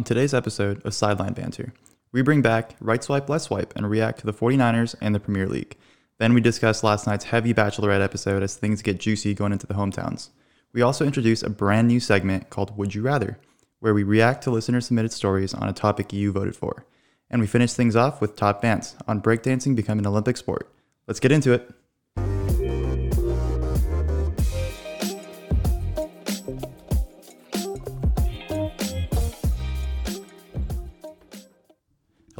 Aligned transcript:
On 0.00 0.04
today's 0.04 0.32
episode 0.32 0.80
of 0.86 0.94
Sideline 0.94 1.34
Banter, 1.34 1.74
we 2.10 2.22
bring 2.22 2.40
back 2.40 2.74
Right 2.80 3.04
Swipe, 3.04 3.28
Left 3.28 3.44
Swipe 3.44 3.74
and 3.76 3.90
react 3.90 4.20
to 4.20 4.24
the 4.24 4.32
49ers 4.32 4.94
and 4.98 5.14
the 5.14 5.20
Premier 5.20 5.46
League. 5.46 5.76
Then 6.16 6.32
we 6.32 6.40
discuss 6.40 6.82
last 6.82 7.06
night's 7.06 7.26
heavy 7.26 7.52
Bachelorette 7.52 8.02
episode 8.02 8.42
as 8.42 8.56
things 8.56 8.80
get 8.80 8.98
juicy 8.98 9.34
going 9.34 9.52
into 9.52 9.66
the 9.66 9.74
hometowns. 9.74 10.30
We 10.72 10.80
also 10.80 11.04
introduce 11.04 11.42
a 11.42 11.50
brand 11.50 11.88
new 11.88 12.00
segment 12.00 12.48
called 12.48 12.78
Would 12.78 12.94
You 12.94 13.02
Rather, 13.02 13.38
where 13.80 13.92
we 13.92 14.02
react 14.02 14.42
to 14.44 14.50
listener 14.50 14.80
submitted 14.80 15.12
stories 15.12 15.52
on 15.52 15.68
a 15.68 15.74
topic 15.74 16.14
you 16.14 16.32
voted 16.32 16.56
for. 16.56 16.86
And 17.28 17.42
we 17.42 17.46
finish 17.46 17.74
things 17.74 17.94
off 17.94 18.22
with 18.22 18.36
top 18.36 18.62
dance 18.62 18.96
on 19.06 19.20
breakdancing 19.20 19.76
becoming 19.76 20.06
an 20.06 20.10
Olympic 20.10 20.38
sport. 20.38 20.72
Let's 21.06 21.20
get 21.20 21.30
into 21.30 21.52
it. 21.52 21.70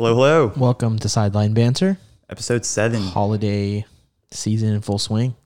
Hello, 0.00 0.14
hello. 0.14 0.52
Welcome 0.56 0.98
to 1.00 1.10
Sideline 1.10 1.52
Banter. 1.52 1.98
Episode 2.30 2.64
seven. 2.64 3.02
Holiday 3.02 3.84
season 4.30 4.72
in 4.72 4.80
full 4.80 4.98
swing. 4.98 5.36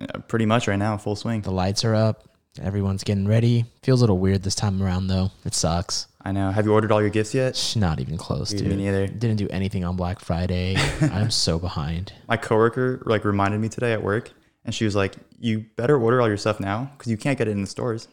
Uh, 0.00 0.20
pretty 0.28 0.46
much 0.46 0.68
right 0.68 0.78
now, 0.78 0.96
full 0.96 1.16
swing. 1.16 1.40
The 1.40 1.50
lights 1.50 1.84
are 1.84 1.96
up. 1.96 2.28
Everyone's 2.62 3.02
getting 3.02 3.26
ready. 3.26 3.64
Feels 3.82 4.02
a 4.02 4.04
little 4.04 4.18
weird 4.18 4.44
this 4.44 4.54
time 4.54 4.80
around 4.80 5.08
though. 5.08 5.32
It 5.44 5.52
sucks. 5.52 6.06
I 6.24 6.30
know. 6.30 6.52
Have 6.52 6.64
you 6.64 6.72
ordered 6.72 6.92
all 6.92 7.00
your 7.00 7.10
gifts 7.10 7.34
yet? 7.34 7.56
Shh, 7.56 7.74
Not 7.74 7.98
even 7.98 8.16
close, 8.16 8.50
Dude, 8.50 8.60
dude. 8.60 8.68
me 8.68 8.84
neither. 8.84 9.08
Didn't 9.08 9.38
do 9.38 9.48
anything 9.50 9.82
on 9.84 9.96
Black 9.96 10.20
Friday. 10.20 10.76
I'm 11.00 11.32
so 11.32 11.58
behind. 11.58 12.12
My 12.28 12.36
coworker 12.36 13.02
like 13.06 13.24
reminded 13.24 13.60
me 13.60 13.68
today 13.68 13.92
at 13.94 14.04
work, 14.04 14.30
and 14.64 14.72
she 14.72 14.84
was 14.84 14.94
like, 14.94 15.16
"You 15.40 15.66
better 15.74 16.00
order 16.00 16.20
all 16.22 16.28
your 16.28 16.36
stuff 16.36 16.60
now 16.60 16.88
because 16.96 17.10
you 17.10 17.16
can't 17.16 17.36
get 17.36 17.48
it 17.48 17.50
in 17.50 17.62
the 17.62 17.66
stores." 17.66 18.06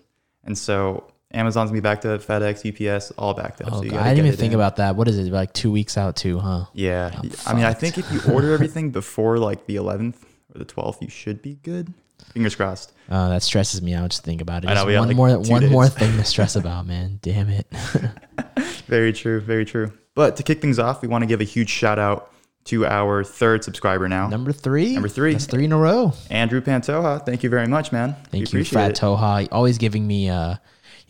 And 0.44 0.58
so 0.58 1.12
Amazon's 1.34 1.70
gonna 1.70 1.82
be 1.82 1.84
back 1.84 2.02
to 2.02 2.08
FedEx, 2.18 2.96
UPS, 2.96 3.12
all 3.12 3.34
backed 3.34 3.62
up. 3.62 3.70
Oh, 3.72 3.78
so 3.78 3.84
you 3.84 3.92
God, 3.92 4.02
I 4.02 4.10
didn't 4.14 4.28
even 4.28 4.38
think 4.38 4.54
in. 4.54 4.60
about 4.60 4.78
that. 4.78 4.96
What 4.96 5.08
is 5.08 5.18
it? 5.18 5.32
Like 5.32 5.54
two 5.54 5.72
weeks 5.72 5.98
out 5.98 6.16
too, 6.16 6.40
huh? 6.40 6.66
Yeah, 6.74 7.12
I'm 7.14 7.32
I 7.46 7.54
mean, 7.54 7.66
I 7.66 7.74
think 7.74 7.98
if 7.98 8.12
you 8.12 8.22
order 8.34 8.54
everything 8.54 8.92
before 8.92 9.38
like 9.38 9.66
the 9.66 9.78
11th 9.78 10.16
or 10.54 10.60
the 10.60 10.66
12th, 10.66 11.02
you 11.02 11.10
should 11.10 11.42
be 11.42 11.56
good. 11.64 11.94
Fingers 12.34 12.56
crossed. 12.56 12.94
Uh, 13.10 13.30
that 13.30 13.44
stresses 13.44 13.82
me 13.82 13.94
out. 13.94 14.10
Just 14.10 14.24
think 14.24 14.42
about 14.42 14.64
it. 14.64 14.68
Know, 14.68 14.86
we 14.86 14.98
one 14.98 15.08
like, 15.08 15.18
more, 15.18 15.30
one 15.40 15.70
more 15.70 15.88
thing 15.88 16.16
to 16.18 16.24
stress 16.24 16.56
about, 16.58 16.86
man. 16.86 17.20
Damn 17.22 17.50
it. 17.50 17.68
Very 18.88 19.12
true. 19.12 19.42
Very 19.42 19.66
true. 19.66 19.92
But 20.14 20.38
to 20.38 20.44
kick 20.44 20.62
things 20.62 20.80
off, 20.80 21.02
we 21.02 21.08
want 21.08 21.24
to 21.24 21.26
give 21.26 21.42
a 21.42 21.46
huge 21.46 21.70
shout 21.70 22.00
out 22.00 22.32
to 22.66 22.86
our 22.86 23.24
third 23.24 23.64
subscriber 23.64 24.08
now, 24.08 24.28
Number 24.28 24.52
three. 24.52 24.94
Number 24.94 25.08
three. 25.08 25.34
That's 25.34 25.46
three 25.46 25.66
in 25.66 25.72
a 25.72 25.78
row. 25.78 26.14
Andrew 26.30 26.62
Pantoja. 26.62 27.26
Thank 27.26 27.44
you 27.44 27.50
very 27.50 27.68
much, 27.68 27.92
man. 27.92 28.10
We 28.10 28.14
Thank 28.14 28.34
you, 28.34 28.44
appreciate 28.44 28.74
Frat 28.74 28.92
it. 28.92 28.98
Toha. 28.98 29.48
Always 29.52 29.78
giving 29.78 30.06
me, 30.06 30.30
uh, 30.30 30.56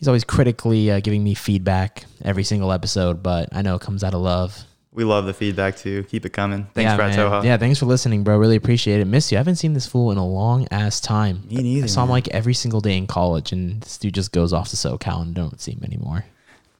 he's 0.02 0.08
always 0.08 0.24
critically 0.24 0.90
uh, 0.90 0.98
giving 0.98 1.22
me 1.22 1.32
feedback 1.32 2.06
every 2.24 2.42
single 2.42 2.72
episode, 2.72 3.22
but 3.22 3.48
I 3.52 3.62
know 3.62 3.76
it 3.76 3.82
comes 3.82 4.02
out 4.02 4.14
of 4.14 4.20
love. 4.20 4.64
We 4.92 5.04
love 5.04 5.26
the 5.26 5.32
feedback 5.32 5.76
too. 5.76 6.02
Keep 6.02 6.26
it 6.26 6.30
coming. 6.30 6.66
Thanks, 6.74 6.90
yeah, 6.90 6.96
man. 6.96 7.16
Toha. 7.16 7.44
Yeah, 7.44 7.56
thanks 7.56 7.78
for 7.78 7.86
listening, 7.86 8.24
bro. 8.24 8.36
Really 8.36 8.56
appreciate 8.56 9.00
it. 9.00 9.04
Miss 9.04 9.30
you. 9.30 9.38
I 9.38 9.40
haven't 9.40 9.56
seen 9.56 9.74
this 9.74 9.86
fool 9.86 10.10
in 10.10 10.18
a 10.18 10.26
long 10.26 10.66
ass 10.72 11.00
time. 11.00 11.44
Me 11.48 11.62
neither, 11.62 11.84
I 11.84 11.86
saw 11.86 12.02
him 12.02 12.08
man. 12.08 12.14
like 12.14 12.28
every 12.28 12.52
single 12.52 12.80
day 12.80 12.96
in 12.98 13.06
college, 13.06 13.52
and 13.52 13.80
this 13.80 13.96
dude 13.96 14.14
just 14.14 14.32
goes 14.32 14.52
off 14.52 14.70
to 14.70 14.76
SoCal 14.76 15.22
and 15.22 15.34
don't 15.36 15.60
see 15.60 15.70
him 15.70 15.84
anymore. 15.84 16.24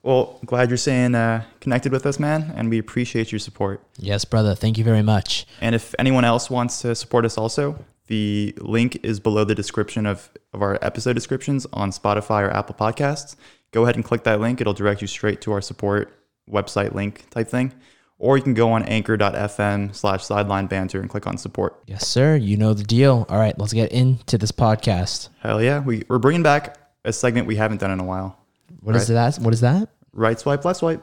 Well, 0.02 0.40
glad 0.44 0.68
you're 0.68 0.76
staying 0.76 1.14
uh, 1.14 1.44
connected 1.60 1.92
with 1.92 2.04
us, 2.06 2.18
man, 2.18 2.52
and 2.56 2.68
we 2.70 2.80
appreciate 2.80 3.30
your 3.30 3.38
support. 3.38 3.80
Yes, 3.98 4.24
brother. 4.24 4.56
Thank 4.56 4.78
you 4.78 4.84
very 4.84 5.02
much. 5.02 5.46
And 5.60 5.76
if 5.76 5.94
anyone 5.96 6.24
else 6.24 6.50
wants 6.50 6.82
to 6.82 6.96
support 6.96 7.24
us 7.24 7.38
also, 7.38 7.84
the 8.12 8.54
link 8.58 9.02
is 9.02 9.20
below 9.20 9.42
the 9.42 9.54
description 9.54 10.04
of, 10.04 10.28
of 10.52 10.60
our 10.60 10.78
episode 10.82 11.14
descriptions 11.14 11.66
on 11.72 11.90
Spotify 11.92 12.42
or 12.42 12.50
Apple 12.50 12.74
Podcasts. 12.74 13.36
Go 13.70 13.84
ahead 13.84 13.94
and 13.94 14.04
click 14.04 14.24
that 14.24 14.38
link. 14.38 14.60
It'll 14.60 14.74
direct 14.74 15.00
you 15.00 15.06
straight 15.06 15.40
to 15.40 15.52
our 15.52 15.62
support 15.62 16.14
website 16.46 16.92
link 16.92 17.24
type 17.30 17.48
thing. 17.48 17.72
Or 18.18 18.36
you 18.36 18.42
can 18.42 18.52
go 18.52 18.70
on 18.72 18.82
anchor.fm 18.82 19.94
slash 19.94 20.26
sideline 20.26 20.66
banter 20.66 21.00
and 21.00 21.08
click 21.08 21.26
on 21.26 21.38
support. 21.38 21.82
Yes, 21.86 22.06
sir. 22.06 22.36
You 22.36 22.58
know 22.58 22.74
the 22.74 22.84
deal. 22.84 23.24
All 23.30 23.38
right, 23.38 23.58
let's 23.58 23.72
get 23.72 23.92
into 23.92 24.36
this 24.36 24.52
podcast. 24.52 25.30
Hell 25.40 25.62
yeah. 25.62 25.80
We, 25.80 26.04
we're 26.06 26.18
bringing 26.18 26.42
back 26.42 26.76
a 27.06 27.14
segment 27.14 27.46
we 27.46 27.56
haven't 27.56 27.80
done 27.80 27.92
in 27.92 27.98
a 27.98 28.04
while. 28.04 28.38
What 28.82 28.94
is 28.94 29.08
that? 29.08 29.36
What 29.36 29.54
is 29.54 29.62
that? 29.62 29.88
Right 30.12 30.38
swipe, 30.38 30.66
left 30.66 30.80
swipe. 30.80 31.02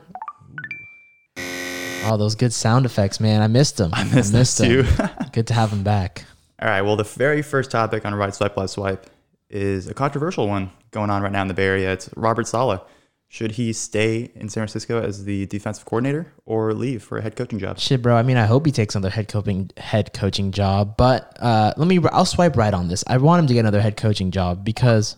Oh, 2.05 2.17
those 2.17 2.35
good 2.35 2.53
sound 2.53 2.85
effects, 2.85 3.19
man. 3.19 3.41
I 3.41 3.47
missed 3.47 3.77
them. 3.77 3.89
I 3.95 4.03
missed 4.03 4.59
them 4.59 4.85
too. 4.85 4.85
good 5.31 5.47
to 5.47 5.55
have 5.55 5.71
them 5.71 5.81
back. 5.81 6.25
All 6.61 6.67
right. 6.67 6.81
Well, 6.81 6.95
the 6.95 7.03
very 7.03 7.41
first 7.41 7.71
topic 7.71 8.05
on 8.05 8.13
right 8.15 8.33
swipe, 8.35 8.57
left 8.57 8.71
swipe 8.71 9.09
is 9.49 9.87
a 9.87 9.93
controversial 9.93 10.47
one 10.47 10.71
going 10.91 11.09
on 11.09 11.21
right 11.21 11.31
now 11.31 11.41
in 11.41 11.47
the 11.47 11.53
Bay 11.53 11.65
Area. 11.65 11.93
It's 11.93 12.09
Robert 12.15 12.47
Saleh. 12.47 12.81
Should 13.31 13.51
he 13.51 13.73
stay 13.73 14.31
in 14.33 14.49
San 14.49 14.61
Francisco 14.61 15.01
as 15.01 15.23
the 15.23 15.45
defensive 15.45 15.85
coordinator 15.85 16.33
or 16.47 16.73
leave 16.73 17.03
for 17.03 17.19
a 17.19 17.21
head 17.21 17.35
coaching 17.35 17.59
job? 17.59 17.77
Shit, 17.77 18.01
bro. 18.01 18.15
I 18.15 18.23
mean, 18.23 18.37
I 18.37 18.45
hope 18.45 18.65
he 18.65 18.71
takes 18.71 18.95
another 18.95 19.11
head 19.11 19.27
coaching 19.27 19.69
head 19.77 20.13
coaching 20.13 20.51
job. 20.51 20.97
But 20.97 21.37
uh, 21.39 21.73
let 21.77 21.87
me. 21.87 21.99
I'll 22.11 22.25
swipe 22.25 22.57
right 22.57 22.73
on 22.73 22.87
this. 22.87 23.03
I 23.05 23.17
want 23.17 23.41
him 23.41 23.47
to 23.47 23.53
get 23.53 23.59
another 23.61 23.81
head 23.81 23.97
coaching 23.97 24.31
job 24.31 24.65
because 24.65 25.15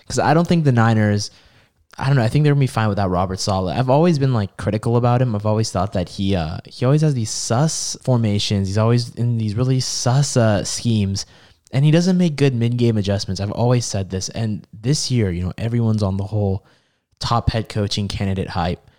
because 0.00 0.18
I 0.18 0.34
don't 0.34 0.46
think 0.46 0.64
the 0.64 0.72
Niners. 0.72 1.30
I 1.96 2.06
don't 2.06 2.16
know. 2.16 2.22
I 2.22 2.28
think 2.28 2.42
they're 2.42 2.52
gonna 2.52 2.60
be 2.60 2.66
fine 2.66 2.88
without 2.88 3.10
Robert 3.10 3.38
Saleh. 3.38 3.76
I've 3.76 3.90
always 3.90 4.18
been 4.18 4.34
like 4.34 4.56
critical 4.56 4.96
about 4.96 5.22
him. 5.22 5.34
I've 5.34 5.46
always 5.46 5.70
thought 5.70 5.92
that 5.92 6.08
he 6.08 6.34
uh 6.34 6.58
he 6.66 6.84
always 6.84 7.02
has 7.02 7.14
these 7.14 7.30
sus 7.30 7.96
formations. 8.02 8.68
He's 8.68 8.78
always 8.78 9.14
in 9.14 9.38
these 9.38 9.54
really 9.54 9.80
sus 9.80 10.36
uh, 10.36 10.64
schemes, 10.64 11.24
and 11.72 11.84
he 11.84 11.90
doesn't 11.90 12.18
make 12.18 12.36
good 12.36 12.54
mid 12.54 12.76
game 12.76 12.96
adjustments. 12.96 13.40
I've 13.40 13.52
always 13.52 13.86
said 13.86 14.10
this, 14.10 14.28
and 14.30 14.66
this 14.72 15.10
year, 15.10 15.30
you 15.30 15.44
know, 15.44 15.52
everyone's 15.56 16.02
on 16.02 16.16
the 16.16 16.24
whole 16.24 16.66
top 17.20 17.50
head 17.50 17.68
coaching 17.68 18.08
candidate 18.08 18.48
hype. 18.48 18.90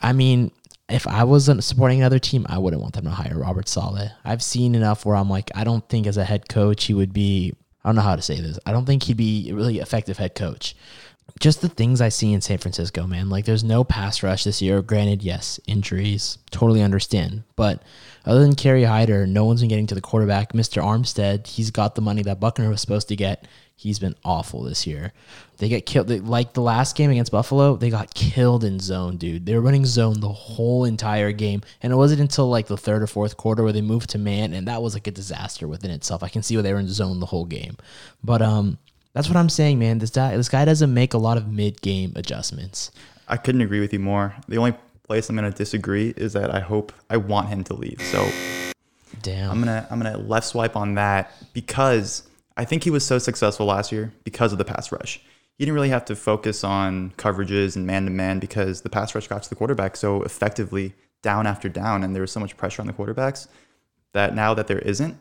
I 0.00 0.12
mean, 0.12 0.52
if 0.88 1.06
I 1.06 1.24
wasn't 1.24 1.64
supporting 1.64 2.00
another 2.00 2.18
team, 2.20 2.46
I 2.48 2.58
wouldn't 2.58 2.80
want 2.80 2.94
them 2.94 3.04
to 3.04 3.10
hire 3.10 3.38
Robert 3.38 3.68
Saleh. 3.68 4.10
I've 4.24 4.42
seen 4.42 4.74
enough 4.74 5.04
where 5.04 5.16
I'm 5.16 5.28
like, 5.28 5.50
I 5.54 5.64
don't 5.64 5.86
think 5.88 6.06
as 6.06 6.16
a 6.16 6.24
head 6.24 6.48
coach 6.48 6.84
he 6.84 6.94
would 6.94 7.12
be. 7.12 7.54
I 7.84 7.88
don't 7.88 7.96
know 7.96 8.02
how 8.02 8.16
to 8.16 8.22
say 8.22 8.40
this. 8.40 8.58
I 8.66 8.72
don't 8.72 8.84
think 8.84 9.04
he'd 9.04 9.16
be 9.16 9.50
a 9.50 9.54
really 9.54 9.78
effective 9.78 10.18
head 10.18 10.34
coach. 10.34 10.74
Just 11.38 11.60
the 11.60 11.68
things 11.68 12.00
I 12.00 12.08
see 12.08 12.32
in 12.32 12.40
San 12.40 12.58
Francisco, 12.58 13.06
man. 13.06 13.28
Like, 13.28 13.44
there's 13.44 13.64
no 13.64 13.84
pass 13.84 14.22
rush 14.22 14.44
this 14.44 14.62
year. 14.62 14.80
Granted, 14.80 15.22
yes, 15.22 15.60
injuries, 15.66 16.38
totally 16.50 16.82
understand. 16.82 17.42
But 17.56 17.82
other 18.24 18.40
than 18.40 18.54
Kerry 18.54 18.84
Hyder, 18.84 19.26
no 19.26 19.44
one's 19.44 19.60
been 19.60 19.68
getting 19.68 19.86
to 19.88 19.94
the 19.94 20.00
quarterback. 20.00 20.52
Mr. 20.52 20.82
Armstead, 20.82 21.46
he's 21.46 21.70
got 21.70 21.94
the 21.94 22.00
money 22.00 22.22
that 22.22 22.40
Buckner 22.40 22.68
was 22.70 22.80
supposed 22.80 23.08
to 23.08 23.16
get. 23.16 23.46
He's 23.78 23.98
been 23.98 24.16
awful 24.24 24.62
this 24.62 24.86
year. 24.86 25.12
They 25.58 25.68
get 25.68 25.84
killed. 25.84 26.08
They, 26.08 26.20
like 26.20 26.54
the 26.54 26.62
last 26.62 26.96
game 26.96 27.10
against 27.10 27.30
Buffalo, 27.30 27.76
they 27.76 27.90
got 27.90 28.14
killed 28.14 28.64
in 28.64 28.80
zone, 28.80 29.18
dude. 29.18 29.44
They 29.44 29.54
were 29.54 29.60
running 29.60 29.84
zone 29.84 30.20
the 30.20 30.30
whole 30.30 30.86
entire 30.86 31.30
game. 31.32 31.60
And 31.82 31.92
it 31.92 31.96
wasn't 31.96 32.22
until 32.22 32.48
like 32.48 32.68
the 32.68 32.78
third 32.78 33.02
or 33.02 33.06
fourth 33.06 33.36
quarter 33.36 33.62
where 33.62 33.74
they 33.74 33.82
moved 33.82 34.10
to 34.10 34.18
man, 34.18 34.54
and 34.54 34.66
that 34.66 34.80
was 34.80 34.94
like 34.94 35.06
a 35.06 35.10
disaster 35.10 35.68
within 35.68 35.90
itself. 35.90 36.22
I 36.22 36.28
can 36.28 36.42
see 36.42 36.56
where 36.56 36.62
they 36.62 36.72
were 36.72 36.78
in 36.78 36.88
zone 36.88 37.20
the 37.20 37.26
whole 37.26 37.44
game. 37.44 37.76
But 38.24 38.40
um 38.40 38.78
that's 39.16 39.28
what 39.28 39.38
I'm 39.38 39.48
saying, 39.48 39.78
man. 39.78 39.98
This 39.98 40.10
guy 40.10 40.36
this 40.36 40.50
guy 40.50 40.66
doesn't 40.66 40.92
make 40.92 41.14
a 41.14 41.18
lot 41.18 41.38
of 41.38 41.50
mid 41.50 41.80
game 41.80 42.12
adjustments. 42.16 42.90
I 43.26 43.38
couldn't 43.38 43.62
agree 43.62 43.80
with 43.80 43.90
you 43.94 43.98
more. 43.98 44.36
The 44.46 44.58
only 44.58 44.74
place 45.04 45.30
I'm 45.30 45.36
going 45.36 45.50
to 45.50 45.56
disagree 45.56 46.12
is 46.18 46.34
that 46.34 46.54
I 46.54 46.60
hope 46.60 46.92
I 47.08 47.16
want 47.16 47.48
him 47.48 47.64
to 47.64 47.74
leave. 47.74 48.00
So 48.02 48.28
Damn. 49.22 49.50
I'm 49.50 49.58
gonna 49.58 49.86
I'm 49.90 49.98
gonna 49.98 50.18
left 50.18 50.48
swipe 50.48 50.76
on 50.76 50.96
that 50.96 51.32
because 51.54 52.28
I 52.58 52.66
think 52.66 52.84
he 52.84 52.90
was 52.90 53.06
so 53.06 53.18
successful 53.18 53.64
last 53.64 53.90
year 53.90 54.12
because 54.22 54.52
of 54.52 54.58
the 54.58 54.66
pass 54.66 54.92
rush. 54.92 55.18
He 55.56 55.64
didn't 55.64 55.74
really 55.74 55.88
have 55.88 56.04
to 56.04 56.14
focus 56.14 56.62
on 56.62 57.12
coverages 57.12 57.74
and 57.74 57.86
man 57.86 58.04
to 58.04 58.10
man 58.10 58.38
because 58.38 58.82
the 58.82 58.90
pass 58.90 59.14
rush 59.14 59.28
got 59.28 59.42
to 59.44 59.48
the 59.48 59.56
quarterback 59.56 59.96
so 59.96 60.22
effectively 60.24 60.92
down 61.22 61.46
after 61.46 61.70
down, 61.70 62.04
and 62.04 62.14
there 62.14 62.20
was 62.20 62.32
so 62.32 62.40
much 62.40 62.54
pressure 62.58 62.82
on 62.82 62.86
the 62.86 62.92
quarterbacks 62.92 63.48
that 64.12 64.34
now 64.34 64.52
that 64.52 64.66
there 64.66 64.80
isn't, 64.80 65.16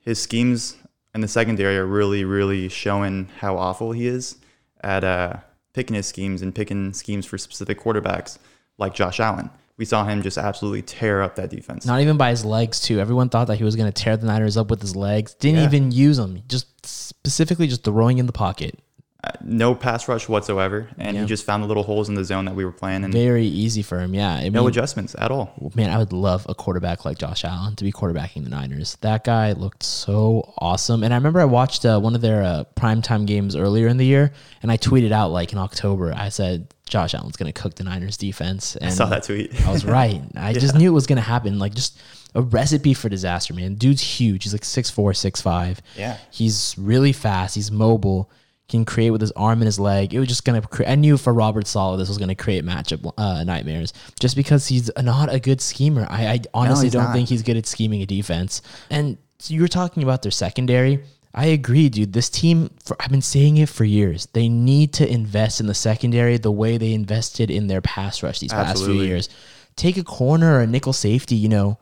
his 0.00 0.22
schemes 0.22 0.76
in 1.16 1.22
the 1.22 1.28
secondary 1.28 1.76
are 1.76 1.86
really 1.86 2.24
really 2.24 2.68
showing 2.68 3.28
how 3.40 3.56
awful 3.56 3.90
he 3.90 4.06
is 4.06 4.36
at 4.84 5.02
uh, 5.02 5.34
picking 5.72 5.96
his 5.96 6.06
schemes 6.06 6.42
and 6.42 6.54
picking 6.54 6.92
schemes 6.92 7.26
for 7.26 7.38
specific 7.38 7.80
quarterbacks 7.80 8.38
like 8.78 8.94
Josh 8.94 9.18
Allen. 9.18 9.50
We 9.78 9.84
saw 9.84 10.04
him 10.04 10.22
just 10.22 10.38
absolutely 10.38 10.82
tear 10.82 11.20
up 11.22 11.34
that 11.36 11.50
defense. 11.50 11.84
Not 11.84 12.00
even 12.00 12.16
by 12.16 12.30
his 12.30 12.44
legs, 12.46 12.80
too. 12.80 12.98
Everyone 13.00 13.28
thought 13.28 13.46
that 13.48 13.56
he 13.56 13.64
was 13.64 13.76
going 13.76 13.92
to 13.92 14.02
tear 14.02 14.16
the 14.16 14.26
Niners 14.26 14.56
up 14.56 14.70
with 14.70 14.80
his 14.80 14.96
legs. 14.96 15.34
Didn't 15.34 15.58
Yeah. 15.60 15.64
even 15.66 15.90
use 15.90 16.16
them. 16.16 16.42
Just 16.48 16.86
specifically 16.86 17.66
just 17.66 17.84
throwing 17.84 18.16
in 18.18 18.24
the 18.26 18.32
pocket. 18.32 18.78
Uh, 19.24 19.30
no 19.42 19.74
pass 19.74 20.06
rush 20.08 20.28
whatsoever, 20.28 20.88
and 20.98 21.16
Yeah. 21.16 21.22
he 21.22 21.26
just 21.26 21.44
found 21.44 21.62
the 21.62 21.66
little 21.66 21.82
holes 21.82 22.08
in 22.08 22.14
the 22.14 22.24
zone 22.24 22.44
that 22.44 22.54
we 22.54 22.64
were 22.64 22.70
playing, 22.72 23.02
and 23.02 23.12
Very 23.12 23.46
easy 23.46 23.82
for 23.82 23.98
him. 23.98 24.14
Yeah. 24.14 24.34
I 24.34 24.42
mean, 24.44 24.52
no 24.52 24.66
adjustments 24.66 25.16
at 25.18 25.30
all. 25.30 25.52
man, 25.74 25.90
I 25.90 25.98
would 25.98 26.12
love 26.12 26.46
a 26.48 26.54
quarterback 26.54 27.04
like 27.04 27.18
Josh 27.18 27.44
Allen 27.44 27.74
to 27.76 27.82
be 27.84 27.90
quarterbacking 27.92 28.44
the 28.44 28.50
Niners. 28.50 28.96
That 29.00 29.24
guy 29.24 29.52
looked 29.52 29.82
so 29.82 30.52
awesome. 30.58 31.02
And 31.02 31.14
I 31.14 31.16
remember 31.16 31.40
I 31.40 31.44
watched 31.46 31.84
uh, 31.86 31.98
one 31.98 32.14
of 32.14 32.20
their 32.20 32.42
uh, 32.42 32.64
primetime 32.76 33.26
games 33.26 33.56
earlier 33.56 33.88
in 33.88 33.96
the 33.96 34.04
year, 34.06 34.32
and 34.62 34.70
I 34.70 34.76
tweeted 34.76 35.12
out 35.12 35.32
like 35.32 35.50
in 35.52 35.58
October, 35.58 36.12
I 36.14 36.28
said 36.28 36.68
Josh 36.86 37.14
Allen's 37.14 37.36
going 37.36 37.52
to 37.52 37.58
cook 37.60 37.74
the 37.74 37.84
Niners 37.84 38.16
defense. 38.18 38.76
And 38.76 38.86
I 38.86 38.90
saw 38.90 39.06
that 39.06 39.24
tweet. 39.24 39.50
I 39.66 39.72
was 39.72 39.84
right. 39.84 40.22
I 40.36 40.52
just 40.52 40.74
knew 40.76 40.90
it 40.90 40.94
was 40.94 41.06
going 41.06 41.16
to 41.16 41.22
happen. 41.22 41.58
Like 41.58 41.74
just 41.74 41.98
a 42.34 42.42
recipe 42.42 42.92
for 42.94 43.08
disaster, 43.08 43.54
man. 43.54 43.74
Dude's 43.76 44.02
huge. 44.02 44.44
He's 44.44 44.52
like 44.52 44.60
6'4", 44.62 45.14
6'5". 45.14 45.78
Yeah. 45.96 46.18
He's 46.30 46.74
really 46.78 47.12
fast. 47.12 47.54
He's 47.54 47.72
mobile. 47.72 48.30
Can 48.68 48.84
create 48.84 49.10
with 49.10 49.20
his 49.20 49.30
arm 49.32 49.60
and 49.60 49.66
his 49.66 49.78
leg. 49.78 50.12
It 50.12 50.18
was 50.18 50.26
just 50.28 50.44
gonna. 50.44 50.60
Cre- 50.60 50.86
I 50.86 50.96
knew 50.96 51.16
for 51.16 51.32
Robert 51.32 51.68
Saleh 51.68 51.98
this 51.98 52.08
was 52.08 52.18
gonna 52.18 52.34
create 52.34 52.64
matchup 52.64 53.12
uh, 53.16 53.44
nightmares, 53.44 53.92
just 54.18 54.34
because 54.34 54.66
he's 54.66 54.90
not 55.00 55.32
a 55.32 55.38
good 55.38 55.60
schemer. 55.60 56.06
I, 56.10 56.26
I 56.26 56.40
honestly 56.52 56.86
he's 56.86 56.92
don't 56.92 57.04
not. 57.04 57.12
think 57.12 57.28
he's 57.28 57.42
good 57.42 57.56
at 57.56 57.66
scheming 57.66 58.02
a 58.02 58.06
defense. 58.06 58.62
And 58.90 59.18
so 59.38 59.54
you 59.54 59.60
were 59.60 59.68
talking 59.68 60.02
about 60.02 60.22
their 60.22 60.32
secondary. 60.32 61.04
I 61.32 61.46
agree, 61.46 61.90
dude. 61.90 62.14
This 62.14 62.30
team, 62.30 62.70
for, 62.82 62.96
I've 62.98 63.10
been 63.10 63.20
saying 63.22 63.58
it 63.58 63.68
for 63.68 63.84
years. 63.84 64.26
They 64.32 64.48
need 64.48 64.94
to 64.94 65.08
invest 65.08 65.60
in 65.60 65.66
the 65.66 65.74
secondary 65.74 66.38
the 66.38 66.50
way 66.50 66.78
they 66.78 66.94
invested 66.94 67.50
in 67.50 67.66
their 67.66 67.82
pass 67.82 68.22
rush 68.22 68.40
these 68.40 68.52
past 68.52 68.84
few 68.84 68.94
years. 68.94 69.28
Take 69.76 69.98
a 69.98 70.02
corner 70.02 70.54
or 70.54 70.60
a 70.62 70.66
nickel 70.66 70.94
safety, 70.94 71.36
you 71.36 71.50
know, 71.50 71.78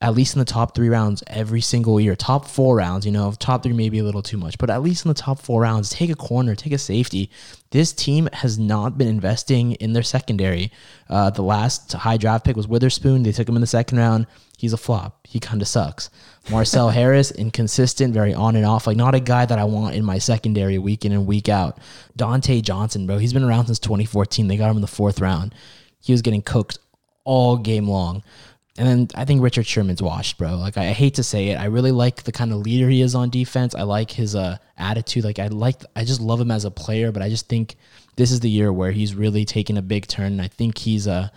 at 0.00 0.14
least 0.14 0.34
in 0.34 0.38
the 0.38 0.44
top 0.44 0.74
three 0.74 0.88
rounds 0.88 1.22
every 1.26 1.60
single 1.60 1.98
year. 1.98 2.14
Top 2.14 2.46
four 2.46 2.76
rounds, 2.76 3.06
you 3.06 3.12
know, 3.12 3.32
top 3.38 3.62
three 3.62 3.72
maybe 3.72 3.98
a 3.98 4.04
little 4.04 4.22
too 4.22 4.36
much, 4.36 4.58
but 4.58 4.68
at 4.68 4.82
least 4.82 5.04
in 5.04 5.08
the 5.08 5.14
top 5.14 5.40
four 5.40 5.62
rounds, 5.62 5.90
take 5.90 6.10
a 6.10 6.14
corner, 6.14 6.54
take 6.54 6.72
a 6.72 6.78
safety. 6.78 7.30
This 7.70 7.92
team 7.92 8.28
has 8.32 8.58
not 8.58 8.98
been 8.98 9.08
investing 9.08 9.72
in 9.72 9.92
their 9.92 10.02
secondary. 10.02 10.70
Uh, 11.08 11.30
the 11.30 11.42
last 11.42 11.92
high 11.92 12.16
draft 12.16 12.44
pick 12.44 12.56
was 12.56 12.68
Witherspoon. 12.68 13.22
They 13.22 13.32
took 13.32 13.48
him 13.48 13.56
in 13.56 13.60
the 13.60 13.66
second 13.66 13.98
round. 13.98 14.26
He's 14.58 14.72
a 14.72 14.78
flop. 14.78 15.26
He 15.26 15.40
kind 15.40 15.60
of 15.60 15.68
sucks. 15.68 16.10
Marcell 16.50 16.90
Harris, 16.90 17.30
inconsistent, 17.30 18.12
very 18.14 18.34
on 18.34 18.56
and 18.56 18.64
off. 18.66 18.86
Like 18.86 18.96
not 18.96 19.14
a 19.14 19.20
guy 19.20 19.46
that 19.46 19.58
I 19.58 19.64
want 19.64 19.94
in 19.94 20.04
my 20.04 20.18
secondary 20.18 20.78
week 20.78 21.04
in 21.04 21.12
and 21.12 21.26
week 21.26 21.48
out. 21.48 21.78
Dontae 22.18 22.62
Johnson, 22.62 23.06
bro, 23.06 23.18
he's 23.18 23.32
been 23.32 23.44
around 23.44 23.66
since 23.66 23.78
2014. 23.78 24.48
They 24.48 24.56
got 24.56 24.70
him 24.70 24.76
in 24.76 24.82
the 24.82 24.86
fourth 24.86 25.20
round. 25.20 25.54
He 26.00 26.12
was 26.12 26.22
getting 26.22 26.42
cooked 26.42 26.78
all 27.24 27.56
game 27.56 27.88
long. 27.88 28.22
And 28.78 28.86
then 28.86 29.08
I 29.14 29.24
think 29.24 29.42
Richard 29.42 29.66
Sherman's 29.66 30.02
washed, 30.02 30.38
bro. 30.38 30.56
Like 30.56 30.76
I, 30.76 30.92
hate 30.92 31.14
to 31.14 31.22
say 31.22 31.48
it, 31.48 31.56
I 31.56 31.66
really 31.66 31.92
like 31.92 32.24
the 32.24 32.32
kind 32.32 32.52
of 32.52 32.58
leader 32.58 32.88
he 32.88 33.00
is 33.00 33.14
on 33.14 33.30
defense. 33.30 33.74
I 33.74 33.82
like 33.82 34.10
his 34.10 34.34
uh, 34.34 34.58
attitude. 34.76 35.24
Like 35.24 35.38
I 35.38 35.48
like, 35.48 35.82
I 35.94 36.04
just 36.04 36.20
love 36.20 36.40
him 36.40 36.50
as 36.50 36.64
a 36.64 36.70
player. 36.70 37.12
But 37.12 37.22
I 37.22 37.28
just 37.28 37.48
think 37.48 37.76
this 38.16 38.30
is 38.30 38.40
the 38.40 38.50
year 38.50 38.72
where 38.72 38.90
he's 38.90 39.14
really 39.14 39.44
taking 39.44 39.78
a 39.78 39.82
big 39.82 40.06
turn. 40.06 40.32
And 40.32 40.42
I 40.42 40.48
think 40.48 40.78
he's 40.78 41.08
uh, 41.08 41.28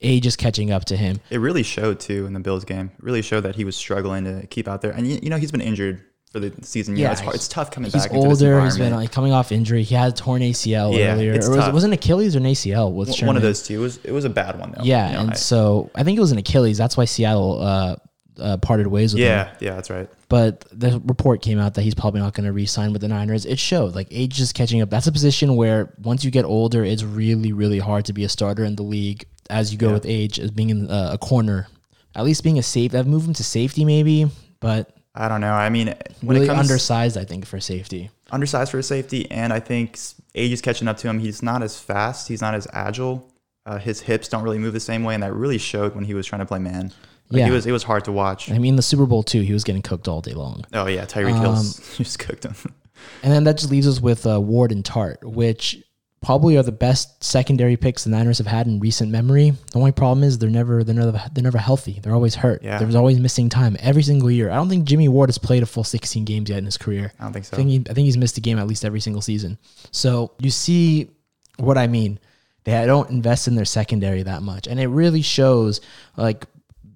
age 0.00 0.26
is 0.26 0.36
catching 0.36 0.70
up 0.70 0.84
to 0.86 0.96
him. 0.96 1.20
It 1.30 1.38
really 1.38 1.62
showed 1.62 2.00
too 2.00 2.26
in 2.26 2.32
the 2.32 2.40
Bills 2.40 2.64
game. 2.64 2.90
It 2.96 3.04
really 3.04 3.22
showed 3.22 3.42
that 3.42 3.56
he 3.56 3.64
was 3.64 3.76
struggling 3.76 4.24
to 4.24 4.46
keep 4.46 4.68
out 4.68 4.82
there. 4.82 4.92
And 4.92 5.06
you 5.06 5.30
know, 5.30 5.36
he's 5.36 5.52
been 5.52 5.60
injured 5.60 6.02
for 6.36 6.40
the 6.48 6.66
season. 6.66 6.96
Yeah, 6.96 7.04
Yeah, 7.06 7.12
it's 7.12 7.20
hard. 7.22 7.34
It's 7.34 7.48
tough 7.48 7.70
coming 7.70 7.90
He's 7.90 8.02
back 8.02 8.12
this 8.12 8.24
older. 8.24 8.60
He's 8.62 8.76
been 8.76 8.92
like 8.94 9.10
coming 9.12 9.32
off 9.32 9.52
injury. 9.52 9.82
He 9.82 9.94
had 9.94 10.16
torn 10.16 10.42
ACL 10.42 10.96
Yeah, 10.96 11.14
earlier. 11.14 11.32
it's 11.32 11.48
Or 11.48 11.56
was, 11.56 11.68
it 11.68 11.72
wasn't 11.72 11.94
Achilles 11.94 12.34
or 12.36 12.38
an 12.40 12.44
ACL 12.44 12.92
with 12.92 13.08
One- 13.08 13.26
One 13.28 13.36
of 13.36 13.42
those 13.42 13.62
two. 13.62 13.74
It 13.74 13.78
was 13.82 13.98
it 14.04 14.12
was 14.12 14.24
a 14.24 14.30
bad 14.30 14.58
one 14.58 14.72
though. 14.76 14.82
Yeah, 14.84 15.06
You 15.08 15.12
know, 15.14 15.20
and 15.20 15.30
I- 15.30 15.34
so 15.34 15.90
I 15.94 16.02
think 16.04 16.18
it 16.18 16.20
was 16.20 16.32
an 16.32 16.38
Achilles. 16.38 16.76
That's 16.76 16.96
why 16.96 17.06
Seattle 17.06 17.60
uh, 17.62 17.96
uh, 18.38 18.56
parted 18.58 18.86
ways 18.86 19.14
with 19.14 19.22
him. 19.22 19.28
yeah, 19.28 19.50
yeah, 19.60 19.74
that's 19.76 19.88
right. 19.88 20.08
But 20.28 20.66
the 20.72 21.00
report 21.06 21.40
came 21.40 21.58
out 21.58 21.74
that 21.74 21.82
he's 21.82 21.94
probably 21.94 22.20
not 22.20 22.34
going 22.34 22.44
to 22.46 22.52
re-sign 22.52 22.92
with 22.92 23.00
the 23.00 23.08
Niners. 23.08 23.46
It 23.46 23.58
showed 23.58 23.94
like 23.94 24.08
age 24.10 24.38
is 24.40 24.52
catching 24.52 24.82
up. 24.82 24.90
That's 24.90 25.06
a 25.06 25.12
position 25.12 25.56
where 25.56 25.94
once 26.02 26.22
you 26.24 26.30
get 26.30 26.44
older, 26.44 26.84
it's 26.84 27.02
really, 27.02 27.52
really 27.52 27.78
hard 27.78 28.04
to 28.06 28.12
be 28.12 28.24
a 28.24 28.28
starter 28.28 28.64
in 28.64 28.76
the 28.76 28.82
league 28.82 29.24
as 29.48 29.72
you 29.72 29.78
go 29.78 29.92
with 29.92 30.04
age, 30.04 30.38
as 30.40 30.50
being 30.50 30.70
in 30.70 30.90
uh, 30.90 31.10
a 31.12 31.18
corner, 31.18 31.68
at 32.14 32.24
least 32.24 32.42
being 32.42 32.58
a 32.58 32.62
safe. 32.62 32.94
I've 32.94 33.06
moved 33.06 33.28
him 33.28 33.34
to 33.34 33.44
safety 33.44 33.84
maybe, 33.84 34.28
but 34.60 34.90
I 35.16 35.28
don't 35.28 35.40
know. 35.40 35.52
I 35.52 35.70
mean, 35.70 35.94
when 36.20 36.34
really 36.36 36.44
it 36.44 36.48
comes 36.48 36.58
to 36.68 36.72
undersized, 36.72 37.16
I 37.16 37.24
think, 37.24 37.46
for 37.46 37.58
safety. 37.60 38.10
undersized 38.30 38.70
for 38.70 38.82
safety, 38.82 39.30
and 39.30 39.52
I 39.52 39.60
think 39.60 39.98
age 40.34 40.52
is 40.52 40.60
catching 40.60 40.88
up 40.88 40.98
to 40.98 41.08
him. 41.08 41.18
He's 41.18 41.42
not 41.42 41.62
as 41.62 41.78
fast. 41.78 42.28
He's 42.28 42.40
not 42.42 42.54
as 42.54 42.66
agile. 42.72 43.26
Uh, 43.64 43.78
his 43.78 44.00
hips 44.02 44.28
don't 44.28 44.42
really 44.44 44.58
move 44.58 44.72
the 44.74 44.80
same 44.80 45.02
way, 45.04 45.14
and 45.14 45.22
that 45.22 45.32
really 45.32 45.58
showed 45.58 45.94
when 45.94 46.04
he 46.04 46.14
was 46.14 46.26
trying 46.26 46.40
to 46.40 46.46
play 46.46 46.58
man. 46.58 46.92
Like, 47.30 47.40
Yeah. 47.40 47.48
it 47.48 47.50
was 47.50 47.66
it 47.66 47.72
was 47.72 47.82
hard 47.82 48.04
to 48.04 48.12
watch. 48.12 48.50
I 48.52 48.58
mean, 48.58 48.76
the 48.76 48.82
Super 48.82 49.06
Bowl 49.06 49.22
too, 49.24 49.40
he 49.40 49.52
was 49.52 49.64
getting 49.64 49.82
cooked 49.82 50.06
all 50.06 50.20
day 50.20 50.34
long. 50.34 50.64
Oh 50.72 50.86
yeah, 50.86 51.04
Tyreek 51.06 51.34
Um, 51.34 51.40
Hill's 51.40 51.96
just 51.98 52.18
cooked 52.20 52.44
him. 52.44 52.54
And 53.22 53.32
then 53.32 53.44
that 53.44 53.58
just 53.58 53.70
leaves 53.70 53.88
us 53.88 54.00
with 54.00 54.26
uh, 54.26 54.40
Ward 54.40 54.70
and 54.70 54.84
Tartt, 54.84 55.22
which 55.24 55.82
probably 56.22 56.56
are 56.56 56.62
the 56.62 56.72
best 56.72 57.22
secondary 57.22 57.76
picks 57.76 58.04
the 58.04 58.10
Niners 58.10 58.38
have 58.38 58.46
had 58.46 58.66
in 58.66 58.80
recent 58.80 59.10
memory. 59.10 59.50
The 59.72 59.78
only 59.78 59.92
problem 59.92 60.24
is 60.24 60.38
they're 60.38 60.50
never 60.50 60.82
they're 60.82 60.94
never 60.94 61.12
they're 61.32 61.44
never 61.44 61.58
healthy. 61.58 62.00
They're 62.02 62.14
always 62.14 62.34
hurt. 62.34 62.62
Yeah. 62.62 62.78
There's 62.78 62.94
always 62.94 63.20
missing 63.20 63.48
time 63.48 63.76
every 63.80 64.02
single 64.02 64.30
year. 64.30 64.50
I 64.50 64.56
don't 64.56 64.68
think 64.68 64.84
Jimmy 64.84 65.08
Ward 65.08 65.28
has 65.28 65.38
played 65.38 65.62
a 65.62 65.66
full 65.66 65.84
16 65.84 66.24
games 66.24 66.50
yet 66.50 66.58
in 66.58 66.64
his 66.64 66.76
career. 66.76 67.12
I 67.20 67.24
don't 67.24 67.32
think 67.32 67.44
so. 67.44 67.54
I 67.54 67.56
think 67.56 67.70
he, 67.70 67.76
I 67.90 67.92
think 67.92 68.06
he's 68.06 68.16
missed 68.16 68.38
a 68.38 68.40
game 68.40 68.58
at 68.58 68.66
least 68.66 68.84
every 68.84 69.00
single 69.00 69.22
season. 69.22 69.58
So 69.92 70.32
you 70.38 70.50
see 70.50 71.10
what 71.58 71.78
I 71.78 71.86
mean. 71.86 72.18
They 72.64 72.84
don't 72.84 73.10
invest 73.10 73.46
in 73.46 73.54
their 73.54 73.64
secondary 73.64 74.24
that 74.24 74.42
much, 74.42 74.66
and 74.66 74.80
it 74.80 74.88
really 74.88 75.22
shows. 75.22 75.80
Like 76.16 76.46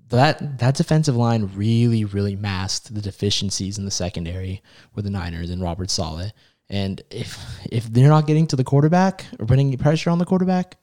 that 0.09 0.59
that 0.59 0.75
defensive 0.75 1.17
line 1.17 1.51
really 1.55 2.05
really 2.05 2.35
masked 2.35 2.93
the 2.93 3.01
deficiencies 3.01 3.79
in 3.79 3.85
the 3.85 3.91
secondary 3.93 4.63
with 4.95 5.05
the 5.05 5.11
Niners 5.11 5.51
and 5.51 5.63
Robert 5.63 5.91
Saleh. 5.91 6.33
And 6.71 7.03
if 7.11 7.39
if 7.71 7.93
they're 7.93 8.09
not 8.09 8.27
getting 8.27 8.47
to 8.49 8.57
the 8.57 8.65
quarterback 8.65 9.27
or 9.39 9.47
putting 9.47 9.77
pressure 9.77 10.09
on 10.09 10.19
the 10.19 10.25
quarterback, 10.25 10.77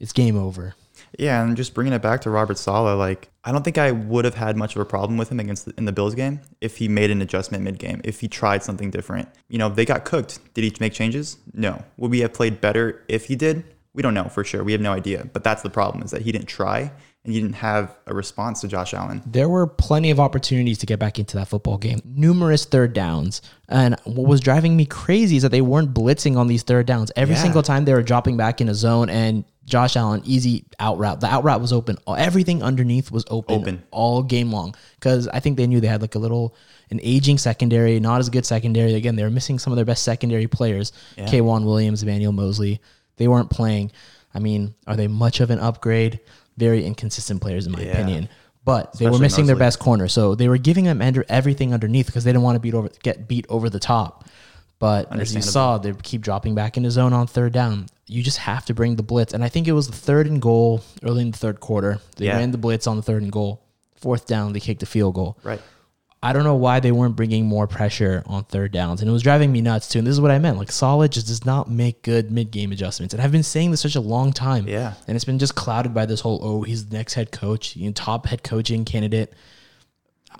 it's 0.00 0.12
game 0.12 0.36
over. 0.36 0.74
Yeah, 1.18 1.42
and 1.42 1.56
just 1.56 1.74
bringing 1.74 1.92
it 1.92 2.02
back 2.02 2.22
to 2.22 2.30
Robert 2.30 2.58
Saleh, 2.58 2.98
like 2.98 3.30
I 3.44 3.52
don't 3.52 3.62
think 3.62 3.78
I 3.78 3.92
would 3.92 4.24
have 4.24 4.34
had 4.34 4.56
much 4.56 4.74
of 4.74 4.80
a 4.80 4.84
problem 4.84 5.18
with 5.18 5.30
him 5.30 5.38
against 5.38 5.66
the, 5.66 5.74
in 5.76 5.84
the 5.84 5.92
Bills 5.92 6.14
game 6.14 6.40
if 6.60 6.78
he 6.78 6.88
made 6.88 7.10
an 7.10 7.20
adjustment 7.20 7.62
mid 7.62 7.78
game, 7.78 8.00
if 8.04 8.20
he 8.20 8.28
tried 8.28 8.62
something 8.62 8.90
different. 8.90 9.28
You 9.48 9.58
know, 9.58 9.68
they 9.68 9.84
got 9.84 10.04
cooked. 10.04 10.40
Did 10.54 10.64
he 10.64 10.72
make 10.80 10.94
changes? 10.94 11.36
No. 11.52 11.84
Would 11.98 12.10
we 12.10 12.20
have 12.20 12.32
played 12.32 12.60
better 12.60 13.04
if 13.08 13.26
he 13.26 13.36
did? 13.36 13.64
We 13.94 14.02
don't 14.02 14.14
know 14.14 14.24
for 14.24 14.42
sure. 14.44 14.64
We 14.64 14.72
have 14.72 14.80
no 14.80 14.92
idea. 14.92 15.28
But 15.32 15.44
that's 15.44 15.62
the 15.62 15.70
problem 15.70 16.02
is 16.04 16.10
that 16.10 16.22
he 16.22 16.32
didn't 16.32 16.48
try 16.48 16.90
and 17.24 17.32
he 17.32 17.40
didn't 17.40 17.54
have 17.54 17.96
a 18.06 18.14
response 18.14 18.60
to 18.62 18.68
Josh 18.68 18.92
Allen. 18.92 19.22
There 19.24 19.48
were 19.48 19.66
plenty 19.66 20.10
of 20.10 20.18
opportunities 20.20 20.78
to 20.78 20.86
get 20.86 20.98
back 20.98 21.18
into 21.18 21.36
that 21.38 21.48
football 21.48 21.78
game. 21.78 22.00
Numerous 22.04 22.64
third 22.64 22.92
downs. 22.92 23.40
And 23.68 23.96
what 24.04 24.26
was 24.28 24.40
driving 24.40 24.76
me 24.76 24.84
crazy 24.84 25.36
is 25.36 25.42
that 25.42 25.50
they 25.52 25.62
weren't 25.62 25.94
blitzing 25.94 26.36
on 26.36 26.48
these 26.48 26.62
third 26.64 26.86
downs. 26.86 27.12
Every 27.16 27.34
Yeah. 27.36 27.42
single 27.42 27.62
time 27.62 27.84
they 27.84 27.94
were 27.94 28.02
dropping 28.02 28.36
back 28.36 28.60
in 28.60 28.68
a 28.68 28.74
zone 28.74 29.08
and 29.08 29.44
Josh 29.64 29.96
Allen 29.96 30.20
easy 30.26 30.64
out 30.78 30.98
route. 30.98 31.20
The 31.20 31.26
out 31.28 31.44
route 31.44 31.60
was 31.62 31.72
open. 31.72 31.96
Everything 32.06 32.62
underneath 32.62 33.10
was 33.10 33.24
open, 33.30 33.54
Open. 33.60 33.82
all 33.92 34.22
game 34.22 34.52
long. 34.52 34.74
Because 34.96 35.26
I 35.28 35.40
think 35.40 35.56
they 35.56 35.66
knew 35.66 35.80
they 35.80 35.86
had 35.86 36.02
like 36.02 36.16
a 36.16 36.18
little 36.18 36.54
an 36.90 37.00
aging 37.02 37.38
secondary, 37.38 37.98
not 38.00 38.20
as 38.20 38.28
good 38.28 38.44
secondary. 38.44 38.92
Again, 38.92 39.16
they 39.16 39.22
were 39.22 39.30
missing 39.30 39.58
some 39.58 39.72
of 39.72 39.76
their 39.76 39.86
best 39.86 40.02
secondary 40.02 40.46
players. 40.46 40.92
Yeah. 41.16 41.24
K'Waun 41.26 41.64
Williams, 41.64 42.02
Emmanuel 42.02 42.32
Moseley. 42.32 42.80
They 43.16 43.28
weren't 43.28 43.50
playing. 43.50 43.92
I 44.34 44.38
mean, 44.40 44.74
are 44.86 44.96
they 44.96 45.06
much 45.08 45.40
of 45.40 45.50
an 45.50 45.60
upgrade? 45.60 46.20
Very 46.56 46.84
inconsistent 46.84 47.40
players, 47.40 47.66
in 47.66 47.72
my 47.72 47.80
Yeah. 47.82 47.92
opinion. 47.92 48.28
But 48.64 48.98
they 48.98 49.08
were 49.10 49.18
missing 49.18 49.44
their 49.46 49.56
best 49.56 49.78
corner, 49.78 50.08
so 50.08 50.34
they 50.34 50.48
were 50.48 50.56
giving 50.56 50.84
them 50.84 51.02
under 51.02 51.24
everything 51.28 51.74
underneath 51.74 52.06
because 52.06 52.24
they 52.24 52.30
didn't 52.32 52.42
want 52.44 52.56
to 52.56 52.60
beat 52.60 52.72
over 52.74 52.88
get 53.02 53.28
beat 53.28 53.44
over 53.50 53.68
the 53.68 53.78
top. 53.78 54.24
But 54.78 55.14
as 55.18 55.34
you 55.34 55.42
saw, 55.42 55.78
they 55.78 55.92
keep 56.02 56.20
dropping 56.22 56.54
back 56.54 56.76
into 56.76 56.90
zone 56.90 57.12
on 57.12 57.26
third 57.26 57.52
down. 57.52 57.86
You 58.06 58.22
just 58.22 58.38
have 58.38 58.64
to 58.66 58.74
bring 58.74 58.96
the 58.96 59.02
blitz, 59.02 59.32
and 59.34 59.44
I 59.44 59.48
think 59.48 59.68
it 59.68 59.72
was 59.72 59.86
the 59.86 59.92
third 59.96 60.26
and 60.26 60.40
goal 60.40 60.82
early 61.02 61.22
in 61.22 61.30
the 61.30 61.38
third 61.38 61.60
quarter. 61.60 62.00
They 62.16 62.26
Yeah. 62.26 62.36
ran 62.38 62.50
the 62.52 62.58
blitz 62.58 62.86
on 62.86 62.96
the 62.96 63.02
third 63.02 63.22
and 63.22 63.30
goal. 63.32 63.60
Fourth 63.96 64.26
down, 64.26 64.52
they 64.52 64.60
kicked 64.60 64.80
the 64.80 64.86
field 64.86 65.14
goal. 65.14 65.36
Right. 65.42 65.60
I 66.24 66.32
don't 66.32 66.44
know 66.44 66.54
why 66.54 66.80
they 66.80 66.90
weren't 66.90 67.16
bringing 67.16 67.44
more 67.46 67.66
pressure 67.66 68.22
on 68.26 68.44
third 68.44 68.72
downs, 68.72 69.00
and 69.00 69.08
it 69.08 69.12
was 69.12 69.22
driving 69.22 69.52
me 69.52 69.60
nuts 69.60 69.88
too. 69.88 69.98
And 69.98 70.06
this 70.06 70.12
is 70.14 70.20
what 70.20 70.30
I 70.30 70.38
meant: 70.38 70.58
like 70.58 70.72
solid 70.72 71.12
just 71.12 71.26
does 71.26 71.44
not 71.44 71.70
make 71.70 72.02
good 72.02 72.30
mid-game 72.30 72.72
adjustments. 72.72 73.12
And 73.14 73.22
I've 73.22 73.30
been 73.32 73.42
saying 73.42 73.70
this 73.70 73.82
such 73.82 73.94
a 73.94 74.00
long 74.00 74.32
time. 74.32 74.66
Yeah. 74.66 74.94
and 75.06 75.14
it's 75.16 75.24
been 75.26 75.38
just 75.38 75.54
clouded 75.54 75.92
by 75.92 76.06
this 76.06 76.20
whole 76.20 76.40
oh 76.42 76.62
he's 76.62 76.86
the 76.86 76.96
next 76.96 77.14
head 77.14 77.30
coach, 77.30 77.76
you 77.76 77.86
know, 77.86 77.92
top 77.92 78.26
head 78.26 78.42
coaching 78.42 78.84
candidate. 78.84 79.32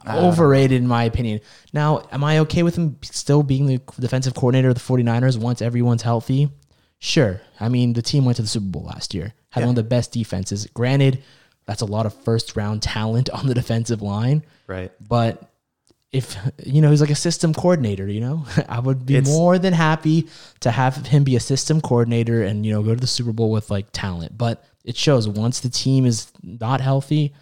Overrated 0.07 0.83
in 0.83 0.87
my 0.89 1.05
opinion. 1.05 1.41
Now, 1.73 2.03
am 2.13 2.25
I 2.25 2.41
okay 2.41 2.63
with 2.63 2.77
him 2.77 2.99
still 3.03 3.43
being 3.43 3.67
the 3.67 3.81
defensive 3.99 4.35
coordinator 4.35 4.69
of 4.69 4.75
the 4.75 4.81
49ers 4.81 5.39
once 5.39 5.63
everyone's 5.63 6.03
healthy? 6.03 6.51
Sure. 6.99 7.41
I 7.59 7.69
mean, 7.71 7.95
the 7.95 8.03
team 8.03 8.25
went 8.27 8.37
to 8.37 8.43
the 8.43 8.49
Super 8.49 8.67
Bowl 8.67 8.83
last 8.85 9.15
year, 9.15 9.33
had 9.51 9.61
Yeah. 9.61 9.67
one 9.67 9.71
of 9.73 9.77
the 9.77 9.83
best 9.89 10.13
defenses. 10.13 10.67
Granted, 10.75 11.23
that's 11.65 11.81
a 11.81 11.87
lot 11.87 12.05
of 12.05 12.15
first 12.23 12.55
round 12.57 12.83
talent 12.83 13.31
on 13.39 13.47
the 13.47 13.55
defensive 13.55 14.03
line. 14.03 14.45
Right. 14.67 14.93
But 15.07 15.51
if 16.15 16.37
you 16.65 16.81
know 16.81 16.91
he's 16.91 17.01
like 17.01 17.11
a 17.11 17.15
system 17.17 17.53
coordinator, 17.53 18.07
you 18.09 18.21
know, 18.21 18.47
I 18.69 18.79
would 18.79 19.05
be 19.05 19.17
It's- 19.17 19.29
more 19.29 19.59
than 19.59 19.73
happy 19.73 20.29
to 20.61 20.71
have 20.71 21.07
him 21.07 21.25
be 21.25 21.35
a 21.37 21.41
system 21.41 21.81
coordinator 21.81 22.43
and 22.43 22.65
you 22.65 22.73
know 22.73 22.83
go 22.83 22.95
to 22.95 23.01
the 23.01 23.07
Super 23.07 23.33
Bowl 23.33 23.51
with 23.51 23.71
like 23.71 23.87
talent. 23.93 24.39
But 24.39 24.65
it 24.85 24.97
shows 24.97 25.27
once 25.29 25.61
the 25.61 25.69
team 25.69 26.07
is 26.07 26.31
not 26.43 26.81
healthy, 26.81 27.35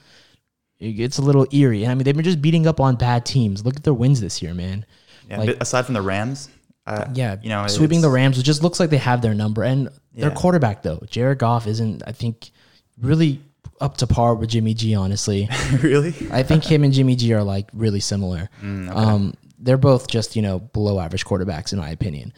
it 0.78 0.92
gets 0.92 1.18
a 1.18 1.22
little 1.22 1.46
eerie. 1.52 1.82
And 1.82 1.92
I 1.92 1.94
mean, 1.94 2.04
they've 2.04 2.16
been 2.16 2.24
just 2.24 2.40
beating 2.40 2.66
up 2.66 2.80
on 2.80 2.96
bad 2.96 3.26
teams. 3.26 3.64
Look 3.64 3.76
at 3.76 3.84
their 3.84 3.94
wins 3.94 4.20
this 4.20 4.40
year, 4.40 4.54
man. 4.54 4.86
Yeah. 5.28 5.38
Like- 5.38 5.56
aside 5.60 5.84
from 5.84 5.94
the 5.94 6.02
Rams, 6.02 6.48
uh, 6.86 7.06
Yeah, 7.14 7.36
you 7.42 7.50
know, 7.50 7.66
sweeping 7.66 8.00
the 8.00 8.08
Rams, 8.10 8.38
it 8.38 8.42
just 8.42 8.62
looks 8.62 8.80
like 8.80 8.90
they 8.90 8.96
have 8.96 9.20
their 9.22 9.34
number. 9.34 9.62
And 9.62 9.90
their 10.14 10.30
quarterback 10.30 10.82
though, 10.82 11.02
Jared 11.10 11.38
Goff, 11.38 11.66
isn't 11.66 12.02
I 12.06 12.12
think 12.12 12.50
really 12.98 13.40
up 13.82 13.96
to 13.98 14.06
par 14.06 14.34
with 14.34 14.50
Jimmy 14.50 14.74
G. 14.74 14.94
Honestly. 14.94 15.48
really? 15.82 16.14
I 16.30 16.42
think 16.42 16.64
him 16.64 16.84
and 16.84 16.92
Jimmy 16.92 17.16
G 17.16 17.32
are 17.34 17.42
like 17.42 17.68
really 17.72 18.00
similar. 18.00 18.48
Mm, 18.62 18.88
okay. 18.88 18.98
Um, 18.98 19.34
they're 19.58 19.76
both 19.76 20.08
just 20.08 20.36
you 20.36 20.42
know 20.42 20.58
below 20.58 20.98
average 20.98 21.24
quarterbacks 21.24 21.72
in 21.72 21.78
my 21.78 21.90
opinion. 21.90 22.32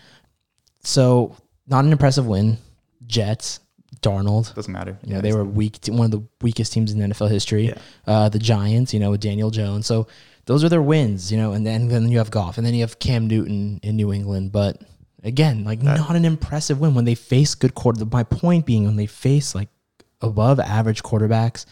So 0.83 1.37
not 1.67 1.85
an 1.85 1.93
impressive 1.93 2.27
win. 2.27 2.59
Jets, 3.07 3.61
Darnold. 4.01 4.55
Doesn't 4.55 4.73
matter. 4.73 4.99
You 5.05 5.15
know 5.15 5.21
they 5.21 5.33
were 5.33 5.45
weak, 5.45 5.79
one 5.87 6.07
of 6.07 6.11
the 6.11 6.25
weakest 6.41 6.73
teams 6.73 6.93
in 6.93 6.99
NFL 6.99 7.31
history. 7.31 7.69
Yeah. 7.69 7.79
Uh, 8.07 8.29
the 8.29 8.39
Giants, 8.39 8.93
you 8.93 9.01
know, 9.01 9.11
with 9.11 9.21
Daniel 9.21 9.51
Jones. 9.51 9.87
So 9.87 10.07
those 10.47 10.65
are 10.65 10.69
their 10.69 10.83
wins, 10.83 11.31
you 11.31 11.39
know. 11.39 11.53
And 11.53 11.67
then 11.67 11.89
then 11.89 12.09
you 12.09 12.19
have 12.19 12.31
Goff, 12.31 12.59
and 12.59 12.67
then 12.67 12.75
you 12.75 12.81
have 12.81 12.99
Cam 12.99 13.27
Newton 13.27 13.81
in 13.83 13.97
New 13.97 14.13
England. 14.13 14.53
But 14.53 14.83
Again, 15.25 15.65
like 15.65 15.83
not 15.83 16.15
an 16.15 16.27
impressive 16.27 16.79
win 16.79 16.95
when 16.95 17.07
they 17.07 17.15
face 17.15 17.55
good 17.55 17.75
quarter. 17.75 18.05
My 18.05 18.25
point 18.25 18.67
being, 18.67 18.85
when 18.85 18.97
they 18.97 19.07
face 19.07 19.55
like 19.55 19.71
above 20.21 20.61
average 20.61 21.03
quarterbacks, 21.03 21.67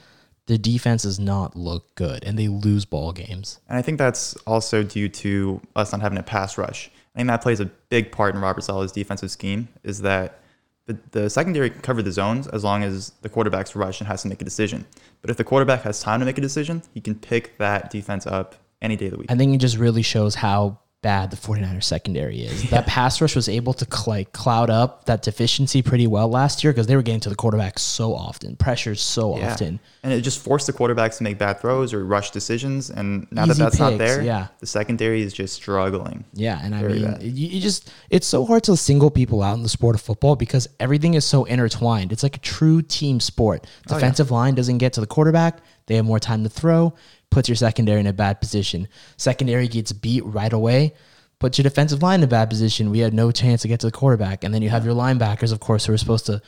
the 0.46 0.58
defense 0.58 1.02
does 1.02 1.18
not 1.18 1.56
look 1.56 1.94
good 1.94 2.24
and 2.24 2.38
they 2.38 2.48
lose 2.48 2.84
ball 2.84 3.12
games. 3.12 3.60
And 3.68 3.78
I 3.78 3.82
think 3.82 3.98
that's 3.98 4.34
also 4.46 4.82
due 4.82 5.08
to 5.08 5.60
us 5.76 5.92
not 5.92 6.00
having 6.00 6.18
a 6.18 6.22
pass 6.22 6.58
rush. 6.58 6.90
I 7.14 7.18
think 7.18 7.28
that 7.28 7.42
plays 7.42 7.60
a 7.60 7.66
big 7.66 8.10
part 8.10 8.34
in 8.34 8.40
Robert 8.40 8.62
Saleh's 8.62 8.92
defensive 8.92 9.30
scheme 9.30 9.68
is 9.82 10.00
that 10.00 10.40
the, 10.86 10.98
the 11.12 11.30
secondary 11.30 11.70
can 11.70 11.80
cover 11.80 12.02
the 12.02 12.10
zones 12.10 12.48
as 12.48 12.64
long 12.64 12.82
as 12.82 13.10
the 13.22 13.28
quarterback's 13.28 13.76
rush 13.76 14.00
and 14.00 14.08
has 14.08 14.22
to 14.22 14.28
make 14.28 14.42
a 14.42 14.44
decision. 14.44 14.84
But 15.20 15.30
if 15.30 15.36
the 15.36 15.44
quarterback 15.44 15.82
has 15.82 16.00
time 16.00 16.20
to 16.20 16.26
make 16.26 16.38
a 16.38 16.40
decision, 16.40 16.82
he 16.92 17.00
can 17.00 17.14
pick 17.14 17.56
that 17.58 17.90
defense 17.90 18.26
up 18.26 18.56
any 18.80 18.96
day 18.96 19.06
of 19.06 19.12
the 19.12 19.18
week. 19.18 19.30
I 19.30 19.36
think 19.36 19.54
it 19.54 19.58
just 19.58 19.76
really 19.76 20.02
shows 20.02 20.34
how 20.34 20.78
bad 21.02 21.30
the 21.30 21.36
49ers 21.36 21.84
secondary 21.84 22.42
is. 22.42 22.62
That 22.70 22.86
pass 22.86 23.20
rush 23.20 23.34
was 23.36 23.48
able 23.48 23.74
to 23.74 23.86
like 24.08 24.32
cloud 24.32 24.70
up 24.70 25.04
that 25.06 25.22
deficiency 25.22 25.82
pretty 25.82 26.06
well 26.06 26.28
last 26.28 26.62
year 26.64 26.72
because 26.72 26.86
they 26.86 26.96
were 26.96 27.02
getting 27.02 27.20
to 27.20 27.28
the 27.28 27.34
quarterback 27.34 27.78
so 27.78 28.14
often, 28.14 28.56
pressures 28.56 29.00
so 29.02 29.36
Yeah. 29.36 29.52
often. 29.52 29.80
And 30.02 30.12
it 30.12 30.22
just 30.22 30.38
forced 30.40 30.66
the 30.68 30.72
quarterbacks 30.72 31.18
to 31.18 31.24
make 31.24 31.38
bad 31.38 31.60
throws 31.60 31.92
or 31.92 32.04
rush 32.04 32.30
decisions. 32.30 32.88
And 32.88 33.26
now 33.30 33.44
Easy 33.44 33.52
that 33.54 33.58
that's 33.58 33.78
not 33.78 33.98
there, 33.98 34.22
yeah. 34.22 34.46
the 34.60 34.66
secondary 34.66 35.22
is 35.22 35.32
just 35.32 35.54
struggling. 35.54 36.24
Yeah, 36.34 36.60
and 36.62 36.74
I 36.74 36.82
mean, 36.82 37.04
bad. 37.04 37.22
you, 37.22 37.60
just 37.60 37.92
it's 38.08 38.26
so 38.26 38.46
hard 38.46 38.62
to 38.64 38.76
single 38.76 39.10
people 39.10 39.42
out 39.42 39.54
in 39.56 39.62
the 39.62 39.68
sport 39.68 39.94
of 39.94 40.00
football 40.00 40.36
because 40.36 40.68
everything 40.80 41.14
is 41.14 41.24
so 41.24 41.44
intertwined. 41.44 42.12
It's 42.12 42.22
like 42.22 42.36
a 42.36 42.40
true 42.40 42.80
team 42.80 43.20
sport. 43.20 43.66
Oh, 43.90 43.94
Defensive 43.94 44.30
line 44.30 44.54
doesn't 44.54 44.78
get 44.78 44.92
to 44.94 45.00
the 45.00 45.06
quarterback; 45.06 45.58
they 45.86 45.96
have 45.96 46.04
more 46.04 46.20
time 46.20 46.42
to 46.44 46.48
throw. 46.48 46.94
Puts 47.32 47.48
your 47.48 47.56
secondary 47.56 47.98
in 47.98 48.06
a 48.06 48.12
bad 48.12 48.40
position. 48.40 48.86
Secondary 49.16 49.66
gets 49.66 49.90
beat 49.92 50.24
right 50.24 50.52
away. 50.52 50.94
Puts 51.38 51.58
your 51.58 51.64
defensive 51.64 52.02
line 52.02 52.20
in 52.20 52.24
a 52.24 52.28
bad 52.28 52.50
position. 52.50 52.90
We 52.90 53.00
had 53.00 53.14
no 53.14 53.32
chance 53.32 53.62
to 53.62 53.68
get 53.68 53.80
to 53.80 53.86
the 53.86 53.92
quarterback, 53.92 54.44
and 54.44 54.54
then 54.54 54.62
you 54.62 54.68
have 54.68 54.84
your 54.84 54.94
linebackers, 54.94 55.50
of 55.50 55.58
course, 55.58 55.86
who 55.86 55.92
are 55.92 55.98
supposed 55.98 56.26
to 56.26 56.40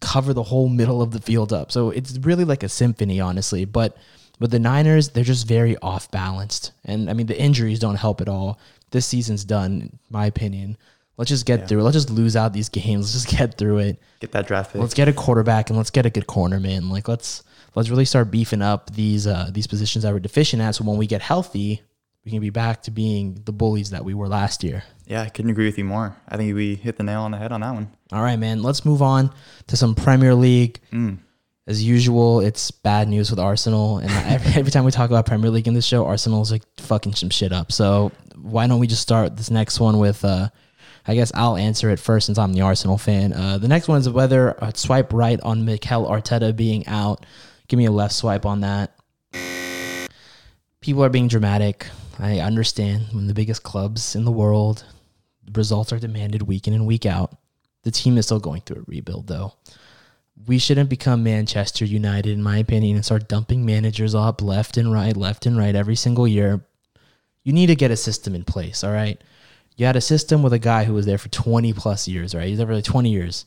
cover 0.00 0.34
the 0.34 0.42
whole 0.42 0.68
middle 0.68 1.00
of 1.00 1.12
the 1.12 1.20
field 1.20 1.52
up. 1.52 1.72
So 1.72 1.90
it's 1.90 2.18
really 2.18 2.44
like 2.44 2.62
a 2.62 2.68
symphony, 2.68 3.20
honestly. 3.20 3.64
But 3.64 3.96
with 4.38 4.50
the 4.50 4.58
Niners, 4.58 5.10
they're 5.10 5.24
just 5.24 5.48
very 5.48 5.76
off 5.78 6.10
balanced. 6.10 6.72
And 6.84 7.08
I 7.08 7.12
mean, 7.12 7.26
the 7.26 7.40
injuries 7.40 7.78
don't 7.78 7.94
help 7.94 8.20
at 8.20 8.28
all. 8.28 8.60
This 8.90 9.06
season's 9.06 9.44
done, 9.44 9.82
in 9.82 9.98
my 10.10 10.26
opinion. 10.26 10.76
Let's 11.16 11.30
just 11.30 11.46
get 11.46 11.68
through 11.68 11.80
it. 11.80 11.82
Let's 11.82 11.96
just 11.96 12.10
lose 12.10 12.36
out 12.36 12.52
these 12.52 12.68
games. 12.68 13.06
Let's 13.14 13.24
just 13.24 13.38
get 13.38 13.58
through 13.58 13.78
it. 13.78 14.02
Get 14.20 14.32
that 14.32 14.46
draft 14.46 14.72
pick. 14.72 14.80
Let's 14.80 14.94
get 14.94 15.08
a 15.08 15.12
quarterback 15.12 15.68
and 15.68 15.76
let's 15.76 15.90
get 15.90 16.06
a 16.06 16.10
good 16.10 16.26
corner, 16.28 16.60
man. 16.60 16.88
Like 16.90 17.08
let's 17.08 17.42
let's 17.74 17.88
really 17.90 18.04
start 18.04 18.30
beefing 18.30 18.62
up 18.62 18.90
these 18.94 19.26
uh 19.26 19.50
these 19.52 19.66
positions 19.66 20.04
that 20.04 20.12
we're 20.12 20.20
deficient 20.20 20.62
at. 20.62 20.74
So 20.74 20.84
when 20.84 20.96
we 20.96 21.06
get 21.06 21.22
healthy, 21.22 21.82
we 22.24 22.30
can 22.30 22.40
be 22.40 22.50
back 22.50 22.82
to 22.82 22.90
being 22.90 23.40
the 23.44 23.52
bullies 23.52 23.90
that 23.90 24.04
we 24.04 24.14
were 24.14 24.28
last 24.28 24.62
year. 24.64 24.82
yeah, 25.06 25.22
I 25.22 25.28
couldn't 25.28 25.50
agree 25.50 25.66
with 25.66 25.78
you 25.78 25.84
more. 25.84 26.16
I 26.28 26.36
think 26.36 26.54
we 26.54 26.74
hit 26.74 26.96
the 26.96 27.04
nail 27.04 27.22
on 27.22 27.30
the 27.30 27.38
head 27.38 27.52
on 27.52 27.60
that 27.60 27.72
one. 27.74 27.90
All 28.12 28.22
right, 28.22 28.38
man. 28.38 28.62
Let's 28.62 28.84
move 28.84 29.02
on 29.02 29.30
to 29.68 29.76
some 29.76 29.94
Premier 29.94 30.34
League. 30.34 30.80
Mm. 30.92 31.18
As 31.66 31.82
usual, 31.84 32.40
it's 32.40 32.70
bad 32.70 33.08
news 33.08 33.30
with 33.30 33.38
Arsenal, 33.38 33.98
and 33.98 34.10
every, 34.10 34.52
every 34.60 34.72
time 34.72 34.84
we 34.84 34.90
talk 34.90 35.10
about 35.10 35.26
Premier 35.26 35.50
League 35.50 35.68
in 35.68 35.74
this 35.74 35.84
show, 35.84 36.06
Arsenal's 36.06 36.50
like 36.50 36.62
fucking 36.78 37.14
some 37.14 37.28
shit 37.30 37.52
up. 37.52 37.72
So 37.72 38.10
why 38.36 38.66
don't 38.66 38.80
we 38.80 38.86
just 38.86 39.02
start 39.02 39.36
this 39.36 39.50
next 39.50 39.78
one 39.78 39.98
with? 39.98 40.24
uh 40.24 40.48
I 41.06 41.14
guess 41.14 41.32
I'll 41.34 41.56
answer 41.56 41.88
it 41.88 41.98
first 41.98 42.26
since 42.26 42.36
I'm 42.36 42.52
the 42.52 42.60
Arsenal 42.60 42.98
fan. 42.98 43.32
Uh, 43.32 43.56
the 43.56 43.68
next 43.68 43.88
one 43.88 43.98
is 43.98 44.10
whether 44.10 44.62
uh, 44.62 44.72
swipe 44.74 45.14
right 45.14 45.40
on 45.40 45.64
Mikel 45.64 46.06
Arteta 46.06 46.54
being 46.54 46.86
out. 46.86 47.24
Give 47.68 47.76
me 47.76 47.84
a 47.84 47.92
left 47.92 48.14
swipe 48.14 48.46
on 48.46 48.60
that. 48.60 48.94
People 50.80 51.04
are 51.04 51.10
being 51.10 51.28
dramatic. 51.28 51.86
I 52.18 52.40
understand 52.40 53.08
when 53.12 53.26
the 53.26 53.34
biggest 53.34 53.62
clubs 53.62 54.16
in 54.16 54.24
the 54.24 54.32
world, 54.32 54.84
The 55.44 55.52
results 55.58 55.92
are 55.92 55.98
demanded 55.98 56.42
week 56.42 56.66
in 56.66 56.74
and 56.74 56.86
week 56.86 57.06
out. 57.06 57.36
The 57.82 57.90
team 57.90 58.18
is 58.18 58.26
still 58.26 58.40
going 58.40 58.62
through 58.62 58.82
a 58.82 58.84
rebuild, 58.86 59.28
though. 59.28 59.54
We 60.46 60.58
shouldn't 60.58 60.90
become 60.90 61.22
Manchester 61.22 61.84
United, 61.84 62.32
in 62.32 62.42
my 62.42 62.58
opinion, 62.58 62.96
and 62.96 63.04
start 63.04 63.28
dumping 63.28 63.64
managers 63.66 64.14
up 64.14 64.40
left 64.40 64.76
and 64.76 64.92
right, 64.92 65.16
left 65.16 65.46
and 65.46 65.56
right 65.56 65.74
every 65.74 65.96
single 65.96 66.28
year. 66.28 66.64
You 67.44 67.52
need 67.52 67.66
to 67.66 67.76
get 67.76 67.90
a 67.90 67.96
system 67.96 68.34
in 68.34 68.44
place, 68.44 68.84
all 68.84 68.92
right? 68.92 69.20
You 69.76 69.86
had 69.86 69.96
a 69.96 70.00
system 70.00 70.42
with 70.42 70.52
a 70.52 70.58
guy 70.58 70.84
who 70.84 70.94
was 70.94 71.06
there 71.06 71.18
for 71.18 71.28
20 71.28 71.72
plus 71.72 72.08
years, 72.08 72.34
right? 72.34 72.48
He's 72.48 72.58
there 72.58 72.66
for 72.66 72.74
like 72.74 72.84
20 72.84 73.10
years. 73.10 73.46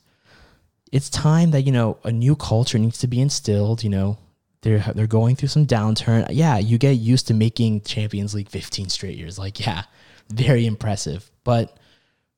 It's 0.91 1.09
time 1.09 1.51
that, 1.51 1.61
you 1.61 1.71
know, 1.71 1.97
a 2.03 2.11
new 2.11 2.35
culture 2.35 2.77
needs 2.77 2.99
to 2.99 3.07
be 3.07 3.21
instilled, 3.21 3.83
you 3.83 3.89
know. 3.89 4.17
They're 4.61 4.79
they're 4.93 5.07
going 5.07 5.35
through 5.35 5.49
some 5.49 5.65
downturn. 5.65 6.27
Yeah, 6.29 6.59
you 6.59 6.77
get 6.77 6.91
used 6.91 7.27
to 7.27 7.33
making 7.33 7.81
Champions 7.81 8.35
League 8.35 8.49
15 8.49 8.89
straight 8.89 9.17
years. 9.17 9.39
Like, 9.39 9.59
yeah, 9.59 9.83
very 10.29 10.67
impressive. 10.67 11.31
But 11.43 11.77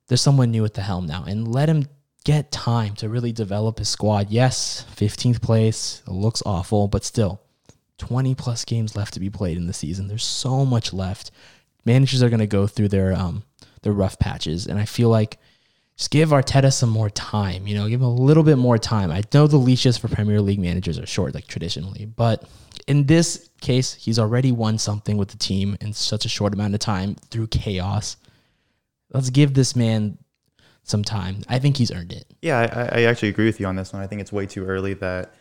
there's 0.08 0.22
someone 0.22 0.52
new 0.52 0.64
at 0.64 0.74
the 0.74 0.82
helm 0.82 1.06
now 1.06 1.26
and 1.26 1.54
let 1.54 1.68
him 1.68 1.86
get 2.24 2.52
time 2.52 2.96
to 2.96 3.10
really 3.10 3.32
develop 3.32 3.80
his 3.80 3.90
squad. 3.90 4.30
Yes, 4.30 4.86
15th 4.96 5.42
place 5.42 6.02
looks 6.08 6.42
awful, 6.46 6.88
but 6.88 7.04
still 7.04 7.42
20 7.98 8.36
plus 8.36 8.64
games 8.66 8.96
left 8.96 9.14
to 9.14 9.20
be 9.20 9.30
played 9.30 9.58
in 9.58 9.68
the 9.68 9.74
season. 9.74 10.08
There's 10.08 10.24
so 10.24 10.66
much 10.66 10.94
left. 10.94 11.32
Managers 11.86 12.24
are 12.24 12.30
going 12.30 12.40
to 12.40 12.48
go 12.48 12.68
through 12.68 12.90
their 12.90 13.14
um 13.14 13.44
their 13.82 13.94
rough 13.94 14.18
patches 14.18 14.66
and 14.66 14.80
I 14.80 14.86
feel 14.86 15.10
like 15.10 15.38
just 15.98 16.12
give 16.12 16.30
Arteta 16.30 16.74
some 16.74 16.90
more 16.90 17.10
time, 17.10 17.68
you 17.68 17.76
know, 17.76 17.88
give 17.88 18.02
him 18.02 18.08
a 18.08 18.14
little 18.14 18.44
bit 18.44 18.58
more 18.58 18.78
time. 18.78 19.12
I 19.12 19.22
know 19.34 19.48
the 19.48 19.58
leashes 19.58 19.98
for 19.98 20.08
Premier 20.08 20.42
League 20.42 20.60
managers 20.60 20.98
are 20.98 21.06
short 21.06 21.36
like 21.36 21.48
traditionally, 21.48 22.06
but 22.06 22.44
in 22.88 23.06
this 23.06 23.50
case, 23.62 23.94
he's 23.94 24.20
already 24.20 24.52
won 24.52 24.78
something 24.78 25.18
with 25.18 25.30
the 25.30 25.38
team 25.38 25.78
in 25.82 25.94
such 25.94 26.26
a 26.26 26.30
short 26.30 26.54
amount 26.54 26.74
of 26.74 26.80
time 26.80 27.16
through 27.30 27.48
chaos 27.48 28.18
let's 29.14 29.30
give 29.30 29.54
this 29.54 29.76
man 29.76 30.18
some 30.84 31.04
time. 31.04 31.42
I 31.48 31.60
think 31.60 31.78
he's 31.78 31.92
earned 31.92 32.12
it. 32.12 32.26
Yeah, 32.42 32.60
I, 32.60 33.00
I 33.00 33.04
actually 33.04 33.30
agree 33.30 33.46
with 33.46 33.60
you 33.60 33.68
on 33.68 33.76
this 33.76 33.94
one. 33.94 34.02
I 34.02 34.08
think 34.08 34.20
it's 34.22 34.34
way 34.34 34.46
too 34.46 34.66
early 34.66 34.96
that 34.96 35.34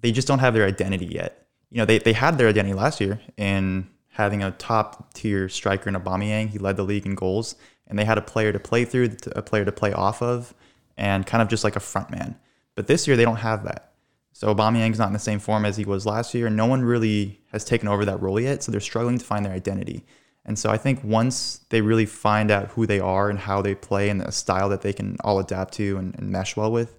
they 0.00 0.12
just 0.12 0.26
don't 0.26 0.38
have 0.38 0.54
their 0.54 0.66
identity 0.66 1.06
yet. 1.06 1.46
You 1.70 1.78
know, 1.78 1.84
they, 1.84 1.98
they 1.98 2.14
had 2.14 2.38
their 2.38 2.48
identity 2.48 2.74
last 2.74 3.00
year 3.00 3.20
in 3.36 3.88
having 4.08 4.42
a 4.42 4.52
top 4.52 5.12
tier 5.12 5.48
striker 5.48 5.88
in 5.88 5.94
Aubameyang. 5.94 6.48
He 6.48 6.58
led 6.58 6.76
the 6.76 6.84
league 6.84 7.04
in 7.04 7.14
goals, 7.14 7.56
and 7.88 7.98
they 7.98 8.04
had 8.04 8.18
a 8.18 8.22
player 8.22 8.52
to 8.52 8.60
play 8.60 8.84
through, 8.84 9.16
a 9.34 9.42
player 9.42 9.64
to 9.64 9.72
play 9.72 9.92
off 9.92 10.22
of, 10.22 10.54
and 10.96 11.26
kind 11.26 11.42
of 11.42 11.48
just 11.48 11.64
like 11.64 11.76
a 11.76 11.80
front 11.80 12.10
man. 12.10 12.36
But 12.74 12.86
this 12.86 13.06
year 13.06 13.16
they 13.16 13.24
don't 13.24 13.36
have 13.36 13.64
that. 13.64 13.92
So 14.32 14.54
Aubameyang's 14.54 14.98
not 14.98 15.08
in 15.08 15.14
the 15.14 15.18
same 15.18 15.40
form 15.40 15.64
as 15.64 15.76
he 15.76 15.84
was 15.84 16.06
last 16.06 16.32
year. 16.32 16.48
No 16.48 16.66
one 16.66 16.82
really 16.82 17.40
has 17.50 17.64
taken 17.64 17.88
over 17.88 18.04
that 18.04 18.22
role 18.22 18.38
yet, 18.38 18.62
so 18.62 18.70
they're 18.70 18.80
struggling 18.80 19.18
to 19.18 19.24
find 19.24 19.44
their 19.44 19.52
identity. 19.52 20.04
And 20.44 20.58
so 20.58 20.70
I 20.70 20.76
think 20.76 21.02
once 21.02 21.60
they 21.70 21.80
really 21.80 22.06
find 22.06 22.50
out 22.50 22.68
who 22.68 22.86
they 22.86 23.00
are 23.00 23.28
and 23.28 23.38
how 23.38 23.60
they 23.60 23.74
play 23.74 24.08
and 24.08 24.20
the 24.20 24.30
style 24.30 24.68
that 24.68 24.82
they 24.82 24.92
can 24.92 25.16
all 25.24 25.38
adapt 25.38 25.74
to 25.74 25.96
and, 25.98 26.14
and 26.14 26.30
mesh 26.30 26.56
well 26.56 26.70
with, 26.70 26.96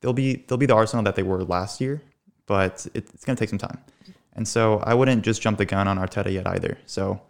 they'll 0.00 0.12
be 0.12 0.44
they'll 0.48 0.58
be 0.58 0.66
the 0.66 0.74
Arsenal 0.74 1.04
that 1.04 1.14
they 1.14 1.22
were 1.22 1.44
last 1.44 1.80
year. 1.80 2.02
But 2.46 2.86
it, 2.94 3.06
it's 3.12 3.24
going 3.24 3.36
to 3.36 3.40
take 3.40 3.50
some 3.50 3.58
time. 3.58 3.78
And 4.32 4.48
so 4.48 4.78
I 4.78 4.94
wouldn't 4.94 5.24
just 5.24 5.42
jump 5.42 5.58
the 5.58 5.64
gun 5.64 5.86
on 5.86 5.98
Arteta 5.98 6.32
yet 6.32 6.46
either. 6.46 6.78
So 6.86 7.20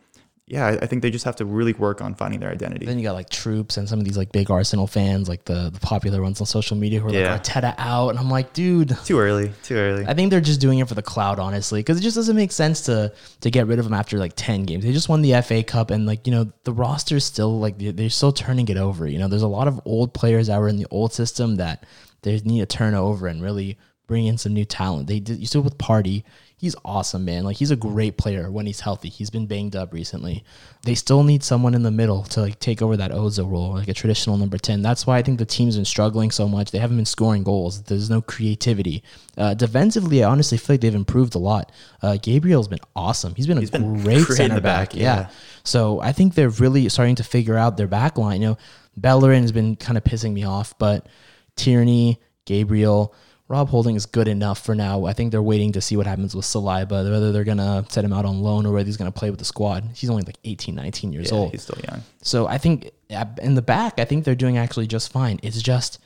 yeah, 0.51 0.67
I, 0.67 0.71
I 0.83 0.87
think 0.87 1.03
they 1.03 1.11
just 1.11 1.25
have 1.27 1.37
to 1.37 1.45
really 1.45 1.73
work 1.75 2.01
on 2.01 2.15
finding 2.15 2.41
their 2.41 2.51
identity. 2.51 2.87
Then 2.87 2.99
you 2.99 3.05
got 3.05 3.13
like 3.13 3.29
Troopz 3.29 3.77
and 3.77 3.89
some 3.89 3.99
of 3.99 4.05
these 4.05 4.17
like 4.17 4.33
big 4.33 4.51
Arsenal 4.51 4.87
fans, 4.87 5.29
like 5.29 5.45
the, 5.45 5.71
the 5.71 5.81
popular 5.81 6.23
ones 6.23 6.41
on 6.41 6.47
social 6.47 6.77
media 6.77 7.01
who 7.01 7.09
are 7.09 7.13
Yeah. 7.13 7.33
like 7.33 7.43
Arteta 7.45 7.75
out. 7.79 8.09
And 8.11 8.19
I'm 8.19 8.31
like, 8.31 8.53
dude, 8.55 8.97
too 9.05 9.19
early, 9.19 9.53
too 9.63 9.77
early. 9.77 10.07
I 10.07 10.15
think 10.15 10.31
they're 10.31 10.41
just 10.41 10.61
doing 10.61 10.79
it 10.79 10.89
for 10.89 10.95
the 10.95 11.03
cloud, 11.03 11.39
honestly, 11.39 11.81
because 11.81 11.99
it 11.99 12.03
just 12.03 12.17
doesn't 12.17 12.35
make 12.37 12.53
sense 12.53 12.81
to 12.83 13.13
to 13.43 13.51
get 13.51 13.67
rid 13.67 13.79
of 13.79 13.85
them 13.85 13.95
after 13.95 14.19
like 14.19 14.33
ten 14.37 14.65
games. 14.65 14.85
They 14.85 14.93
just 14.93 15.09
won 15.09 15.23
the 15.23 15.41
FA 15.43 15.63
Cup, 15.63 15.91
and 15.91 16.07
like 16.07 16.27
you 16.27 16.33
know, 16.33 16.51
the 16.65 16.73
roster's 16.73 17.25
still 17.25 17.59
like 17.61 17.79
they- 17.79 17.91
they're 17.91 18.09
still 18.11 18.33
turning 18.33 18.69
it 18.69 18.77
over. 18.77 19.07
You 19.07 19.19
know, 19.19 19.29
there's 19.29 19.43
a 19.43 19.49
lot 19.49 19.69
of 19.69 19.81
old 19.85 20.15
players 20.15 20.47
that 20.47 20.59
were 20.59 20.69
in 20.69 20.77
the 20.77 20.87
old 20.91 21.13
system 21.13 21.57
that 21.57 21.85
they 22.23 22.39
need 22.41 22.61
to 22.61 22.67
turn 22.67 22.95
over 22.95 23.27
and 23.27 23.43
really 23.43 23.79
bring 24.07 24.27
in 24.27 24.39
some 24.39 24.55
new 24.55 24.65
talent. 24.65 25.07
They 25.09 25.21
did 25.21 25.39
you 25.39 25.47
still 25.47 25.61
with 25.61 25.77
Partey. 25.77 26.25
He's 26.59 26.75
awesome, 26.85 27.25
man. 27.25 27.45
Like 27.45 27.57
he's 27.57 27.71
a 27.71 27.77
great 27.77 28.19
player 28.19 28.51
when 28.51 28.67
he's 28.67 28.81
healthy. 28.81 29.09
He's 29.09 29.31
been 29.31 29.47
banged 29.47 29.77
up 29.77 29.93
recently. 29.93 30.43
They 30.83 30.97
still 30.97 31.23
need 31.23 31.45
someone 31.45 31.73
in 31.73 31.85
the 31.85 31.93
middle 31.93 32.25
to 32.25 32.41
like 32.41 32.59
take 32.59 32.83
over 32.83 32.97
that 32.97 33.13
Ozil 33.13 33.49
role, 33.49 33.75
like 33.75 33.87
a 33.87 33.95
traditional 33.95 34.37
number 34.37 34.59
ten. 34.59 34.83
That's 34.83 35.07
why 35.07 35.19
I 35.19 35.23
think 35.23 35.39
the 35.39 35.47
team's 35.47 35.77
been 35.77 35.85
struggling 35.85 36.33
so 36.33 36.49
much. 36.49 36.73
They 36.73 36.81
haven't 36.81 36.97
been 36.97 37.07
scoring 37.07 37.45
goals. 37.45 37.83
There's 37.85 38.11
no 38.11 38.21
creativity. 38.21 39.05
Uh, 39.37 39.55
defensively, 39.55 40.25
I 40.25 40.31
honestly 40.31 40.59
feel 40.59 40.75
like 40.75 40.81
they've 40.81 40.95
improved 40.97 41.37
a 41.37 41.39
lot. 41.39 41.71
Uh, 42.03 42.17
Gabriel's 42.21 42.67
been 42.67 42.81
awesome. 42.97 43.37
He's 43.37 43.47
been 43.47 43.59
a 43.59 43.67
been 43.67 44.03
great 44.03 44.27
center 44.27 44.61
back. 44.61 44.91
back, 44.91 44.95
yeah. 44.97 45.03
yeah. 45.03 45.31
So 45.63 46.01
I 46.01 46.11
think 46.11 46.35
they're 46.35 46.49
really 46.49 46.89
starting 46.89 47.15
to 47.17 47.25
figure 47.25 47.57
out 47.57 47.77
their 47.77 47.87
back 47.87 48.19
line. 48.19 48.43
You 48.43 48.49
know, 48.49 48.59
Bellerin 48.97 49.43
has 49.43 49.53
been 49.53 49.77
kind 49.77 49.97
of 49.97 50.03
pissing 50.03 50.33
me 50.33 50.43
off, 50.43 50.77
but 50.77 51.07
Tierney, 51.55 52.21
Gabriel, 52.47 53.15
Rob 53.49 53.71
Holding 53.71 53.97
is 53.97 54.05
good 54.05 54.29
enough 54.29 54.63
for 54.63 54.75
now. 54.75 55.07
I 55.07 55.15
think 55.15 55.33
they're 55.33 55.43
waiting 55.43 55.73
to 55.73 55.81
see 55.81 55.97
what 55.97 56.07
happens 56.07 56.37
with 56.37 56.45
Saliba, 56.45 56.91
whether 56.91 57.33
they're 57.33 57.45
going 57.45 57.59
to 57.59 57.85
set 57.89 58.05
him 58.05 58.13
out 58.13 58.27
on 58.27 58.43
loan 58.43 58.67
or 58.67 58.73
whether 58.73 58.87
he's 58.87 58.99
going 58.99 59.11
to 59.11 59.19
play 59.19 59.31
with 59.31 59.39
the 59.39 59.45
squad. 59.47 59.89
He's 59.95 60.11
only 60.11 60.23
like 60.23 60.37
18, 60.45 60.75
19 60.75 61.13
years 61.15 61.31
yeah, 61.31 61.39
old. 61.39 61.53
he's 61.53 61.63
still 61.63 61.79
young. 61.89 62.03
So 62.23 62.47
I 62.47 62.59
think 62.59 62.91
uh, 63.11 63.25
in 63.41 63.55
the 63.55 63.63
back, 63.63 63.99
I 63.99 64.05
think 64.05 64.25
they're 64.25 64.35
doing 64.35 64.59
actually 64.59 64.87
just 64.87 65.11
fine. 65.11 65.41
It's 65.43 65.63
just 65.63 65.99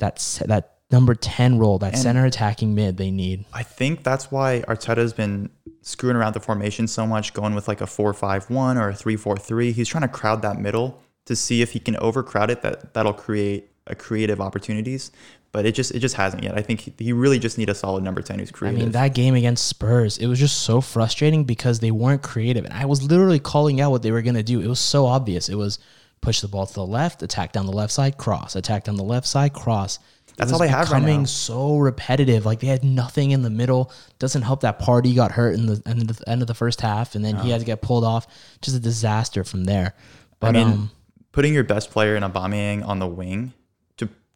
that 0.00 0.16
that 0.46 0.78
number 0.90 1.14
10 1.14 1.58
role, 1.58 1.78
that 1.78 1.96
center 1.96 2.26
attacking 2.26 2.74
mid 2.74 2.96
they 2.96 3.12
need. 3.12 3.44
I 3.52 3.62
think 3.62 4.02
that's 4.02 4.32
why 4.32 4.64
Arteta's 4.66 5.12
been 5.12 5.50
screwing 5.82 6.16
around 6.16 6.34
the 6.34 6.40
formation 6.40 6.88
so 6.88 7.06
much, 7.06 7.32
going 7.32 7.54
with 7.54 7.68
like 7.68 7.80
a 7.80 7.84
4-5-1 7.84 8.76
or 8.76 8.88
a 8.88 8.92
3-4-3. 8.92 9.72
He's 9.72 9.88
trying 9.88 10.02
to 10.02 10.08
crowd 10.08 10.42
that 10.42 10.58
middle 10.58 11.00
to 11.26 11.36
see 11.36 11.62
if 11.62 11.72
he 11.72 11.78
can 11.78 11.96
overcrowd 11.96 12.50
it. 12.50 12.62
That 12.62 12.94
that'll 12.94 13.12
create 13.12 13.70
a 13.86 13.94
creative 13.94 14.40
opportunities. 14.40 15.10
But 15.52 15.66
it 15.66 15.72
just 15.72 15.92
it 15.92 15.98
just 15.98 16.14
hasn't 16.14 16.44
yet. 16.44 16.56
I 16.56 16.62
think 16.62 17.00
he, 17.00 17.12
really 17.12 17.40
just 17.40 17.58
need 17.58 17.68
a 17.68 17.74
solid 17.74 18.04
number 18.04 18.22
ten 18.22 18.38
who's 18.38 18.52
creative. 18.52 18.80
I 18.80 18.82
mean, 18.84 18.92
that 18.92 19.14
game 19.14 19.34
against 19.34 19.66
Spurs, 19.66 20.16
it 20.18 20.28
was 20.28 20.38
just 20.38 20.60
so 20.60 20.80
frustrating 20.80 21.42
because 21.42 21.80
they 21.80 21.90
weren't 21.90 22.22
creative. 22.22 22.64
And 22.64 22.72
I 22.72 22.84
was 22.84 23.02
literally 23.02 23.40
calling 23.40 23.80
out 23.80 23.90
what 23.90 24.02
they 24.02 24.12
were 24.12 24.22
going 24.22 24.36
to 24.36 24.44
do. 24.44 24.60
It 24.60 24.68
was 24.68 24.78
so 24.78 25.06
obvious. 25.06 25.48
It 25.48 25.56
was 25.56 25.80
push 26.20 26.40
the 26.40 26.48
ball 26.48 26.66
to 26.66 26.74
the 26.74 26.86
left, 26.86 27.22
attack 27.22 27.52
down 27.52 27.66
the 27.66 27.72
left 27.72 27.92
side, 27.92 28.16
cross, 28.16 28.54
attack 28.54 28.84
down 28.84 28.94
the 28.94 29.02
left 29.02 29.26
side, 29.26 29.52
cross. 29.52 29.98
That's 30.36 30.52
all 30.52 30.58
they 30.58 30.68
have 30.68 30.90
right 30.90 31.02
now. 31.02 31.24
so 31.24 31.76
repetitive. 31.78 32.46
Like 32.46 32.60
they 32.60 32.68
had 32.68 32.84
nothing 32.84 33.32
in 33.32 33.42
the 33.42 33.50
middle. 33.50 33.92
Doesn't 34.18 34.42
help 34.42 34.60
that 34.60 34.78
Partey 34.78 35.14
got 35.14 35.32
hurt 35.32 35.54
in 35.54 35.66
the 35.66 35.82
end 35.84 36.08
of 36.08 36.16
the, 36.16 36.28
end 36.28 36.42
of 36.42 36.48
the 36.48 36.54
first 36.54 36.80
half, 36.80 37.14
and 37.14 37.24
then 37.24 37.36
he 37.36 37.50
had 37.50 37.60
to 37.60 37.66
get 37.66 37.82
pulled 37.82 38.04
off. 38.04 38.26
Just 38.62 38.76
a 38.76 38.80
disaster 38.80 39.44
from 39.44 39.64
there. 39.64 39.94
But 40.38 40.56
I 40.56 40.64
mean, 40.64 40.72
um, 40.72 40.90
putting 41.32 41.52
your 41.52 41.64
best 41.64 41.90
player 41.90 42.16
in 42.16 42.22
Aubameyang 42.22 42.86
on 42.86 43.00
the 43.00 43.06
wing 43.06 43.52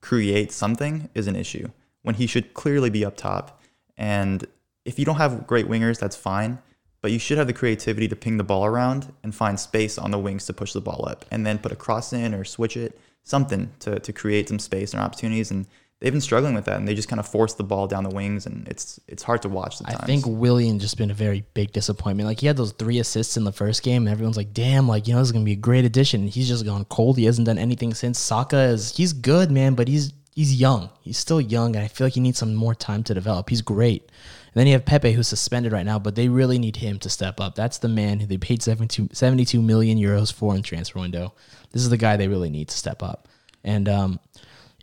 create 0.04 0.52
something 0.52 1.08
is 1.14 1.26
an 1.26 1.34
issue 1.34 1.66
when 2.02 2.16
he 2.16 2.26
should 2.26 2.52
clearly 2.52 2.90
be 2.90 3.06
up 3.06 3.16
top. 3.16 3.62
And 3.96 4.46
if 4.84 4.98
you 4.98 5.06
don't 5.06 5.16
have 5.16 5.46
great 5.46 5.66
wingers, 5.66 5.98
that's 5.98 6.14
fine. 6.14 6.58
But 7.00 7.10
you 7.10 7.18
should 7.18 7.38
have 7.38 7.46
the 7.46 7.54
creativity 7.54 8.06
to 8.08 8.16
ping 8.16 8.36
the 8.36 8.44
ball 8.44 8.66
around 8.66 9.14
and 9.22 9.34
find 9.34 9.58
space 9.58 9.96
on 9.96 10.10
the 10.10 10.18
wings 10.18 10.44
to 10.44 10.52
push 10.52 10.74
the 10.74 10.82
ball 10.82 11.08
up, 11.08 11.24
and 11.30 11.46
then 11.46 11.58
put 11.58 11.72
a 11.72 11.76
cross 11.76 12.12
in 12.12 12.34
or 12.34 12.44
switch 12.44 12.76
it, 12.76 12.98
something 13.22 13.72
to 13.80 13.98
to 13.98 14.12
create 14.12 14.48
some 14.48 14.58
space 14.58 14.92
and 14.92 15.02
opportunities. 15.02 15.50
And 15.50 15.66
they've 16.04 16.12
been 16.12 16.20
struggling 16.20 16.52
with 16.52 16.66
that, 16.66 16.76
and 16.76 16.86
they 16.86 16.94
just 16.94 17.08
kind 17.08 17.18
of 17.18 17.26
force 17.26 17.54
the 17.54 17.64
ball 17.64 17.86
down 17.86 18.04
the 18.04 18.10
wings, 18.10 18.44
and 18.44 18.68
it's 18.68 19.00
it's 19.08 19.22
hard 19.22 19.40
to 19.40 19.48
watch. 19.48 19.76
I 19.86 19.92
Sometimes. 19.92 20.04
think 20.04 20.24
Willian 20.26 20.78
just 20.78 20.98
been 20.98 21.10
a 21.10 21.14
very 21.14 21.46
big 21.54 21.72
disappointment. 21.72 22.26
Like 22.28 22.40
he 22.40 22.46
had 22.46 22.58
those 22.58 22.72
three 22.72 22.98
assists 22.98 23.38
in 23.38 23.44
the 23.44 23.52
first 23.52 23.82
game, 23.82 24.02
and 24.02 24.12
everyone's 24.12 24.36
like, 24.36 24.52
"Damn, 24.52 24.86
like 24.86 25.08
you 25.08 25.14
know, 25.14 25.20
this 25.20 25.28
is 25.28 25.32
gonna 25.32 25.46
be 25.46 25.52
a 25.52 25.56
great 25.56 25.86
addition." 25.86 26.20
And 26.20 26.30
He's 26.30 26.46
just 26.46 26.66
gone 26.66 26.84
cold. 26.84 27.16
He 27.16 27.24
hasn't 27.24 27.46
done 27.46 27.56
anything 27.56 27.94
since. 27.94 28.18
Saka 28.18 28.58
is 28.64 28.94
he's 28.94 29.14
good, 29.14 29.50
man, 29.50 29.74
but 29.74 29.88
he's 29.88 30.12
he's 30.34 30.54
young. 30.60 30.90
He's 31.00 31.16
still 31.16 31.40
young, 31.40 31.74
and 31.74 31.82
I 31.82 31.88
feel 31.88 32.06
like 32.06 32.14
he 32.14 32.20
needs 32.20 32.38
some 32.38 32.54
more 32.54 32.74
time 32.74 33.02
to 33.04 33.14
develop. 33.14 33.48
He's 33.48 33.62
great. 33.62 34.02
And 34.02 34.60
then 34.60 34.66
you 34.66 34.74
have 34.74 34.84
Pepe, 34.84 35.12
who's 35.12 35.26
suspended 35.26 35.72
right 35.72 35.86
now, 35.86 35.98
but 35.98 36.16
they 36.16 36.28
really 36.28 36.58
need 36.58 36.76
him 36.76 36.98
to 37.00 37.08
step 37.08 37.40
up. 37.40 37.54
That's 37.54 37.78
the 37.78 37.88
man 37.88 38.20
who 38.20 38.26
they 38.26 38.36
paid 38.36 38.62
72, 38.62 39.08
72 39.12 39.60
million 39.60 39.98
euros 39.98 40.32
for 40.32 40.54
in 40.54 40.62
transfer 40.62 41.00
window. 41.00 41.32
This 41.72 41.82
is 41.82 41.90
the 41.90 41.96
guy 41.96 42.16
they 42.16 42.28
really 42.28 42.50
need 42.50 42.68
to 42.68 42.76
step 42.76 43.02
up. 43.02 43.26
And 43.64 43.88
um, 43.88 44.20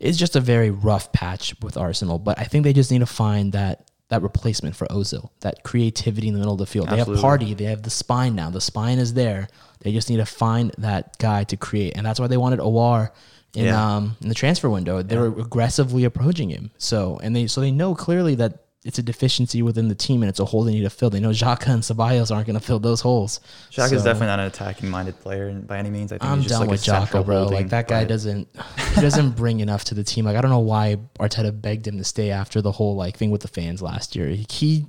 it's 0.02 0.18
just 0.18 0.36
a 0.36 0.40
very 0.40 0.70
rough 0.70 1.12
patch 1.12 1.54
with 1.62 1.76
Arsenal, 1.76 2.18
but 2.18 2.38
I 2.38 2.44
think 2.44 2.64
they 2.64 2.72
just 2.72 2.90
need 2.90 3.00
to 3.00 3.06
find 3.06 3.52
that 3.52 3.88
that 4.08 4.20
replacement 4.22 4.76
for 4.76 4.86
Ozil, 4.88 5.30
that 5.40 5.62
creativity 5.62 6.28
in 6.28 6.34
the 6.34 6.38
middle 6.38 6.52
of 6.52 6.58
the 6.58 6.66
field. 6.66 6.88
They 6.90 6.98
have 6.98 7.06
Partey, 7.08 7.56
they 7.56 7.64
have 7.64 7.82
the 7.82 7.88
spine 7.90 8.34
now. 8.34 8.50
The 8.50 8.60
spine 8.60 8.98
is 8.98 9.14
there. 9.14 9.48
They 9.80 9.90
just 9.90 10.10
need 10.10 10.18
to 10.18 10.26
find 10.26 10.70
that 10.76 11.16
guy 11.18 11.44
to 11.44 11.56
create, 11.56 11.96
and 11.96 12.04
that's 12.04 12.20
why 12.20 12.26
they 12.26 12.36
wanted 12.36 12.58
Aouar 12.60 13.10
in 13.54 13.66
Yeah. 13.66 13.96
um 13.96 14.16
in 14.20 14.28
the 14.28 14.34
transfer 14.34 14.68
window. 14.68 15.02
They 15.02 15.16
were 15.16 15.28
aggressively 15.40 16.04
approaching 16.04 16.50
him. 16.50 16.70
So 16.78 17.18
and 17.22 17.34
they 17.34 17.46
so 17.46 17.60
they 17.60 17.70
know 17.70 17.94
clearly 17.94 18.34
that 18.36 18.61
it's 18.84 18.98
a 18.98 19.02
deficiency 19.02 19.62
within 19.62 19.86
the 19.88 19.94
team 19.94 20.22
and 20.22 20.28
it's 20.28 20.40
a 20.40 20.44
hole 20.44 20.64
they 20.64 20.72
need 20.72 20.82
to 20.82 20.90
fill. 20.90 21.08
They 21.08 21.20
know 21.20 21.30
Xhaka 21.30 21.68
and 21.68 21.82
Ceballos 21.82 22.34
aren't 22.34 22.46
going 22.46 22.58
to 22.58 22.64
fill 22.64 22.80
those 22.80 23.00
holes. 23.00 23.38
Xhaka 23.70 23.90
So- 23.90 23.96
is 23.96 24.02
definitely 24.02 24.26
not 24.28 24.40
an 24.40 24.46
attacking-minded 24.46 25.20
player 25.20 25.52
by 25.52 25.78
any 25.78 25.90
means. 25.90 26.12
I 26.12 26.18
think 26.18 26.30
I'm 26.30 26.38
he's 26.38 26.48
just 26.48 26.54
done 26.54 26.60
like 26.62 26.70
with 26.70 26.80
a 26.80 26.84
central 26.84 27.22
bro. 27.22 27.40
holding, 27.40 27.54
Like 27.58 27.68
that 27.68 27.86
guy 27.86 28.04
doesn't 28.04 28.48
he 28.94 29.00
doesn't 29.00 29.30
bring 29.36 29.60
enough 29.60 29.84
to 29.84 29.94
the 29.94 30.02
team. 30.02 30.24
Like 30.24 30.36
I 30.36 30.40
don't 30.40 30.50
know 30.50 30.58
why 30.58 30.96
Arteta 31.20 31.58
begged 31.60 31.86
him 31.86 31.98
to 31.98 32.04
stay 32.04 32.30
after 32.30 32.60
the 32.60 32.72
whole 32.72 32.96
like 32.96 33.16
thing 33.16 33.30
with 33.30 33.42
the 33.42 33.48
fans 33.48 33.82
last 33.82 34.16
year. 34.16 34.28
He 34.28 34.86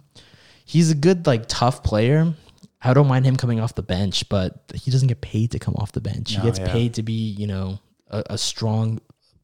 he's 0.66 0.90
a 0.90 0.96
good 0.96 1.28
like 1.28 1.46
tough 1.48 1.84
player. 1.84 2.34
I 2.82 2.94
don't 2.94 3.08
mind 3.08 3.26
him 3.26 3.38
coming 3.38 3.60
off 3.60 3.76
the 3.76 3.84
bench, 3.84 4.28
but 4.28 4.60
he 4.74 4.92
doesn't 4.92 5.08
get 5.08 5.22
paid 5.22 5.52
to 5.52 5.60
come 5.60 5.76
off 5.78 5.94
the 5.94 6.02
bench. 6.02 6.32
he 6.36 6.42
gets 6.42 6.60
yeah. 6.60 6.70
paid 6.70 6.96
to 6.96 7.04
be, 7.04 7.14
you 7.14 7.48
know, 7.48 7.80
a, 8.10 8.24
a 8.32 8.38
strong 8.38 9.00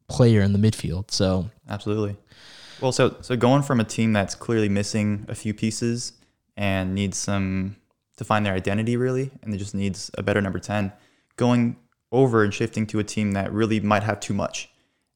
player 0.10 0.42
in 0.42 0.54
the 0.54 0.60
midfield. 0.60 1.12
So 1.12 1.50
Absolutely. 1.68 2.18
Well, 2.82 2.92
so 2.92 3.18
so 3.22 3.36
going 3.36 3.64
from 3.64 3.80
a 3.80 3.84
team 3.84 4.14
that's 4.14 4.36
clearly 4.36 4.70
missing 4.70 5.26
a 5.28 5.36
few 5.36 5.54
pieces 5.54 6.14
and 6.56 6.96
needs 6.96 7.18
some 7.18 7.76
to 8.18 8.24
find 8.24 8.46
their 8.46 8.54
identity 8.54 8.98
really, 8.98 9.32
and 9.44 9.54
it 9.54 9.58
just 9.58 9.76
needs 9.76 10.12
a 10.18 10.24
better 10.24 10.42
number 10.42 10.60
ten, 10.60 10.92
going 11.36 11.78
over 12.12 12.44
and 12.44 12.54
shifting 12.54 12.88
to 12.88 13.00
a 13.00 13.04
team 13.04 13.34
that 13.34 13.52
really 13.52 13.80
might 13.80 14.04
have 14.04 14.20
too 14.20 14.34
much, 14.34 14.70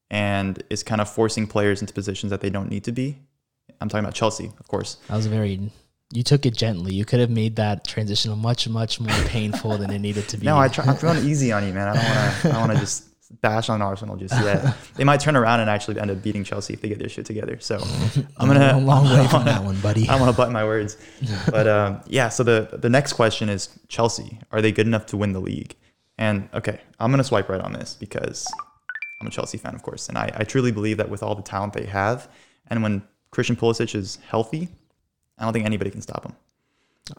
and 0.10 0.62
is 0.70 0.84
kind 0.84 1.02
of 1.02 1.10
forcing 1.10 1.48
players 1.48 1.82
into 1.82 1.94
positions 1.94 2.30
that 2.30 2.42
they 2.42 2.50
don't 2.50 2.70
need 2.70 2.84
to 2.84 2.92
be. 2.92 3.18
I'm 3.82 3.90
talking 3.90 4.04
about 4.04 4.14
Chelsea, 4.14 4.52
of 4.60 4.68
course. 4.68 4.98
that 5.08 5.16
was 5.16 5.28
very 5.28 5.72
you 6.14 6.22
took 6.22 6.46
it 6.46 6.56
gently. 6.56 6.94
You 6.94 7.06
could 7.06 7.20
have 7.20 7.32
made 7.32 7.56
that 7.56 7.86
transition 7.88 8.38
much, 8.38 8.70
much 8.70 9.00
more 9.00 9.16
painful 9.26 9.78
than 9.80 9.90
it 9.90 10.00
needed 10.00 10.28
to 10.30 10.38
be. 10.38 10.46
No, 10.46 10.58
I 10.58 10.68
throwing 10.68 11.18
it 11.18 11.24
easy 11.24 11.52
on 11.52 11.66
you, 11.66 11.74
man. 11.74 11.88
I 11.88 11.94
don't 11.94 12.04
want 12.04 12.42
to. 12.42 12.50
I 12.50 12.58
want 12.60 12.72
to 12.74 12.78
just 12.78 13.06
bash 13.42 13.70
on 13.70 13.82
Arsenal 13.82 14.16
just 14.16 14.34
yet. 14.44 14.76
They 14.96 15.04
might 15.04 15.20
turn 15.20 15.36
around 15.36 15.60
and 15.60 15.70
actually 15.70 16.00
end 16.00 16.12
up 16.12 16.22
beating 16.22 16.44
Chelsea 16.44 16.74
if 16.74 16.82
they 16.82 16.88
get 16.88 17.00
their 17.00 17.10
shit 17.10 17.26
together. 17.26 17.58
So 17.60 17.78
I'm 18.38 18.48
gonna 18.48 18.76
a 18.76 18.80
long 18.80 19.06
way 19.06 19.28
from 19.28 19.46
that 19.46 19.64
one, 19.70 19.80
buddy. 19.82 20.08
I 20.08 20.20
want 20.20 20.32
to 20.32 20.38
bite 20.38 20.52
my 20.52 20.64
words. 20.64 20.98
But 21.50 21.68
um, 21.68 22.02
yeah, 22.08 22.30
so 22.30 22.44
the 22.44 22.70
the 22.74 22.90
next 22.90 23.14
question 23.14 23.50
is 23.50 23.70
Chelsea. 23.88 24.40
Are 24.52 24.62
they 24.62 24.72
good 24.72 24.88
enough 24.88 25.06
to 25.08 25.18
win 25.18 25.34
the 25.34 25.40
league? 25.40 25.76
And 26.18 26.48
okay, 26.54 26.82
I'm 27.00 27.12
gonna 27.12 27.24
swipe 27.24 27.50
right 27.50 27.62
on 27.62 27.74
this 27.74 27.96
because 27.96 28.48
I'm 29.20 29.28
a 29.28 29.32
Chelsea 29.32 29.58
fan, 29.58 29.74
of 29.74 29.84
course, 29.84 30.10
and 30.10 30.18
I, 30.18 30.32
I 30.36 30.44
truly 30.44 30.72
believe 30.72 30.98
that 30.98 31.10
with 31.10 31.24
all 31.24 31.34
the 31.36 31.42
talent 31.42 31.74
they 31.74 31.86
have, 31.86 32.30
and 32.68 32.84
when 32.84 33.02
Christian 33.32 33.56
Pulisic 33.56 33.96
is 33.96 34.18
healthy, 34.28 34.70
I 35.38 35.44
don't 35.44 35.54
think 35.54 35.66
anybody 35.66 35.90
can 35.90 36.02
stop 36.02 36.24
him. 36.26 36.36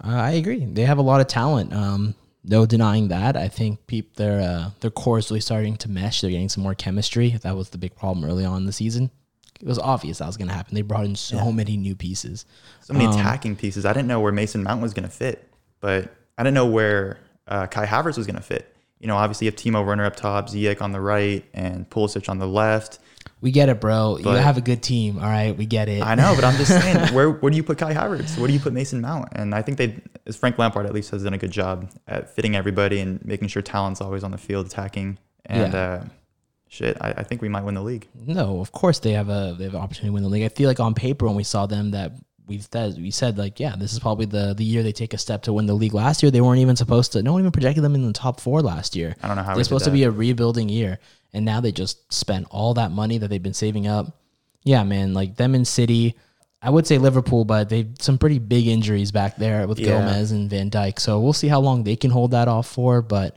Uh, 0.03 0.16
I 0.16 0.31
agree. 0.33 0.64
They 0.64 0.83
have 0.83 0.98
a 0.98 1.03
lot 1.03 1.20
of 1.20 1.27
talent. 1.27 1.72
Um, 1.72 2.14
no 2.44 2.66
denying 2.66 3.09
that. 3.09 3.37
I 3.37 3.48
think 3.48 3.87
peop, 3.87 4.16
their 4.16 4.40
uh, 4.40 4.70
their 4.80 4.90
core 4.90 5.18
is 5.18 5.30
really 5.30 5.40
starting 5.40 5.76
to 5.78 5.90
mesh. 5.90 6.20
They're 6.20 6.30
getting 6.30 6.48
some 6.48 6.62
more 6.62 6.74
chemistry. 6.74 7.30
That 7.42 7.57
was 7.57 7.70
the 7.70 7.78
big 7.78 7.96
problem 7.96 8.24
early 8.24 8.44
on 8.44 8.59
in 8.59 8.66
the 8.66 8.72
season. 8.72 9.11
It 9.61 9.66
was 9.66 9.78
obvious 9.78 10.18
that 10.18 10.26
was 10.26 10.37
going 10.37 10.48
to 10.48 10.54
happen. 10.54 10.74
They 10.74 10.83
brought 10.83 11.04
in 11.07 11.14
so 11.16 11.50
many 11.52 11.76
new 11.76 11.94
pieces. 11.94 12.44
So 12.83 12.92
many 12.92 13.07
Um, 13.07 13.12
attacking 13.12 13.57
pieces. 13.57 13.87
I 13.87 13.92
didn't 13.92 14.09
know 14.09 14.20
where 14.20 14.33
Mason 14.33 14.62
Mount 14.62 14.83
was 14.83 14.92
gonna 14.92 15.09
fit, 15.09 15.48
but 15.80 16.12
I 16.37 16.42
didn't 16.42 16.54
know 16.54 16.66
where 16.66 17.18
uh, 17.48 17.66
Kai 17.66 17.87
Havertz 17.87 18.16
was 18.18 18.26
gonna 18.26 18.40
fit. 18.42 18.74
You 19.00 19.07
know, 19.07 19.16
obviously 19.16 19.46
you 19.46 19.50
have 19.52 19.59
Timo 19.59 19.85
Werner 19.87 20.04
up 20.04 20.16
top, 20.16 20.48
Ziyech 20.48 20.83
on 20.83 20.92
the 20.92 21.00
right, 21.00 21.44
and 21.54 21.88
Pulisic 21.88 22.28
on 22.28 22.38
the 22.38 22.48
left. 22.48 22.98
We 23.40 23.50
get 23.50 23.68
it, 23.68 23.80
bro. 23.80 24.16
you 24.18 24.24
have 24.28 24.56
a 24.56 24.62
good 24.62 24.82
team. 24.82 25.18
All 25.18 25.24
right, 25.24 25.56
we 25.56 25.66
get 25.66 25.88
it. 25.88 26.02
I 26.02 26.14
know, 26.14 26.32
but 26.34 26.44
I'm 26.44 26.56
just 26.56 26.70
saying, 26.70 27.12
where 27.14 27.30
where 27.30 27.50
do 27.50 27.56
you 27.56 27.62
put 27.62 27.78
Kai 27.78 27.92
Havertz? 27.92 28.38
Where 28.38 28.46
do 28.46 28.52
you 28.54 28.60
put 28.60 28.72
Mason 28.72 29.00
Mount? 29.00 29.28
And 29.32 29.54
I 29.54 29.60
think 29.62 29.76
they, 29.78 29.96
as 30.26 30.37
Frank 30.37 30.58
Lampard 30.58 30.87
at 30.87 30.94
least 30.94 31.10
has 31.10 31.24
done 31.24 31.34
a 31.34 31.38
good 31.38 31.50
job 31.50 31.90
at 32.08 32.34
fitting 32.34 32.56
everybody 32.56 33.00
and 33.00 33.22
making 33.24 33.48
sure 33.48 33.60
talent's 33.62 34.00
always 34.00 34.24
on 34.24 34.30
the 34.30 34.38
field 34.38 34.66
attacking. 34.66 35.18
And 35.46 35.72
Yeah. 35.74 35.78
uh, 35.80 36.04
shit, 36.68 36.96
I, 37.00 37.10
I 37.18 37.22
think 37.22 37.42
we 37.42 37.48
might 37.50 37.64
win 37.64 37.74
the 37.74 37.82
league. 37.82 38.08
No, 38.14 38.60
of 38.60 38.72
course 38.72 38.98
they 39.00 39.12
have 39.12 39.28
a 39.28 39.54
they 39.58 39.64
have 39.64 39.74
an 39.74 39.80
opportunity 39.80 40.08
to 40.08 40.12
win 40.14 40.22
the 40.22 40.28
league. 40.30 40.44
I 40.44 40.48
feel 40.48 40.68
like 40.68 40.80
on 40.80 40.94
paper 40.94 41.26
when 41.26 41.34
we 41.37 41.44
saw 41.44 41.66
them 41.66 41.90
that 41.90 42.12
we 42.46 42.59
said 42.59 42.96
we 42.96 43.11
said 43.11 43.38
like 43.38 43.59
yeah 43.59 43.74
this 43.76 43.92
is 43.92 43.98
probably 43.98 44.26
the 44.26 44.54
the 44.54 44.64
year 44.64 44.83
they 44.83 44.92
take 44.92 45.14
a 45.14 45.18
step 45.18 45.42
to 45.44 45.52
win 45.52 45.66
the 45.66 45.74
league. 45.74 45.94
Last 45.94 46.22
year 46.22 46.30
they 46.30 46.40
weren't 46.40 46.61
even 46.61 46.76
supposed 46.76 47.12
to. 47.12 47.22
No 47.22 47.33
one 47.33 47.40
even 47.40 47.52
projected 47.52 47.83
them 47.83 47.94
in 47.94 48.07
the 48.07 48.12
top 48.12 48.40
four 48.40 48.61
last 48.61 48.94
year. 48.94 49.16
I 49.22 49.28
don't 49.28 49.37
know 49.37 49.42
how 49.42 49.54
They're 49.54 49.64
supposed 49.64 49.87
to 49.87 49.90
be 49.90 50.04
a 50.04 50.11
rebuilding 50.11 50.68
year, 50.68 50.98
and 51.33 51.44
now 51.44 51.61
they 51.61 51.72
just 51.72 52.12
spent 52.12 52.46
all 52.50 52.74
that 52.74 52.90
money 52.90 53.18
that 53.18 53.28
they've 53.28 53.42
been 53.42 53.54
saving 53.54 53.87
up. 53.87 54.18
Yeah, 54.62 54.85
man, 54.85 55.14
like 55.14 55.37
them 55.37 55.54
in 55.54 55.64
City. 55.64 56.16
I 56.62 56.70
would 56.70 56.87
say 56.87 56.96
Liverpool, 56.96 57.44
but 57.44 57.68
they've 57.68 57.90
some 57.98 58.16
pretty 58.16 58.38
big 58.38 58.66
injuries 58.66 59.12
back 59.12 59.37
there 59.37 59.66
with 59.66 59.78
Yeah. 59.78 59.98
Gomez 60.00 60.33
and 60.33 60.48
Van 60.48 60.70
Dijk. 60.70 60.98
So 60.98 61.20
we'll 61.20 61.35
see 61.35 61.48
how 61.48 61.61
long 61.61 61.85
they 61.85 61.96
can 61.96 62.11
hold 62.11 62.30
that 62.30 62.48
off 62.48 62.66
for. 62.66 63.02
But 63.02 63.37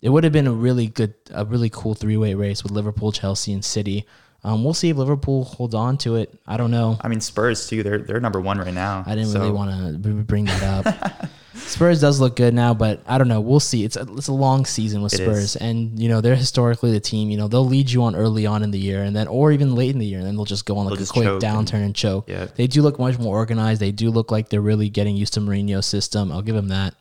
it 0.00 0.10
would 0.10 0.22
have 0.22 0.32
been 0.32 0.46
a 0.46 0.52
really 0.52 0.86
good, 0.86 1.14
a 1.32 1.44
really 1.44 1.68
cool 1.68 1.94
three 1.94 2.16
way 2.16 2.34
race 2.34 2.62
with 2.62 2.70
Liverpool, 2.70 3.10
Chelsea, 3.10 3.52
and 3.52 3.64
City. 3.64 4.06
Um, 4.44 4.62
we'll 4.62 4.74
see 4.74 4.90
if 4.90 4.96
Liverpool 4.98 5.44
holds 5.44 5.74
on 5.74 5.96
to 5.98 6.16
it. 6.16 6.38
I 6.46 6.58
don't 6.58 6.70
know. 6.70 6.98
I 7.00 7.08
mean, 7.08 7.20
Spurs 7.22 7.66
too. 7.66 7.82
They're 7.82 7.98
they're 7.98 8.20
number 8.20 8.40
one 8.42 8.58
right 8.58 8.74
now. 8.74 9.02
I 9.06 9.14
didn't 9.14 9.30
So, 9.30 9.40
really 9.40 9.52
want 9.52 10.02
to 10.02 10.10
bring 10.24 10.44
that 10.44 10.86
up. 10.86 11.30
Spurs 11.54 12.00
does 12.00 12.20
look 12.20 12.36
good 12.36 12.52
now, 12.52 12.74
but 12.74 13.00
I 13.06 13.16
don't 13.16 13.28
know. 13.28 13.40
We'll 13.40 13.60
see. 13.60 13.84
It's 13.84 13.96
a, 13.96 14.02
it's 14.16 14.26
a 14.28 14.32
long 14.32 14.66
season 14.66 15.00
with 15.02 15.14
It 15.14 15.18
Spurs, 15.18 15.38
is. 15.38 15.56
and 15.56 15.98
you 15.98 16.08
know 16.10 16.20
they're 16.20 16.34
historically 16.36 16.90
the 16.90 17.00
team. 17.00 17.30
You 17.30 17.38
know 17.38 17.48
they'll 17.48 17.64
lead 17.64 17.90
you 17.90 18.02
on 18.02 18.14
early 18.14 18.44
on 18.44 18.62
in 18.62 18.70
the 18.70 18.78
year, 18.78 19.02
and 19.02 19.16
then 19.16 19.28
or 19.28 19.50
even 19.50 19.74
late 19.74 19.90
in 19.90 19.98
the 19.98 20.04
year, 20.04 20.18
and 20.18 20.26
then 20.26 20.36
they'll 20.36 20.44
just 20.44 20.66
go 20.66 20.76
on 20.76 20.86
like 20.86 20.98
They'll 20.98 21.04
a 21.08 21.10
quick 21.10 21.24
choke 21.24 21.42
and- 21.42 21.66
downturn 21.68 21.84
and 21.84 21.94
choke. 21.94 22.28
Yeah. 22.28 22.46
They 22.54 22.66
do 22.66 22.82
look 22.82 22.98
much 22.98 23.18
more 23.18 23.36
organized. 23.36 23.80
They 23.80 23.92
do 23.92 24.10
look 24.10 24.30
like 24.30 24.50
they're 24.50 24.60
really 24.60 24.90
getting 24.90 25.16
used 25.16 25.32
to 25.34 25.40
Mourinho's 25.40 25.86
system. 25.86 26.30
I'll 26.32 26.42
give 26.42 26.56
them 26.56 26.68
that. 26.68 26.94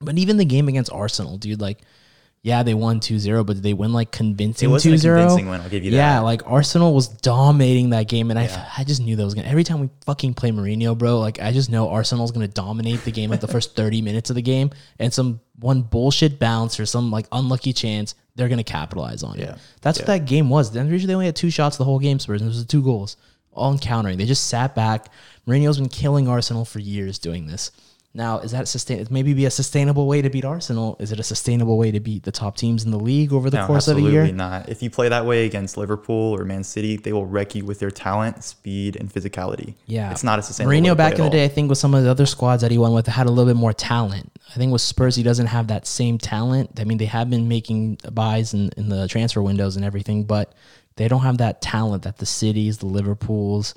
But 0.00 0.18
even 0.18 0.36
the 0.36 0.44
game 0.44 0.68
against 0.68 0.92
Arsenal, 0.92 1.38
dude, 1.38 1.60
like, 1.60 1.78
yeah, 2.44 2.62
they 2.62 2.74
won 2.74 3.00
2-0, 3.00 3.46
but 3.46 3.54
did 3.54 3.62
they 3.62 3.72
win 3.72 3.94
like 3.94 4.08
It 4.08 4.12
convincing 4.18 4.70
wasn't 4.70 4.96
2-0? 4.96 5.16
convincing 5.16 5.48
win. 5.48 5.62
I'll 5.62 5.70
give 5.70 5.82
you 5.82 5.90
that. 5.92 5.96
Yeah, 5.96 6.20
like 6.20 6.42
Arsenal 6.44 6.92
was 6.94 7.08
dominating 7.08 7.90
that 7.90 8.06
game, 8.06 8.30
and 8.30 8.38
Yeah. 8.38 8.68
I, 8.76 8.82
I 8.82 8.84
just 8.84 9.00
knew 9.00 9.16
that 9.16 9.24
was 9.24 9.32
gonna. 9.32 9.48
Every 9.48 9.64
time 9.64 9.80
we 9.80 9.88
fucking 10.04 10.34
play 10.34 10.50
Mourinho, 10.50 10.96
bro, 10.96 11.18
like 11.20 11.40
I 11.40 11.52
just 11.52 11.70
know 11.70 11.88
Arsenal's 11.88 12.32
gonna 12.32 12.46
dominate 12.46 13.02
the 13.04 13.10
game 13.12 13.30
like 13.30 13.40
the 13.40 13.48
first 13.48 13.74
thirty 13.76 14.02
minutes 14.02 14.28
of 14.28 14.36
the 14.36 14.42
game, 14.42 14.70
and 14.98 15.12
some 15.12 15.40
one 15.58 15.80
bullshit 15.80 16.38
bounce 16.38 16.78
or 16.78 16.84
some 16.84 17.10
like 17.10 17.26
unlucky 17.32 17.72
chance, 17.72 18.14
they're 18.36 18.50
gonna 18.50 18.62
capitalize 18.62 19.22
on 19.22 19.36
it. 19.38 19.44
Yeah. 19.44 19.52
it. 19.54 19.58
That's 19.80 19.98
what 19.98 20.06
that 20.08 20.26
game 20.26 20.50
was. 20.50 20.70
Then 20.70 20.88
usually 20.90 21.06
they 21.08 21.14
only 21.14 21.26
had 21.26 21.36
two 21.36 21.50
shots 21.50 21.78
the 21.78 21.84
whole 21.84 21.98
game, 21.98 22.18
Spurs, 22.18 22.42
and 22.42 22.50
it 22.50 22.54
was 22.54 22.64
two 22.66 22.82
goals, 22.82 23.16
all 23.54 23.72
in 23.72 23.78
countering. 23.78 24.18
They 24.18 24.26
just 24.26 24.48
sat 24.48 24.74
back. 24.74 25.06
Mourinho's 25.46 25.78
been 25.78 25.88
killing 25.88 26.28
Arsenal 26.28 26.66
for 26.66 26.78
years 26.78 27.18
doing 27.18 27.46
this. 27.46 27.70
Now, 28.16 28.38
is 28.38 28.52
that 28.52 28.68
sustain? 28.68 29.04
Maybe 29.10 29.34
be 29.34 29.44
a 29.44 29.50
sustainable 29.50 30.06
way 30.06 30.22
to 30.22 30.30
beat 30.30 30.44
Arsenal? 30.44 30.96
Is 31.00 31.10
it 31.10 31.18
a 31.18 31.24
sustainable 31.24 31.76
way 31.76 31.90
to 31.90 31.98
beat 31.98 32.22
the 32.22 32.30
top 32.30 32.56
teams 32.56 32.84
in 32.84 32.92
the 32.92 32.98
league 32.98 33.32
over 33.32 33.50
the 33.50 33.56
No, 33.56 33.66
course 33.66 33.88
of 33.88 33.96
a 33.96 34.00
year? 34.00 34.22
absolutely 34.22 34.32
not. 34.36 34.68
If 34.68 34.84
you 34.84 34.90
play 34.90 35.08
that 35.08 35.26
way 35.26 35.46
against 35.46 35.76
Liverpool 35.76 36.32
or 36.38 36.44
Man 36.44 36.62
City, 36.62 36.96
they 36.96 37.12
will 37.12 37.26
wreck 37.26 37.56
you 37.56 37.64
with 37.64 37.80
their 37.80 37.90
talent, 37.90 38.44
speed, 38.44 38.94
and 38.94 39.12
physicality. 39.12 39.74
Yeah, 39.86 40.12
it's 40.12 40.22
not 40.22 40.38
a 40.38 40.42
sustainable. 40.42 40.70
way 40.70 40.80
Mourinho 40.80 40.96
back 40.96 41.18
in 41.18 41.24
the 41.24 41.30
day, 41.30 41.44
I 41.44 41.48
think 41.48 41.68
with 41.68 41.78
some 41.78 41.92
of 41.92 42.04
the 42.04 42.10
other 42.10 42.26
squads 42.26 42.62
that 42.62 42.70
he 42.70 42.78
won 42.78 42.92
with, 42.94 43.08
had 43.08 43.26
a 43.26 43.30
little 43.30 43.52
bit 43.52 43.58
more 43.58 43.72
talent. 43.72 44.30
I 44.50 44.58
think 44.58 44.70
with 44.70 44.82
Spurs, 44.82 45.16
he 45.16 45.24
doesn't 45.24 45.46
have 45.46 45.66
that 45.66 45.84
same 45.84 46.16
talent. 46.16 46.78
I 46.78 46.84
mean, 46.84 46.98
they 46.98 47.06
have 47.06 47.28
been 47.28 47.48
making 47.48 47.98
buys 48.12 48.54
in, 48.54 48.70
in 48.76 48.90
the 48.90 49.08
transfer 49.08 49.42
windows 49.42 49.74
and 49.74 49.84
everything, 49.84 50.22
but 50.22 50.52
they 50.96 51.08
don't 51.08 51.22
have 51.22 51.38
that 51.38 51.60
talent 51.60 52.04
that 52.04 52.18
the 52.18 52.26
cities, 52.26 52.78
the 52.78 52.86
Liverpools, 52.86 53.74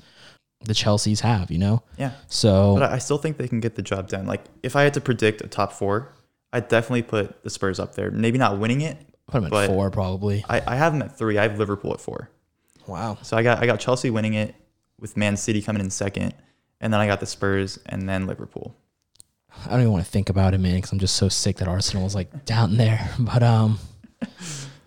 the 0.64 0.72
Chelseas 0.72 1.20
have. 1.20 1.50
You 1.50 1.58
know, 1.58 1.82
Yeah, 1.96 2.12
so 2.28 2.76
but 2.78 2.92
I 2.92 2.98
still 2.98 3.18
think 3.18 3.36
they 3.36 3.48
can 3.48 3.60
get 3.60 3.74
the 3.74 3.82
job 3.82 4.08
done. 4.08 4.26
Like 4.26 4.44
if 4.62 4.76
I 4.76 4.82
had 4.82 4.94
to 4.94 5.00
predict 5.00 5.40
a 5.42 5.48
top 5.48 5.72
four, 5.72 6.12
I'd 6.52 6.68
definitely 6.68 7.02
put 7.02 7.42
the 7.42 7.50
Spurs 7.50 7.78
up 7.78 7.94
there. 7.94 8.10
Maybe 8.10 8.38
not 8.38 8.58
winning 8.58 8.80
it. 8.80 8.98
put 9.26 9.42
him 9.42 9.52
at 9.52 9.66
four 9.66 9.90
probably. 9.90 10.44
I, 10.48 10.62
I 10.66 10.76
have 10.76 10.92
them 10.92 11.02
at 11.02 11.16
three. 11.16 11.38
I 11.38 11.42
have 11.42 11.58
Liverpool 11.58 11.92
at 11.92 12.00
four. 12.00 12.30
Wow. 12.86 13.18
So 13.22 13.36
I 13.36 13.42
got 13.42 13.62
I 13.62 13.66
got 13.66 13.80
Chelsea 13.80 14.10
winning 14.10 14.34
it 14.34 14.54
with 14.98 15.16
Man 15.16 15.36
City 15.36 15.62
coming 15.62 15.80
in 15.80 15.90
second, 15.90 16.34
and 16.80 16.92
then 16.92 17.00
I 17.00 17.06
got 17.06 17.20
the 17.20 17.26
Spurs 17.26 17.78
and 17.86 18.08
then 18.08 18.26
Liverpool. 18.26 18.74
I 19.66 19.70
don't 19.70 19.80
even 19.80 19.92
want 19.92 20.04
to 20.04 20.10
think 20.10 20.28
about 20.28 20.54
it, 20.54 20.58
man, 20.58 20.76
because 20.76 20.92
I'm 20.92 20.98
just 20.98 21.16
so 21.16 21.28
sick 21.28 21.56
that 21.56 21.68
Arsenal 21.68 22.06
is 22.06 22.14
like 22.14 22.44
down 22.44 22.76
there. 22.76 23.10
But 23.18 23.42
um, 23.42 23.78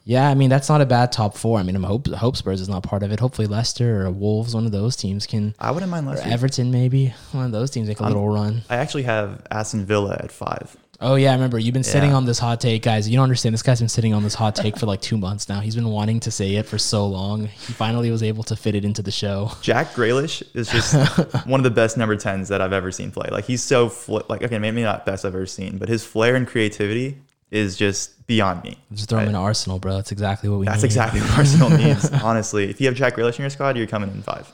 yeah, 0.03 0.29
I 0.29 0.33
mean 0.33 0.49
that's 0.49 0.69
not 0.69 0.81
a 0.81 0.85
bad 0.85 1.11
top 1.11 1.37
four. 1.37 1.59
I 1.59 1.63
mean, 1.63 1.75
I 1.75 1.87
hope 1.87 2.07
hope 2.07 2.35
Spurs 2.35 2.61
is 2.61 2.69
not 2.69 2.83
part 2.83 3.03
of 3.03 3.11
it. 3.11 3.19
Hopefully 3.19 3.47
Leicester 3.47 4.05
or 4.05 4.11
Wolves, 4.11 4.55
one 4.55 4.65
of 4.65 4.71
those 4.71 4.95
teams 4.95 5.27
can, 5.27 5.53
I 5.59 5.71
wouldn't 5.71 5.91
mind 5.91 6.07
Leicester. 6.07 6.29
Everton 6.29 6.71
maybe, 6.71 7.13
one 7.31 7.45
of 7.45 7.51
those 7.51 7.71
teams 7.71 7.87
make 7.87 7.99
a 7.99 8.03
little 8.03 8.29
run. 8.29 8.63
I 8.69 8.77
actually 8.77 9.03
have 9.03 9.45
Aston 9.51 9.85
Villa 9.85 10.17
at 10.19 10.31
five. 10.31 10.75
Oh 11.03 11.15
yeah, 11.15 11.31
I 11.31 11.33
remember 11.33 11.57
you've 11.57 11.73
been 11.73 11.83
sitting 11.83 12.13
on 12.13 12.25
this 12.25 12.37
hot 12.37 12.61
take, 12.61 12.83
guys. 12.83 13.09
You 13.09 13.17
don't 13.17 13.23
understand. 13.23 13.53
This 13.53 13.63
guy's 13.63 13.79
been 13.79 13.89
sitting 13.89 14.13
on 14.13 14.21
this 14.21 14.35
hot 14.35 14.55
take 14.55 14.77
for 14.77 14.85
like 14.85 15.01
two 15.01 15.17
months 15.17 15.49
now. 15.49 15.59
He's 15.59 15.73
been 15.73 15.89
wanting 15.89 16.19
to 16.21 16.31
say 16.31 16.55
it 16.55 16.67
for 16.67 16.77
so 16.77 17.07
long. 17.07 17.47
He 17.47 17.73
finally 17.73 18.11
was 18.11 18.21
able 18.21 18.43
to 18.43 18.55
fit 18.55 18.75
it 18.75 18.85
into 18.85 19.01
the 19.01 19.09
show. 19.09 19.51
Jack 19.63 19.93
Grealish 19.93 20.43
is 20.55 20.69
just 20.69 20.93
one 21.47 21.59
of 21.59 21.63
the 21.63 21.71
best 21.71 21.97
number 21.97 22.15
tens 22.15 22.49
that 22.49 22.61
I've 22.61 22.71
ever 22.71 22.91
seen 22.91 23.09
play. 23.09 23.29
Like 23.31 23.45
he's 23.45 23.63
so 23.63 23.89
fl- 23.89 24.19
like 24.29 24.43
okay, 24.43 24.59
maybe 24.59 24.83
not 24.83 25.07
best 25.07 25.25
I've 25.25 25.33
ever 25.33 25.47
seen, 25.47 25.79
but 25.79 25.89
his 25.89 26.03
flair 26.03 26.35
and 26.35 26.47
creativity 26.47 27.17
is 27.51 27.75
just 27.75 28.25
beyond 28.27 28.63
me. 28.63 28.77
Just 28.93 29.09
throw 29.09 29.19
him 29.19 29.29
in 29.29 29.35
Arsenal, 29.35 29.77
bro. 29.77 29.95
That's 29.95 30.11
exactly 30.11 30.49
what 30.49 30.59
we 30.59 30.65
That's 30.65 30.81
need. 30.81 30.85
exactly 30.87 31.19
what 31.19 31.37
Arsenal 31.37 31.69
needs. 31.77 32.09
Honestly, 32.23 32.69
if 32.69 32.79
you 32.79 32.87
have 32.87 32.95
Jack 32.95 33.15
Grealish 33.15 33.35
in 33.37 33.43
your 33.43 33.49
squad, 33.49 33.77
you're 33.77 33.87
coming 33.87 34.09
in 34.09 34.21
five. 34.23 34.51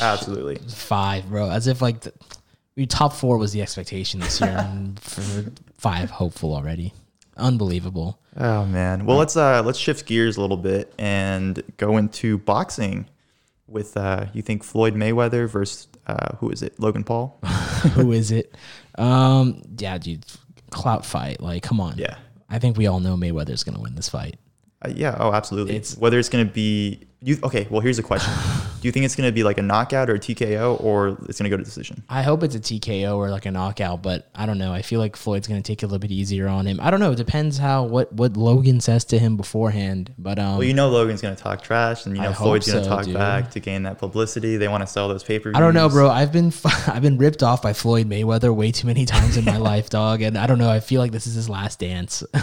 Absolutely. 0.00 0.56
five, 0.68 1.28
bro. 1.28 1.50
As 1.50 1.66
if 1.66 1.82
like 1.82 2.00
the, 2.00 2.86
top 2.86 3.12
four 3.12 3.38
was 3.38 3.52
the 3.52 3.60
expectation 3.62 4.20
this 4.20 4.40
year, 4.40 4.50
and 4.58 4.98
for 5.00 5.50
five, 5.76 6.10
hopeful 6.10 6.54
already. 6.54 6.92
Unbelievable. 7.36 8.20
Oh 8.36 8.66
man. 8.66 9.04
Well, 9.06 9.16
let's 9.16 9.36
uh 9.36 9.62
let's 9.64 9.78
shift 9.78 10.06
gears 10.06 10.36
a 10.36 10.40
little 10.40 10.56
bit 10.56 10.92
and 10.98 11.62
go 11.78 11.96
into 11.96 12.38
boxing 12.38 13.08
with 13.66 13.96
uh 13.96 14.26
you 14.34 14.42
think 14.42 14.62
Floyd 14.62 14.94
Mayweather 14.94 15.48
versus 15.48 15.88
uh 16.06 16.36
who 16.36 16.50
is 16.50 16.62
it? 16.62 16.78
Logan 16.78 17.04
Paul? 17.04 17.38
Who 17.94 18.12
is 18.12 18.30
it? 18.30 18.54
Um, 18.96 19.62
yeah, 19.76 19.98
dude, 19.98 20.24
clout 20.72 21.04
fight. 21.06 21.40
Like, 21.40 21.62
come 21.62 21.80
on. 21.80 21.96
Yeah. 21.98 22.16
I 22.50 22.58
think 22.58 22.76
we 22.76 22.86
all 22.86 23.00
know 23.00 23.16
Mayweather's 23.16 23.64
gonna 23.64 23.80
win 23.80 23.94
this 23.94 24.08
fight. 24.08 24.36
Uh, 24.84 24.90
yeah, 24.94 25.16
oh 25.20 25.32
absolutely. 25.32 25.76
It's- 25.76 25.96
Whether 25.96 26.18
it's 26.18 26.28
going 26.28 26.46
to 26.46 26.52
be 26.52 27.06
you 27.22 27.38
okay, 27.44 27.66
well 27.70 27.80
here's 27.80 27.98
a 27.98 28.02
question. 28.02 28.32
Do 28.82 28.88
you 28.88 28.92
think 28.92 29.04
it's 29.04 29.14
going 29.14 29.28
to 29.28 29.32
be 29.32 29.44
like 29.44 29.58
a 29.58 29.62
knockout 29.62 30.10
or 30.10 30.16
a 30.16 30.18
TKO 30.18 30.82
or 30.82 31.16
it's 31.28 31.38
going 31.38 31.44
to 31.44 31.50
go 31.50 31.56
to 31.56 31.62
decision? 31.62 32.02
I 32.08 32.22
hope 32.22 32.42
it's 32.42 32.56
a 32.56 32.58
TKO 32.58 33.16
or 33.16 33.30
like 33.30 33.46
a 33.46 33.52
knockout, 33.52 34.02
but 34.02 34.28
I 34.34 34.44
don't 34.44 34.58
know. 34.58 34.72
I 34.72 34.82
feel 34.82 34.98
like 34.98 35.14
Floyd's 35.14 35.46
gonna 35.46 35.62
take 35.62 35.84
it 35.84 35.86
a 35.86 35.88
little 35.88 36.00
bit 36.00 36.10
easier 36.10 36.48
on 36.48 36.66
him. 36.66 36.80
I 36.82 36.90
don't 36.90 36.98
know. 36.98 37.12
It 37.12 37.16
depends 37.16 37.58
how 37.58 37.84
what 37.84 38.12
what 38.12 38.36
Logan 38.36 38.80
says 38.80 39.04
to 39.06 39.20
him 39.20 39.36
beforehand. 39.36 40.12
But 40.18 40.40
um, 40.40 40.54
Well, 40.58 40.64
you 40.64 40.74
know 40.74 40.88
Logan's 40.88 41.22
going 41.22 41.36
to 41.36 41.40
talk 41.40 41.62
trash 41.62 42.06
and 42.06 42.16
you 42.16 42.22
know 42.22 42.32
hope 42.32 42.46
Floyd's 42.46 42.66
going 42.66 42.78
to 42.82 42.84
so, 42.84 42.90
talk 42.96 43.04
dude. 43.04 43.14
back 43.14 43.52
to 43.52 43.60
gain 43.60 43.84
that 43.84 43.98
publicity. 43.98 44.56
They 44.56 44.66
want 44.66 44.82
to 44.82 44.88
sell 44.88 45.06
those 45.06 45.22
pay-per-views. 45.22 45.56
I 45.56 45.60
don't 45.60 45.74
know, 45.74 45.88
bro. 45.88 46.10
I've 46.10 46.32
been 46.32 46.52
I've 46.88 47.02
been 47.02 47.18
ripped 47.18 47.44
off 47.44 47.62
by 47.62 47.74
Floyd 47.74 48.08
Mayweather 48.08 48.52
way 48.52 48.72
too 48.72 48.88
many 48.88 49.06
times 49.06 49.36
in 49.36 49.44
my 49.44 49.56
life, 49.58 49.90
dog. 49.90 50.22
And 50.22 50.36
I 50.36 50.48
don't 50.48 50.58
know. 50.58 50.70
I 50.70 50.80
feel 50.80 51.00
like 51.00 51.12
this 51.12 51.28
is 51.28 51.34
his 51.34 51.48
last 51.48 51.78
dance. 51.78 52.24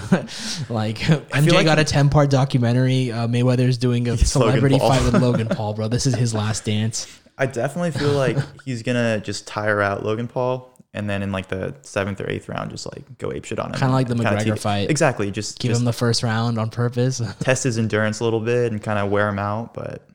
like 0.69 0.99
MJ 0.99 1.51
like- 1.51 1.65
got 1.65 1.79
a 1.79 1.83
ten 1.83 2.07
part 2.07 2.29
documentary. 2.29 3.11
Uh, 3.11 3.27
Mayweather's 3.27 3.77
doing 3.77 4.07
a 4.07 4.11
Logan 4.11 4.68
celebrity 4.77 4.79
Paul. 4.79 4.89
fight 4.91 5.13
with 5.13 5.21
Logan 5.21 5.47
Paul, 5.47 5.73
bro. 5.73 5.87
This 5.87 6.05
is 6.05 6.15
his 6.15 6.33
last 6.33 6.65
dance. 6.65 7.07
I 7.37 7.45
definitely 7.45 7.91
feel 7.91 8.11
like 8.11 8.37
he's 8.65 8.83
gonna 8.83 9.19
just 9.21 9.47
tire 9.47 9.81
out 9.81 10.03
Logan 10.05 10.27
Paul, 10.27 10.73
and 10.93 11.09
then 11.09 11.23
in 11.23 11.31
like 11.31 11.47
the 11.47 11.75
seventh 11.83 12.19
or 12.19 12.29
eighth 12.29 12.49
round, 12.49 12.69
just 12.71 12.85
like 12.85 13.17
go 13.17 13.31
ape 13.31 13.45
shit 13.45 13.59
on 13.59 13.67
him. 13.71 13.79
Kinda 13.79 13.93
like 13.93 14.07
the 14.07 14.15
McGregor 14.15 14.43
take- 14.53 14.59
fight. 14.59 14.89
Exactly. 14.89 15.31
Just 15.31 15.59
Give 15.59 15.69
just 15.69 15.81
him 15.81 15.85
the 15.85 15.93
first 15.93 16.21
round 16.23 16.57
on 16.59 16.69
purpose. 16.69 17.21
test 17.39 17.63
his 17.63 17.77
endurance 17.77 18.19
a 18.19 18.23
little 18.25 18.41
bit 18.41 18.71
and 18.71 18.81
kind 18.81 18.99
of 18.99 19.09
wear 19.09 19.29
him 19.29 19.39
out. 19.39 19.73
But 19.73 20.05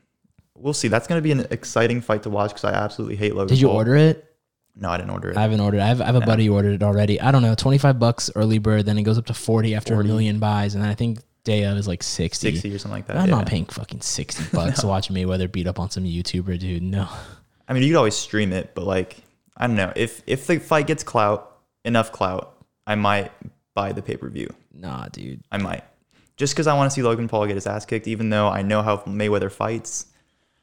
we'll 0.55 0.73
see. 0.73 0.87
That's 0.87 1.07
gonna 1.07 1.21
be 1.21 1.31
an 1.31 1.47
exciting 1.49 2.01
fight 2.01 2.23
to 2.23 2.29
watch 2.29 2.51
because 2.51 2.65
I 2.65 2.73
absolutely 2.73 3.15
hate 3.15 3.33
Logan. 3.35 3.47
Did 3.55 3.59
you 3.61 3.67
Paul. 3.69 3.77
order 3.77 3.95
it? 3.95 4.31
No, 4.77 4.89
I 4.89 4.97
didn't 4.97 5.11
order 5.11 5.31
it. 5.31 5.37
I 5.37 5.41
haven't 5.41 5.61
ordered. 5.61 5.79
I 5.79 5.87
have, 5.87 6.01
I 6.01 6.05
have 6.07 6.15
a 6.15 6.21
buddy 6.21 6.47
who 6.47 6.53
ordered 6.53 6.73
it 6.73 6.83
already. 6.83 7.19
I 7.21 7.31
don't 7.31 7.41
know, 7.41 7.55
twenty 7.55 7.77
five 7.77 7.97
bucks 7.97 8.29
early 8.35 8.59
bird, 8.59 8.85
then 8.85 8.97
it 8.97 9.03
goes 9.03 9.17
up 9.17 9.25
to 9.27 9.33
forty 9.33 9.73
after 9.73 9.93
40. 9.95 10.07
a 10.07 10.11
million 10.11 10.39
buys, 10.39 10.75
and 10.75 10.83
then 10.83 10.91
I 10.91 10.95
think 10.95 11.19
day 11.45 11.63
of 11.63 11.77
is 11.77 11.87
like 11.87 12.03
sixty. 12.03 12.51
Sixty 12.51 12.75
or 12.75 12.77
something 12.77 12.97
like 12.97 13.07
that. 13.07 13.15
I'm 13.15 13.29
yeah. 13.29 13.35
not 13.35 13.47
paying 13.47 13.65
fucking 13.65 14.01
sixty 14.01 14.43
bucks 14.53 14.81
to 14.81 14.87
watch 14.87 15.07
Mayweather 15.07 15.49
beat 15.49 15.67
up 15.67 15.79
on 15.79 15.89
some 15.89 16.03
YouTuber, 16.03 16.59
dude. 16.59 16.83
No. 16.83 17.07
I 17.67 17.73
mean, 17.73 17.83
you 17.83 17.89
could 17.89 17.97
always 17.97 18.15
stream 18.15 18.51
it, 18.51 18.75
but 18.75 18.83
like, 18.85 19.17
I 19.55 19.67
don't 19.67 19.77
know. 19.77 19.93
If 19.95 20.21
if 20.27 20.45
the 20.47 20.59
fight 20.59 20.87
gets 20.87 21.03
clout, 21.03 21.57
enough 21.85 22.11
clout, 22.11 22.57
I 22.85 22.95
might 22.95 23.31
buy 23.73 23.93
the 23.93 24.01
pay 24.01 24.17
per 24.17 24.27
view. 24.27 24.53
Nah, 24.73 25.07
dude. 25.07 25.41
I 25.51 25.57
might. 25.57 25.83
Just 26.35 26.53
because 26.53 26.67
I 26.67 26.73
want 26.73 26.91
to 26.91 26.93
see 26.93 27.01
Logan 27.01 27.29
Paul 27.29 27.47
get 27.47 27.55
his 27.55 27.65
ass 27.65 27.85
kicked, 27.85 28.07
even 28.07 28.29
though 28.29 28.49
I 28.49 28.61
know 28.61 28.81
how 28.81 28.97
Mayweather 28.97 29.51
fights. 29.51 30.07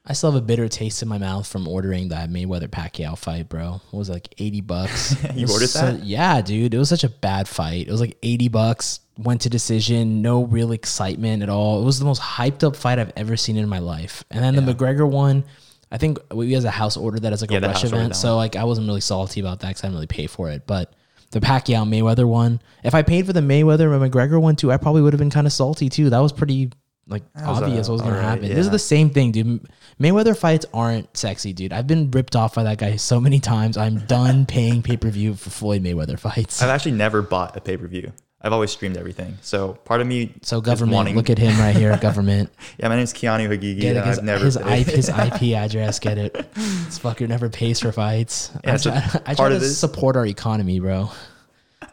I 0.04 0.14
still 0.14 0.32
have 0.32 0.42
a 0.42 0.44
bitter 0.44 0.68
taste 0.68 1.00
in 1.02 1.08
my 1.08 1.18
mouth 1.18 1.46
from 1.46 1.68
ordering 1.68 2.08
that 2.08 2.28
Mayweather 2.28 2.66
Pacquiao 2.66 3.16
fight, 3.16 3.48
bro. 3.48 3.80
What 3.90 3.98
was 3.98 4.10
like 4.10 4.34
eighty 4.38 4.60
bucks? 4.60 5.16
You 5.34 5.46
ordered 5.48 5.68
so- 5.68 5.92
that? 5.92 6.04
Yeah, 6.04 6.40
dude. 6.42 6.74
It 6.74 6.78
was 6.78 6.88
such 6.88 7.04
a 7.04 7.08
bad 7.08 7.46
fight. 7.46 7.86
It 7.86 7.90
was 7.90 8.00
like 8.00 8.18
eighty 8.22 8.48
bucks. 8.48 9.00
Went 9.18 9.42
to 9.42 9.50
decision. 9.50 10.22
No 10.22 10.44
real 10.44 10.72
excitement 10.72 11.42
at 11.42 11.48
all. 11.48 11.82
It 11.82 11.84
was 11.84 11.98
the 11.98 12.04
most 12.04 12.20
hyped 12.20 12.64
up 12.64 12.74
fight 12.74 12.98
I've 12.98 13.12
ever 13.16 13.36
seen 13.36 13.56
in 13.56 13.68
my 13.68 13.78
life. 13.78 14.24
And 14.30 14.42
then 14.42 14.56
the 14.56 14.74
McGregor 14.74 15.08
one. 15.08 15.44
I 15.92 15.98
think 15.98 16.18
we 16.32 16.54
as 16.54 16.64
a 16.64 16.70
house 16.70 16.96
ordered 16.96 17.22
that 17.22 17.34
as 17.34 17.42
like 17.42 17.50
Yeah, 17.50 17.58
a 17.58 17.68
rush 17.68 17.84
event. 17.84 18.16
So 18.16 18.36
like 18.36 18.56
I 18.56 18.64
wasn't 18.64 18.86
really 18.86 19.02
salty 19.02 19.40
about 19.40 19.60
that 19.60 19.68
because 19.68 19.84
I 19.84 19.88
didn't 19.88 19.96
really 19.96 20.06
pay 20.06 20.26
for 20.26 20.50
it. 20.50 20.66
But 20.66 20.94
the 21.30 21.40
Pacquiao 21.40 21.86
Mayweather 21.86 22.26
one, 22.26 22.60
if 22.82 22.94
I 22.94 23.02
paid 23.02 23.26
for 23.26 23.34
the 23.34 23.40
Mayweather 23.40 23.94
and 23.94 24.12
McGregor 24.12 24.40
one 24.40 24.56
too, 24.56 24.72
I 24.72 24.78
probably 24.78 25.02
would 25.02 25.12
have 25.12 25.20
been 25.20 25.30
kind 25.30 25.46
of 25.46 25.52
salty 25.52 25.90
too. 25.90 26.08
That 26.10 26.20
was 26.20 26.32
pretty 26.32 26.70
like 27.06 27.22
was, 27.34 27.62
obvious 27.62 27.88
uh, 27.88 27.92
what 27.92 27.94
was 27.94 28.02
gonna 28.02 28.22
happen. 28.22 28.48
This 28.48 28.58
is 28.58 28.70
the 28.70 28.78
same 28.78 29.10
thing, 29.10 29.32
dude. 29.32 29.68
Mayweather 30.00 30.36
fights 30.36 30.66
aren't 30.74 31.14
sexy, 31.16 31.52
dude. 31.52 31.72
I've 31.72 31.86
been 31.86 32.10
ripped 32.10 32.34
off 32.36 32.54
by 32.54 32.62
that 32.64 32.78
guy 32.78 32.96
so 32.96 33.20
many 33.20 33.40
times. 33.40 33.76
I'm 33.76 33.98
done 34.06 34.46
paying 34.46 34.82
pay 34.82 34.96
per 34.96 35.10
view 35.10 35.34
for 35.34 35.50
Floyd 35.50 35.82
Mayweather 35.82 36.18
fights. 36.18 36.62
I've 36.62 36.70
actually 36.70 36.92
never 36.92 37.22
bought 37.22 37.56
a 37.56 37.60
pay 37.60 37.76
per 37.76 37.86
view. 37.86 38.12
I've 38.44 38.52
always 38.52 38.72
streamed 38.72 38.96
everything. 38.96 39.38
So 39.40 39.74
part 39.84 40.00
of 40.00 40.08
me, 40.08 40.34
So 40.42 40.60
government, 40.60 40.96
wanting- 40.96 41.14
look 41.14 41.30
at 41.30 41.38
him 41.38 41.56
right 41.60 41.76
here, 41.76 41.96
government. 42.00 42.50
Yeah, 42.76 42.88
my 42.88 42.96
name's 42.96 43.12
Keanu 43.12 43.48
Hagigi. 43.48 43.80
Get 43.80 43.96
it, 43.96 44.04
his, 44.04 44.18
I've 44.18 44.24
never 44.24 44.44
his. 44.44 44.56
IP, 44.56 44.86
his 44.88 45.08
IP 45.08 45.42
address. 45.56 46.00
Get 46.00 46.18
it. 46.18 46.34
This 46.54 46.98
fucker 46.98 47.28
never 47.28 47.48
pays 47.48 47.78
for 47.78 47.92
fights. 47.92 48.50
Yeah, 48.64 48.72
I 48.72 48.76
so 48.78 48.90
try, 48.90 49.20
I 49.26 49.34
try 49.34 49.48
to 49.50 49.58
this- 49.60 49.78
support 49.78 50.16
our 50.16 50.26
economy, 50.26 50.80
bro. 50.80 51.10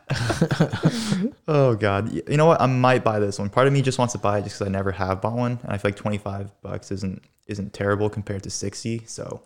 Oh 1.48 1.76
god, 1.76 2.12
you 2.12 2.38
know 2.38 2.45
what? 2.45 2.62
I 2.62 2.67
might 2.67 3.04
buy 3.04 3.19
this 3.19 3.39
one. 3.39 3.50
Part 3.50 3.65
of 3.65 3.74
me 3.74 3.82
just 3.82 3.98
wants 3.98 4.12
to 4.13 4.19
buy 4.19 4.38
it 4.38 4.43
just 4.43 4.58
because 4.58 4.67
I 4.67 4.72
never 4.72 4.91
have 4.91 5.19
bought 5.22 5.34
one, 5.36 5.60
and 5.63 5.72
I 5.72 5.78
feel 5.78 5.89
like 5.89 5.95
twenty 5.95 6.17
five 6.19 6.52
bucks 6.62 6.91
isn't 6.91 7.24
isn't 7.48 7.74
terrible 7.74 8.10
compared 8.10 8.43
to 8.43 8.50
sixty. 8.52 9.02
So 9.08 9.41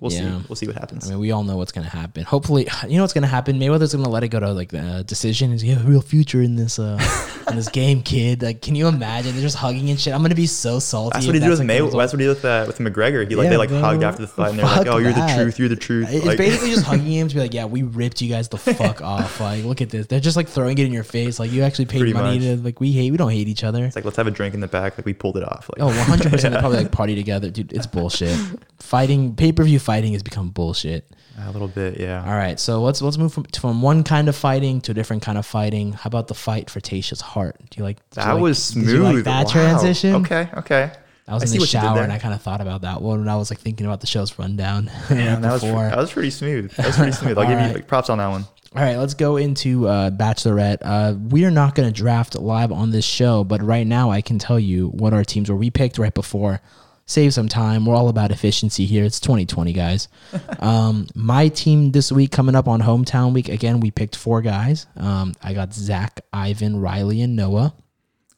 we'll 0.00 0.12
Yeah. 0.12 0.38
see. 0.38 0.44
We'll 0.48 0.56
see 0.56 0.66
what 0.66 0.76
happens. 0.76 1.06
I 1.06 1.10
mean, 1.10 1.18
we 1.20 1.30
all 1.32 1.44
know 1.44 1.56
what's 1.56 1.72
gonna 1.72 1.88
happen. 1.88 2.24
Hopefully, 2.24 2.66
you 2.88 2.96
know 2.96 3.02
what's 3.02 3.12
gonna 3.12 3.26
happen. 3.26 3.58
Mayweather's 3.58 3.94
gonna 3.94 4.08
let 4.08 4.22
it 4.24 4.28
go 4.28 4.40
to 4.40 4.52
like 4.52 4.70
the 4.70 5.04
decision. 5.06 5.52
He's 5.52 5.62
gonna 5.62 5.76
have 5.76 5.86
a 5.86 5.90
real 5.90 6.00
future 6.02 6.42
in 6.42 6.56
this 6.56 6.78
uh 6.78 6.98
in 7.50 7.56
this 7.56 7.68
game, 7.68 8.02
kid. 8.02 8.42
Like, 8.42 8.62
can 8.62 8.74
you 8.74 8.88
imagine? 8.88 9.32
They're 9.32 9.42
just 9.42 9.56
hugging 9.56 9.88
and 9.90 9.98
shit. 10.00 10.12
I'm 10.14 10.22
gonna 10.22 10.34
be 10.34 10.46
so 10.46 10.78
salty. 10.78 11.14
that's 11.14 11.26
what 11.26 11.34
he 11.34 11.40
did 11.40 11.48
with 11.48 11.58
like, 11.60 11.66
the 11.68 11.82
May. 11.84 11.90
That's 11.90 12.12
what 12.12 12.20
he 12.20 12.26
did 12.26 12.28
with 12.28 12.44
uh, 12.44 12.64
with 12.66 12.78
McGregor. 12.78 13.28
He 13.28 13.34
like 13.36 13.44
Yeah, 13.44 13.50
they 13.50 13.56
like 13.56 13.68
bro. 13.70 13.80
hugged 13.80 14.02
after 14.02 14.22
the 14.22 14.28
fight, 14.28 14.50
and 14.50 14.58
they're 14.58 14.66
like, 14.66 14.86
"Oh, 14.86 14.98
you're 14.98 15.12
the 15.12 15.20
that. 15.20 15.36
truth. 15.36 15.58
You're 15.58 15.68
the 15.68 15.76
truth." 15.76 16.08
It's 16.10 16.24
Like, 16.26 16.38
basically 16.38 16.70
just 16.70 16.84
hugging 16.84 17.06
him 17.12 17.28
to 17.28 17.34
be 17.34 17.40
like, 17.40 17.54
yeah, 17.54 17.64
we 17.64 17.82
ripped 17.82 18.20
you 18.20 18.28
guys 18.28 18.48
the 18.48 18.58
fuck 18.58 19.00
off. 19.00 19.40
Like, 19.40 19.64
look 19.64 19.80
at 19.80 19.90
this. 19.90 20.06
They're 20.06 20.20
just 20.20 20.36
like 20.36 20.48
throwing 20.48 20.78
it 20.78 20.86
in 20.86 20.92
your 20.92 21.04
face. 21.04 21.38
Like, 21.38 21.50
you 21.52 21.62
actually 21.62 21.86
paid 21.86 21.98
Pretty 22.00 22.12
money 22.12 22.38
much. 22.38 22.42
to 22.42 22.56
like 22.64 22.80
we 22.80 22.92
hate. 22.92 23.10
We 23.10 23.16
don't 23.16 23.30
hate 23.30 23.48
each 23.48 23.64
other. 23.64 23.84
it's 23.84 23.96
like 23.96 24.04
let's 24.04 24.16
have 24.16 24.26
a 24.26 24.30
drink 24.30 24.54
in 24.54 24.60
the 24.60 24.66
back. 24.68 24.98
Like 24.98 25.06
we 25.06 25.14
pulled 25.14 25.36
it 25.36 25.44
off. 25.44 25.68
Like 25.74 25.80
Oh, 25.82 25.86
100 25.86 26.30
percent. 26.30 26.54
They 26.54 26.60
probably 26.60 26.78
like 26.78 26.92
party 26.92 27.14
together, 27.14 27.50
dude. 27.50 27.72
It's 27.72 27.86
bullshit. 27.86 28.36
Fighting 28.78 29.34
pay 29.34 29.52
per 29.52 29.64
view 29.64 29.78
fighting 29.86 30.12
has 30.12 30.22
become 30.22 30.50
bullshit. 30.50 31.02
a 31.38 31.50
little 31.50 31.68
bit, 31.68 31.98
yeah. 32.00 32.22
All 32.26 32.34
right, 32.36 32.58
so 32.60 32.82
let's 32.82 33.00
let's 33.00 33.16
move 33.18 33.32
from 33.32 33.44
from 33.58 33.80
one 33.82 34.02
kind 34.04 34.28
of 34.28 34.36
fighting 34.36 34.80
to 34.82 34.90
a 34.90 34.94
different 34.94 35.22
kind 35.22 35.38
of 35.38 35.46
fighting. 35.46 35.92
How 35.92 36.08
about 36.08 36.26
the 36.28 36.34
fight 36.34 36.68
for 36.70 36.80
Tayshia's 36.80 37.20
heart? 37.20 37.56
Do 37.70 37.78
you 37.78 37.84
like 37.84 37.96
did 38.10 38.20
you 38.20 38.24
That 38.26 38.32
like- 38.34 38.42
was 38.42 38.62
smooth. 38.62 39.00
Like 39.16 39.24
that 39.24 39.46
Wow. 39.46 39.52
transition? 39.52 40.14
Okay, 40.16 40.48
okay. 40.58 40.92
I 41.28 41.34
was 41.34 41.42
I 41.42 41.46
in 41.46 41.50
the 41.52 41.58
what 41.58 41.72
you 41.72 41.80
did 41.80 41.86
shower 41.86 42.00
and 42.02 42.12
I 42.12 42.18
kind 42.18 42.34
of 42.34 42.40
thought 42.42 42.60
about 42.60 42.82
that 42.82 43.02
one 43.02 43.18
when 43.20 43.28
I 43.28 43.34
was 43.36 43.50
like 43.50 43.58
thinking 43.58 43.84
about 43.86 44.00
the 44.00 44.06
show's 44.06 44.38
rundown 44.38 44.84
Man, 45.10 45.40
that 45.42 45.52
was, 45.54 45.62
that 45.62 45.96
was 45.96 46.12
pretty 46.12 46.30
smooth. 46.30 46.70
That 46.76 46.86
was 46.86 46.96
pretty 46.96 47.12
smooth. 47.20 47.36
I'll 47.38 47.48
give 47.48 47.58
you 47.60 47.74
like, 47.74 47.88
props 47.88 48.10
on 48.10 48.18
that 48.18 48.28
one. 48.28 48.44
All 48.76 48.82
right, 48.82 48.96
let's 48.96 49.14
go 49.14 49.36
into 49.36 49.88
uh, 49.88 50.10
Bachelorette. 50.10 50.78
Uh, 50.82 51.14
we 51.30 51.44
are 51.46 51.50
not 51.50 51.74
going 51.74 51.88
to 51.88 51.92
draft 51.92 52.34
live 52.38 52.70
on 52.70 52.90
this 52.90 53.04
show, 53.06 53.42
but 53.42 53.62
right 53.62 53.86
now 53.86 54.10
I 54.10 54.20
can 54.20 54.38
tell 54.38 54.60
you 54.60 54.88
what 54.88 55.12
our 55.14 55.24
teams 55.24 55.48
were. 55.50 55.56
We 55.56 55.70
picked 55.70 55.96
right 55.98 56.12
before. 56.14 56.60
Save 57.08 57.34
some 57.34 57.48
time. 57.48 57.86
We're 57.86 57.94
all 57.94 58.08
about 58.08 58.32
efficiency 58.32 58.84
here. 58.84 59.04
It's 59.04 59.20
2020, 59.20 59.72
guys. 59.72 60.08
um, 60.58 61.06
my 61.14 61.46
team 61.48 61.92
this 61.92 62.10
week 62.10 62.32
coming 62.32 62.56
up 62.56 62.66
on 62.66 62.82
hometown 62.82 63.32
week. 63.32 63.48
Again, 63.48 63.78
we 63.78 63.92
picked 63.92 64.16
four 64.16 64.42
guys. 64.42 64.86
Um, 64.96 65.34
I 65.40 65.54
got 65.54 65.72
Zach, 65.72 66.20
Ivan, 66.32 66.80
Riley, 66.80 67.22
and 67.22 67.36
Noah. 67.36 67.74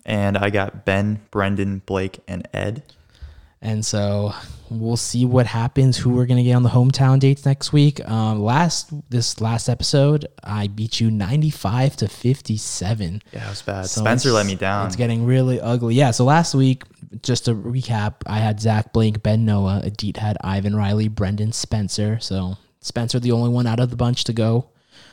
And 0.05 0.37
I 0.37 0.51
got 0.51 0.85
Ben, 0.85 1.21
Brendan, 1.31 1.81
Blake, 1.87 2.21
and 2.29 2.47
Ed. 2.53 2.83
And 3.61 3.85
so 3.85 4.33
we'll 4.71 4.97
see 4.97 5.25
what 5.25 5.47
happens. 5.47 5.97
Who 5.97 6.11
we're 6.11 6.27
gonna 6.27 6.45
get 6.45 6.55
on 6.55 6.63
the 6.63 6.69
hometown 6.69 7.19
dates 7.19 7.45
next 7.45 7.73
week. 7.73 8.07
Um, 8.09 8.41
last 8.41 8.93
this 9.11 9.41
last 9.41 9.69
episode, 9.69 10.27
I 10.45 10.69
beat 10.69 11.01
you 11.01 11.11
ninety 11.11 11.51
five 11.51 11.97
to 11.97 12.09
fifty 12.09 12.57
seven. 12.57 13.21
Yeah, 13.33 13.47
it 13.47 13.51
was 13.51 13.63
bad. 13.63 13.87
So 13.87 14.03
Spencer 14.03 14.31
let 14.31 14.47
me 14.47 14.55
down. 14.55 14.87
It's 14.87 14.97
getting 14.97 15.27
really 15.27 15.61
ugly. 15.61 15.97
Yeah. 15.97 16.13
So 16.13 16.25
last 16.25 16.55
week, 16.55 16.85
just 17.23 17.47
to 17.47 17.55
recap, 17.55 18.15
I 18.27 18.39
had 18.39 18.61
Zach, 18.61 18.93
Blake, 18.93 19.23
Ben, 19.23 19.45
Noah. 19.45 19.81
Adit 19.85 20.17
had 20.17 20.37
Ivan, 20.43 20.77
Riley, 20.77 21.09
Brendan, 21.09 21.53
Spencer. 21.53 22.19
So 22.21 22.57
Spencer, 22.81 23.19
the 23.21 23.33
only 23.33 23.51
one 23.51 23.67
out 23.67 23.81
of 23.81 23.91
the 23.91 23.97
bunch 23.97 24.25
to 24.25 24.33
go. 24.33 24.69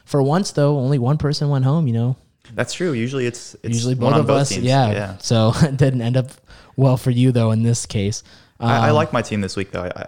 For 0.06 0.22
once, 0.22 0.52
though, 0.52 0.78
only 0.78 1.00
one 1.00 1.18
person 1.18 1.50
went 1.50 1.66
home. 1.66 1.88
You 1.88 1.94
know, 1.94 2.18
That's 2.54 2.74
true. 2.74 2.94
Usually 2.94 3.26
it's, 3.26 3.56
it's 3.64 3.74
usually 3.76 3.96
both 3.96 4.16
of 4.16 4.28
both 4.28 4.42
us. 4.42 4.58
Yeah. 4.58 4.92
yeah. 4.92 5.18
So 5.18 5.52
it 5.62 5.78
didn't 5.78 6.02
end 6.02 6.18
up 6.18 6.32
well 6.76 6.98
for 6.98 7.12
you 7.12 7.32
though 7.32 7.52
in 7.52 7.64
this 7.64 7.86
case. 7.86 8.24
I, 8.60 8.88
I 8.88 8.90
Um, 8.90 8.96
like 8.96 9.14
my 9.14 9.22
team 9.22 9.42
this 9.42 9.56
week 9.56 9.72
though. 9.72 9.84
I, 9.84 10.02
I, 10.02 10.08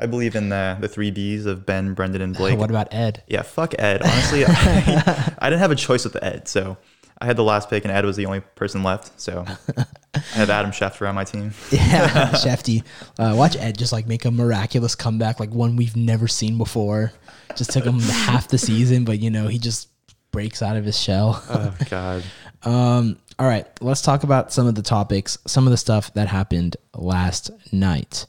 I 0.00 0.06
believe 0.06 0.36
in 0.36 0.48
the 0.48 0.76
the 0.80 0.88
three 0.88 1.10
Bs 1.10 1.46
of 1.46 1.66
Ben, 1.66 1.94
Brendan, 1.94 2.22
and 2.22 2.36
Blake. 2.36 2.58
What 2.58 2.70
about 2.70 2.92
Ed? 2.92 3.22
Yeah, 3.26 3.42
fuck 3.42 3.74
Ed. 3.78 4.02
Honestly, 4.02 4.44
I, 4.46 5.34
I 5.38 5.50
didn't 5.50 5.60
have 5.60 5.70
a 5.70 5.76
choice 5.76 6.04
with 6.04 6.16
Ed, 6.22 6.46
so 6.46 6.76
I 7.20 7.26
had 7.26 7.36
the 7.36 7.42
last 7.44 7.68
pick, 7.68 7.84
and 7.84 7.92
Ed 7.92 8.04
was 8.04 8.16
the 8.16 8.26
only 8.26 8.40
person 8.40 8.82
left. 8.82 9.20
So 9.20 9.44
I 10.14 10.18
had 10.18 10.50
Adam 10.50 10.70
Schefter 10.70 11.08
on 11.08 11.14
my 11.14 11.24
team. 11.24 11.52
Yeah, 11.70 12.30
Shefty. 12.32 12.82
Uh, 13.18 13.34
watch 13.36 13.56
Ed 13.56 13.76
just 13.76 13.92
like 13.92 14.06
make 14.06 14.24
a 14.24 14.30
miraculous 14.30 14.94
comeback, 14.94 15.38
like 15.40 15.50
one 15.50 15.76
we've 15.76 15.96
never 15.96 16.28
seen 16.28 16.58
before. 16.58 17.12
Just 17.56 17.72
took 17.72 17.84
him 17.84 17.98
half 18.00 18.48
the 18.48 18.58
season, 18.58 19.04
but 19.04 19.18
you 19.18 19.30
know 19.30 19.48
he 19.48 19.58
just 19.58 19.88
breaks 20.30 20.62
out 20.62 20.76
of 20.76 20.84
his 20.84 20.98
shell. 20.98 21.42
Oh 21.48 21.74
God. 21.90 22.22
Um, 22.62 23.18
all 23.38 23.46
right, 23.46 23.66
let's 23.80 24.02
talk 24.02 24.24
about 24.24 24.52
some 24.52 24.66
of 24.66 24.74
the 24.74 24.82
topics, 24.82 25.38
some 25.46 25.66
of 25.66 25.70
the 25.70 25.76
stuff 25.76 26.12
that 26.14 26.28
happened 26.28 26.76
last 26.94 27.50
night. 27.72 28.26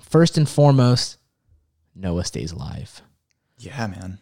First 0.00 0.36
and 0.36 0.48
foremost, 0.48 1.18
Noah 1.94 2.24
stays 2.24 2.52
alive. 2.52 3.02
Yeah, 3.58 3.86
man. 3.86 4.18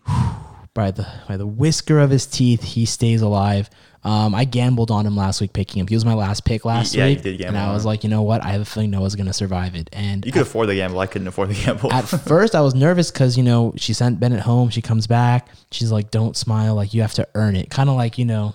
By 0.74 0.90
the 0.90 1.06
by 1.26 1.36
the 1.36 1.46
whisker 1.46 2.00
of 2.00 2.10
his 2.10 2.26
teeth, 2.26 2.62
he 2.62 2.84
stays 2.84 3.22
alive. 3.22 3.70
Um, 4.06 4.36
I 4.36 4.44
gambled 4.44 4.92
on 4.92 5.04
him 5.04 5.16
last 5.16 5.40
week, 5.40 5.52
picking 5.52 5.80
him. 5.80 5.88
He 5.88 5.96
was 5.96 6.04
my 6.04 6.14
last 6.14 6.44
pick 6.44 6.64
last 6.64 6.94
yeah, 6.94 7.06
week, 7.06 7.24
and 7.24 7.58
I 7.58 7.72
was 7.72 7.84
like, 7.84 8.04
you 8.04 8.08
know 8.08 8.22
what? 8.22 8.40
I 8.40 8.50
have 8.50 8.60
a 8.60 8.64
feeling 8.64 8.90
Noah's 8.90 9.16
gonna 9.16 9.32
survive 9.32 9.74
it. 9.74 9.90
And 9.92 10.24
You 10.24 10.30
could 10.30 10.42
afford 10.42 10.68
the 10.68 10.76
gamble. 10.76 11.00
I 11.00 11.08
couldn't 11.08 11.26
afford 11.26 11.48
the 11.48 11.54
gamble. 11.54 11.92
at 11.92 12.02
first 12.26 12.54
I 12.54 12.60
was 12.60 12.72
nervous 12.72 13.10
because 13.10 13.36
you 13.36 13.42
know 13.42 13.74
she 13.76 13.92
sent 13.92 14.20
Bennett 14.20 14.40
home. 14.40 14.70
She 14.70 14.80
comes 14.80 15.08
back. 15.08 15.48
She's 15.72 15.90
like, 15.90 16.12
"Don't 16.12 16.36
smile. 16.36 16.76
Like 16.76 16.94
you 16.94 17.02
have 17.02 17.14
to 17.14 17.26
earn 17.34 17.56
it." 17.56 17.68
Kind 17.68 17.90
of 17.90 17.96
like 17.96 18.16
you 18.16 18.24
know, 18.24 18.54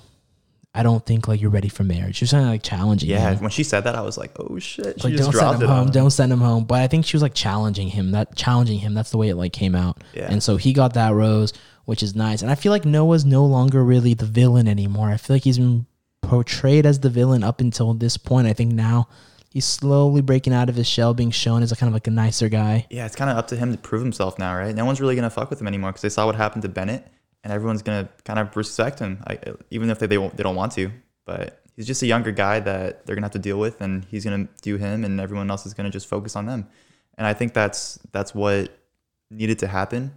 I 0.74 0.84
don't 0.84 1.06
think 1.06 1.28
like 1.28 1.42
you're 1.42 1.50
ready 1.50 1.68
for 1.68 1.84
marriage. 1.84 2.16
She 2.16 2.24
was 2.24 2.32
kind 2.32 2.46
of 2.46 2.50
like 2.50 2.64
challenging. 2.64 3.10
yeah, 3.10 3.32
him. 3.32 3.42
when 3.42 3.50
she 3.52 3.64
said 3.64 3.82
that, 3.82 3.96
I 3.96 4.02
was 4.02 4.18
like, 4.18 4.32
oh 4.40 4.58
shit. 4.60 5.02
She 5.02 5.10
like 5.10 5.18
just 5.18 5.32
don't 5.32 5.42
send 5.42 5.62
him 5.62 5.68
home. 5.68 5.88
on. 5.88 5.92
Don't 5.92 6.12
send 6.12 6.32
him 6.32 6.40
home. 6.40 6.64
But 6.64 6.80
I 6.80 6.88
think 6.88 7.06
she 7.06 7.18
was 7.18 7.22
like 7.22 7.34
challenging 7.34 7.90
him. 7.90 8.12
That 8.12 8.36
challenging 8.38 8.80
him. 8.80 8.94
That's 8.94 9.12
the 9.12 9.18
way 9.18 9.28
it 9.28 9.36
like 9.36 9.52
came 9.52 9.76
out. 9.76 10.02
Yeah. 10.14 10.32
And 10.32 10.42
so 10.42 10.56
he 10.56 10.72
got 10.72 10.94
that 10.94 11.14
rose, 11.14 11.52
which 11.92 12.02
is 12.02 12.16
nice. 12.16 12.42
And 12.42 12.50
I 12.50 12.56
feel 12.56 12.72
like 12.72 12.86
Noah's 12.86 13.26
no 13.26 13.44
longer 13.46 13.84
really 13.84 14.14
the 14.14 14.26
villain 14.26 14.66
anymore. 14.66 15.10
I 15.10 15.18
feel 15.18 15.36
like 15.36 15.44
he's 15.44 15.58
been 15.58 15.86
portrayed 16.22 16.86
as 16.86 17.02
the 17.02 17.10
villain 17.10 17.44
up 17.44 17.60
until 17.60 17.94
this 17.94 18.16
point. 18.16 18.48
I 18.48 18.54
think 18.54 18.72
now. 18.72 19.10
He's 19.50 19.66
slowly 19.66 20.22
breaking 20.22 20.54
out 20.54 20.70
of 20.70 20.76
his 20.76 20.88
shell, 20.88 21.14
being 21.14 21.32
shown 21.32 21.64
as 21.64 21.74
a 21.74 21.76
kind 21.76 21.90
of 21.90 21.94
like 21.94 22.08
a 22.08 22.12
nicer 22.12 22.48
guy. 22.48 22.88
Yeah, 22.90 23.06
it's 23.06 23.18
kind 23.18 23.30
of 23.30 23.36
up 23.36 23.48
to 23.48 23.58
him 23.58 23.74
to 23.74 23.78
prove 23.78 24.02
himself 24.02 24.40
now, 24.40 24.56
right? 24.56 24.74
No 24.74 24.86
one's 24.86 25.02
really 25.02 25.18
gonna 25.18 25.30
fuck 25.30 25.50
with 25.50 25.60
him 25.60 25.68
anymore 25.68 25.92
because 25.92 26.04
they 26.04 26.08
saw 26.08 26.26
what 26.28 26.36
happened 26.36 26.62
to 26.62 26.70
Bennett, 26.70 27.06
and 27.44 27.52
everyone's 27.52 27.82
gonna 27.82 28.08
kind 28.24 28.40
of 28.40 28.56
respect 28.56 29.00
him, 29.00 29.22
I, 29.28 29.38
even 29.70 29.90
if 29.90 30.00
they 30.00 30.08
they, 30.08 30.16
they 30.16 30.44
don't 30.44 30.56
want 30.56 30.72
to. 30.76 30.90
But 31.26 31.62
he's 31.76 31.88
just 31.88 32.02
a 32.04 32.06
younger 32.06 32.32
guy 32.32 32.62
that 32.62 33.06
they're 33.06 33.18
gonna 33.18 33.26
have 33.26 33.34
to 33.34 33.40
deal 33.40 33.60
with, 33.60 33.82
and 33.82 34.06
he's 34.06 34.24
gonna 34.24 34.48
do 34.62 34.78
him, 34.78 35.04
and 35.04 35.20
everyone 35.20 35.52
else 35.52 35.66
is 35.66 35.74
gonna 35.74 35.90
just 35.90 36.08
focus 36.08 36.38
on 36.38 36.46
them. 36.46 36.70
And 37.18 37.28
I 37.28 37.34
think 37.34 37.54
that's 37.54 38.00
that's 38.14 38.34
what 38.34 38.72
needed 39.30 39.60
to 39.60 39.68
happen. 39.68 40.14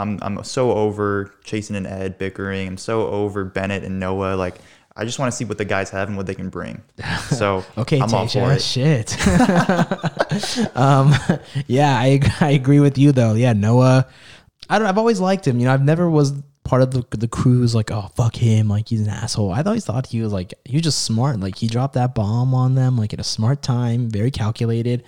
I'm 0.00 0.18
I'm 0.22 0.42
so 0.44 0.72
over 0.72 1.32
Chasen 1.44 1.76
and 1.76 1.86
Ed 1.86 2.18
bickering. 2.18 2.68
I'm 2.68 2.76
so 2.78 3.06
over 3.08 3.44
Bennett 3.44 3.84
and 3.84 4.00
Noah. 4.00 4.34
Like 4.36 4.58
I 4.96 5.04
just 5.04 5.18
want 5.18 5.32
to 5.32 5.36
see 5.36 5.44
what 5.44 5.58
the 5.58 5.64
guys 5.64 5.90
have 5.90 6.08
and 6.08 6.16
what 6.16 6.26
they 6.26 6.34
can 6.34 6.48
bring. 6.48 6.82
So 7.28 7.64
Okay, 7.78 8.00
I'm 8.00 8.12
all 8.12 8.26
for 8.26 8.38
Tayshia. 8.38 9.00
it. 9.00 9.08
Shit. 10.32 10.76
um, 10.76 11.14
yeah, 11.66 11.94
I 11.96 12.20
I 12.40 12.50
agree 12.50 12.80
with 12.80 12.98
you 12.98 13.12
though. 13.12 13.34
Yeah, 13.34 13.52
Noah. 13.52 14.06
I 14.68 14.78
don't. 14.78 14.86
I've 14.88 14.98
always 14.98 15.20
liked 15.20 15.46
him. 15.46 15.58
You 15.58 15.66
know, 15.66 15.74
I've 15.74 15.84
never 15.84 16.08
was 16.08 16.32
part 16.64 16.82
of 16.82 16.90
the 16.92 17.04
the 17.16 17.28
crew 17.28 17.58
who's 17.58 17.74
like, 17.74 17.90
oh 17.90 18.10
fuck 18.14 18.36
him, 18.36 18.68
like 18.68 18.88
he's 18.88 19.00
an 19.00 19.08
asshole. 19.08 19.52
I 19.52 19.62
always 19.62 19.84
thought 19.84 20.06
he 20.06 20.22
was 20.22 20.32
like 20.32 20.54
he 20.64 20.76
was 20.76 20.82
just 20.82 21.02
smart. 21.04 21.40
Like 21.40 21.56
he 21.56 21.66
dropped 21.66 21.94
that 21.94 22.14
bomb 22.14 22.54
on 22.54 22.74
them 22.74 22.96
like 22.96 23.12
at 23.12 23.20
a 23.20 23.24
smart 23.24 23.62
time, 23.62 24.08
very 24.08 24.30
calculated. 24.30 25.02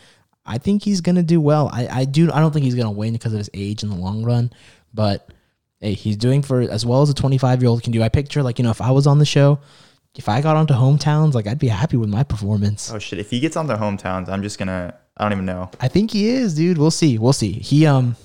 I 0.44 0.59
think 0.59 0.83
he's 0.83 1.00
gonna 1.00 1.22
do 1.22 1.40
well. 1.40 1.70
I 1.72 1.87
I 2.00 2.05
do. 2.05 2.33
I 2.33 2.40
don't 2.40 2.52
think 2.52 2.64
he's 2.64 2.74
gonna 2.74 2.90
win 2.90 3.12
because 3.12 3.33
of 3.33 3.38
his 3.38 3.50
age 3.55 3.83
in 3.83 3.90
the 3.90 3.96
long 3.96 4.24
run, 4.24 4.50
but 4.94 5.28
hey, 5.81 5.94
he's 5.94 6.16
doing 6.16 6.42
for 6.42 6.61
as 6.61 6.87
well 6.87 7.02
as 7.02 7.11
a 7.11 7.14
25 7.14 7.62
year 7.62 7.68
old 7.68 7.83
can 7.83 7.92
do. 7.92 8.02
I 8.02 8.09
picture 8.09 8.42
like 8.42 8.59
you 8.59 8.64
know 8.64 8.70
if 8.70 8.81
I 8.81 8.90
was 8.90 9.07
on 9.07 9.18
the 9.18 9.26
show. 9.26 9.59
If 10.14 10.28
I 10.28 10.42
got 10.42 10.57
onto 10.57 10.74
hometowns, 10.74 11.33
like 11.33 11.46
I'd 11.46 11.59
be 11.59 11.68
happy 11.68 11.96
with 11.96 12.11
my 12.11 12.22
performance. 12.22 12.92
Oh 12.92 12.98
shit! 12.98 13.18
If 13.18 13.31
he 13.31 13.40
gets 13.40 13.57
on 13.57 13.66
the 13.66 13.76
hometowns, 13.76 14.28
I'm 14.28 14.42
just 14.42 14.59
gonna. 14.59 14.94
I 15.16 15.24
don't 15.24 15.33
even 15.33 15.46
know. 15.46 15.70
I 15.81 15.88
think 15.88 16.11
he 16.11 16.28
is, 16.28 16.55
dude. 16.55 16.76
We'll 16.76 16.90
see. 16.90 17.16
We'll 17.16 17.33
see. 17.33 17.52
He 17.52 17.87
um 17.87 18.16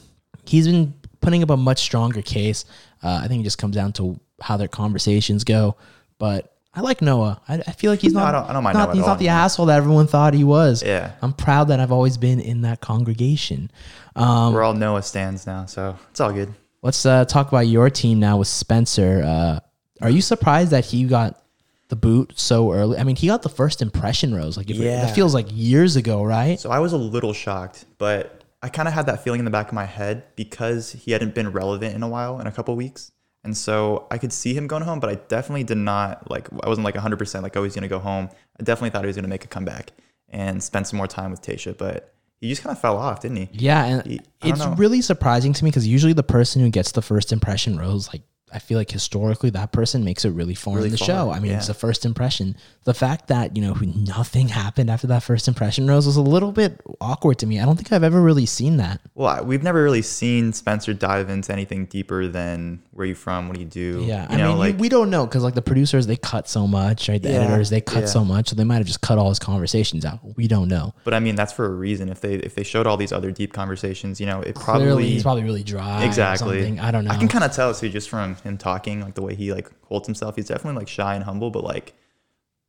he's 0.45 0.67
been 0.67 0.93
putting 1.21 1.43
up 1.43 1.49
a 1.49 1.57
much 1.57 1.79
stronger 1.79 2.21
case. 2.21 2.65
Uh, 3.01 3.21
I 3.23 3.27
think 3.27 3.41
it 3.41 3.43
just 3.43 3.57
comes 3.57 3.75
down 3.75 3.93
to 3.93 4.19
how 4.41 4.57
their 4.57 4.67
conversations 4.67 5.43
go. 5.43 5.77
But 6.19 6.56
I 6.77 6.81
like 6.81 7.01
Noah. 7.01 7.41
I, 7.49 7.55
I 7.55 7.71
feel 7.71 7.91
like 7.91 8.01
he's 8.01 8.13
No, 8.13 8.19
not. 8.19 8.29
I 8.29 8.31
don't- 8.39 8.49
I 8.49 8.53
don't 8.53 8.63
mind 8.63 8.75
not, 8.77 8.81
Noah 8.83 8.89
at 8.91 8.95
He's 8.95 9.03
all 9.03 9.09
not 9.09 9.19
the 9.19 9.29
asshole 9.29 9.65
that 9.65 9.77
everyone 9.77 10.05
thought 10.07 10.33
he 10.35 10.43
was. 10.43 10.83
Yeah. 10.83 11.13
I'm 11.23 11.33
proud 11.33 11.69
that 11.69 11.79
I've 11.79 11.91
always 11.91 12.17
been 12.17 12.39
in 12.39 12.61
that 12.61 12.81
congregation. 12.81 13.71
Um, 14.15 14.53
We're 14.53 14.63
all 14.63 14.73
Noah 14.73 15.01
stands 15.01 15.47
now, 15.47 15.65
so 15.65 15.97
it's 16.11 16.19
all 16.19 16.31
good. 16.31 16.53
let's 16.83 17.03
uh, 17.05 17.25
talk 17.25 17.47
about 17.47 17.67
your 17.67 17.89
team 17.89 18.19
now 18.19 18.37
with 18.37 18.47
Spencer. 18.47 19.23
Uh, 19.25 19.59
are 20.01 20.09
you 20.11 20.21
surprised 20.21 20.69
that 20.71 20.85
he 20.85 21.03
got 21.05 21.41
the 21.89 21.95
boot 21.95 22.33
so 22.39 22.71
early? 22.71 22.97
I 22.99 23.03
mean, 23.03 23.15
he 23.15 23.25
got 23.27 23.41
the 23.41 23.49
first 23.49 23.81
impression 23.81 24.35
rose. 24.35 24.55
Like, 24.57 24.69
if 24.69 24.77
it, 24.77 24.83
Yeah. 24.83 25.01
that 25.05 25.15
feels 25.15 25.33
like 25.33 25.47
years 25.49 25.95
ago, 25.95 26.23
right? 26.23 26.59
So 26.59 26.69
I 26.69 26.77
was 26.79 26.93
a 26.93 26.97
little 26.97 27.33
shocked, 27.33 27.85
but 27.97 28.43
I 28.61 28.69
kind 28.69 28.87
of 28.87 28.93
had 28.93 29.05
that 29.07 29.23
feeling 29.23 29.39
in 29.39 29.45
the 29.45 29.51
back 29.51 29.67
of 29.69 29.73
my 29.73 29.85
head 29.85 30.23
because 30.35 30.91
he 30.91 31.11
hadn't 31.11 31.33
been 31.33 31.51
relevant 31.51 31.95
in 31.95 32.03
a 32.03 32.07
while, 32.07 32.39
in 32.39 32.45
a 32.47 32.51
couple 32.51 32.75
weeks. 32.75 33.11
And 33.47 33.55
so 33.55 34.07
I 34.11 34.17
could 34.17 34.33
see 34.33 34.53
him 34.53 34.67
going 34.67 34.83
home, 34.83 34.99
but 34.99 35.09
I 35.09 35.15
definitely 35.15 35.63
did 35.63 35.77
not 35.77 36.29
like, 36.29 36.49
I 36.61 36.67
wasn't 36.67 36.83
like 36.83 36.95
100% 36.95 37.41
like, 37.43 37.55
oh, 37.55 37.63
he's 37.63 37.73
going 37.75 37.83
to 37.83 37.87
go 37.87 37.97
home. 37.99 38.29
I 38.59 38.63
definitely 38.63 38.89
thought 38.89 39.03
he 39.03 39.07
was 39.07 39.15
going 39.15 39.23
to 39.23 39.29
make 39.29 39.45
a 39.45 39.47
comeback 39.47 39.93
and 40.27 40.61
spend 40.61 40.85
some 40.85 40.97
more 40.97 41.07
time 41.07 41.31
with 41.31 41.41
Tayshia, 41.41 41.77
but 41.77 42.13
he 42.41 42.49
just 42.49 42.61
kind 42.61 42.75
of 42.75 42.81
fell 42.81 42.97
off, 42.97 43.21
didn't 43.21 43.37
he? 43.37 43.49
Yeah, 43.53 43.85
and 43.85 44.05
He- 44.05 44.19
it's 44.43 44.59
know. 44.59 44.75
really 44.77 44.99
surprising 45.01 45.53
to 45.53 45.63
me 45.63 45.69
because 45.69 45.87
usually 45.87 46.11
the 46.11 46.23
person 46.23 46.61
who 46.61 46.69
gets 46.69 46.91
the 46.91 47.01
first 47.01 47.31
impression 47.31 47.77
rose, 47.77 48.09
like 48.11 48.21
I 48.53 48.59
feel 48.59 48.77
like 48.77 48.89
historically 48.89 49.49
that 49.51 49.73
person 49.73 50.05
makes 50.05 50.23
it 50.23 50.29
really 50.29 50.55
far 50.55 50.75
Really 50.75 50.87
in 50.87 50.91
the 50.93 50.97
far, 50.97 51.05
show. 51.07 51.31
I 51.31 51.39
mean, 51.39 51.51
it's 51.51 51.67
the 51.67 51.73
first 51.73 52.05
impression. 52.05 52.55
The 52.85 52.93
fact 52.93 53.27
that 53.27 53.57
you 53.57 53.61
know 53.61 53.73
nothing 53.73 54.47
happened 54.47 54.89
after 54.89 55.07
that 55.07 55.21
first 55.23 55.47
impression 55.49 55.85
rose 55.87 56.05
was 56.05 56.15
a 56.15 56.21
little 56.21 56.53
bit 56.53 56.79
awkward 57.01 57.39
to 57.39 57.45
me. 57.45 57.59
I 57.59 57.65
don't 57.65 57.75
think 57.75 57.91
I've 57.91 58.03
ever 58.05 58.21
really 58.21 58.45
seen 58.45 58.77
that. 58.77 59.01
Well, 59.15 59.27
I- 59.27 59.41
we've 59.41 59.63
never 59.63 59.83
really 59.83 60.01
seen 60.01 60.53
Spencer 60.53 60.93
dive 60.93 61.29
into 61.29 61.51
anything 61.51 61.85
deeper 61.87 62.27
than 62.27 62.79
where 62.91 63.05
you 63.05 63.15
from, 63.15 63.47
what 63.49 63.55
do 63.55 63.59
you 63.59 63.67
do? 63.67 64.03
Yeah, 64.07 64.23
You 64.29 64.35
I 64.35 64.37
know, 64.37 64.49
mean, 64.51 64.57
like, 64.59 64.79
we, 64.79 64.87
don't 64.89 65.09
know 65.09 65.25
because 65.27 65.43
like 65.43 65.53
the 65.53 65.61
producers 65.61 66.07
they 66.07 66.15
cut 66.15 66.47
so 66.47 66.65
much, 66.67 67.09
right? 67.09 67.21
The 67.21 67.29
Yeah, 67.29 67.41
editors 67.41 67.69
they 67.69 67.81
cut 67.81 68.01
yeah. 68.01 68.05
so 68.05 68.23
much, 68.23 68.49
so 68.49 68.55
they 68.55 68.63
might 68.63 68.77
have 68.77 68.87
just 68.87 69.01
cut 69.01 69.17
all 69.17 69.29
his 69.29 69.39
conversations 69.39 70.05
out. 70.05 70.19
We 70.37 70.47
don't 70.47 70.69
know. 70.69 70.93
but 71.03 71.13
I 71.13 71.19
mean, 71.19 71.35
that's 71.35 71.51
for 71.51 71.65
a 71.65 71.69
reason. 71.75 72.07
If 72.09 72.21
they 72.21 72.35
if 72.35 72.55
they 72.55 72.63
showed 72.63 72.87
all 72.87 72.95
these 72.97 73.11
other 73.11 73.31
deep 73.31 73.51
conversations, 73.51 74.19
you 74.21 74.25
know, 74.25 74.39
it 74.41 74.55
Clearly, 74.55 74.85
probably 74.87 75.09
he's 75.09 75.23
probably 75.23 75.43
really 75.43 75.63
dry. 75.63 76.03
or 76.03 76.05
exactly. 76.05 76.61
something. 76.61 76.79
I 76.79 76.91
don't 76.91 77.03
know. 77.03 77.11
I 77.11 77.17
can 77.17 77.27
kind 77.27 77.43
of 77.43 77.51
tell 77.51 77.73
too, 77.73 77.89
just 77.89 78.09
from 78.09 78.36
him 78.41 78.57
talking, 78.57 79.01
like 79.01 79.15
the 79.15 79.21
way 79.21 79.35
he 79.35 79.53
like 79.53 79.69
holds 79.85 80.07
himself. 80.07 80.35
He's 80.35 80.47
definitely 80.47 80.79
like 80.79 80.87
shy 80.87 81.15
and 81.15 81.23
humble, 81.23 81.49
but 81.51 81.63
like 81.63 81.93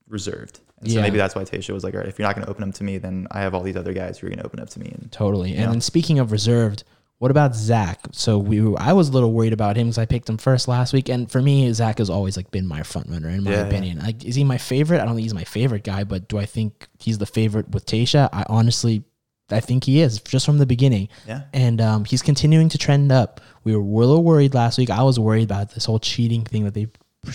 reserved. 0.09 0.61
And 0.81 0.91
so 0.91 0.97
Yeah. 0.97 1.03
maybe 1.03 1.19
that's 1.19 1.35
why 1.35 1.45
Tayshia 1.45 1.75
was 1.75 1.85
like, 1.85 1.95
all 1.95 2.01
right, 2.01 2.09
if 2.09 2.19
you're 2.19 2.27
not 2.29 2.35
going 2.35 2.45
to 2.45 2.51
open 2.51 2.69
up 2.69 2.75
to 2.77 2.85
me, 2.85 2.99
then 2.99 3.27
I 3.31 3.41
have 3.41 3.55
all 3.55 3.63
these 3.63 3.77
other 3.77 3.93
guys 3.93 4.19
who 4.19 4.27
are 4.27 4.31
going 4.31 4.39
to 4.39 4.47
open 4.47 4.61
up 4.61 4.71
to 4.71 4.81
me. 4.81 4.91
And 4.95 5.11
Totally. 5.11 5.51
And 5.53 5.61
Yeah. 5.61 5.71
then 5.71 5.81
speaking 5.81 6.19
of 6.19 6.31
reserved, 6.33 6.85
what 7.19 7.33
about 7.33 7.57
Zach? 7.57 7.99
So 8.13 8.39
we, 8.39 8.61
were- 8.61 8.81
I 8.81 8.93
was 8.93 9.09
a 9.09 9.13
little 9.13 9.33
worried 9.33 9.53
about 9.53 9.77
him 9.77 9.89
because 9.89 9.99
I 9.99 10.07
picked 10.07 10.29
him 10.29 10.39
first 10.39 10.69
last 10.69 10.93
week, 10.93 11.09
and 11.09 11.29
for 11.31 11.43
me, 11.43 11.73
Zach 11.73 11.99
has 11.99 12.09
always 12.09 12.37
like 12.37 12.51
been 12.53 12.67
my 12.67 12.85
front 12.85 13.09
runner 13.11 13.29
in 13.29 13.43
my 13.43 13.51
Yeah, 13.51 13.57
yeah. 13.63 13.67
opinion. 13.67 13.99
Like, 13.99 14.25
is 14.25 14.37
he 14.37 14.45
my 14.45 14.57
favorite? 14.59 15.01
I 15.01 15.05
don't 15.05 15.15
think 15.17 15.25
he's 15.25 15.35
my 15.35 15.43
favorite 15.45 15.83
guy, 15.83 16.05
but 16.05 16.29
do 16.29 16.39
I 16.39 16.47
think 16.47 16.87
he's 17.01 17.19
the 17.19 17.27
favorite 17.27 17.71
with 17.71 17.85
Tayshia? 17.87 18.29
I 18.33 18.45
honestly 18.49 19.03
I 19.51 19.61
think 19.61 19.85
he 19.85 20.03
is 20.03 20.21
just 20.21 20.45
from 20.45 20.59
the 20.59 20.67
beginning. 20.67 21.09
Yeah. 21.27 21.45
And 21.55 21.81
um, 21.81 22.05
he's 22.05 22.21
continuing 22.21 22.69
to 22.69 22.77
trend 22.77 23.11
up. 23.11 23.41
We 23.69 23.77
were, 23.77 24.03
a 24.03 24.07
little 24.07 24.25
worried 24.25 24.55
last 24.55 24.79
week. 24.79 24.89
I 24.89 25.03
was 25.03 25.21
worried 25.21 25.45
about 25.45 25.73
this 25.73 25.85
whole 25.85 25.99
cheating 25.99 26.43
thing 26.43 26.65
that 26.65 26.73
they 26.73 26.85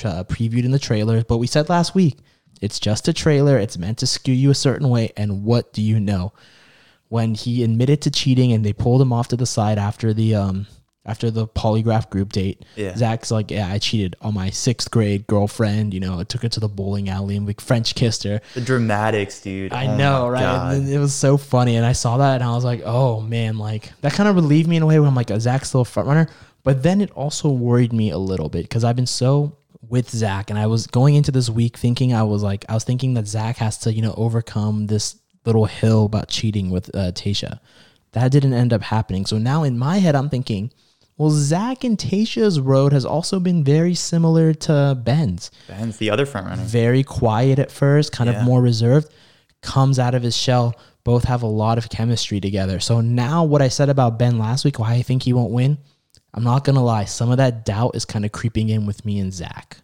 uh, 0.04 0.24
previewed 0.24 0.66
in 0.66 0.72
the 0.72 0.80
trailer. 0.80 1.24
But 1.24 1.38
we 1.38 1.46
said 1.46 1.70
last 1.70 1.94
week, 1.94 2.18
it's 2.60 2.80
just 2.80 3.08
a 3.08 3.14
trailer. 3.14 3.60
It's 3.60 3.78
meant 3.78 4.00
to 4.00 4.08
skew 4.08 4.34
you 4.34 4.50
a 4.50 4.56
certain 4.56 4.90
way. 4.90 5.12
And 5.16 5.44
what 5.44 5.74
do 5.74 5.82
you 5.84 6.00
know? 6.00 6.34
When 7.10 7.36
he 7.36 7.64
admitted 7.64 8.02
to 8.02 8.12
cheating 8.12 8.52
and 8.52 8.66
they 8.66 8.74
pulled 8.74 9.00
him 9.00 9.14
off 9.14 9.28
to 9.28 9.36
the 9.36 9.46
side 9.46 9.78
after 9.78 10.12
the 10.12 10.34
um, 10.34 10.66
after 11.06 11.30
the 11.30 11.48
polygraph 11.48 12.10
group 12.10 12.32
date. 12.32 12.64
Yeah. 12.76 12.96
Zach's 12.96 13.30
like, 13.30 13.52
yeah, 13.52 13.68
I 13.72 13.78
cheated 13.78 14.16
on 14.22 14.34
my 14.34 14.50
sixth 14.50 14.90
grade 14.90 15.28
girlfriend. 15.28 15.94
You 15.94 16.00
know, 16.00 16.20
I 16.20 16.24
took 16.24 16.44
her 16.44 16.50
to 16.50 16.60
the 16.60 16.70
bowling 16.70 17.10
alley 17.10 17.36
and 17.36 17.46
we 17.46 17.54
French 17.54 17.94
kissed 17.96 18.24
her. 18.24 18.40
The 18.54 18.62
dramatics, 18.62 19.42
dude. 19.42 19.74
I 19.74 19.88
Oh 19.88 19.98
know, 19.98 20.28
right? 20.30 20.74
And 20.76 20.88
It 20.88 21.00
was 21.00 21.14
so 21.14 21.38
funny, 21.38 21.76
and 21.76 21.86
I 21.86 21.94
saw 21.94 22.18
that, 22.18 22.36
and 22.36 22.44
I 22.44 22.56
was 22.56 22.64
like, 22.64 22.82
"Oh 22.86 23.22
man!" 23.22 23.58
Like 23.58 23.92
that 24.02 24.14
kind 24.14 24.30
of 24.30 24.36
relieved 24.36 24.70
me 24.70 24.78
in 24.78 24.84
a 24.84 24.86
way 24.86 25.00
where 25.00 25.08
I'm 25.08 25.16
like, 25.16 25.30
"Is 25.32 25.44
Zach's 25.44 25.70
still 25.70 25.82
a 25.82 25.86
front 25.86 26.08
runner?" 26.08 26.30
But 26.64 26.84
then 26.84 27.02
it 27.02 27.12
also 27.12 27.50
worried 27.50 27.92
me 27.92 28.10
a 28.10 28.18
little 28.18 28.48
bit 28.48 28.64
because 28.64 28.84
I've 28.86 28.96
been 28.96 29.06
so 29.06 29.58
with 29.90 30.10
Zach, 30.10 30.50
and 30.50 30.58
I 30.58 30.68
was 30.68 30.88
going 30.88 31.16
into 31.16 31.32
this 31.32 31.50
week 31.50 31.78
thinking 31.78 32.14
I 32.14 32.24
was 32.24 32.42
like, 32.42 32.66
I 32.70 32.74
was 32.74 32.86
thinking 32.86 33.16
that 33.16 33.28
Zach 33.28 33.58
has 33.58 33.78
to, 33.80 33.94
you 33.94 34.02
know, 34.02 34.14
overcome 34.16 34.88
this 34.88 35.18
little 35.46 35.66
hill 35.66 36.06
about 36.06 36.30
cheating 36.30 36.70
with 36.70 36.90
uh, 36.96 37.12
Tayshia. 37.12 37.60
That 38.14 38.32
didn't 38.32 38.54
end 38.54 38.72
up 38.72 38.82
happening. 38.82 39.26
So 39.26 39.38
now 39.38 39.64
in 39.64 39.78
my 39.78 39.98
head, 39.98 40.16
I'm 40.16 40.30
thinking, 40.30 40.72
well, 41.18 41.30
Zach 41.30 41.84
and 41.84 41.98
Tayshia's 41.98 42.60
road 42.60 42.92
has 42.94 43.06
also 43.06 43.40
been 43.40 43.64
very 43.64 43.94
similar 43.96 44.54
to 44.54 44.98
Ben's 45.04 45.52
Ben's 45.68 45.98
the 45.98 46.10
other 46.10 46.26
front 46.26 46.48
runner. 46.48 46.64
very 46.64 47.04
quiet 47.04 47.60
at 47.60 47.72
first, 47.72 48.12
kind 48.12 48.30
Yeah. 48.30 48.40
of 48.40 48.46
more 48.46 48.62
reserved, 48.62 49.10
comes 49.62 50.00
out 50.00 50.16
of 50.16 50.24
his 50.24 50.36
shell. 50.36 50.76
Both 51.04 51.26
have 51.26 51.44
a 51.44 51.48
lot 51.48 51.78
of 51.78 51.90
chemistry 51.90 52.40
together. 52.40 52.80
So 52.80 53.02
now, 53.02 53.44
what 53.44 53.62
I 53.62 53.68
said 53.68 53.90
about 53.90 54.18
Ben 54.18 54.38
last 54.40 54.64
week, 54.66 54.80
why 54.80 54.94
I 54.94 55.02
think 55.02 55.24
he 55.24 55.34
won't 55.34 55.52
win, 55.52 55.78
I'm 56.34 56.44
not 56.44 56.64
gonna 56.64 56.84
lie. 56.84 57.06
Some 57.06 57.30
of 57.30 57.38
that 57.38 57.66
doubt 57.66 57.96
is 57.96 58.06
kind 58.06 58.26
of 58.26 58.32
creeping 58.32 58.70
in 58.70 58.86
with 58.86 59.06
me 59.06 59.20
and 59.20 59.34
Zach. 59.34 59.78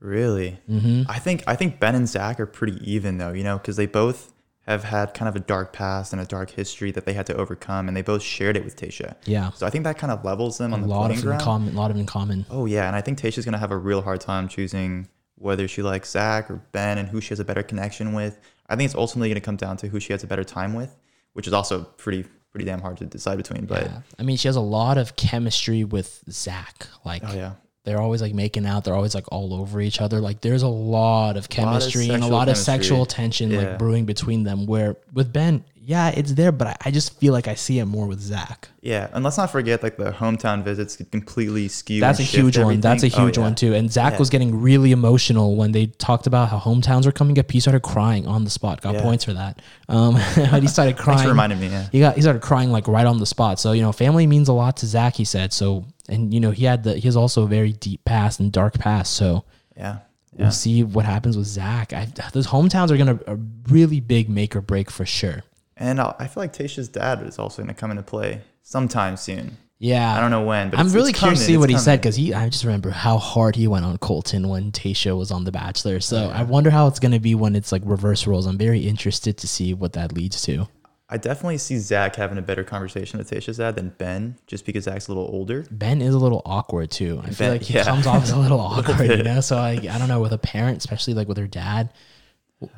Really? 0.00 0.58
Mm-hmm. 0.70 1.02
I 1.10 1.18
think 1.18 1.42
I 1.46 1.56
think 1.56 1.80
Ben 1.80 1.94
and 1.94 2.08
Zach 2.08 2.38
are 2.38 2.46
pretty 2.46 2.78
even 2.88 3.18
though, 3.18 3.32
you 3.32 3.42
know, 3.42 3.56
because 3.58 3.76
they 3.76 3.86
both 3.86 4.32
have 4.68 4.84
had 4.84 5.14
kind 5.14 5.28
of 5.28 5.34
a 5.36 5.40
dark 5.40 5.72
past 5.72 6.12
and 6.12 6.20
a 6.22 6.24
dark 6.26 6.50
history 6.50 6.90
that 6.92 7.04
they 7.06 7.12
had 7.14 7.26
to 7.26 7.34
overcome, 7.36 7.88
and 7.88 7.96
they 7.96 8.02
both 8.02 8.22
shared 8.22 8.56
it 8.56 8.64
with 8.64 8.76
Tayshia. 8.76 9.14
Yeah, 9.24 9.50
So 9.52 9.66
I 9.66 9.70
think 9.70 9.84
that 9.84 9.98
kind 9.98 10.12
of 10.12 10.24
levels 10.24 10.58
them 10.58 10.72
on 10.74 10.80
a 10.80 10.82
the 10.82 10.88
lot 10.88 11.06
playing 11.06 11.12
of 11.18 11.18
in 11.18 11.28
ground. 11.28 11.42
common. 11.42 11.74
lot 11.74 11.90
of 11.90 11.96
in 11.96 12.06
common. 12.06 12.46
Oh 12.50 12.66
yeah, 12.66 12.86
and 12.86 12.94
I 12.94 13.00
think 13.00 13.18
Tayshia's 13.18 13.44
gonna 13.44 13.58
have 13.58 13.70
a 13.72 13.76
real 13.76 14.02
hard 14.02 14.20
time 14.20 14.46
choosing 14.48 15.08
whether 15.36 15.66
she 15.68 15.82
likes 15.82 16.10
Zach 16.10 16.50
or 16.50 16.56
Ben 16.72 16.98
and 16.98 17.08
who 17.08 17.20
she 17.20 17.30
has 17.30 17.40
a 17.40 17.44
better 17.44 17.62
connection 17.62 18.12
with. 18.12 18.38
I 18.68 18.76
think 18.76 18.86
it's 18.86 18.94
ultimately 18.94 19.28
gonna 19.30 19.40
come 19.40 19.56
down 19.56 19.76
to 19.78 19.88
who 19.88 20.00
she 20.00 20.12
has 20.12 20.22
a 20.22 20.26
better 20.26 20.44
time 20.44 20.74
with, 20.74 20.96
which 21.32 21.46
is 21.46 21.52
also 21.52 21.84
pretty 21.84 22.24
pretty 22.50 22.64
damn 22.64 22.80
hard 22.80 22.96
to 22.98 23.06
decide 23.06 23.36
between. 23.36 23.64
But 23.66 23.84
Yeah. 23.84 24.00
I 24.18 24.22
mean, 24.22 24.36
she 24.36 24.48
has 24.48 24.56
a 24.56 24.60
lot 24.60 24.98
of 24.98 25.16
chemistry 25.16 25.84
with 25.84 26.22
Zach. 26.30 26.86
Like, 27.04 27.22
oh 27.24 27.32
yeah, 27.34 27.52
they're 27.88 28.00
always 28.00 28.20
like 28.20 28.34
making 28.34 28.66
out. 28.66 28.84
They're 28.84 28.94
always 28.94 29.14
like 29.14 29.24
all 29.32 29.54
over 29.54 29.80
each 29.80 30.00
other. 30.02 30.20
Like 30.20 30.42
there's 30.42 30.62
a 30.62 30.68
lot 30.68 31.36
of 31.38 31.48
chemistry 31.48 32.10
and 32.10 32.22
a 32.22 32.26
lot 32.26 32.42
of 32.48 32.54
chemistry. 32.54 32.64
sexual 32.64 33.06
tension 33.06 33.50
Yeah. 33.50 33.58
like 33.60 33.78
brewing 33.78 34.04
between 34.04 34.44
them. 34.44 34.66
Where 34.66 34.96
with 35.14 35.32
Ben, 35.32 35.64
yeah, 35.88 36.08
it's 36.10 36.32
there, 36.34 36.52
but 36.52 36.66
I, 36.68 36.76
I 36.84 36.90
just 36.90 37.18
feel 37.18 37.32
like 37.32 37.48
I 37.48 37.54
see 37.54 37.78
it 37.78 37.86
more 37.86 38.06
with 38.06 38.20
Zach. 38.20 38.68
yeah, 38.82 39.08
and 39.14 39.24
let's 39.24 39.38
not 39.38 39.50
forget 39.50 39.82
like 39.82 39.96
the 39.96 40.10
hometown 40.12 40.62
visits 40.62 40.96
could 40.96 41.10
completely 41.10 41.66
skew. 41.68 41.98
That's 41.98 42.20
a 42.20 42.22
huge 42.22 42.58
one. 42.58 42.80
That's 42.80 43.02
a 43.02 43.06
everything. 43.06 43.20
Oh, 43.20 43.24
huge 43.26 43.36
yeah. 43.38 43.42
one 43.42 43.54
too. 43.54 43.72
And 43.74 43.90
Zach 43.90 44.12
Yeah. 44.12 44.18
was 44.18 44.28
getting 44.28 44.60
really 44.60 44.92
emotional 44.92 45.56
when 45.56 45.72
they 45.72 45.86
talked 45.86 46.26
about 46.26 46.50
how 46.50 46.58
hometowns 46.58 47.06
were 47.06 47.12
coming 47.12 47.38
up. 47.38 47.50
He 47.50 47.58
started 47.58 47.80
crying 47.80 48.26
on 48.26 48.44
the 48.44 48.50
spot. 48.50 48.82
Got 48.82 48.96
Yeah. 48.96 49.02
points 49.02 49.24
for 49.24 49.32
that. 49.32 49.62
Um, 49.88 50.16
he 50.60 50.66
started 50.68 50.68
Thanks 50.96 51.00
crying. 51.00 51.22
for 51.22 51.28
reminding 51.30 51.58
me. 51.58 51.68
Yeah. 51.68 51.88
he 51.90 52.00
got 52.00 52.16
he 52.16 52.20
started 52.20 52.42
crying 52.42 52.70
like 52.70 52.86
right 52.86 53.06
on 53.06 53.18
the 53.18 53.26
spot. 53.26 53.58
So 53.58 53.72
you 53.72 53.80
know, 53.80 53.92
family 53.92 54.26
means 54.26 54.48
a 54.48 54.52
lot 54.52 54.76
to 54.78 54.86
Zach. 54.86 55.16
He 55.16 55.24
said 55.24 55.54
so, 55.54 55.86
and 56.06 56.34
you 56.34 56.40
know, 56.40 56.50
he 56.50 56.66
had 56.66 56.84
the 56.84 56.94
he 56.96 57.08
has 57.08 57.16
also 57.16 57.44
a 57.44 57.46
very 57.48 57.72
deep 57.72 58.04
past 58.04 58.40
and 58.40 58.52
dark 58.52 58.78
past. 58.78 59.14
So 59.14 59.44
Yeah. 59.74 60.00
we'll 60.36 60.50
see 60.50 60.84
what 60.84 61.06
happens 61.06 61.36
with 61.38 61.46
Zach. 61.46 61.94
I, 61.94 62.06
those 62.34 62.46
hometowns 62.48 62.90
are 62.90 62.98
gonna 62.98 63.18
a 63.26 63.36
really 63.70 64.00
big 64.00 64.28
make 64.28 64.54
or 64.54 64.60
break 64.60 64.90
for 64.90 65.06
sure. 65.06 65.44
And 65.78 66.00
I 66.00 66.14
I 66.18 66.26
feel 66.26 66.42
like 66.42 66.52
Tayshia's 66.52 66.88
dad 66.88 67.22
is 67.22 67.38
also 67.38 67.62
going 67.62 67.74
to 67.74 67.78
come 67.80 67.90
into 67.90 68.02
play 68.02 68.42
sometime 68.62 69.16
soon. 69.16 69.56
Yeah, 69.80 70.12
I 70.12 70.18
don't 70.20 70.32
know 70.32 70.42
when, 70.42 70.70
but 70.70 70.80
I'm 70.80 70.86
it's- 70.86 70.94
really 70.96 71.10
it's 71.10 71.20
curious 71.20 71.38
to 71.38 71.44
see 71.46 71.56
what 71.56 71.70
it's 71.70 71.78
he 71.80 71.84
said 71.84 72.00
because 72.00 72.16
he. 72.16 72.34
I 72.34 72.48
just 72.48 72.64
remember 72.64 72.90
how 72.90 73.16
hard 73.16 73.54
he 73.54 73.68
went 73.68 73.84
on 73.84 73.96
Colton 73.98 74.48
when 74.48 74.72
Tayshia 74.72 75.16
was 75.16 75.30
on 75.30 75.44
The 75.44 75.52
Bachelor. 75.52 76.00
So 76.00 76.30
I 76.30 76.42
wonder 76.42 76.68
how 76.70 76.88
it's 76.88 76.98
gonna 76.98 77.20
be 77.20 77.36
when 77.36 77.54
it's 77.54 77.70
like 77.70 77.82
reverse 77.84 78.26
roles. 78.26 78.46
I'm 78.46 78.58
very 78.58 78.80
interested 78.80 79.36
to 79.38 79.46
see 79.46 79.74
what 79.74 79.92
that 79.92 80.12
leads 80.12 80.42
to. 80.42 80.66
I 81.08 81.16
definitely 81.16 81.58
see 81.58 81.78
Zach 81.78 82.16
having 82.16 82.36
a 82.38 82.42
better 82.42 82.64
conversation 82.64 83.18
with 83.18 83.30
Tayshia's 83.30 83.56
dad 83.58 83.76
than 83.76 83.90
Ben, 83.98 84.36
just 84.48 84.66
because 84.66 84.84
Zach's 84.84 85.06
a 85.06 85.12
little 85.12 85.30
older. 85.32 85.64
Ben 85.70 86.02
is 86.02 86.12
a 86.12 86.18
little 86.18 86.42
awkward 86.44 86.90
too. 86.90 87.22
I 87.24 87.30
feel 87.30 87.50
like 87.52 87.62
he 87.62 87.74
yeah. 87.74 87.84
comes 87.84 88.06
off 88.06 88.24
as 88.24 88.30
a 88.32 88.36
little 88.46 88.60
awkward, 88.60 89.08
you 89.08 89.22
know. 89.22 89.40
So 89.40 89.56
like, 89.56 89.86
I 89.86 89.96
don't 89.96 90.08
know 90.08 90.20
with 90.20 90.32
a 90.32 90.38
parent, 90.38 90.78
especially 90.78 91.14
like 91.14 91.28
with 91.28 91.38
her 91.38 91.46
dad. 91.46 91.90
it's 92.60 92.70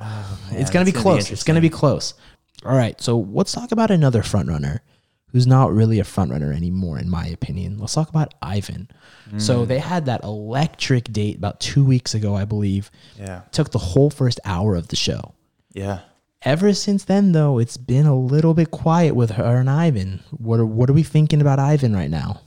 Yeah, 0.53 0.71
gonna 0.73 0.85
be 0.85 0.91
it's 0.91 1.01
close. 1.01 1.31
it's 1.31 1.45
gonna 1.45 1.61
be 1.63 1.71
close. 1.71 2.13
All 2.64 2.77
right, 2.77 3.01
so 3.01 3.18
let's 3.18 3.53
talk 3.53 3.73
about 3.73 3.90
another 3.90 4.23
front 4.23 4.49
runner 4.49 4.83
who's 5.33 5.46
not 5.46 5.73
really 5.73 5.99
a 5.99 6.05
front 6.05 6.31
runner 6.31 6.53
anymore, 6.53 6.99
in 6.99 7.09
my 7.09 7.27
opinion. 7.27 7.79
Let's 7.79 7.94
talk 7.94 8.09
about 8.09 8.35
Ivan. 8.42 8.88
Mm. 9.31 9.40
So 9.40 9.64
they 9.64 9.79
had 9.79 10.07
that 10.07 10.25
electric 10.25 11.05
date 11.12 11.37
about 11.37 11.61
two 11.61 11.85
weeks 11.85 12.14
ago, 12.14 12.35
I 12.35 12.44
believe. 12.44 12.90
Yeah. 13.18 13.42
Took 13.53 13.70
the 13.70 13.79
whole 13.79 14.11
first 14.11 14.40
hour 14.44 14.75
of 14.75 14.88
the 14.88 14.96
show. 14.96 15.35
Yeah. 15.73 16.01
Ever 16.42 16.73
since 16.73 17.05
then, 17.05 17.33
though, 17.33 17.59
it's 17.59 17.77
been 17.77 18.07
a 18.07 18.18
little 18.18 18.55
bit 18.55 18.70
quiet 18.70 19.14
with 19.14 19.33
her 19.33 19.59
and 19.59 19.70
Ivan. 19.70 20.20
What 20.31 20.59
are 20.59 20.66
what 20.66 20.90
are 20.90 20.94
we 20.94 21.03
thinking 21.03 21.40
about 21.40 21.59
Ivan 21.59 21.94
right 21.94 22.11
now? 22.11 22.40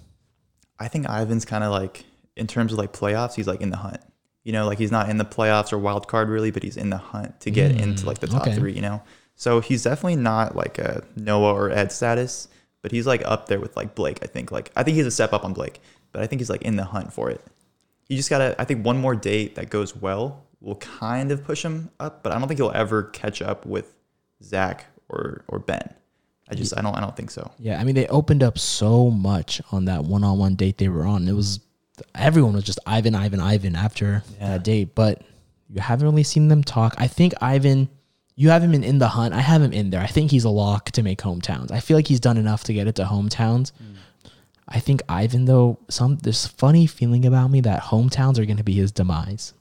I 0.80 0.88
think 0.88 1.06
Ivan's 1.06 1.46
kind 1.46 1.64
of 1.64 1.72
like, 1.72 2.04
in 2.36 2.48
terms 2.48 2.74
of 2.74 2.80
like 2.80 2.92
playoffs, 2.92 3.36
he's 3.36 3.48
like 3.48 3.62
in 3.62 3.70
the 3.70 3.78
hunt. 3.78 4.02
You 4.44 4.52
know, 4.52 4.66
like 4.66 4.78
he's 4.78 4.92
not 4.92 5.10
in 5.10 5.18
the 5.18 5.26
playoffs 5.26 5.72
or 5.72 5.78
wild 5.78 6.08
card 6.08 6.28
really, 6.28 6.52
but 6.52 6.64
he's 6.64 6.76
in 6.76 6.90
the 6.90 6.98
hunt 6.98 7.40
to 7.42 7.52
get 7.52 7.72
into 7.72 8.06
like 8.06 8.20
the 8.20 8.28
top 8.28 8.42
okay. 8.42 8.56
three, 8.56 8.74
you 8.74 8.82
know? 8.82 9.02
So 9.36 9.60
he's 9.60 9.84
definitely 9.84 10.18
not 10.18 10.56
like 10.56 10.78
a 10.78 11.04
Noah 11.16 11.54
or 11.54 11.72
Ed 11.72 11.92
status, 11.92 12.48
but 12.82 12.92
he's 12.92 13.08
like 13.08 13.22
up 13.26 13.48
there 13.48 13.60
with 13.60 13.76
like 13.76 13.96
Blake, 13.96 14.20
I 14.22 14.28
think. 14.28 14.52
Like, 14.52 14.72
I 14.76 14.84
think 14.84 14.96
he's 14.96 15.06
a 15.06 15.12
step 15.12 15.34
up 15.34 15.44
on 15.44 15.54
Blake, 15.54 15.82
but 16.12 16.22
I 16.22 16.28
think 16.28 16.40
he's 16.40 16.50
like 16.50 16.62
in 16.62 16.76
the 16.76 16.84
hunt 16.86 17.12
for 17.14 17.30
it. 17.30 17.42
You 18.10 18.18
just 18.18 18.30
gotta, 18.30 18.56
I 18.60 18.66
think 18.66 18.86
one 18.86 18.98
more 18.98 19.16
date 19.16 19.56
that 19.56 19.70
goes 19.70 19.96
well 19.96 20.44
will 20.62 20.76
kind 20.76 21.32
of 21.32 21.44
push 21.44 21.64
him 21.66 21.90
up, 22.00 22.24
but 22.24 22.32
I 22.32 22.40
don't 22.40 22.48
think 22.48 22.60
he'll 22.60 22.72
ever 22.76 23.04
catch 23.04 23.42
up 23.42 23.66
with 23.66 23.96
Zach 24.44 24.86
or, 25.10 25.44
or 25.48 25.60
Ben. 25.60 25.94
I 26.50 26.56
just, 26.56 26.78
I 26.78 26.82
don't, 26.82 26.96
I 26.96 27.00
don't 27.00 27.16
think 27.16 27.32
so. 27.32 27.52
Yeah, 27.58 27.80
I 27.80 27.84
mean 27.86 27.96
they 27.96 28.06
opened 28.08 28.44
up 28.44 28.60
so 28.60 29.10
much 29.10 29.62
on 29.72 29.86
that 29.86 30.04
one-on-one 30.04 30.56
date 30.56 30.78
they 30.78 30.90
were 30.90 31.06
on. 31.06 31.28
It 31.28 31.34
was 31.34 31.60
everyone 32.16 32.54
was 32.54 32.64
just 32.66 32.80
Ivan, 32.86 33.16
Ivan, 33.16 33.40
Ivan 33.40 33.76
after 33.76 34.24
Yeah. 34.40 34.50
that 34.50 34.64
date, 34.64 34.94
but 34.94 35.22
you 35.70 35.80
haven't 35.82 36.06
really 36.08 36.24
seen 36.24 36.50
them 36.50 36.64
talk. 36.64 36.96
I 36.98 37.08
think 37.08 37.34
Ivan, 37.42 37.90
you 38.36 38.50
have 38.50 38.64
him 38.64 38.74
in, 38.74 38.84
in 38.84 38.98
the 39.00 39.10
hunt. 39.10 39.34
I 39.34 39.42
have 39.42 39.62
him 39.62 39.74
in 39.74 39.90
there. 39.92 40.02
I 40.02 40.08
think 40.08 40.32
he's 40.32 40.44
a 40.44 40.50
lock 40.50 40.92
to 40.92 41.04
make 41.04 41.20
hometowns. 41.22 41.72
I 41.72 41.80
feel 41.80 41.98
like 41.98 42.08
he's 42.08 42.20
done 42.20 42.38
enough 42.38 42.64
to 42.66 42.74
get 42.74 42.88
it 42.88 42.96
to 42.96 43.04
hometowns. 43.06 43.72
I 44.68 44.80
think 44.80 45.02
Ivan 45.10 45.46
though, 45.46 45.78
some 45.90 46.18
there's 46.18 46.48
funny 46.48 46.88
feeling 46.88 47.26
about 47.26 47.52
me 47.52 47.62
that 47.62 47.84
hometowns 47.84 48.40
are 48.40 48.46
going 48.46 48.58
to 48.58 48.64
be 48.64 48.74
his 48.74 48.92
demise. 48.92 49.54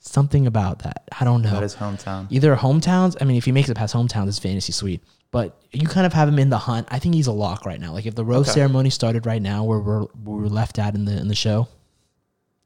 Something 0.00 0.46
about 0.46 0.80
that. 0.80 1.02
I 1.20 1.24
don't 1.24 1.42
know 1.42 1.50
That 1.52 1.62
is 1.64 1.74
hometown. 1.76 2.26
either 2.30 2.56
hometowns. 2.56 3.16
I 3.20 3.24
mean, 3.24 3.36
if 3.36 3.44
he 3.44 3.52
makes 3.52 3.68
it 3.68 3.76
past 3.76 3.94
hometowns, 3.94 4.28
it's 4.28 4.38
fantasy 4.38 4.72
suite. 4.72 5.02
But 5.30 5.60
you 5.72 5.86
kind 5.86 6.06
of 6.06 6.14
have 6.14 6.28
him 6.28 6.38
in 6.38 6.48
the 6.48 6.56
hunt. 6.58 6.88
I 6.90 6.98
think 6.98 7.14
he's 7.14 7.26
a 7.26 7.32
lock 7.32 7.66
right 7.66 7.78
now. 7.80 7.92
Like 7.92 8.06
if 8.06 8.14
the 8.14 8.24
rose 8.24 8.48
Okay. 8.48 8.54
ceremony 8.60 8.88
started 8.90 9.26
right 9.26 9.42
now, 9.42 9.64
where 9.64 9.78
we're 9.78 10.00
where 10.24 10.40
we're 10.42 10.46
left 10.46 10.78
at 10.78 10.94
in 10.94 11.04
the 11.04 11.18
in 11.20 11.28
the 11.28 11.34
show, 11.34 11.68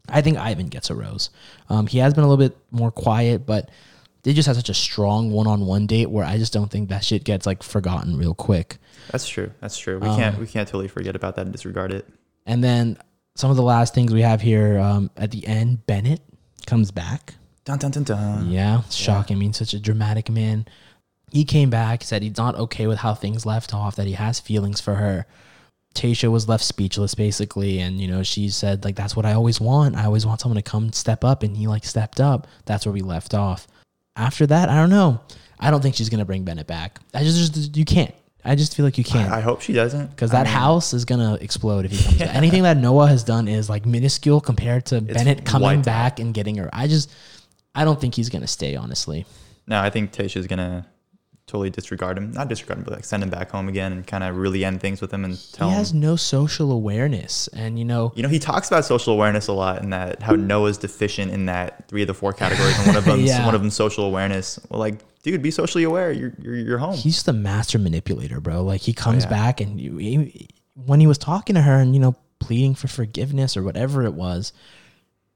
I 0.09 0.23
think 0.23 0.39
Ivan 0.39 0.69
gets 0.69 0.89
a 0.89 0.95
rose. 0.95 1.31
Um, 1.69 1.87
he 1.89 1.99
has 1.99 2.15
been 2.15 2.23
a 2.23 2.29
little 2.29 2.43
bit 2.49 2.57
more 2.71 2.93
quiet, 2.93 3.45
but 3.47 3.71
they 4.23 4.33
just 4.33 4.47
had 4.47 4.57
such 4.57 4.69
a 4.69 4.75
strong 4.75 5.31
one 5.31 5.47
on 5.47 5.67
one 5.67 5.87
date 5.87 6.11
where 6.11 6.25
I 6.25 6.39
just 6.39 6.53
don't 6.53 6.71
think 6.71 6.89
that 6.91 7.05
shit 7.05 7.25
gets 7.25 7.47
like 7.47 7.63
forgotten 7.63 8.17
real 8.17 8.35
quick. 8.35 8.79
That's 9.11 9.29
true. 9.29 9.51
That's 9.61 9.77
true. 9.77 9.99
We 9.99 10.09
Um, 10.09 10.17
can't 10.17 10.39
we 10.39 10.47
can't 10.47 10.69
totally 10.69 10.89
forget 10.89 11.17
about 11.17 11.37
that 11.37 11.43
and 11.43 11.53
disregard 11.53 11.93
it. 11.93 12.07
And 12.47 12.63
then 12.63 12.99
some 13.35 13.51
of 13.51 13.57
the 13.57 13.63
last 13.63 13.95
things 13.95 14.13
we 14.13 14.23
have 14.23 14.41
here 14.41 14.79
um, 14.79 15.11
at 15.17 15.31
the 15.31 15.47
end, 15.47 15.87
Bennett 15.87 16.21
comes 16.67 16.91
back. 16.91 17.35
Dun 17.65 17.79
dun 17.79 17.91
dun 17.93 18.03
dun. 18.05 18.51
Yeah, 18.51 18.83
shocking. 18.91 19.37
I 19.37 19.41
mean, 19.41 19.53
such 19.53 19.75
a 19.75 19.81
dramatic 19.81 20.29
man. 20.29 20.67
He 21.31 21.45
came 21.45 21.71
back, 21.71 22.03
said 22.03 22.23
he's 22.23 22.37
not 22.37 22.57
okay 22.57 22.87
with 22.87 22.99
how 22.99 23.15
things 23.15 23.47
left 23.47 23.73
off, 23.73 23.97
that 23.97 24.07
he 24.07 24.13
has 24.13 24.39
feelings 24.39 24.81
for 24.81 24.97
her. 24.97 25.27
Tayshia 25.95 26.31
was 26.31 26.49
left 26.49 26.65
speechless 26.65 27.15
basically, 27.15 27.79
and 27.81 28.01
you 28.01 28.09
know, 28.09 28.23
she 28.23 28.49
said, 28.49 28.85
like, 28.85 28.97
that's 28.97 29.15
what 29.17 29.25
I 29.27 29.33
always 29.33 29.61
want. 29.61 29.97
I 29.97 30.05
always 30.05 30.27
want 30.27 30.41
someone 30.41 30.57
to 30.57 30.63
come 30.63 30.93
step 30.93 31.23
up, 31.25 31.43
and 31.43 31.57
he 31.57 31.67
like 31.69 31.85
stepped 31.85 32.21
up. 32.21 32.47
That's 32.67 32.85
where 32.85 32.93
we 32.93 33.01
left 33.03 33.35
off. 33.35 33.67
After 34.17 34.47
that, 34.47 34.69
I 34.69 34.77
don't 34.77 34.91
know. 34.91 35.21
I 35.59 35.71
don't 35.71 35.81
think 35.81 35.95
she's 35.95 36.09
gonna 36.09 36.25
bring 36.25 36.45
Bennett 36.45 36.67
back. 36.67 36.99
I 37.15 37.23
just, 37.23 37.55
just 37.55 37.77
you 37.77 37.85
can't. 37.85 38.15
I 38.45 38.57
just 38.57 38.75
feel 38.77 38.85
like 38.85 38.99
you 38.99 39.05
can't 39.05 39.31
I, 39.31 39.39
I 39.39 39.41
hope 39.41 39.61
she 39.61 39.73
doesn't. 39.73 40.09
because 40.11 40.33
that 40.33 40.47
mean, 40.47 40.53
house 40.55 40.93
is 40.93 41.05
gonna 41.05 41.35
explode 41.41 41.85
if 41.85 41.93
he 41.93 42.05
comes 42.05 42.19
back. 42.19 42.35
Anything 42.35 42.65
that 42.65 42.77
Noah 42.77 43.07
has 43.07 43.23
done 43.23 43.47
is 43.47 43.71
like 43.71 43.87
minuscule 43.87 44.41
compared 44.41 44.85
to 44.87 45.01
Bennett 45.01 45.45
coming 45.45 45.79
out. 45.79 45.85
back 45.85 46.19
and 46.19 46.35
getting 46.35 46.57
her. 46.57 46.69
I 46.73 46.89
just, 46.89 47.11
I 47.75 47.85
don't 47.85 48.01
think 48.01 48.15
he's 48.17 48.29
gonna 48.29 48.49
stay. 48.49 48.75
Honestly, 48.75 49.25
No, 49.69 49.81
I 49.81 49.91
think 49.91 50.13
Tayshia's 50.13 50.49
gonna 50.49 50.85
totally 51.47 51.71
disregard 51.71 52.17
him. 52.17 52.31
Not 52.33 52.49
disregard 52.49 52.79
him, 52.79 52.85
but 52.85 52.93
like 52.95 53.05
send 53.05 53.23
him 53.23 53.29
back 53.31 53.51
home 53.51 53.69
again 53.69 53.93
and 53.93 54.07
kind 54.07 54.25
of 54.25 54.37
really 54.37 54.65
end 54.65 54.81
things 54.81 55.01
with 55.01 55.13
him 55.13 55.25
and 55.25 55.39
tell 55.53 55.69
him. 55.69 55.73
he 55.73 55.75
him. 55.75 55.79
has 55.79 55.93
no 55.95 56.17
social 56.17 56.71
awareness, 56.73 57.49
and 57.49 57.79
you 57.79 57.85
know, 57.85 58.13
You 58.15 58.23
know, 58.23 58.29
he 58.29 58.39
talks 58.39 58.69
about 58.69 58.85
social 58.85 59.13
awareness 59.13 59.49
a 59.49 59.53
lot 59.53 59.83
and 59.83 59.93
that 59.93 60.23
how 60.23 60.35
Noah's 60.35 60.79
deficient 60.79 61.31
in 61.33 61.47
that 61.47 61.89
three 61.89 62.03
of 62.03 62.07
the 62.09 62.15
four 62.15 62.33
categories, 62.33 62.77
and 62.79 62.87
one 62.89 62.97
of 62.97 63.05
them, 63.07 63.21
Yeah. 63.21 63.45
one 63.45 63.55
of 63.55 63.61
them, 63.61 63.71
social 63.71 64.05
awareness. 64.05 64.59
Well, 64.71 64.81
like, 64.81 65.01
dude, 65.23 65.43
be 65.43 65.51
socially 65.51 65.85
aware. 65.85 66.13
You're 66.13 66.33
you're, 66.41 66.55
you're 66.57 66.79
home. 66.79 66.95
he's 66.95 67.15
just 67.15 67.29
a 67.29 67.33
master 67.33 67.79
manipulator, 67.79 68.41
bro. 68.41 68.63
Like 68.63 68.81
he 68.81 68.93
comes 68.93 69.25
oh, 69.25 69.29
yeah. 69.29 69.37
back 69.37 69.61
and 69.61 69.81
you, 69.81 69.97
he, 69.99 70.49
when 70.75 71.01
he 71.01 71.07
was 71.07 71.19
talking 71.19 71.55
to 71.55 71.63
her 71.63 71.79
and 71.79 71.95
you 71.95 72.01
know 72.01 72.15
pleading 72.39 72.75
for 72.75 72.89
forgiveness 72.89 73.57
or 73.57 73.63
whatever 73.63 74.05
it 74.05 74.15
was, 74.15 74.53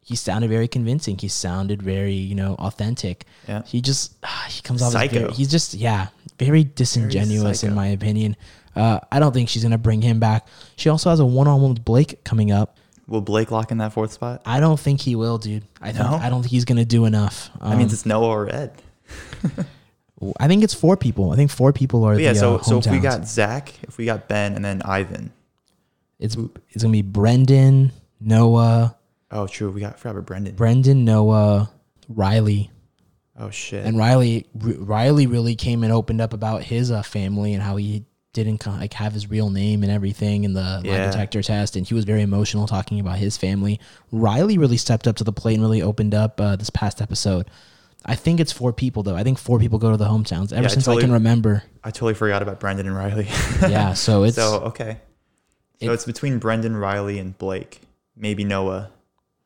he 0.07 0.15
sounded 0.15 0.49
very 0.49 0.69
convincing. 0.69 1.19
He 1.19 1.27
sounded 1.27 1.83
very 1.83 2.15
you 2.15 2.37
know 2.37 2.55
authentic. 2.61 3.27
Yeah. 3.49 3.63
He 3.67 3.81
just 3.81 4.15
ah, 4.23 4.47
he 4.49 4.63
comes 4.63 4.81
off 4.81 4.89
as 4.89 4.93
Psycho. 4.93 5.19
very, 5.19 5.33
he's 5.33 5.51
just 5.51 5.75
yeah 5.75 6.09
very 6.39 6.63
disingenuous 6.63 7.65
in 7.65 7.75
my 7.75 7.89
opinion. 7.89 8.37
Uh, 8.77 9.01
I 9.11 9.19
don't 9.19 9.33
think 9.33 9.49
she's 9.49 9.65
gonna 9.65 9.79
bring 9.79 10.03
him 10.03 10.21
back. 10.21 10.47
She 10.77 10.89
also 10.91 11.11
has 11.11 11.19
a 11.19 11.27
one 11.27 11.49
on 11.49 11.61
one 11.61 11.71
with 11.75 11.85
Blake 11.85 12.23
coming 12.23 12.53
up. 12.53 12.77
Will 13.09 13.21
Blake 13.21 13.51
lock 13.51 13.73
in 13.73 13.79
that 13.79 13.93
fourth 13.93 14.13
spot? 14.13 14.43
I 14.47 14.61
don't 14.61 14.79
think 14.79 15.01
he 15.01 15.17
will, 15.17 15.39
dude. 15.39 15.65
I 15.81 15.91
think 15.91 16.09
No? 16.09 16.17
I 16.17 16.31
don't 16.31 16.43
think 16.43 16.53
he's 16.53 16.65
gonna 16.65 16.85
do 16.85 17.05
enough. 17.05 17.51
Um, 17.61 17.71
That 17.71 17.79
means 17.79 17.93
it's 17.93 18.07
Noah 18.07 18.29
or 18.29 18.55
Ed. 18.55 18.81
I 20.39 20.49
think 20.49 20.63
it's 20.63 20.75
four 20.75 20.97
people. 20.97 21.33
I 21.33 21.37
think 21.37 21.51
four 21.51 21.73
people 21.73 22.05
are 22.05 22.15
But 22.15 22.23
yeah. 22.23 22.33
the 22.33 22.39
So 22.39 22.57
uh, 22.57 22.63
so 22.63 22.79
if 22.79 22.87
we 22.87 23.01
got 23.01 23.27
Zach, 23.27 23.73
if 23.83 23.99
we 23.99 24.05
got 24.05 24.29
Ben, 24.29 24.55
and 24.55 24.65
then 24.65 24.83
Ivan. 24.83 25.33
It's 26.19 26.37
it's 26.71 26.83
gonna 26.83 26.93
be 26.93 27.03
Brendan, 27.03 27.93
Noah, 28.21 28.96
Oh, 29.31 29.47
true. 29.47 29.71
We 29.71 29.81
got 29.81 29.95
I 29.95 29.97
forgot 29.97 30.11
about 30.13 30.27
Brendan. 30.27 30.55
Brendan, 30.55 31.05
Noah, 31.05 31.71
Riley, 32.09 32.71
oh 33.39 33.51
shit. 33.51 33.85
and 33.85 33.99
Riley. 33.99 34.47
R- 34.65 34.73
Riley 34.79 35.27
really 35.27 35.57
came 35.57 35.83
and 35.83 35.93
opened 35.93 36.21
up 36.21 36.33
about 36.33 36.63
his 36.63 36.91
uh, 36.91 37.03
family 37.03 37.53
and 37.55 37.63
how 37.63 37.77
he 37.77 38.05
didn't 38.33 38.67
like 38.67 38.93
have 38.93 39.13
his 39.15 39.31
real 39.31 39.49
name 39.51 39.83
and 39.83 39.91
everything 39.91 40.45
in 40.45 40.53
the 40.53 40.61
lie 40.85 41.07
detector 41.07 41.43
test, 41.43 41.75
and 41.75 41.87
he 41.89 41.95
was 41.95 42.05
very 42.05 42.23
emotional 42.23 42.67
talking 42.67 43.01
about 43.01 43.17
his 43.19 43.37
family. 43.37 43.81
Riley 44.13 44.59
really 44.59 44.77
stepped 44.77 45.09
up 45.09 45.17
to 45.17 45.25
the 45.25 45.33
plate 45.33 45.55
and 45.55 45.63
really 45.63 45.83
opened 45.83 46.15
up 46.15 46.41
uh, 46.41 46.55
this 46.57 46.71
past 46.71 47.01
episode. 47.03 47.51
I 48.05 48.15
think 48.15 48.39
it's 48.39 48.53
four 48.53 48.73
people 48.73 49.03
though. 49.03 49.17
I 49.17 49.25
think 49.25 49.39
four 49.39 49.59
people 49.59 49.79
go 49.81 49.91
to 49.91 49.97
the 49.97 50.05
hometowns 50.05 50.53
ever 50.53 50.63
Yeah, 50.63 50.69
since 50.69 50.87
I 50.87 50.93
totally- 50.93 51.03
can 51.05 51.13
remember. 51.13 51.65
I 51.83 51.91
totally 51.91 52.15
forgot 52.15 52.43
about 52.43 52.61
Brendan 52.61 52.87
and 52.87 52.95
Riley. 52.95 53.27
yeah, 53.63 53.95
so 53.95 54.23
it's 54.25 54.37
so 54.37 54.61
okay. 54.67 54.99
So 55.81 55.91
It- 55.91 55.95
it's 55.95 56.05
between 56.05 56.39
Brendan, 56.39 56.77
Riley, 56.77 57.19
and 57.19 57.37
Blake. 57.37 57.81
Maybe 58.15 58.45
Noah 58.45 58.91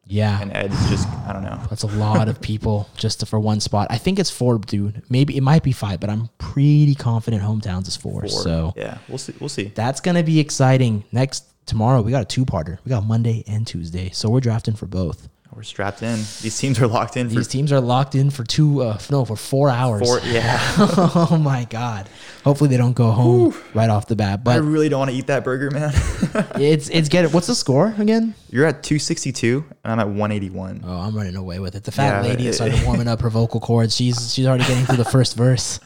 yeah. 0.07 0.41
and 0.41 0.55
Ed's 0.55 0.89
just 0.91 1.09
I 1.27 1.33
don't 1.33 1.43
know. 1.43 1.61
That's 1.69 1.83
a 1.83 1.89
lot 1.89 2.29
of 2.29 2.41
people 2.51 2.89
just 2.97 3.27
for 3.27 3.39
one 3.39 3.61
spot. 3.61 3.89
I 3.91 3.99
think 3.99 4.19
it's 4.19 4.31
four, 4.31 4.59
dude. 4.59 5.03
Maybe 5.09 5.37
it 5.37 5.43
might 5.43 5.63
be 5.63 5.73
five, 5.73 6.01
but 6.01 6.11
I'm 6.11 6.29
pretty 6.39 6.95
confident 6.95 7.43
hometowns 7.43 7.89
is 7.89 7.97
four. 7.97 8.21
Four. 8.23 8.29
So 8.29 8.73
yeah, 8.77 8.99
we'll 9.09 9.19
see. 9.19 9.35
We'll 9.41 9.49
see. 9.49 9.73
that's 9.75 10.01
gonna 10.01 10.23
be 10.23 10.41
exciting. 10.41 11.05
Next 11.13 11.45
tomorrow, 11.67 12.03
we 12.03 12.11
got 12.11 12.23
a 12.23 12.27
two-parter. 12.27 12.79
We 12.85 12.91
got 12.91 13.05
Monday 13.05 13.45
and 13.47 13.67
Tuesday, 13.67 14.11
so 14.11 14.29
we're 14.29 14.41
drafting 14.41 14.75
for 14.75 14.87
both. 14.87 15.29
We're 15.55 15.65
strapped 15.65 16.03
in. 16.03 16.17
These 16.43 16.59
teams 16.59 16.79
are 16.81 16.87
locked 16.87 17.17
in 17.17 17.27
These 17.29 17.49
teams 17.49 17.73
are 17.73 17.81
locked 17.81 18.15
in 18.15 18.31
for 18.31 18.45
two, 18.45 18.83
uh, 18.83 18.99
no, 19.11 19.25
for 19.25 19.35
four 19.35 19.69
hours. 19.69 20.01
four. 20.07 20.21
Yeah. 20.21 20.59
oh 20.79 21.39
my 21.43 21.65
god! 21.65 22.09
Hopefully 22.45 22.71
they 22.71 22.77
don't 22.77 22.93
go 22.93 23.11
home 23.11 23.55
right 23.75 23.91
off 23.91 24.07
the 24.07 24.15
bat. 24.15 24.45
But 24.45 24.53
I 24.53 24.59
really 24.59 24.89
don't 24.89 25.01
want 25.01 25.11
to 25.11 25.17
eat 25.17 25.27
that 25.27 25.43
burger, 25.43 25.71
man. 25.73 25.91
it's 26.55 26.89
it's 26.91 27.09
get 27.09 27.25
it. 27.25 27.35
What's 27.35 27.49
the 27.49 27.57
score 27.57 27.93
again? 27.99 28.35
You're 28.49 28.65
at 28.65 28.85
262 28.85 29.65
and 29.85 29.93
I'm 29.93 29.99
at 29.99 30.07
181. 30.07 30.83
Oh, 30.87 31.01
I'm 31.01 31.17
running 31.17 31.35
away 31.37 31.59
with 31.59 31.75
it. 31.75 31.83
The 31.83 31.93
fat 31.93 32.23
Yeah, 32.23 32.31
lady 32.31 32.45
has 32.47 32.57
started 32.57 32.83
warming 32.85 33.09
up 33.09 33.21
her 33.21 33.31
vocal 33.31 33.59
cords. 33.61 33.95
She's 33.97 34.33
she's 34.33 34.47
already 34.47 34.65
getting 34.65 34.85
through 34.87 34.99
the 34.99 35.05
first 35.05 35.37
verse. 35.37 35.81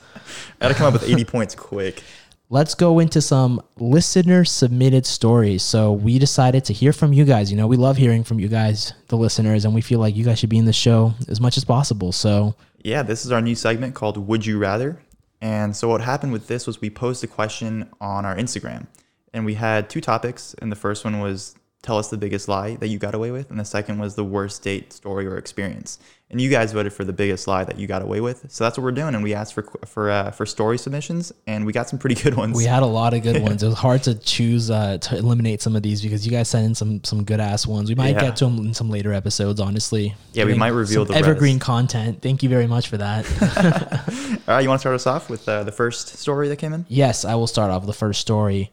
I 0.61 0.67
gotta 0.67 0.75
come 0.75 0.87
up 0.87 0.93
with 0.93 1.09
80 1.09 1.25
points 1.25 1.55
quick. 1.55 2.03
Let's 2.51 2.75
go 2.75 2.99
into 2.99 3.21
some 3.21 3.61
listener 3.79 4.45
submitted 4.45 5.07
stories. 5.07 5.63
So 5.63 5.93
we 5.93 6.19
decided 6.19 6.65
to 6.67 6.73
hear 6.73 6.93
from 6.93 7.13
you 7.13 7.25
guys. 7.25 7.51
You 7.51 7.57
know, 7.57 7.67
we 7.67 7.77
love 7.77 7.97
hearing 7.97 8.25
from 8.25 8.39
you 8.39 8.49
guys, 8.49 8.93
the 9.09 9.17
listeners, 9.17 9.65
and 9.65 9.75
we 9.75 9.81
feel 9.81 9.99
like 9.99 10.15
you 10.15 10.25
guys 10.25 10.39
should 10.39 10.51
be 10.51 10.59
in 10.59 10.65
the 10.65 10.73
show 10.73 11.15
as 11.29 11.41
much 11.41 11.57
as 11.57 11.65
possible. 11.65 12.13
So 12.13 12.55
Yeah, 12.83 13.03
this 13.03 13.25
is 13.25 13.33
our 13.33 13.41
new 13.41 13.55
segment 13.55 13.95
called 13.95 14.17
Would 14.17 14.47
You 14.47 14.59
Rather. 14.59 15.01
And 15.41 15.75
so 15.77 15.89
what 15.89 16.01
happened 16.01 16.33
with 16.33 16.47
this 16.47 16.67
was 16.67 16.81
we 16.81 16.91
posed 16.91 17.23
a 17.25 17.27
question 17.27 17.91
on 18.01 18.25
our 18.25 18.37
Instagram. 18.37 18.87
And 19.33 19.45
we 19.45 19.55
had 19.55 19.91
two 19.91 20.01
topics. 20.01 20.55
And 20.61 20.71
the 20.71 20.77
first 20.77 21.05
one 21.05 21.21
was 21.21 21.55
tell 21.83 21.99
us 21.99 22.09
the 22.09 22.17
biggest 22.17 22.49
lie 22.49 22.77
that 22.77 22.89
you 22.89 22.99
got 22.99 23.15
away 23.15 23.31
with. 23.31 23.51
And 23.51 23.61
the 23.61 23.65
second 23.65 23.99
was 23.99 24.15
the 24.15 24.25
worst 24.25 24.63
date 24.63 24.93
story 24.93 25.27
or 25.27 25.37
experience. 25.37 25.99
And 26.35 26.41
you 26.41 26.51
guys 26.51 26.72
voted 26.72 26.93
for 26.93 27.05
the 27.05 27.12
biggest 27.12 27.47
lie 27.47 27.62
that 27.62 27.78
you 27.78 27.87
got 27.87 28.03
away 28.03 28.20
with. 28.20 28.51
So 28.51 28.64
that's 28.64 28.76
what 28.76 28.82
we're 28.82 28.91
doing. 28.91 29.14
And 29.14 29.22
we 29.22 29.35
asked 29.35 29.55
for 29.55 29.62
for 29.87 30.11
uh, 30.11 30.32
for 30.32 30.45
story 30.47 30.78
submissions, 30.78 31.32
and 31.47 31.64
we 31.64 31.72
got 31.72 31.89
some 31.89 31.97
pretty 31.97 32.16
good 32.20 32.35
ones. 32.35 32.57
we 32.57 32.64
had 32.64 32.82
a 32.82 32.87
lot 32.87 33.14
of 33.14 33.22
good 33.22 33.41
ones. 33.49 33.62
It 33.62 33.66
was 33.68 33.76
hard 33.78 34.03
to 34.03 34.16
choose 34.16 34.68
uh, 34.68 34.99
to 34.99 35.16
eliminate 35.16 35.62
some 35.62 35.76
of 35.76 35.85
these 35.85 36.03
because 36.03 36.26
you 36.26 36.32
guys 36.32 36.49
sent 36.49 36.66
in 36.66 36.74
some 36.74 37.05
some 37.05 37.22
good 37.22 37.39
ass 37.39 37.68
ones. 37.68 37.89
We 37.89 37.95
might 37.95 38.16
Yeah. 38.16 38.20
get 38.22 38.37
to 38.39 38.47
them 38.47 38.59
in 38.66 38.74
some 38.74 38.91
later 38.91 39.12
episodes. 39.12 39.61
Honestly, 39.61 40.16
Yeah, 40.32 40.45
we 40.47 40.55
might 40.55 40.70
reveal 40.72 41.05
the 41.05 41.14
evergreen 41.14 41.61
content. 41.61 42.20
Thank 42.20 42.43
you 42.43 42.49
very 42.49 42.66
much 42.66 42.89
for 42.89 42.97
that. 42.97 43.24
All 44.49 44.55
right, 44.57 44.61
you 44.62 44.68
want 44.68 44.80
to 44.80 44.82
start 44.82 44.97
us 44.97 45.07
off 45.07 45.30
with 45.30 45.49
uh, 45.49 45.62
the 45.62 45.70
first 45.72 46.09
story 46.18 46.49
that 46.49 46.57
came 46.57 46.72
in? 46.72 46.85
Yes, 46.89 47.24
I 47.24 47.37
will 47.37 47.47
start 47.47 47.70
off 47.70 47.82
with 47.82 47.87
the 47.95 47.99
first 47.99 48.20
story. 48.20 48.72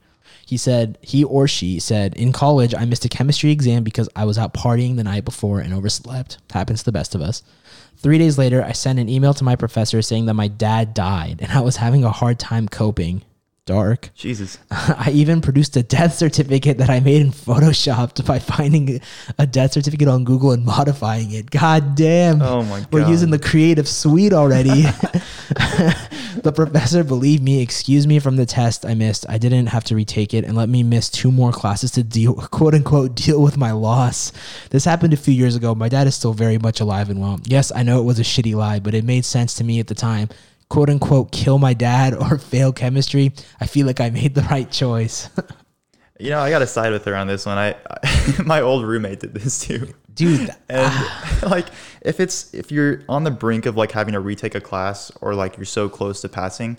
He 0.51 0.57
said, 0.57 0.97
he 0.99 1.23
or 1.23 1.47
she 1.47 1.79
said, 1.79 2.13
in 2.15 2.33
college, 2.33 2.75
I 2.75 2.83
missed 2.83 3.05
a 3.05 3.07
chemistry 3.07 3.51
exam 3.51 3.85
because 3.85 4.09
I 4.17 4.25
was 4.25 4.37
out 4.37 4.53
partying 4.53 4.97
the 4.97 5.03
night 5.05 5.23
before 5.23 5.61
and 5.61 5.73
overslept. 5.73 6.39
Happens 6.51 6.79
to 6.79 6.85
the 6.85 6.91
best 6.91 7.15
of 7.15 7.21
us. 7.21 7.41
Three 7.95 8.17
days 8.17 8.37
later, 8.37 8.61
I 8.61 8.73
sent 8.73 8.99
an 8.99 9.07
email 9.07 9.33
to 9.35 9.45
my 9.45 9.55
professor 9.55 10.01
saying 10.01 10.25
that 10.25 10.33
my 10.33 10.49
dad 10.49 10.93
died 10.93 11.39
and 11.41 11.53
I 11.53 11.61
was 11.61 11.77
having 11.77 12.03
a 12.03 12.11
hard 12.11 12.37
time 12.37 12.67
coping. 12.67 13.23
Dark. 13.65 14.09
Jesus. 14.13 14.57
I 14.71 15.11
even 15.13 15.39
produced 15.39 15.77
a 15.77 15.83
death 15.83 16.15
certificate 16.15 16.79
that 16.79 16.89
I 16.89 16.99
made 16.99 17.21
in 17.21 17.31
Photoshop 17.31 18.25
by 18.25 18.39
finding 18.39 18.99
a 19.37 19.47
death 19.47 19.71
certificate 19.71 20.09
on 20.09 20.25
Google 20.25 20.51
and 20.51 20.65
modifying 20.65 21.31
it. 21.31 21.49
God 21.49 21.95
damn. 21.95 22.41
Oh 22.41 22.63
my 22.63 22.79
God. 22.79 22.87
We're 22.91 23.07
using 23.07 23.29
the 23.29 23.39
creative 23.39 23.87
suite 23.87 24.33
already. 24.33 24.83
the 26.43 26.51
professor 26.51 27.03
believed 27.03 27.43
me, 27.43 27.61
excused 27.61 28.07
me 28.07 28.19
from 28.19 28.35
the 28.35 28.45
test 28.45 28.85
I 28.85 28.93
missed. 28.93 29.25
I 29.29 29.37
didn't 29.37 29.67
have 29.67 29.83
to 29.85 29.95
retake 29.95 30.33
it 30.33 30.45
and 30.45 30.55
let 30.55 30.69
me 30.69 30.83
miss 30.83 31.09
two 31.09 31.31
more 31.31 31.51
classes 31.51 31.91
to 31.91 32.03
deal, 32.03 32.33
quote 32.51 32.73
unquote, 32.73 33.15
deal 33.15 33.41
with 33.41 33.57
my 33.57 33.71
loss. 33.71 34.31
This 34.69 34.85
happened 34.85 35.13
a 35.13 35.17
few 35.17 35.33
years 35.33 35.55
ago. 35.55 35.75
My 35.75 35.89
dad 35.89 36.07
is 36.07 36.15
still 36.15 36.33
very 36.33 36.57
much 36.57 36.79
alive 36.79 37.09
and 37.09 37.19
well. 37.19 37.39
Yes, 37.45 37.71
I 37.75 37.83
know 37.83 37.99
it 37.99 38.05
was 38.05 38.19
a 38.19 38.23
shitty 38.23 38.55
lie, 38.55 38.79
but 38.79 38.93
it 38.93 39.03
made 39.03 39.25
sense 39.25 39.55
to 39.55 39.63
me 39.63 39.79
at 39.79 39.87
the 39.87 39.95
time. 39.95 40.29
Quote 40.69 40.89
unquote, 40.89 41.31
kill 41.31 41.57
my 41.57 41.73
dad 41.73 42.13
or 42.13 42.37
fail 42.39 42.71
chemistry. 42.71 43.33
I 43.59 43.67
feel 43.67 43.85
like 43.87 43.99
I 43.99 44.09
made 44.09 44.35
the 44.35 44.43
right 44.43 44.69
choice. 44.69 45.29
You 46.19 46.29
know, 46.29 46.39
I 46.39 46.51
got 46.51 46.59
to 46.59 46.67
side 46.67 46.91
with 46.91 47.03
her 47.05 47.15
on 47.15 47.25
this 47.25 47.47
one. 47.47 47.57
I, 47.57 47.75
I 47.89 48.43
my 48.45 48.61
old 48.61 48.85
roommate 48.85 49.21
did 49.21 49.33
this 49.33 49.59
too. 49.59 49.91
Dude, 50.13 50.49
And 50.69 50.87
ah. 50.87 51.39
like 51.49 51.67
if 52.01 52.19
it's 52.19 52.53
if 52.53 52.71
you're 52.71 53.03
on 53.07 53.23
the 53.23 53.31
brink 53.31 53.65
of 53.65 53.77
like 53.77 53.91
having 53.91 54.13
to 54.13 54.19
retake 54.19 54.55
a 54.55 54.61
class 54.61 55.11
or 55.21 55.35
like 55.35 55.57
you're 55.57 55.65
so 55.65 55.89
close 55.89 56.21
to 56.21 56.29
passing, 56.29 56.77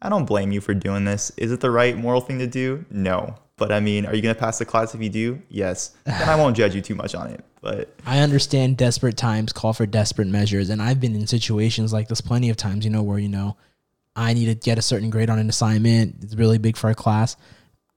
I 0.00 0.08
don't 0.08 0.24
blame 0.24 0.52
you 0.52 0.60
for 0.60 0.74
doing 0.74 1.04
this. 1.04 1.30
Is 1.36 1.52
it 1.52 1.60
the 1.60 1.70
right 1.70 1.96
moral 1.96 2.20
thing 2.20 2.38
to 2.40 2.46
do? 2.46 2.84
No. 2.90 3.36
But 3.56 3.70
I 3.70 3.80
mean, 3.80 4.06
are 4.06 4.14
you 4.14 4.22
going 4.22 4.34
to 4.34 4.40
pass 4.40 4.58
the 4.58 4.64
class 4.64 4.94
if 4.94 5.00
you 5.00 5.08
do? 5.10 5.40
Yes. 5.48 5.94
Then 6.04 6.28
I 6.28 6.34
won't 6.34 6.56
judge 6.56 6.74
you 6.74 6.80
too 6.80 6.96
much 6.96 7.14
on 7.14 7.28
it. 7.28 7.44
But 7.60 7.94
I 8.04 8.18
understand 8.18 8.76
desperate 8.76 9.16
times 9.16 9.52
call 9.52 9.72
for 9.72 9.86
desperate 9.86 10.26
measures, 10.26 10.68
and 10.68 10.82
I've 10.82 10.98
been 10.98 11.14
in 11.14 11.28
situations 11.28 11.92
like 11.92 12.08
this 12.08 12.20
plenty 12.20 12.50
of 12.50 12.56
times, 12.56 12.84
you 12.84 12.90
know, 12.90 13.04
where 13.04 13.20
you 13.20 13.28
know 13.28 13.56
I 14.16 14.34
need 14.34 14.46
to 14.46 14.56
get 14.56 14.78
a 14.78 14.82
certain 14.82 15.10
grade 15.10 15.30
on 15.30 15.38
an 15.38 15.48
assignment. 15.48 16.16
It's 16.22 16.34
really 16.34 16.58
big 16.58 16.76
for 16.76 16.90
a 16.90 16.94
class. 16.94 17.36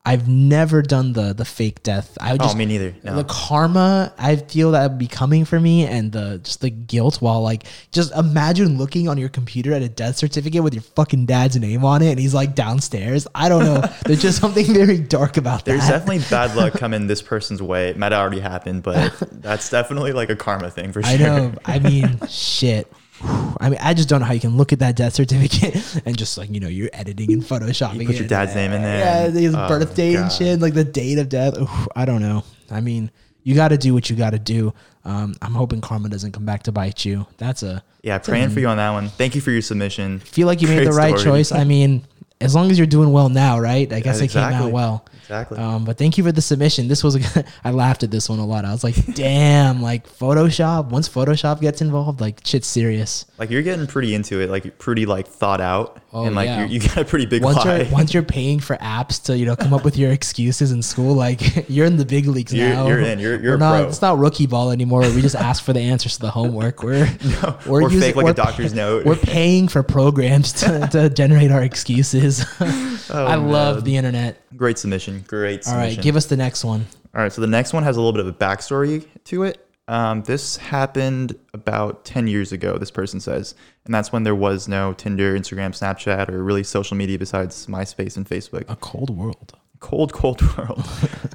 I've 0.06 0.28
never 0.28 0.84
done 0.84 1.14
the 1.14 1.34
the 1.34 1.46
fake 1.46 1.82
death. 1.82 2.16
I 2.22 2.32
would 2.32 2.42
oh, 2.42 2.46
just 2.46 2.58
me 2.58 2.66
neither. 2.66 2.96
No. 3.04 3.16
the 3.16 3.24
karma 3.24 4.14
I 4.20 4.36
feel 4.36 4.72
that 4.72 4.92
would 4.92 5.00
be 5.00 5.08
coming 5.08 5.46
for 5.46 5.60
me, 5.60 5.86
and 5.88 6.12
the 6.12 6.40
just 6.44 6.62
the 6.62 6.70
guilt. 6.70 7.22
While 7.22 7.42
like, 7.42 7.64
just 7.92 8.14
imagine 8.16 8.78
looking 8.78 9.08
on 9.08 9.18
your 9.18 9.30
computer 9.30 9.74
at 9.74 9.82
a 9.82 9.90
death 9.90 10.18
certificate 10.18 10.64
with 10.64 10.76
your 10.76 10.84
fucking 10.84 11.26
dad's 11.26 11.56
name 11.56 11.84
on 11.84 12.04
it, 12.04 12.12
and 12.12 12.20
he's 12.20 12.36
like 12.36 12.54
downstairs. 12.54 13.28
I 13.34 13.50
don't 13.50 13.64
know. 13.64 13.82
There's 14.06 14.22
just 14.22 14.40
something 14.40 14.66
very 14.66 15.00
dark 15.00 15.38
about 15.38 15.66
There's 15.66 15.82
that. 15.82 15.90
There's 15.90 16.02
definitely 16.02 16.30
bad 16.30 16.56
luck 16.56 16.74
coming 16.80 17.08
this 17.08 17.24
person's 17.24 17.62
way. 17.62 17.90
It 17.90 17.98
might 17.98 18.12
have 18.12 18.22
already 18.22 18.42
happened, 18.42 18.84
but 18.84 19.12
that's 19.32 19.70
definitely 19.72 20.14
like 20.14 20.30
a 20.30 20.36
karma 20.36 20.70
thing 20.70 20.92
for 20.92 21.02
sure. 21.02 21.12
I 21.12 21.18
know. 21.18 21.54
I 21.66 21.80
mean, 21.80 22.20
shit. 22.30 22.92
I 23.60 23.70
mean, 23.70 23.80
I 23.82 23.94
just 23.94 24.10
don't 24.10 24.20
know 24.20 24.26
how 24.26 24.34
you 24.34 24.40
can 24.40 24.58
look 24.58 24.74
at 24.74 24.80
that 24.80 24.96
death 24.96 25.14
certificate 25.14 26.02
and 26.06 26.18
just 26.18 26.38
like 26.38 26.50
you 26.50 26.60
know 26.60 26.68
you're 26.68 26.90
editing 26.94 27.32
and 27.32 27.44
photoshopping. 27.44 28.02
You 28.02 28.08
put 28.08 28.16
your 28.18 28.28
dad's 28.28 28.56
name 28.56 28.72
in 28.72 28.82
there 28.82 29.00
Yeah, 29.00 29.30
his 29.32 29.56
oh, 29.56 29.68
birth 29.68 29.96
date 29.96 30.16
and 30.16 30.32
shit, 30.32 30.60
like 30.60 30.74
the 30.74 30.84
date 30.84 31.18
of 31.18 31.30
death. 31.30 31.58
Oof, 31.58 31.88
I 31.96 32.06
don't 32.06 32.22
know. 32.22 32.44
I 32.70 32.82
mean, 32.82 33.12
you 33.44 33.56
got 33.56 33.70
to 33.70 33.78
do 33.78 33.94
what 33.94 34.10
you 34.10 34.16
got 34.16 34.32
to 34.32 34.40
do. 34.40 34.74
Um, 35.06 35.36
I'm 35.42 35.54
hoping 35.54 35.80
karma 35.80 36.10
doesn't 36.10 36.32
come 36.32 36.46
back 36.46 36.64
to 36.64 36.72
bite 36.72 37.06
you. 37.06 37.28
That's 37.38 37.62
a 37.64 37.84
Yeah, 38.02 38.18
praying 38.18 38.50
for 38.50 38.60
you 38.60 38.68
on 38.68 38.78
that 38.78 38.90
one. 38.90 39.10
Thank 39.10 39.36
you 39.36 39.42
for 39.42 39.52
your 39.52 39.62
submission. 39.62 40.20
feel 40.20 40.48
like 40.48 40.62
you 40.62 40.68
made 40.68 40.86
the 40.86 40.92
right 40.92 41.18
story. 41.18 41.24
choice. 41.24 41.52
I 41.52 41.64
mean, 41.64 42.06
as 42.42 42.54
long 42.54 42.70
as 42.70 42.78
you're 42.78 42.86
doing 42.88 43.12
well 43.12 43.30
now, 43.30 43.60
right? 43.60 43.92
I 43.92 44.00
guess 44.02 44.20
it 44.22 44.30
came 44.30 44.44
out 44.44 44.72
well. 44.72 45.06
Exactly. 45.22 45.58
Um, 45.58 45.86
but 45.86 45.98
thank 45.98 46.20
you 46.20 46.24
for 46.24 46.32
the 46.32 46.42
submission. 46.42 46.88
This 46.88 47.04
was 47.04 47.16
a, 47.16 47.46
I 47.64 47.72
laughed 47.72 48.04
at 48.04 48.12
this 48.12 48.30
one 48.30 48.38
a 48.38 48.46
lot. 48.46 48.64
I 48.64 48.72
was 48.72 48.84
like, 48.84 48.96
damn, 49.16 49.82
like 49.82 50.08
Photoshop. 50.08 50.90
Once 50.90 51.10
Photoshop 51.10 51.62
gets 51.62 51.82
involved, 51.82 52.22
like 52.22 52.42
shit's 52.46 52.68
serious. 52.68 53.26
like 53.40 53.50
you're 53.50 53.64
getting 53.64 53.88
pretty 53.88 54.14
into 54.14 54.40
it, 54.42 54.50
like 54.52 54.78
pretty 54.78 55.06
like 55.08 55.26
thought 55.28 55.62
out, 55.62 56.00
Oh, 56.14 56.26
and 56.26 56.36
like 56.36 56.46
yeah. 56.48 56.66
you 56.66 56.80
got 56.80 56.98
a 56.98 57.06
pretty 57.06 57.26
big 57.26 57.42
Once 57.44 57.58
lie. 57.66 57.82
you're 57.82 57.92
once 57.92 58.14
you're 58.14 58.22
paying 58.24 58.60
for 58.60 58.76
apps 58.78 59.22
to 59.26 59.38
you 59.38 59.46
know 59.46 59.56
come 59.56 59.74
up 59.74 59.84
with 59.84 59.98
your 59.98 60.12
excuses 60.12 60.72
in 60.72 60.82
school, 60.84 61.16
like 61.16 61.68
you're 61.70 61.86
in 61.88 61.98
the 61.98 62.06
big 62.06 62.28
leagues 62.28 62.54
You're- 62.54 62.70
now. 62.74 62.88
you're 62.88 63.00
in. 63.00 63.18
You're- 63.20 63.42
you're 63.42 63.56
a 63.56 63.58
not. 63.58 63.80
pro. 63.80 63.88
It's 63.90 64.02
not 64.02 64.20
rookie 64.20 64.46
ball 64.46 64.70
anymore. 64.72 65.02
We 65.02 65.22
just 65.22 65.36
ask 65.36 65.64
for 65.64 65.74
the 65.74 65.82
answers 65.82 66.16
to 66.16 66.22
the 66.22 66.32
homework. 66.32 66.84
We're 66.84 67.10
no, 67.42 67.58
we're 67.66 67.82
using- 67.84 68.00
fake 68.02 68.16
like 68.16 68.26
we're 68.26 68.32
a 68.32 68.36
doctor's 68.36 68.74
note. 68.76 69.06
We're 69.06 69.16
paying 69.16 69.68
for 69.70 69.82
programs 69.84 70.54
to, 70.54 70.88
to 70.92 71.10
generate 71.10 71.50
our 71.52 71.64
excuses. 71.64 72.25
Oh, 73.08 73.26
I 73.26 73.36
love 73.36 73.84
the 73.84 73.98
internet. 73.98 74.42
Great 74.58 74.80
submission. 74.80 75.24
Great 75.28 75.60
All 75.60 75.74
submission. 75.74 75.98
right, 75.98 76.04
give 76.04 76.16
us 76.16 76.26
the 76.26 76.38
next 76.38 76.64
one. 76.66 76.88
All 77.14 77.22
right, 77.22 77.32
so 77.32 77.40
the 77.40 77.48
next 77.48 77.72
one 77.72 77.84
has 77.84 77.98
a 77.98 78.00
little 78.02 78.14
bit 78.14 78.22
of 78.22 78.28
a 78.28 78.34
backstory 78.34 79.06
to 79.26 79.44
it. 79.44 79.66
Um, 79.88 80.24
this 80.24 80.58
happened 80.58 81.38
about 81.54 82.04
10 82.06 82.28
years 82.28 82.52
ago, 82.52 82.78
this 82.78 82.90
person 82.90 83.20
says. 83.20 83.54
And 83.86 83.94
that's 83.94 84.12
when 84.12 84.24
there 84.24 84.36
was 84.36 84.68
no 84.68 84.94
Tinder, 84.94 85.38
Instagram, 85.38 85.70
Snapchat, 85.80 86.30
or 86.30 86.44
really 86.44 86.64
social 86.64 86.98
media 86.98 87.20
besides 87.20 87.68
MySpace 87.68 88.18
and 88.18 88.28
Facebook. 88.28 88.66
A 88.68 88.76
cold 88.76 89.16
world. 89.16 89.54
Cold, 89.80 90.12
cold 90.14 90.42
world. 90.58 90.84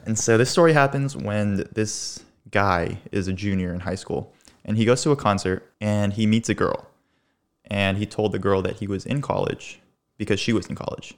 and 0.07 0.19
so 0.19 0.37
this 0.37 0.51
story 0.51 0.73
happens 0.73 1.17
when 1.17 1.69
this 1.73 2.25
guy 2.51 2.99
is 3.13 3.29
a 3.29 3.33
junior 3.33 3.73
in 3.73 3.81
high 3.81 3.95
school. 3.95 4.33
And 4.65 4.77
he 4.77 4.85
goes 4.85 5.03
to 5.03 5.13
a 5.13 5.17
concert 5.17 5.71
and 5.81 6.13
he 6.13 6.27
meets 6.27 6.49
a 6.49 6.55
girl. 6.55 6.89
And 7.67 7.99
he 7.99 8.07
told 8.07 8.33
the 8.33 8.41
girl 8.41 8.63
that 8.63 8.77
he 8.79 8.89
was 8.89 9.07
in 9.07 9.23
college 9.23 9.80
because 10.21 10.39
she 10.39 10.53
was 10.53 10.67
in 10.67 10.77
college. 10.77 11.15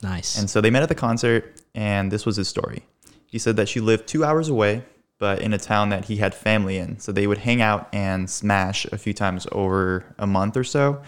Nice. 0.00 0.38
And 0.38 0.48
so 0.48 0.60
they 0.60 0.70
met 0.70 0.84
at 0.84 0.88
the 0.88 0.94
concert, 0.94 1.60
and 1.74 2.12
this 2.12 2.24
was 2.24 2.36
his 2.36 2.48
story. 2.48 2.84
He 3.26 3.38
said 3.38 3.56
that 3.56 3.68
she 3.68 3.80
lived 3.80 4.06
two 4.06 4.24
hours 4.24 4.48
away, 4.48 4.84
but 5.18 5.42
in 5.42 5.52
a 5.52 5.58
town 5.58 5.88
that 5.88 6.04
he 6.04 6.16
had 6.18 6.34
family 6.34 6.78
in. 6.78 7.00
So 7.00 7.10
they 7.10 7.26
would 7.26 7.38
hang 7.38 7.60
out 7.60 7.88
and 7.92 8.30
smash 8.30 8.86
a 8.86 8.96
few 8.96 9.12
times 9.12 9.48
over 9.50 10.14
a 10.18 10.26
month 10.26 10.56
or 10.56 10.62
so, 10.62 11.02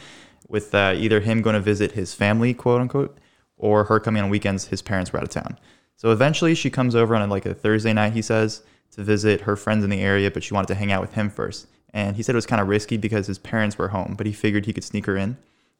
with 0.48 0.74
uh, 0.74 0.94
either 0.96 1.20
him 1.20 1.40
going 1.40 1.54
to 1.54 1.60
visit 1.60 1.92
his 1.92 2.14
family, 2.14 2.52
quote 2.52 2.80
unquote, 2.80 3.16
or 3.56 3.84
her 3.84 4.00
coming 4.00 4.22
on 4.22 4.28
weekends. 4.28 4.66
His 4.66 4.82
parents 4.82 5.12
were 5.12 5.20
out 5.20 5.24
of 5.24 5.30
town. 5.30 5.56
So 5.94 6.10
eventually 6.10 6.56
she 6.56 6.68
comes 6.68 6.96
over 6.96 7.14
on 7.14 7.30
like 7.30 7.46
a 7.46 7.54
Thursday 7.54 7.92
night, 7.92 8.12
he 8.12 8.22
says, 8.22 8.62
to 8.90 9.04
visit 9.04 9.42
her 9.42 9.54
friends 9.54 9.84
in 9.84 9.90
the 9.90 10.00
area, 10.00 10.32
but 10.32 10.42
she 10.42 10.52
wanted 10.52 10.68
to 10.68 10.74
hang 10.74 10.90
out 10.90 11.00
with 11.00 11.14
him 11.14 11.30
first. 11.30 11.68
And 11.94 12.16
he 12.16 12.24
said 12.24 12.34
it 12.34 12.42
was 12.42 12.46
kind 12.46 12.60
of 12.60 12.66
risky 12.66 12.96
because 12.96 13.28
his 13.28 13.38
parents 13.38 13.78
were 13.78 13.88
home, 13.88 14.14
but 14.18 14.26
he 14.26 14.32
figured 14.32 14.66
he 14.66 14.72
could 14.72 14.84
sneak 14.84 15.06
her 15.06 15.16
in. 15.16 15.36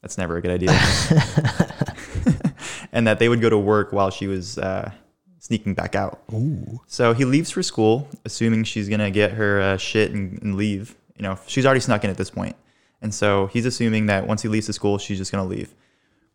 That's 0.07 0.19
never 0.19 0.37
a 0.37 0.41
good 0.41 0.53
idea. 0.53 0.71
and 2.93 3.09
that 3.09 3.19
they 3.19 3.29
would 3.29 3.41
go 3.41 3.51
to 3.51 3.59
work 3.59 3.93
while 3.93 4.11
she 4.11 4.29
was 4.29 4.57
uh, 4.57 4.93
sneaking 5.41 5.75
back 5.75 5.97
out. 5.97 6.23
Ooh. 6.33 6.81
So 6.87 7.13
he 7.13 7.25
leaves 7.25 7.51
for 7.51 7.61
school, 7.61 8.09
assuming 8.25 8.63
she's 8.63 8.89
gonna 8.89 9.11
get 9.11 9.33
her 9.33 9.61
uh, 9.61 9.77
shit 9.79 10.13
and, 10.13 10.41
and 10.41 10.55
leave. 10.55 10.95
You 11.17 11.25
know, 11.25 11.41
she's 11.49 11.67
already 11.67 11.81
snuck 11.81 12.05
in 12.05 12.11
at 12.11 12.17
this 12.17 12.31
point. 12.31 12.55
and 13.03 13.13
so 13.13 13.49
he's 13.49 13.67
assuming 13.67 14.07
that 14.07 14.29
once 14.29 14.43
he 14.43 14.49
leaves 14.49 14.69
the 14.69 14.73
school, 14.73 14.97
she's 14.99 15.19
just 15.19 15.33
gonna 15.33 15.45
leave. 15.45 15.75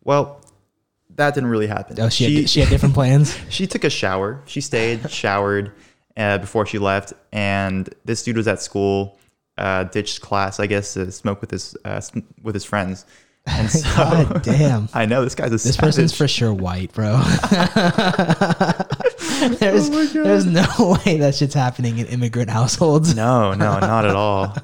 Well, 0.04 0.42
that 1.14 1.32
didn't 1.32 1.48
really 1.48 1.68
happen. 1.68 1.98
Oh, 1.98 2.10
she, 2.10 2.40
had, 2.40 2.50
she 2.50 2.60
had 2.60 2.68
different 2.68 2.94
plans. 3.00 3.34
she 3.48 3.66
took 3.66 3.84
a 3.84 3.90
shower. 3.90 4.42
She 4.44 4.60
stayed, 4.60 5.10
showered 5.10 5.72
uh, 6.14 6.36
before 6.36 6.66
she 6.66 6.78
left, 6.78 7.14
and 7.32 7.88
this 8.04 8.22
dude 8.22 8.36
was 8.36 8.48
at 8.48 8.60
school, 8.60 9.18
uh, 9.56 9.84
ditched 9.84 10.20
class, 10.20 10.60
I 10.60 10.66
guess, 10.66 10.92
to 10.92 11.10
smoke 11.10 11.40
with 11.40 11.52
his 11.52 11.74
uh, 11.86 12.02
with 12.42 12.54
his 12.54 12.66
friends. 12.66 13.06
And 13.46 13.70
so, 13.70 13.82
God 13.96 14.42
damn. 14.42 14.88
I 14.94 15.06
know 15.06 15.24
this 15.24 15.34
guy's 15.34 15.48
a 15.48 15.52
This 15.52 15.76
person's 15.76 16.16
for 16.16 16.28
sure 16.28 16.54
white, 16.54 16.92
bro. 16.92 17.12
there's 19.58 19.90
Oh 19.90 20.04
there's 20.12 20.46
no 20.46 20.96
way 21.04 21.18
that 21.18 21.34
shit's 21.34 21.54
happening 21.54 21.98
in 21.98 22.06
immigrant 22.06 22.50
households. 22.50 23.14
No, 23.14 23.52
no, 23.54 23.80
not 23.80 24.04
at 24.04 24.14
all. 24.14 24.56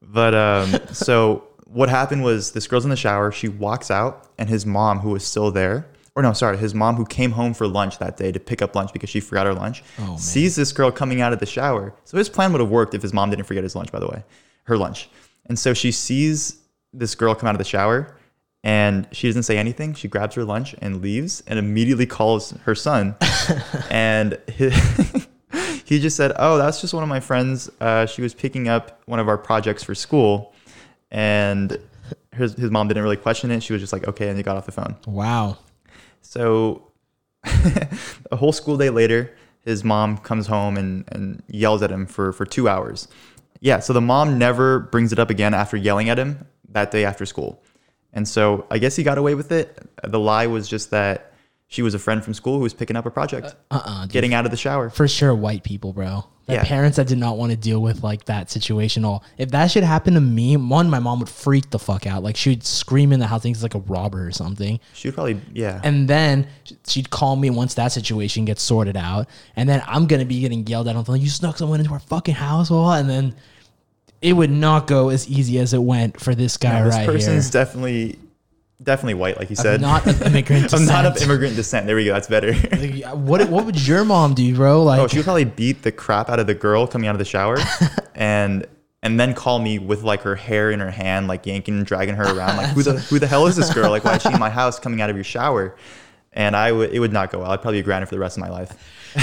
But 0.00 0.34
um, 0.34 0.74
so 0.92 1.44
what 1.66 1.88
happened 1.88 2.22
was 2.24 2.52
this 2.52 2.66
girl's 2.66 2.84
in 2.84 2.90
the 2.90 2.96
shower. 2.96 3.32
She 3.32 3.48
walks 3.48 3.90
out, 3.90 4.28
and 4.38 4.48
his 4.48 4.64
mom, 4.64 5.00
who 5.00 5.10
was 5.10 5.26
still 5.26 5.50
there, 5.50 5.86
or 6.14 6.22
no, 6.22 6.32
sorry, 6.32 6.56
his 6.56 6.74
mom, 6.74 6.94
who 6.94 7.04
came 7.04 7.32
home 7.32 7.52
for 7.52 7.66
lunch 7.66 7.98
that 7.98 8.16
day 8.16 8.30
to 8.30 8.38
pick 8.38 8.62
up 8.62 8.76
lunch 8.76 8.92
because 8.92 9.10
she 9.10 9.20
forgot 9.20 9.46
her 9.46 9.54
lunch, 9.54 9.82
Oh, 9.98 10.16
sees 10.16 10.54
this 10.54 10.70
girl 10.72 10.92
coming 10.92 11.20
out 11.20 11.32
of 11.32 11.40
the 11.40 11.46
shower. 11.46 11.92
So 12.04 12.16
his 12.16 12.28
plan 12.28 12.52
would 12.52 12.60
have 12.60 12.70
worked 12.70 12.94
if 12.94 13.02
his 13.02 13.12
mom 13.12 13.30
didn't 13.30 13.46
forget 13.46 13.64
his 13.64 13.74
lunch, 13.74 13.90
by 13.90 13.98
the 13.98 14.06
way, 14.06 14.22
her 14.64 14.78
lunch. 14.78 15.08
And 15.46 15.58
so 15.58 15.74
she 15.74 15.90
sees 15.90 16.60
this 16.98 17.14
girl 17.14 17.34
come 17.34 17.48
out 17.48 17.54
of 17.54 17.58
the 17.58 17.64
shower. 17.64 18.16
And 18.62 19.06
she 19.12 19.26
doesn't 19.26 19.42
say 19.42 19.58
anything. 19.58 19.92
She 19.92 20.08
grabs 20.08 20.36
her 20.36 20.44
lunch 20.44 20.74
and 20.80 21.02
leaves, 21.02 21.42
and 21.46 21.58
immediately 21.58 22.06
calls 22.06 22.52
her 22.64 22.74
son. 22.74 23.14
and 23.90 24.38
he, 24.50 24.70
he 25.84 26.00
just 26.00 26.16
said, 26.16 26.32
"Oh, 26.36 26.56
that's 26.56 26.80
just 26.80 26.94
one 26.94 27.02
of 27.02 27.08
my 27.10 27.20
friends. 27.20 27.70
Uh, 27.78 28.06
she 28.06 28.22
was 28.22 28.32
picking 28.32 28.68
up 28.68 29.02
one 29.04 29.20
of 29.20 29.28
our 29.28 29.36
projects 29.36 29.82
for 29.82 29.94
school, 29.94 30.54
and 31.10 31.78
his 32.32 32.54
his 32.54 32.70
mom 32.70 32.88
didn't 32.88 33.02
really 33.02 33.18
question 33.18 33.50
it. 33.50 33.62
She 33.62 33.74
was 33.74 33.82
just 33.82 33.92
like, 33.92 34.08
okay, 34.08 34.28
and 34.28 34.38
he 34.38 34.42
got 34.42 34.56
off 34.56 34.64
the 34.64 34.72
phone. 34.72 34.96
Wow. 35.06 35.58
So 36.22 36.90
a 38.32 38.36
whole 38.36 38.52
school 38.52 38.76
day 38.76 38.90
later, 38.90 39.36
his 39.60 39.84
mom 39.84 40.18
comes 40.18 40.46
home 40.46 40.76
and, 40.76 41.04
and 41.08 41.42
yells 41.48 41.82
at 41.82 41.90
him 41.90 42.06
for, 42.06 42.32
for 42.32 42.44
two 42.44 42.68
hours. 42.68 43.08
Yeah, 43.60 43.78
so 43.78 43.92
the 43.92 44.00
mom 44.00 44.38
never 44.38 44.80
brings 44.80 45.12
it 45.12 45.18
up 45.18 45.30
again 45.30 45.54
after 45.54 45.76
yelling 45.76 46.08
at 46.08 46.18
him 46.18 46.46
that 46.70 46.90
day 46.90 47.04
after 47.04 47.26
school. 47.26 47.62
And 48.12 48.26
so 48.28 48.66
I 48.70 48.78
guess 48.78 48.94
he 48.96 49.02
got 49.02 49.18
away 49.18 49.34
with 49.34 49.50
it. 49.52 49.76
The 50.04 50.18
lie 50.20 50.46
was 50.46 50.68
just 50.68 50.90
that 50.90 51.32
she 51.66 51.82
was 51.82 51.94
a 51.94 51.98
friend 51.98 52.22
from 52.22 52.34
school 52.34 52.56
who 52.56 52.62
was 52.62 52.74
picking 52.74 52.94
up 52.96 53.06
a 53.06 53.10
project, 53.10 53.56
Uh-uh. 53.70 54.02
dude. 54.02 54.12
getting 54.12 54.34
out 54.34 54.44
of 54.44 54.50
the 54.50 54.56
shower. 54.56 54.90
For 54.90 55.08
sure, 55.08 55.34
white 55.34 55.64
people, 55.64 55.92
bro. 55.92 56.24
Like 56.46 56.58
Yeah. 56.58 56.64
parents 56.64 56.98
that 56.98 57.06
did 57.08 57.16
not 57.16 57.38
want 57.38 57.52
to 57.52 57.56
deal 57.56 57.80
with 57.80 58.04
like 58.04 58.26
that 58.26 58.50
situation. 58.50 59.02
All 59.04 59.24
if 59.38 59.50
that 59.52 59.70
should 59.70 59.82
happen 59.82 60.12
to 60.14 60.20
me, 60.20 60.56
one, 60.58 60.90
my 60.90 60.98
mom 60.98 61.18
would 61.20 61.28
freak 61.28 61.70
the 61.70 61.78
fuck 61.78 62.06
out. 62.06 62.22
Like 62.22 62.36
she'd 62.36 62.62
scream 62.62 63.12
in 63.12 63.18
the 63.18 63.26
house, 63.26 63.42
think 63.42 63.54
it's 63.56 63.62
like 63.62 63.74
a 63.74 63.78
robber 63.80 64.26
or 64.26 64.30
something. 64.30 64.78
She 64.92 65.08
would 65.08 65.14
probably, 65.14 65.40
yeah. 65.54 65.80
And 65.82 66.06
then 66.06 66.46
she'd 66.86 67.08
call 67.08 67.34
me 67.36 67.48
once 67.48 67.74
that 67.74 67.92
situation 67.92 68.44
gets 68.44 68.62
sorted 68.62 68.96
out. 68.96 69.26
And 69.56 69.66
then 69.68 69.82
I'm 69.86 70.06
gonna 70.06 70.26
be 70.26 70.40
getting 70.40 70.66
yelled 70.66 70.86
at 70.86 70.94
on 70.96 71.02
the 71.02 71.06
phone, 71.06 71.20
you 71.20 71.30
snuck 71.30 71.56
someone 71.56 71.80
into 71.80 71.92
our 71.92 71.98
fucking 71.98 72.34
house, 72.34 72.68
blah, 72.68 72.78
blah," 72.82 72.96
and 72.98 73.08
then 73.08 73.34
it 74.24 74.32
would 74.32 74.50
not 74.50 74.86
go 74.86 75.10
as 75.10 75.28
easy 75.28 75.58
as 75.58 75.74
it 75.74 75.82
went 75.82 76.18
for 76.18 76.34
this 76.34 76.56
guy 76.56 76.80
right? 76.80 76.84
this 76.84 76.94
right 76.96 77.06
person's 77.06 77.44
here. 77.44 77.62
definitely, 77.62 78.18
definitely 78.82 79.12
white, 79.12 79.38
like 79.38 79.50
you 79.50 79.56
said. 79.56 79.82
not 79.82 80.06
of 80.06 80.22
immigrant 80.26 80.72
I'm 80.72 80.86
not 80.86 81.04
of 81.04 81.22
immigrant 81.22 81.56
descent. 81.56 81.84
There 81.84 81.94
we 81.94 82.06
go. 82.06 82.14
That's 82.14 82.28
better. 82.28 82.54
Like, 82.54 83.04
what 83.14 83.46
what 83.50 83.66
would 83.66 83.86
your 83.86 84.02
mom 84.02 84.32
do, 84.32 84.54
bro? 84.56 84.82
Like 84.82 84.98
Oh, 84.98 85.08
she 85.08 85.18
would 85.18 85.24
probably 85.24 85.44
beat 85.44 85.82
the 85.82 85.92
crap 85.92 86.30
out 86.30 86.40
of 86.40 86.46
the 86.46 86.54
girl 86.54 86.86
coming 86.86 87.06
out 87.06 87.14
of 87.14 87.18
the 87.18 87.26
shower, 87.26 87.58
and 88.14 88.66
and 89.02 89.20
then 89.20 89.34
call 89.34 89.58
me 89.58 89.78
with 89.78 90.02
like 90.04 90.22
her 90.22 90.36
hair 90.36 90.70
in 90.70 90.80
her 90.80 90.90
hand, 90.90 91.28
like 91.28 91.44
yanking 91.44 91.76
and 91.76 91.86
dragging 91.86 92.14
her 92.14 92.24
around. 92.24 92.56
Like 92.56 92.70
who 92.70 92.82
the 92.82 92.92
who 93.10 93.18
the 93.18 93.26
hell 93.26 93.46
is 93.46 93.56
this 93.56 93.74
girl? 93.74 93.90
Like 93.90 94.06
why 94.06 94.16
is 94.16 94.22
she 94.22 94.32
in 94.32 94.40
my 94.40 94.48
house 94.48 94.80
coming 94.80 95.02
out 95.02 95.10
of 95.10 95.16
your 95.16 95.24
shower? 95.24 95.76
And 96.34 96.54
I 96.56 96.72
would 96.72 96.90
it 96.92 96.98
would 96.98 97.12
not 97.12 97.30
go 97.30 97.38
well. 97.40 97.50
I'd 97.50 97.62
probably 97.62 97.80
be 97.80 97.84
grounded 97.84 98.08
for 98.08 98.14
the 98.16 98.20
rest 98.20 98.36
of 98.36 98.40
my 98.42 98.50
life. 98.50 98.72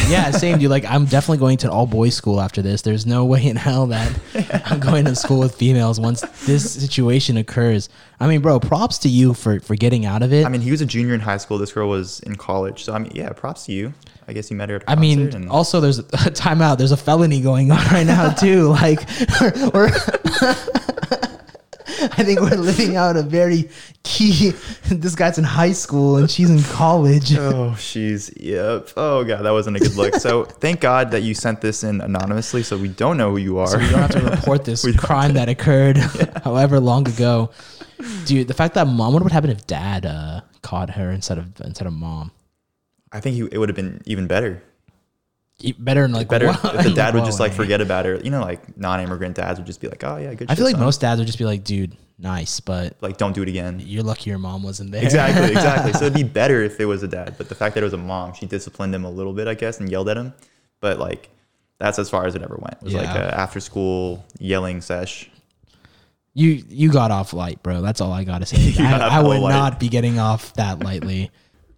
yeah, 0.10 0.32
same 0.32 0.58
dude. 0.58 0.70
Like 0.72 0.86
I'm 0.86 1.04
definitely 1.04 1.40
going 1.40 1.58
to 1.58 1.68
an 1.68 1.74
all 1.74 1.86
boys 1.86 2.16
school 2.16 2.40
after 2.40 2.62
this. 2.62 2.82
There's 2.82 3.06
no 3.06 3.26
way 3.26 3.46
in 3.46 3.58
hell 3.58 3.88
that 3.88 4.18
I'm 4.66 4.80
going 4.80 5.04
to 5.04 5.16
school 5.16 5.40
with 5.40 5.56
females 5.56 6.00
once 6.00 6.22
this 6.46 6.72
situation 6.72 7.36
occurs. 7.36 7.90
I 8.20 8.28
mean, 8.28 8.40
bro, 8.42 8.62
props 8.62 8.98
to 9.00 9.10
you 9.10 9.34
for 9.34 9.60
for 9.60 9.76
getting 9.76 10.06
out 10.06 10.24
of 10.24 10.32
it. 10.32 10.46
I 10.46 10.50
mean, 10.50 10.62
he 10.62 10.72
was 10.72 10.80
a 10.80 10.86
junior 10.86 11.14
in 11.14 11.20
high 11.20 11.36
school. 11.38 11.58
This 11.58 11.74
girl 11.74 11.90
was 11.90 12.22
in 12.22 12.38
college. 12.38 12.86
So 12.86 12.94
I 12.94 13.00
mean, 13.00 13.12
yeah, 13.14 13.30
props 13.34 13.66
to 13.66 13.74
you. 13.74 13.94
I 14.30 14.34
guess 14.34 14.50
you 14.50 14.56
met 14.56 14.70
her 14.70 14.78
at 14.78 14.84
a 14.84 14.92
I 14.92 14.96
mean, 14.96 15.36
and- 15.36 15.50
also 15.50 15.82
there's 15.82 16.00
a 16.00 16.04
timeout. 16.44 16.78
There's 16.78 16.94
a 16.94 16.98
felony 16.98 17.42
going 17.42 17.70
on 17.72 17.84
right 17.88 18.08
now 18.08 18.30
too. 18.32 18.70
Like, 18.70 19.02
we're, 19.74 19.92
I 22.18 22.24
think 22.24 22.40
we're 22.40 22.58
living 22.58 22.96
out 22.96 23.16
a 23.16 23.22
very 23.22 23.70
key. 24.02 24.54
This 24.86 25.14
guy's 25.14 25.38
in 25.38 25.44
high 25.44 25.72
school 25.72 26.18
and 26.18 26.30
she's 26.30 26.50
in 26.50 26.64
college. 26.74 27.38
Oh, 27.38 27.76
she's 27.76 28.34
yep. 28.38 28.90
Oh 28.98 29.24
god, 29.24 29.44
that 29.44 29.52
wasn't 29.52 29.78
a 29.78 29.80
good 29.80 29.96
look. 29.96 30.16
So 30.16 30.46
thank 30.46 30.80
God 30.80 31.12
that 31.12 31.22
you 31.22 31.36
sent 31.36 31.62
this 31.62 31.84
in 31.84 32.02
anonymously, 32.02 32.64
so 32.64 32.76
we 32.76 32.88
don't 32.88 33.18
know 33.18 33.30
who 33.30 33.38
you 33.38 33.60
are. 33.60 33.68
So 33.68 33.78
we 33.78 33.90
don't 33.90 34.00
have 34.00 34.12
to 34.12 34.22
report 34.22 34.66
this 34.66 34.84
crime 34.98 35.34
that 35.34 35.48
occurred 35.48 35.98
however 36.44 36.80
long 36.80 37.08
ago. 37.08 37.52
Dude, 38.26 38.48
the 38.48 38.56
fact 38.56 38.74
that 38.74 38.88
mom, 38.88 39.14
what 39.14 39.22
would 39.22 39.32
happen 39.32 39.52
if 39.52 39.68
dad 39.68 40.08
uh, 40.08 40.42
caught 40.64 40.90
her 40.92 41.12
instead 41.12 41.38
of 41.38 41.62
instead 41.62 41.86
of 41.86 41.94
mom? 41.94 42.32
I 43.12 43.20
think 43.20 43.36
he, 43.36 43.48
it 43.52 43.60
would 43.60 43.70
have 43.70 43.76
been 43.76 44.02
even 44.06 44.26
better. 44.26 44.64
Better 45.78 46.02
than 46.02 46.12
like 46.12 46.28
better 46.30 46.48
if 46.48 46.62
the 46.62 46.94
dad 46.96 47.14
would 47.14 47.26
just 47.26 47.40
like 47.40 47.54
forget 47.54 47.82
about 47.82 48.06
her. 48.06 48.16
You 48.18 48.32
know, 48.32 48.42
like 48.42 48.78
non-immigrant 48.78 49.36
dads 49.36 49.60
would 49.60 49.66
just 49.66 49.82
be 49.82 49.88
like, 49.88 50.04
"Oh 50.04 50.18
yeah, 50.18 50.34
good." 50.34 50.50
I 50.50 50.56
feel 50.56 50.66
like 50.66 50.76
son." 50.76 50.84
most 50.84 51.02
dads 51.02 51.20
would 51.20 51.28
just 51.28 51.38
be 51.38 51.46
like, 51.46 51.64
dude, 51.64 51.96
nice, 52.18 52.60
but 52.60 52.96
like 53.02 53.18
don't 53.18 53.34
do 53.34 53.42
it 53.42 53.50
again. 53.50 53.82
you're 53.84 54.04
lucky 54.04 54.30
your 54.30 54.40
mom 54.40 54.64
wasn't 54.64 54.92
there. 54.92 55.04
Exactly, 55.04 55.52
exactly. 55.52 55.94
so 55.94 56.06
it'd 56.06 56.14
be 56.14 56.24
better 56.24 56.62
if 56.64 56.80
it 56.80 56.86
was 56.86 57.04
a 57.04 57.08
dad, 57.08 57.36
but 57.38 57.50
the 57.50 57.56
fact 57.56 57.76
that 57.76 57.82
it 57.82 57.86
was 57.86 57.94
a 57.94 57.98
mom, 57.98 58.34
she 58.34 58.46
disciplined 58.46 58.94
him 58.96 59.06
a 59.06 59.10
little 59.10 59.34
bit, 59.34 59.48
I 59.48 59.54
guess, 59.54 59.80
and 59.80 59.90
yelled 59.90 60.10
at 60.10 60.18
him. 60.18 60.34
But 60.80 60.98
like, 61.00 61.30
that's 61.80 62.00
as 62.00 62.10
far 62.10 62.26
as 62.26 62.36
it 62.36 62.42
ever 62.42 62.58
went. 62.60 62.76
It 62.82 62.84
was 62.84 62.94
like 62.94 63.16
a 63.16 63.38
after 63.38 63.60
school 63.60 64.26
yelling 64.40 64.82
sesh. 64.82 65.30
You 66.34 66.64
you 66.70 66.92
got 66.92 67.12
off 67.12 67.34
light, 67.34 67.62
bro. 67.62 67.82
That's 67.82 68.00
all 68.02 68.12
I 68.12 68.24
gotta 68.24 68.46
say. 68.48 68.72
Got 68.74 69.02
I, 69.02 69.06
off 69.06 69.12
I 69.12 69.22
would 69.22 69.40
light. 69.42 69.50
not 69.50 69.80
be 69.80 69.90
getting 69.90 70.20
off 70.20 70.54
that 70.54 70.80
lightly. 70.80 71.30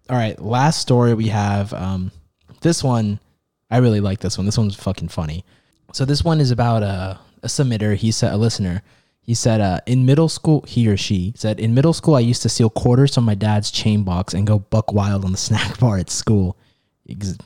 All 0.08 0.16
right, 0.16 0.38
last 0.40 0.80
story 0.80 1.14
we 1.14 1.28
have. 1.28 1.72
Um, 1.72 2.12
this 2.60 2.84
one, 2.84 3.18
I 3.70 3.78
really 3.78 4.00
like 4.00 4.20
this 4.20 4.38
one. 4.38 4.46
This 4.46 4.58
one's 4.58 4.76
fucking 4.76 5.08
funny. 5.08 5.44
So 5.92 6.04
this 6.04 6.24
one 6.24 6.40
is 6.40 6.50
about 6.50 6.82
a, 6.82 7.18
a 7.42 7.46
submitter. 7.46 7.96
He 7.96 8.10
said 8.10 8.32
a 8.32 8.36
listener. 8.36 8.82
He 9.20 9.34
said, 9.34 9.60
uh, 9.60 9.80
in 9.86 10.04
middle 10.04 10.28
school, 10.28 10.64
he 10.68 10.86
or 10.86 10.98
she 10.98 11.32
said, 11.34 11.58
in 11.58 11.72
middle 11.72 11.94
school, 11.94 12.14
I 12.14 12.20
used 12.20 12.42
to 12.42 12.50
steal 12.50 12.68
quarters 12.68 13.14
from 13.14 13.24
my 13.24 13.34
dad's 13.34 13.70
chain 13.70 14.02
box 14.02 14.34
and 14.34 14.46
go 14.46 14.58
buck 14.58 14.92
wild 14.92 15.24
on 15.24 15.32
the 15.32 15.38
snack 15.48 15.78
bar 15.78 15.96
at 15.96 16.10
school. 16.10 16.58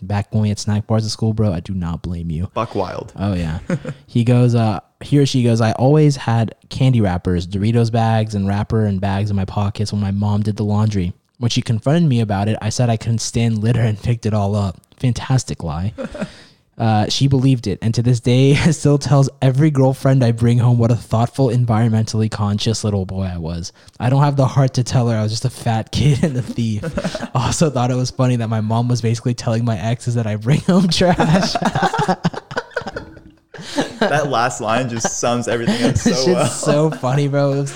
Back 0.03 0.33
when 0.33 0.43
we 0.43 0.49
had 0.49 0.59
snack 0.59 0.87
bars 0.87 1.05
at 1.05 1.11
school, 1.11 1.33
bro, 1.33 1.53
I 1.53 1.61
do 1.61 1.75
not 1.75 2.03
blame 2.03 2.31
you. 2.31 2.47
Buck 2.55 2.77
Wild. 2.77 3.13
Oh 3.17 3.35
yeah. 3.35 3.59
he 4.07 4.23
goes, 4.23 4.55
uh, 4.55 4.79
he 5.03 5.19
or 5.19 5.27
she 5.27 5.43
goes, 5.43 5.61
I 5.61 5.73
always 5.73 6.15
had 6.15 6.55
candy 6.69 7.01
wrappers, 7.01 7.45
Doritos 7.45 7.91
bags, 7.91 8.37
and 8.37 8.47
wrapper 8.47 8.85
and 8.85 9.01
bags 9.01 9.31
in 9.31 9.37
my 9.37 9.45
pockets 9.45 9.93
when 9.93 10.01
my 10.01 10.13
mom 10.13 10.43
did 10.43 10.57
the 10.57 10.65
laundry. 10.65 11.13
When 11.39 11.51
she 11.51 11.63
confronted 11.63 12.09
me 12.09 12.21
about 12.21 12.49
it, 12.49 12.59
I 12.61 12.69
said 12.69 12.91
I 12.91 12.97
couldn't 12.97 13.19
stand 13.21 13.59
litter 13.59 13.81
and 13.81 13.97
picked 14.01 14.27
it 14.27 14.35
all 14.35 14.55
up. 14.57 14.81
Fantastic 14.99 15.63
lie. 15.63 15.95
Uh, 16.79 17.09
she 17.09 17.27
believed 17.27 17.67
it, 17.67 17.77
and 17.83 17.93
to 17.93 18.03
this 18.05 18.21
day, 18.21 18.55
still 18.71 18.99
tells 18.99 19.29
every 19.43 19.69
girlfriend 19.69 20.23
I 20.23 20.31
bring 20.31 20.59
home 20.59 20.79
what 20.79 20.93
a 20.93 20.95
thoughtful, 20.95 21.49
environmentally 21.49 22.31
conscious 22.31 22.85
little 22.85 23.05
boy 23.05 23.25
I 23.25 23.37
was. 23.37 23.73
I 23.99 24.09
don't 24.11 24.23
have 24.23 24.37
the 24.37 24.47
heart 24.47 24.75
to 24.75 24.85
tell 24.85 25.09
her 25.09 25.17
I 25.17 25.25
was 25.25 25.33
just 25.33 25.45
a 25.45 25.51
fat 25.51 25.91
kid 25.93 26.23
and 26.23 26.37
a 26.37 26.43
thief. 26.43 26.85
also, 27.35 27.69
thought 27.69 27.91
it 27.91 27.97
was 27.97 28.13
funny 28.13 28.37
that 28.37 28.49
my 28.49 28.61
mom 28.61 28.87
was 28.87 29.03
basically 29.03 29.35
telling 29.35 29.65
my 29.65 29.77
exes 29.77 30.15
that 30.15 30.29
I 30.29 30.37
bring 30.37 30.61
home 30.61 30.87
trash. 30.87 31.55
that 33.99 34.29
last 34.29 34.61
line 34.61 34.89
just 34.89 35.19
sums 35.19 35.49
everything 35.49 35.83
up 35.83 35.97
so 35.97 36.11
shit's 36.11 36.27
well. 36.29 36.47
so 36.47 36.91
funny, 36.93 37.27
bro. 37.27 37.67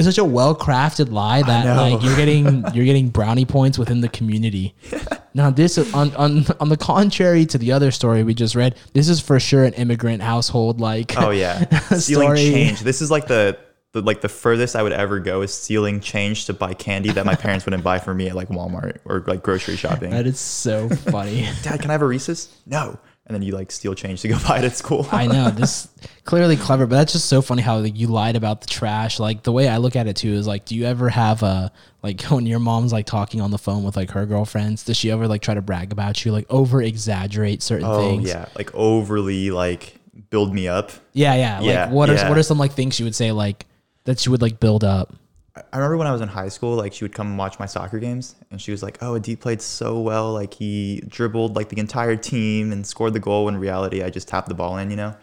It 0.00 0.06
was, 0.06 0.06
it 0.06 0.08
was 0.08 0.16
such 0.16 0.22
a 0.22 0.24
well 0.24 0.54
crafted 0.54 1.10
lie 1.10 1.42
that 1.42 1.76
like 1.76 2.02
you're 2.02 2.16
getting 2.16 2.64
you're 2.74 2.84
getting 2.84 3.08
brownie 3.08 3.44
points 3.44 3.78
within 3.78 4.00
the 4.00 4.08
community. 4.08 4.74
Now 5.32 5.48
this 5.48 5.78
on 5.94 6.12
on 6.16 6.44
on 6.58 6.70
the 6.70 6.76
contrary 6.76 7.46
to 7.46 7.56
the 7.56 7.70
other 7.70 7.92
story 7.92 8.24
we 8.24 8.34
just 8.34 8.56
read, 8.56 8.74
this 8.94 9.08
is 9.08 9.20
for 9.20 9.38
sure 9.38 9.62
an 9.62 9.74
immigrant 9.74 10.22
household 10.22 10.80
like 10.80 11.14
Oh 11.16 11.30
yeah, 11.30 11.68
stealing 11.96 12.34
change. 12.34 12.80
This 12.80 13.00
is 13.00 13.12
like 13.12 13.28
the, 13.28 13.56
the 13.92 14.00
like 14.00 14.22
the 14.22 14.28
furthest 14.28 14.74
I 14.74 14.82
would 14.82 14.92
ever 14.92 15.20
go 15.20 15.42
is 15.42 15.54
stealing 15.54 16.00
change 16.00 16.46
to 16.46 16.52
buy 16.52 16.74
candy 16.74 17.12
that 17.12 17.26
my 17.26 17.34
parents 17.36 17.64
wouldn't 17.64 17.84
buy 17.84 18.00
for 18.00 18.12
me 18.12 18.28
at 18.28 18.34
like 18.34 18.48
Walmart 18.48 18.98
or 19.04 19.22
like 19.28 19.42
grocery 19.44 19.76
shopping. 19.76 20.10
that 20.10 20.26
is 20.26 20.40
so 20.40 20.88
funny. 20.88 21.48
Dad, 21.62 21.80
can 21.80 21.90
I 21.90 21.92
have 21.92 22.02
a 22.02 22.06
Reese's? 22.06 22.48
No. 22.66 22.98
And 23.30 23.36
then 23.36 23.42
you 23.42 23.52
like 23.52 23.70
steal 23.70 23.94
change 23.94 24.22
to 24.22 24.28
go 24.28 24.36
buy 24.48 24.58
it 24.58 24.64
at 24.64 24.76
school. 24.76 25.06
I 25.12 25.28
know 25.28 25.50
this 25.54 25.86
clearly 26.24 26.56
clever, 26.56 26.84
but 26.88 26.96
that's 26.96 27.12
just 27.12 27.26
so 27.26 27.40
funny 27.40 27.62
how 27.62 27.78
like, 27.78 27.96
you 27.96 28.08
lied 28.08 28.34
about 28.34 28.60
the 28.60 28.66
trash. 28.66 29.20
Like 29.20 29.44
the 29.44 29.52
way 29.52 29.68
I 29.68 29.76
look 29.76 29.94
at 29.94 30.08
it 30.08 30.16
too 30.16 30.32
is 30.32 30.48
like, 30.48 30.64
do 30.64 30.74
you 30.74 30.84
ever 30.84 31.08
have 31.08 31.44
a 31.44 31.70
like 32.02 32.20
when 32.24 32.44
your 32.44 32.58
mom's 32.58 32.92
like 32.92 33.06
talking 33.06 33.40
on 33.40 33.52
the 33.52 33.58
phone 33.58 33.84
with 33.84 33.96
like 33.96 34.10
her 34.10 34.26
girlfriends? 34.26 34.82
Does 34.82 34.96
she 34.96 35.12
ever 35.12 35.28
like 35.28 35.42
try 35.42 35.54
to 35.54 35.62
brag 35.62 35.92
about 35.92 36.24
you, 36.24 36.32
like 36.32 36.46
over 36.50 36.82
exaggerate 36.82 37.62
certain 37.62 37.86
oh 37.86 38.00
things? 38.00 38.28
yeah, 38.28 38.46
like 38.56 38.74
overly 38.74 39.52
like 39.52 39.94
build 40.30 40.52
me 40.52 40.66
up. 40.66 40.90
Yeah, 41.12 41.36
yeah. 41.36 41.60
Yeah, 41.60 41.84
like 41.84 41.92
what 41.92 42.10
are 42.10 42.28
what 42.28 42.36
are 42.36 42.42
some 42.42 42.58
like 42.58 42.72
things 42.72 42.96
she 42.96 43.04
would 43.04 43.14
say 43.14 43.30
like 43.30 43.64
that 44.06 44.18
she 44.18 44.28
would 44.28 44.42
like 44.42 44.58
build 44.58 44.82
up? 44.82 45.14
I 45.56 45.76
remember 45.76 45.96
when 45.96 46.06
I 46.06 46.12
was 46.12 46.20
in 46.20 46.28
high 46.28 46.48
school, 46.48 46.76
like 46.76 46.92
she 46.92 47.04
would 47.04 47.14
come 47.14 47.28
and 47.28 47.38
watch 47.38 47.58
my 47.58 47.66
soccer 47.66 47.98
games, 47.98 48.36
and 48.50 48.60
she 48.60 48.70
was 48.70 48.82
like, 48.82 48.98
"Oh, 49.02 49.14
Adit 49.14 49.40
played 49.40 49.60
so 49.60 50.00
well. 50.00 50.32
Like 50.32 50.54
he 50.54 51.02
dribbled 51.08 51.56
like 51.56 51.68
the 51.68 51.78
entire 51.78 52.16
team 52.16 52.72
and 52.72 52.86
scored 52.86 53.14
the 53.14 53.20
goal. 53.20 53.48
In 53.48 53.56
reality, 53.56 54.02
I 54.02 54.10
just 54.10 54.28
tapped 54.28 54.48
the 54.48 54.54
ball 54.54 54.78
in, 54.78 54.90
you 54.90 54.96
know." 54.96 55.16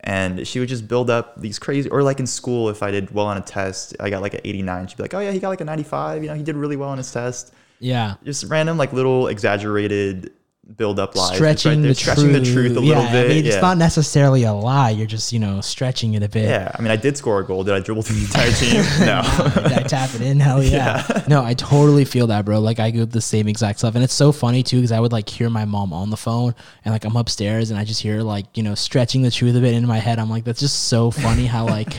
And 0.00 0.46
she 0.46 0.60
would 0.60 0.68
just 0.68 0.86
build 0.88 1.10
up 1.10 1.40
these 1.40 1.58
crazy, 1.58 1.88
or 1.90 2.02
like 2.02 2.20
in 2.20 2.26
school, 2.26 2.68
if 2.68 2.82
I 2.82 2.90
did 2.90 3.10
well 3.12 3.26
on 3.26 3.36
a 3.36 3.40
test, 3.40 3.96
I 4.00 4.10
got 4.10 4.22
like 4.22 4.34
an 4.34 4.40
89. 4.44 4.88
She'd 4.88 4.96
be 4.96 5.02
like, 5.02 5.14
"Oh 5.14 5.20
yeah, 5.20 5.32
he 5.32 5.38
got 5.38 5.48
like 5.48 5.60
a 5.60 5.64
95. 5.64 6.22
You 6.22 6.28
know, 6.28 6.34
he 6.34 6.42
did 6.42 6.56
really 6.56 6.76
well 6.76 6.90
on 6.90 6.98
his 6.98 7.12
test." 7.12 7.52
Yeah. 7.80 8.14
Just 8.24 8.44
random, 8.44 8.78
like 8.78 8.92
little 8.92 9.28
exaggerated 9.28 10.32
build 10.76 10.98
up 10.98 11.16
lies. 11.16 11.34
Stretching, 11.34 11.82
right 11.82 11.88
the, 11.88 11.94
stretching 11.94 12.30
truth. 12.30 12.44
the 12.44 12.52
truth 12.52 12.76
a 12.76 12.80
yeah, 12.82 12.96
little 12.96 13.10
bit. 13.10 13.24
I 13.24 13.28
mean, 13.28 13.44
yeah. 13.44 13.52
it's 13.52 13.62
not 13.62 13.78
necessarily 13.78 14.42
a 14.44 14.52
lie. 14.52 14.90
You're 14.90 15.06
just, 15.06 15.32
you 15.32 15.38
know, 15.38 15.60
stretching 15.60 16.14
it 16.14 16.22
a 16.22 16.28
bit. 16.28 16.44
yeah, 16.44 16.70
I 16.74 16.82
mean, 16.82 16.90
I 16.90 16.96
did 16.96 17.16
score 17.16 17.40
a 17.40 17.44
goal. 17.44 17.64
Did 17.64 17.74
I 17.74 17.80
dribble 17.80 18.02
through 18.02 18.16
the 18.16 18.24
entire 18.24 18.52
team? 18.52 18.84
No. 19.08 19.22
Did 19.68 19.72
I 19.72 19.82
tap 19.84 20.14
it 20.14 20.20
in? 20.20 20.40
Hell 20.40 20.62
yeah. 20.62 21.24
No, 21.28 21.42
I 21.42 21.54
totally 21.54 22.04
feel 22.04 22.26
that, 22.26 22.44
bro. 22.44 22.60
Like 22.60 22.78
I 22.80 22.90
go 22.90 23.04
the 23.04 23.20
same 23.20 23.48
exact 23.48 23.78
stuff. 23.78 23.94
And 23.94 24.04
it's 24.04 24.12
so 24.12 24.32
funny 24.32 24.62
too, 24.62 24.76
because 24.76 24.92
I 24.92 25.00
would 25.00 25.12
like 25.12 25.28
hear 25.28 25.48
my 25.48 25.64
mom 25.64 25.92
on 25.92 26.10
the 26.10 26.16
phone 26.16 26.54
and 26.84 26.92
like 26.92 27.04
I'm 27.04 27.16
upstairs 27.16 27.70
and 27.70 27.78
I 27.78 27.84
just 27.84 28.02
hear 28.02 28.22
like, 28.22 28.56
you 28.56 28.62
know, 28.62 28.74
stretching 28.74 29.22
the 29.22 29.30
truth 29.30 29.56
a 29.56 29.60
bit 29.60 29.74
in 29.74 29.86
my 29.86 29.98
head. 29.98 30.18
I'm 30.18 30.28
like, 30.28 30.44
that's 30.44 30.60
just 30.60 30.84
so 30.88 31.10
funny 31.10 31.46
how 31.46 31.66
like 31.66 31.96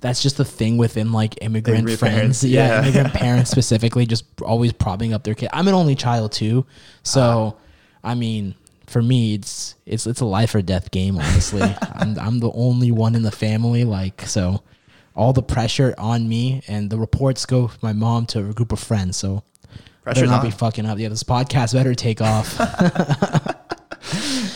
that's 0.00 0.22
just 0.22 0.36
the 0.36 0.44
thing 0.44 0.76
within 0.78 1.12
like 1.12 1.36
immigrant 1.42 1.78
Immigrant 1.80 1.98
friends. 2.00 2.14
parents, 2.14 2.44
Yeah, 2.44 2.68
yeah. 2.68 2.82
immigrant 2.82 3.14
parents 3.14 3.50
specifically, 3.50 4.06
just 4.06 4.24
always 4.42 4.72
propping 4.72 5.12
up 5.12 5.22
their 5.22 5.34
kid. 5.34 5.50
I'm 5.52 5.68
an 5.68 5.74
only 5.74 5.94
child 5.94 6.32
too. 6.32 6.66
So 7.02 7.56
ah. 7.56 7.62
I 8.02 8.14
mean, 8.14 8.54
for 8.86 9.02
me, 9.02 9.34
it's 9.34 9.74
it's 9.86 10.06
it's 10.06 10.20
a 10.20 10.24
life 10.24 10.54
or 10.54 10.62
death 10.62 10.90
game. 10.90 11.18
Honestly, 11.18 11.62
I'm 11.94 12.18
I'm 12.18 12.38
the 12.40 12.52
only 12.52 12.90
one 12.90 13.14
in 13.14 13.22
the 13.22 13.30
family. 13.30 13.84
Like 13.84 14.22
so, 14.22 14.62
all 15.14 15.32
the 15.32 15.42
pressure 15.42 15.94
on 15.98 16.28
me, 16.28 16.62
and 16.68 16.90
the 16.90 16.98
reports 16.98 17.46
go 17.46 17.68
from 17.68 17.78
my 17.82 17.92
mom 17.92 18.26
to 18.26 18.40
a 18.40 18.52
group 18.54 18.72
of 18.72 18.80
friends. 18.80 19.16
So 19.16 19.42
better 20.04 20.26
not 20.26 20.40
on. 20.40 20.46
be 20.46 20.50
fucking 20.50 20.86
up. 20.86 20.98
Yeah, 20.98 21.08
this 21.08 21.22
podcast 21.22 21.74
better 21.74 21.94
take 21.94 22.20
off. 22.20 22.58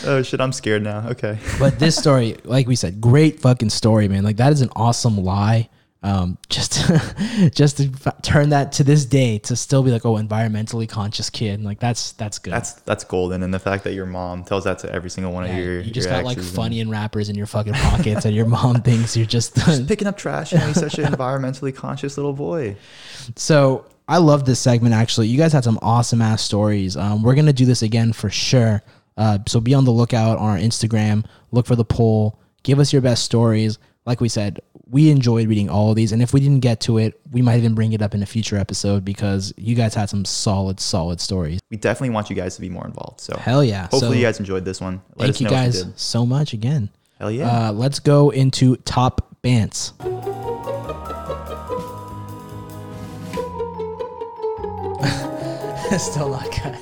Oh 0.05 0.21
shit, 0.21 0.41
I'm 0.41 0.51
scared 0.51 0.83
now. 0.83 1.07
Okay. 1.09 1.37
but 1.59 1.79
this 1.79 1.95
story, 1.95 2.37
like 2.43 2.67
we 2.67 2.75
said, 2.75 2.99
great 2.99 3.39
fucking 3.39 3.69
story, 3.69 4.07
man. 4.07 4.23
Like 4.23 4.37
that 4.37 4.51
is 4.51 4.61
an 4.61 4.69
awesome 4.75 5.17
lie. 5.17 5.69
Um, 6.03 6.37
just 6.49 6.73
just 7.55 7.77
to 7.77 7.89
f- 8.05 8.21
turn 8.21 8.49
that 8.49 8.73
to 8.73 8.83
this 8.83 9.05
day 9.05 9.39
to 9.39 9.55
still 9.55 9.83
be 9.83 9.89
like, 9.91 10.05
oh, 10.05 10.15
environmentally 10.15 10.87
conscious 10.87 11.29
kid. 11.29 11.63
Like 11.63 11.79
that's 11.79 12.11
that's 12.13 12.39
good. 12.39 12.51
That's 12.51 12.73
that's 12.81 13.05
golden, 13.05 13.41
and 13.41 13.53
the 13.53 13.59
fact 13.59 13.85
that 13.85 13.93
your 13.93 14.05
mom 14.05 14.43
tells 14.43 14.65
that 14.65 14.79
to 14.79 14.91
every 14.91 15.09
single 15.09 15.31
one 15.31 15.45
of 15.49 15.55
your 15.55 15.79
you 15.79 15.91
just 15.91 16.09
your 16.09 16.17
got 16.17 16.25
like 16.25 16.37
exes 16.37 16.49
and- 16.49 16.55
funny 16.57 16.81
and 16.81 16.91
rappers 16.91 17.29
in 17.29 17.35
your 17.35 17.45
fucking 17.47 17.73
pockets, 17.73 18.25
and 18.25 18.35
your 18.35 18.45
mom 18.45 18.81
thinks 18.81 19.15
you're 19.15 19.25
just. 19.25 19.55
picking 19.87 20.07
up 20.07 20.17
trash. 20.17 20.51
Know, 20.51 20.59
he's 20.59 20.79
such 20.79 20.99
an 20.99 21.05
environmentally 21.13 21.73
conscious 21.73 22.17
little 22.17 22.33
boy. 22.33 22.75
so 23.37 23.85
I 24.07 24.17
love 24.17 24.45
this 24.45 24.59
segment. 24.59 24.93
Actually, 24.93 25.27
you 25.27 25.37
guys 25.37 25.53
had 25.53 25.63
some 25.63 25.79
awesome 25.81 26.21
ass 26.21 26.41
stories. 26.41 26.97
Um, 26.97 27.23
we're 27.23 27.35
gonna 27.35 27.53
do 27.53 27.65
this 27.65 27.81
again 27.81 28.11
for 28.13 28.29
sure. 28.29 28.83
Uh, 29.15 29.37
so 29.47 29.61
be 29.61 29.73
on 29.73 29.85
the 29.85 29.91
lookout 29.91 30.37
on 30.37 30.49
our 30.49 30.57
Instagram. 30.57 31.25
Look 31.51 31.65
for 31.65 31.75
the 31.75 31.85
poll. 31.85 32.39
Give 32.63 32.79
us 32.79 32.91
your 32.91 33.01
best 33.01 33.23
stories. 33.23 33.77
Like 34.05 34.19
we 34.19 34.27
said, 34.27 34.59
we 34.89 35.09
enjoyed 35.09 35.47
reading 35.47 35.69
all 35.69 35.89
of 35.91 35.95
these, 35.95 36.11
and 36.11 36.21
if 36.21 36.33
we 36.33 36.39
didn't 36.41 36.59
get 36.59 36.81
to 36.81 36.97
it, 36.97 37.19
we 37.31 37.41
might 37.41 37.57
even 37.57 37.73
bring 37.73 37.93
it 37.93 38.01
up 38.01 38.13
in 38.13 38.21
a 38.21 38.25
future 38.25 38.57
episode 38.57 39.05
because 39.05 39.53
you 39.57 39.75
guys 39.75 39.95
had 39.95 40.09
some 40.09 40.25
solid, 40.25 40.79
solid 40.79 41.21
stories. 41.21 41.59
We 41.71 41.77
definitely 41.77 42.09
want 42.13 42.29
you 42.29 42.35
guys 42.35 42.55
to 42.55 42.61
be 42.61 42.69
more 42.69 42.85
involved. 42.85 43.21
So 43.21 43.37
Hell 43.37 43.63
yeah! 43.63 43.83
hopefully 43.83 44.01
so 44.01 44.11
you 44.11 44.21
guys 44.21 44.39
enjoyed 44.39 44.65
this 44.65 44.81
one. 44.81 45.01
Let 45.15 45.25
thank 45.25 45.29
us 45.35 45.41
you 45.41 45.49
guys 45.49 45.83
did. 45.83 45.97
so 45.99 46.25
much 46.25 46.53
again. 46.53 46.89
Hell 47.17 47.31
yeah. 47.31 47.69
Uh, 47.69 47.71
let's 47.71 47.99
go 47.99 48.29
into 48.31 48.75
top 48.77 49.37
bants. 49.41 49.93
Still 55.99 56.29
not 56.29 56.51
cut. 56.51 56.75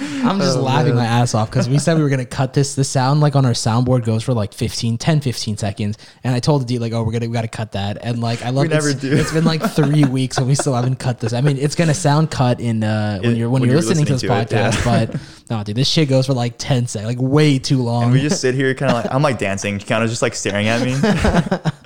I'm 0.00 0.38
just 0.40 0.56
Oh, 0.58 0.62
laughing 0.62 0.94
man. 0.94 1.04
my 1.04 1.06
ass 1.06 1.34
off 1.34 1.50
because 1.50 1.68
we 1.68 1.78
said 1.78 1.96
we 1.96 2.02
were 2.02 2.08
gonna 2.08 2.24
cut 2.24 2.52
this. 2.52 2.74
The 2.74 2.84
sound 2.84 3.20
like 3.20 3.36
on 3.36 3.44
our 3.46 3.52
soundboard 3.52 4.04
goes 4.04 4.22
for 4.22 4.34
like 4.34 4.52
15, 4.52 4.98
10, 4.98 5.20
15 5.20 5.56
seconds, 5.56 5.98
and 6.24 6.34
I 6.34 6.40
told 6.40 6.62
the 6.62 6.66
D 6.66 6.78
like, 6.78 6.92
"Oh, 6.92 7.02
we're 7.02 7.12
gonna 7.12 7.26
we 7.26 7.32
gotta 7.32 7.48
cut 7.48 7.72
that." 7.72 7.98
And 8.02 8.20
like, 8.20 8.42
I 8.42 8.50
love 8.50 8.62
We 8.64 8.68
never 8.68 8.92
do. 8.92 9.12
It's 9.12 9.32
been 9.32 9.44
like 9.44 9.62
three 9.72 10.04
weeks 10.04 10.38
and 10.38 10.46
we 10.46 10.54
still 10.54 10.74
haven't 10.74 10.96
cut 10.96 11.20
this. 11.20 11.32
I 11.32 11.40
mean, 11.40 11.58
it's 11.58 11.74
gonna 11.74 11.94
sound 11.94 12.30
cut 12.30 12.60
in 12.60 12.82
uh, 12.84 13.18
when 13.20 13.32
It- 13.32 13.36
you're 13.38 13.48
when, 13.50 13.60
when 13.62 13.70
you're, 13.70 13.78
you're 13.80 13.88
listening, 13.88 14.06
to 14.06 14.12
this 14.14 14.22
listening 14.22 14.46
to 14.46 14.56
it, 14.56 14.60
podcast, 14.72 14.84
yeah. 14.84 15.06
but 15.06 15.20
no, 15.50 15.62
dude, 15.64 15.76
this 15.76 15.88
shit 15.88 16.08
goes 16.08 16.26
for 16.26 16.34
like 16.34 16.54
ten 16.58 16.86
seconds, 16.86 17.16
like 17.16 17.20
way 17.30 17.58
too 17.58 17.82
long. 17.82 18.04
and 18.04 18.12
we 18.12 18.20
just 18.20 18.40
sit 18.40 18.54
here, 18.54 18.74
kind 18.74 18.92
of 18.92 19.04
like 19.04 19.14
I'm 19.14 19.22
like 19.22 19.38
dancing, 19.38 19.78
kind 19.78 20.02
of 20.02 20.10
just 20.10 20.22
like 20.22 20.34
staring 20.34 20.68
at 20.68 20.82
me. 20.82 20.94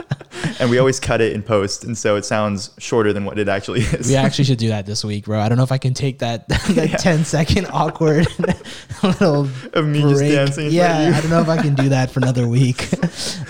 and 0.59 0.70
we 0.70 0.78
always 0.78 1.01
cut 1.01 1.20
it 1.20 1.33
in 1.33 1.43
post, 1.43 1.85
and 1.85 1.97
so 1.97 2.16
it 2.16 2.24
sounds 2.24 2.70
shorter 2.78 3.12
than 3.12 3.24
what 3.24 3.39
it 3.39 3.49
actually 3.49 3.81
is. 3.81 4.09
We 4.09 4.16
actually 4.16 4.45
should 4.45 4.59
do 4.59 4.68
that 4.68 4.87
this 4.87 5.05
week, 5.05 5.24
bro. 5.24 5.41
I 5.41 5.49
don't 5.49 5.59
know 5.59 5.64
if 5.64 5.72
I 5.72 5.78
can 5.78 5.95
take 5.95 6.20
that 6.20 6.49
that 6.49 6.68
Yeah. 6.91 6.97
10 6.97 7.24
second 7.24 7.66
awkward 7.72 8.26
little 9.03 9.49
Of 9.72 9.87
me 9.87 10.01
just 10.03 10.16
break. 10.20 10.33
dancing 10.33 10.55
front 10.55 10.66
of 10.68 10.72
Yeah. 10.72 11.12
I 11.16 11.20
don't 11.20 11.31
know 11.31 11.41
if 11.41 11.49
I 11.49 11.61
can 11.61 11.74
do 11.74 11.89
that 11.91 12.11
for 12.11 12.20
another 12.20 12.47
week. 12.49 12.89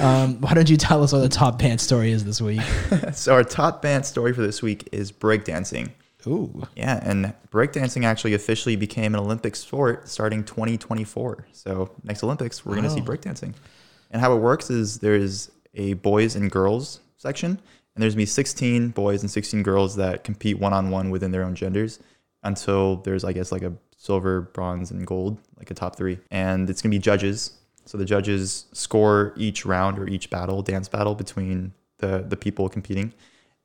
Um, 0.01 0.41
why 0.41 0.55
don't 0.55 0.71
you 0.71 0.79
tell 0.79 1.03
us 1.03 1.13
what 1.13 1.19
the 1.19 1.29
top 1.29 1.61
bants 1.61 1.81
story 1.81 2.11
is 2.11 2.25
this 2.25 2.41
week? 2.41 2.63
so 3.13 3.35
our 3.35 3.45
top 3.45 3.83
band 3.83 4.07
story 4.07 4.33
for 4.33 4.41
this 4.41 4.63
week 4.63 4.89
is 4.93 5.13
breakdancing. 5.13 5.91
Ooh, 6.27 6.67
Yeah, 6.75 6.99
and 7.03 7.35
breakdancing 7.51 8.05
actually 8.05 8.33
officially 8.33 8.77
became 8.77 9.15
an 9.15 9.21
Olympic 9.21 9.57
sport 9.57 10.09
starting 10.09 10.43
2024. 10.45 11.47
So 11.53 11.91
next 12.03 12.23
Olympics, 12.25 12.65
we're 12.65 12.77
going 12.77 12.85
to 12.85 12.91
see 12.91 13.03
breakdancing. 13.03 13.53
And 14.11 14.23
how 14.23 14.35
it 14.35 14.41
works 14.41 14.71
is 14.71 14.99
there's 15.01 15.51
a 15.75 15.95
boys 15.95 16.37
and 16.37 16.51
girls 16.51 17.01
section, 17.17 17.51
and 17.95 18.03
there's 18.03 18.15
to 18.15 18.19
be 18.19 18.27
16 18.27 18.91
boys 18.91 19.23
and 19.23 19.31
16 19.31 19.63
girls 19.63 19.97
that 19.97 20.25
compete 20.25 20.59
one 20.59 20.73
on 20.73 20.91
one 20.91 21.11
within 21.11 21.31
their 21.31 21.45
own 21.45 21.55
genders 21.55 21.99
until 22.43 22.97
there's, 22.97 23.25
I 23.25 23.33
guess, 23.33 23.53
like 23.53 23.63
a 23.63 23.73
silver, 23.97 24.41
bronze, 24.41 24.91
and 24.91 25.07
gold, 25.07 25.39
like 25.59 25.71
a 25.71 25.75
top 25.75 25.97
three. 25.97 26.19
And 26.31 26.71
it's 26.71 26.81
to 26.93 26.97
be 26.97 27.01
judges. 27.01 27.53
So 27.85 27.99
the 27.99 28.05
judges 28.05 28.67
score 28.73 29.35
each 29.37 29.67
round 29.67 29.99
or 29.99 30.09
each 30.09 30.31
battle, 30.31 30.63
dance 30.63 30.89
battle 30.89 31.15
between 31.15 31.73
the, 31.99 32.25
the 32.27 32.37
people 32.37 32.69
competing 32.69 33.13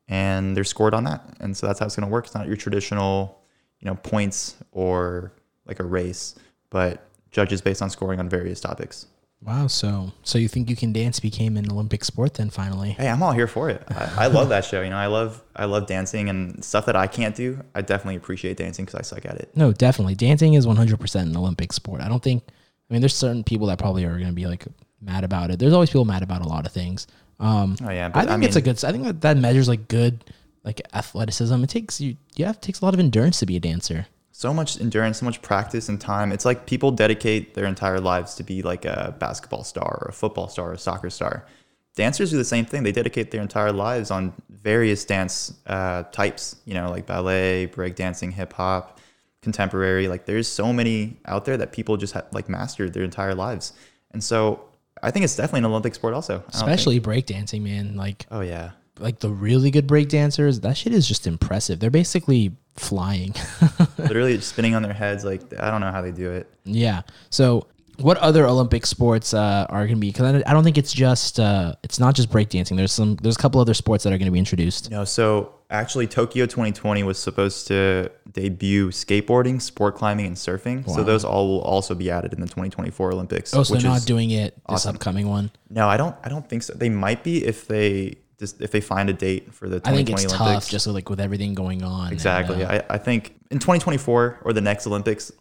and 0.08 0.56
they're 0.56 0.64
scored 0.64 0.94
on 0.94 1.04
that. 1.04 1.22
And 1.40 1.56
so 1.56 1.66
that's 1.66 1.80
how 1.80 1.86
it's 1.86 1.96
to 2.06 2.12
work. 2.12 2.26
It's 2.26 2.34
not 2.34 2.46
your 2.46 2.56
traditional, 2.56 3.40
you 3.80 3.86
know, 3.86 3.96
points 3.96 4.56
or 4.72 5.32
like 5.66 5.80
a 5.80 5.84
race, 5.84 6.34
but 6.70 7.08
judges 7.30 7.60
based 7.60 7.82
on 7.82 7.90
scoring 7.90 8.20
on 8.20 8.28
various 8.28 8.60
topics. 8.60 9.06
Wow. 9.46 9.68
So, 9.68 10.12
so 10.24 10.38
you 10.38 10.48
think 10.48 10.68
you 10.68 10.74
can 10.74 10.92
dance 10.92 11.20
became 11.20 11.56
an 11.56 11.70
Olympic 11.70 12.04
sport 12.04 12.34
then 12.34 12.50
finally? 12.50 12.90
Hey, 12.90 13.08
I'm 13.08 13.22
all 13.22 13.32
here 13.32 13.46
for 13.46 13.70
it. 13.70 13.82
I, 13.88 14.24
I 14.24 14.26
love 14.26 14.48
that 14.48 14.64
show. 14.64 14.82
You 14.82 14.90
know, 14.90 14.96
I 14.96 15.06
love 15.06 15.40
I 15.54 15.66
love 15.66 15.86
dancing 15.86 16.28
and 16.28 16.64
stuff 16.64 16.86
that 16.86 16.96
I 16.96 17.06
can't 17.06 17.34
do. 17.34 17.60
I 17.74 17.82
definitely 17.82 18.16
appreciate 18.16 18.56
dancing 18.56 18.84
because 18.84 18.98
I 18.98 19.02
suck 19.02 19.24
at 19.24 19.36
it. 19.36 19.50
No, 19.54 19.72
definitely. 19.72 20.16
Dancing 20.16 20.54
is 20.54 20.66
100% 20.66 21.22
an 21.22 21.36
Olympic 21.36 21.72
sport. 21.72 22.00
I 22.00 22.08
don't 22.08 22.22
think, 22.22 22.42
I 22.48 22.94
mean, 22.94 23.00
there's 23.00 23.14
certain 23.14 23.44
people 23.44 23.68
that 23.68 23.78
probably 23.78 24.04
are 24.04 24.14
going 24.14 24.26
to 24.26 24.32
be 24.32 24.46
like 24.46 24.66
mad 25.00 25.22
about 25.22 25.50
it. 25.50 25.60
There's 25.60 25.72
always 25.72 25.90
people 25.90 26.04
mad 26.04 26.22
about 26.24 26.44
a 26.44 26.48
lot 26.48 26.66
of 26.66 26.72
things. 26.72 27.06
Um, 27.38 27.76
Oh 27.82 27.90
yeah, 27.90 28.10
I 28.12 28.20
think 28.20 28.32
I, 28.32 28.36
mean, 28.36 28.48
it's 28.48 28.56
a 28.56 28.62
good, 28.62 28.82
I 28.84 28.90
think 28.90 29.04
that, 29.04 29.20
that 29.20 29.36
measures 29.36 29.68
like 29.68 29.86
good, 29.86 30.24
like 30.64 30.80
athleticism. 30.92 31.62
It 31.62 31.70
takes 31.70 32.00
you, 32.00 32.16
yeah, 32.34 32.50
it 32.50 32.62
takes 32.62 32.80
a 32.80 32.84
lot 32.84 32.94
of 32.94 33.00
endurance 33.00 33.38
to 33.38 33.46
be 33.46 33.56
a 33.56 33.60
dancer. 33.60 34.06
So 34.36 34.52
much 34.52 34.78
endurance, 34.78 35.20
so 35.20 35.24
much 35.24 35.40
practice 35.40 35.88
and 35.88 35.98
time. 35.98 36.30
It's 36.30 36.44
like 36.44 36.66
people 36.66 36.90
dedicate 36.90 37.54
their 37.54 37.64
entire 37.64 38.00
lives 38.00 38.34
to 38.34 38.42
be 38.42 38.60
like 38.60 38.84
a 38.84 39.16
basketball 39.18 39.64
star 39.64 39.98
or 40.02 40.08
a 40.10 40.12
football 40.12 40.48
star 40.48 40.68
or 40.68 40.72
a 40.74 40.78
soccer 40.78 41.08
star. 41.08 41.46
Dancers 41.94 42.32
do 42.32 42.36
the 42.36 42.44
same 42.44 42.66
thing. 42.66 42.82
They 42.82 42.92
dedicate 42.92 43.30
their 43.30 43.40
entire 43.40 43.72
lives 43.72 44.10
on 44.10 44.34
various 44.50 45.06
dance 45.06 45.54
uh, 45.66 46.02
types, 46.12 46.56
you 46.66 46.74
know, 46.74 46.90
like 46.90 47.06
ballet, 47.06 47.66
breakdancing, 47.68 48.30
hip 48.30 48.52
hop, 48.52 49.00
contemporary. 49.40 50.06
Like 50.06 50.26
there's 50.26 50.46
so 50.46 50.70
many 50.70 51.18
out 51.24 51.46
there 51.46 51.56
that 51.56 51.72
people 51.72 51.96
just 51.96 52.12
have 52.12 52.26
like 52.32 52.50
mastered 52.50 52.92
their 52.92 53.04
entire 53.04 53.34
lives. 53.34 53.72
And 54.10 54.22
so 54.22 54.68
I 55.02 55.12
think 55.12 55.24
it's 55.24 55.34
definitely 55.34 55.60
an 55.60 55.64
Olympic 55.64 55.94
sport 55.94 56.12
also. 56.12 56.44
Especially 56.48 57.00
breakdancing, 57.00 57.62
man. 57.62 57.96
Like, 57.96 58.26
oh 58.30 58.42
yeah. 58.42 58.72
Like 58.98 59.20
the 59.20 59.30
really 59.30 59.70
good 59.70 59.86
break 59.86 60.08
dancers, 60.08 60.60
that 60.60 60.76
shit 60.76 60.92
is 60.92 61.06
just 61.06 61.26
impressive. 61.26 61.80
They're 61.80 61.90
basically 61.90 62.52
flying. 62.76 63.34
Literally 63.98 64.40
spinning 64.40 64.74
on 64.74 64.82
their 64.82 64.92
heads. 64.92 65.24
Like 65.24 65.42
I 65.58 65.70
don't 65.70 65.80
know 65.80 65.92
how 65.92 66.02
they 66.02 66.12
do 66.12 66.30
it. 66.30 66.50
yeah. 66.64 67.02
So, 67.30 67.66
what 67.98 68.18
other 68.18 68.46
Olympic 68.46 68.84
sports 68.84 69.32
uh, 69.32 69.66
are 69.70 69.86
going 69.86 69.96
to 69.96 70.00
be? 70.00 70.08
Because 70.10 70.42
I 70.46 70.52
don't 70.52 70.64
think 70.64 70.78
it's 70.78 70.92
just 70.92 71.40
uh, 71.40 71.74
it's 71.82 71.98
not 71.98 72.14
just 72.14 72.30
breakdancing. 72.30 72.76
There's 72.76 72.92
some 72.92 73.16
there's 73.16 73.36
a 73.36 73.38
couple 73.38 73.60
other 73.60 73.74
sports 73.74 74.04
that 74.04 74.12
are 74.12 74.18
going 74.18 74.26
to 74.26 74.32
be 74.32 74.38
introduced. 74.38 74.90
No, 74.90 75.04
so 75.04 75.54
actually 75.70 76.06
Tokyo 76.06 76.46
2020 76.46 77.02
was 77.02 77.18
supposed 77.18 77.66
to 77.68 78.10
debut 78.32 78.88
skateboarding, 78.88 79.60
sport 79.60 79.96
climbing, 79.96 80.26
and 80.26 80.36
surfing. 80.36 80.88
So 80.88 81.02
those 81.02 81.24
all 81.24 81.48
will 81.48 81.62
also 81.62 81.94
be 81.94 82.10
added 82.10 82.32
in 82.32 82.40
the 82.40 82.46
2024 82.46 83.12
Olympics. 83.12 83.54
Oh, 83.54 83.62
so 83.62 83.74
which 83.74 83.82
they're 83.82 83.90
not 83.90 84.04
doing 84.04 84.30
it 84.30 84.54
this 84.54 84.62
awesome. 84.66 84.96
upcoming 84.96 85.28
one. 85.28 85.50
No, 85.70 85.88
I 85.88 85.96
don't. 85.96 86.14
I 86.22 86.28
don't 86.28 86.48
think 86.48 86.62
so. 86.62 86.74
They 86.74 86.88
might 86.88 87.24
be 87.24 87.44
if 87.44 87.66
they 87.66 88.16
just 88.38 88.60
if 88.60 88.70
they 88.70 88.80
find 88.80 89.08
a 89.08 89.12
date 89.12 89.52
for 89.54 89.68
the 89.68 89.76
I 89.84 89.92
think 89.92 90.08
2020 90.08 90.24
it's 90.24 90.34
Olympics. 90.34 90.64
tough, 90.66 90.70
just 90.70 90.86
like 90.86 91.08
with 91.10 91.20
everything 91.20 91.54
going 91.54 91.82
on. 91.82 92.04
and, 92.04 92.12
exactly. 92.12 92.64
uh, 92.64 92.82
I, 92.90 92.94
I 92.94 92.98
think 92.98 93.36
in 93.50 93.58
2024 93.58 94.40
or 94.42 94.52
the 94.52 94.60
next 94.60 94.86
Olympics, 94.86 95.32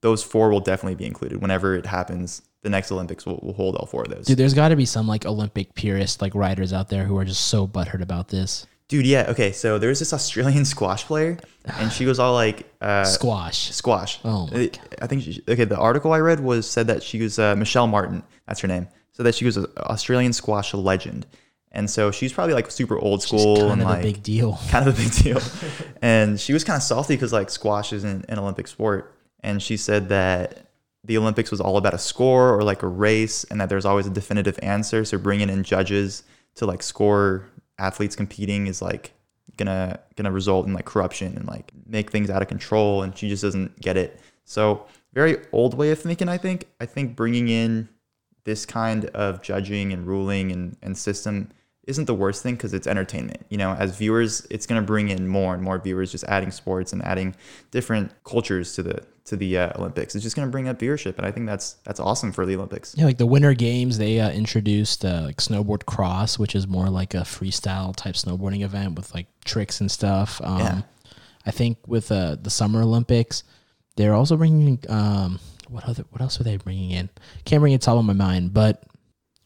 those 0.00 0.22
four 0.22 0.50
will 0.50 0.60
definitely 0.60 0.96
be 0.96 1.06
included. 1.06 1.40
Whenever 1.40 1.74
it 1.74 1.86
happens, 1.86 2.42
the 2.62 2.70
next 2.70 2.92
Olympics 2.92 3.24
will, 3.26 3.40
will 3.42 3.54
hold 3.54 3.76
all 3.76 3.86
four 3.86 4.02
of 4.02 4.10
those. 4.10 4.26
dude, 4.26 4.36
there's 4.36 4.54
got 4.54 4.68
to 4.68 4.76
be 4.76 4.86
some 4.86 5.06
like 5.06 5.24
Olympic 5.24 5.74
purist 5.74 6.20
like 6.20 6.34
riders 6.34 6.72
out 6.72 6.88
there 6.88 7.04
who 7.04 7.16
are 7.18 7.24
just 7.24 7.46
so 7.46 7.66
butthurt 7.66 8.02
about 8.02 8.28
this 8.28 8.66
Dude, 8.88 9.04
yeah. 9.04 9.26
Okay, 9.28 9.50
so 9.50 9.78
there's 9.78 9.98
this 9.98 10.12
Australian 10.12 10.64
squash 10.74 11.04
player, 11.04 11.38
and 11.78 11.90
she 11.90 12.06
was 12.06 12.20
all 12.20 12.34
like, 12.34 12.72
uh, 12.80 13.04
squash. 13.04 13.72
squash. 13.72 14.20
Oh 14.24 14.46
my 14.46 14.66
Uh, 14.66 14.68
I 15.02 15.06
think 15.08 15.22
she, 15.22 15.42
okay. 15.48 15.64
The 15.64 15.76
article 15.76 16.12
I 16.12 16.18
read 16.18 16.40
was 16.40 16.70
said 16.70 16.86
that 16.86 17.02
she 17.02 17.20
was 17.20 17.38
uh, 17.38 17.56
Michelle 17.56 17.88
Martin. 17.88 18.22
That's 18.46 18.60
her 18.60 18.68
name. 18.68 18.86
So 19.12 19.22
that 19.22 19.34
she 19.34 19.44
was 19.44 19.56
an 19.56 19.66
Australian 19.78 20.32
squash 20.32 20.72
legend, 20.72 21.26
and 21.72 21.90
so 21.90 22.10
she's 22.10 22.32
probably 22.32 22.54
like 22.54 22.70
super 22.70 22.98
old 22.98 23.22
school 23.22 23.56
kind 23.56 23.72
and 23.72 23.82
of 23.82 23.88
like 23.88 24.00
a 24.00 24.02
big 24.02 24.22
deal. 24.22 24.58
kind 24.68 24.88
of 24.88 24.98
a 24.98 25.02
big 25.02 25.12
deal. 25.12 25.40
and 26.02 26.40
she 26.40 26.52
was 26.52 26.64
kind 26.64 26.76
of 26.76 26.82
salty 26.82 27.14
because 27.14 27.32
like 27.32 27.50
squash 27.50 27.92
isn't 27.92 28.24
an 28.28 28.38
Olympic 28.38 28.66
sport, 28.66 29.14
and 29.40 29.62
she 29.62 29.76
said 29.76 30.08
that 30.08 30.66
the 31.04 31.18
Olympics 31.18 31.50
was 31.50 31.60
all 31.60 31.76
about 31.76 31.94
a 31.94 31.98
score 31.98 32.54
or 32.56 32.62
like 32.62 32.82
a 32.82 32.88
race, 32.88 33.44
and 33.44 33.60
that 33.60 33.68
there's 33.68 33.84
always 33.84 34.06
a 34.06 34.10
definitive 34.10 34.58
answer. 34.62 35.04
So 35.04 35.18
bringing 35.18 35.50
in 35.50 35.62
judges 35.62 36.22
to 36.56 36.66
like 36.66 36.82
score 36.82 37.46
athletes 37.78 38.16
competing 38.16 38.66
is 38.66 38.80
like 38.80 39.12
gonna 39.56 40.00
gonna 40.16 40.32
result 40.32 40.66
in 40.66 40.72
like 40.72 40.84
corruption 40.84 41.36
and 41.36 41.46
like 41.46 41.72
make 41.86 42.10
things 42.10 42.30
out 42.30 42.42
of 42.42 42.48
control, 42.48 43.02
and 43.02 43.16
she 43.16 43.28
just 43.28 43.42
doesn't 43.42 43.80
get 43.80 43.96
it. 43.96 44.20
So 44.44 44.86
very 45.12 45.38
old 45.52 45.74
way 45.74 45.90
of 45.90 45.98
thinking. 45.98 46.28
I 46.28 46.38
think. 46.38 46.66
I 46.80 46.86
think 46.86 47.16
bringing 47.16 47.48
in 47.48 47.88
this 48.46 48.64
kind 48.64 49.06
of 49.06 49.42
judging 49.42 49.92
and 49.92 50.06
ruling 50.06 50.50
and, 50.52 50.76
and 50.80 50.96
system 50.96 51.50
isn't 51.86 52.06
the 52.06 52.14
worst 52.14 52.42
thing 52.42 52.54
because 52.54 52.72
it's 52.74 52.86
entertainment. 52.86 53.44
You 53.48 53.58
know, 53.58 53.74
as 53.74 53.96
viewers, 53.96 54.46
it's 54.50 54.66
going 54.66 54.80
to 54.80 54.86
bring 54.86 55.08
in 55.08 55.28
more 55.28 55.54
and 55.54 55.62
more 55.62 55.78
viewers, 55.78 56.10
just 56.10 56.24
adding 56.24 56.50
sports 56.50 56.92
and 56.92 57.04
adding 57.04 57.36
different 57.70 58.12
cultures 58.24 58.74
to 58.76 58.82
the 58.82 59.02
to 59.26 59.36
the 59.36 59.58
uh, 59.58 59.72
Olympics. 59.78 60.14
It's 60.14 60.22
just 60.22 60.36
going 60.36 60.46
to 60.46 60.52
bring 60.52 60.68
up 60.68 60.78
viewership, 60.78 61.16
and 61.18 61.26
I 61.26 61.32
think 61.32 61.46
that's 61.46 61.74
that's 61.84 62.00
awesome 62.00 62.32
for 62.32 62.46
the 62.46 62.54
Olympics. 62.56 62.94
Yeah, 62.96 63.04
like 63.04 63.18
the 63.18 63.26
Winter 63.26 63.54
Games, 63.54 63.98
they 63.98 64.20
uh, 64.20 64.30
introduced 64.30 65.04
uh, 65.04 65.22
like 65.26 65.36
snowboard 65.38 65.84
cross, 65.86 66.38
which 66.38 66.54
is 66.54 66.66
more 66.66 66.88
like 66.88 67.14
a 67.14 67.22
freestyle 67.22 67.94
type 67.94 68.14
snowboarding 68.14 68.62
event 68.64 68.96
with 68.96 69.14
like 69.14 69.26
tricks 69.44 69.80
and 69.80 69.90
stuff. 69.90 70.40
Um, 70.42 70.58
Yeah. 70.58 70.82
I 71.44 71.52
think 71.52 71.78
with 71.86 72.10
uh, 72.10 72.36
the 72.42 72.50
Summer 72.50 72.82
Olympics, 72.82 73.44
they're 73.96 74.14
also 74.14 74.36
bringing 74.36 74.80
um, 74.88 75.38
what 75.68 75.84
other 75.84 76.04
what 76.10 76.20
else 76.20 76.40
are 76.40 76.44
they 76.44 76.56
bringing 76.56 76.90
in? 76.90 77.08
Can't 77.44 77.60
bring 77.60 77.72
it 77.72 77.82
top 77.82 77.98
of 77.98 78.04
my 78.04 78.12
mind, 78.12 78.54
but 78.54 78.82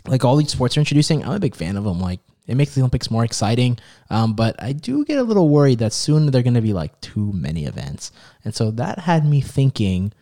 like 0.07 0.25
all 0.25 0.37
these 0.37 0.51
sports 0.51 0.77
are 0.77 0.81
introducing, 0.81 1.25
I'm 1.25 1.33
a 1.33 1.41
big 1.41 1.55
fan 1.55 1.77
of 1.77 1.85
them. 1.85 2.01
Like 2.01 2.21
it 2.47 2.57
makes 2.57 2.75
the 2.75 2.81
Olympics 2.81 3.11
more 3.11 3.25
exciting, 3.25 3.79
um, 4.09 4.35
but 4.35 4.61
I 4.63 4.73
do 4.73 5.05
get 5.05 5.19
a 5.19 5.23
little 5.23 5.49
worried 5.49 5.79
that 5.79 5.93
soon 5.93 6.27
they're 6.27 6.43
going 6.43 6.55
to 6.55 6.61
be 6.61 6.73
like 6.73 7.01
too 7.01 7.33
many 7.33 7.65
events, 7.65 8.13
and 8.45 8.55
so 8.55 8.71
that 8.73 9.01
had 9.01 9.25
me 9.25 9.41
thinking 9.41 10.13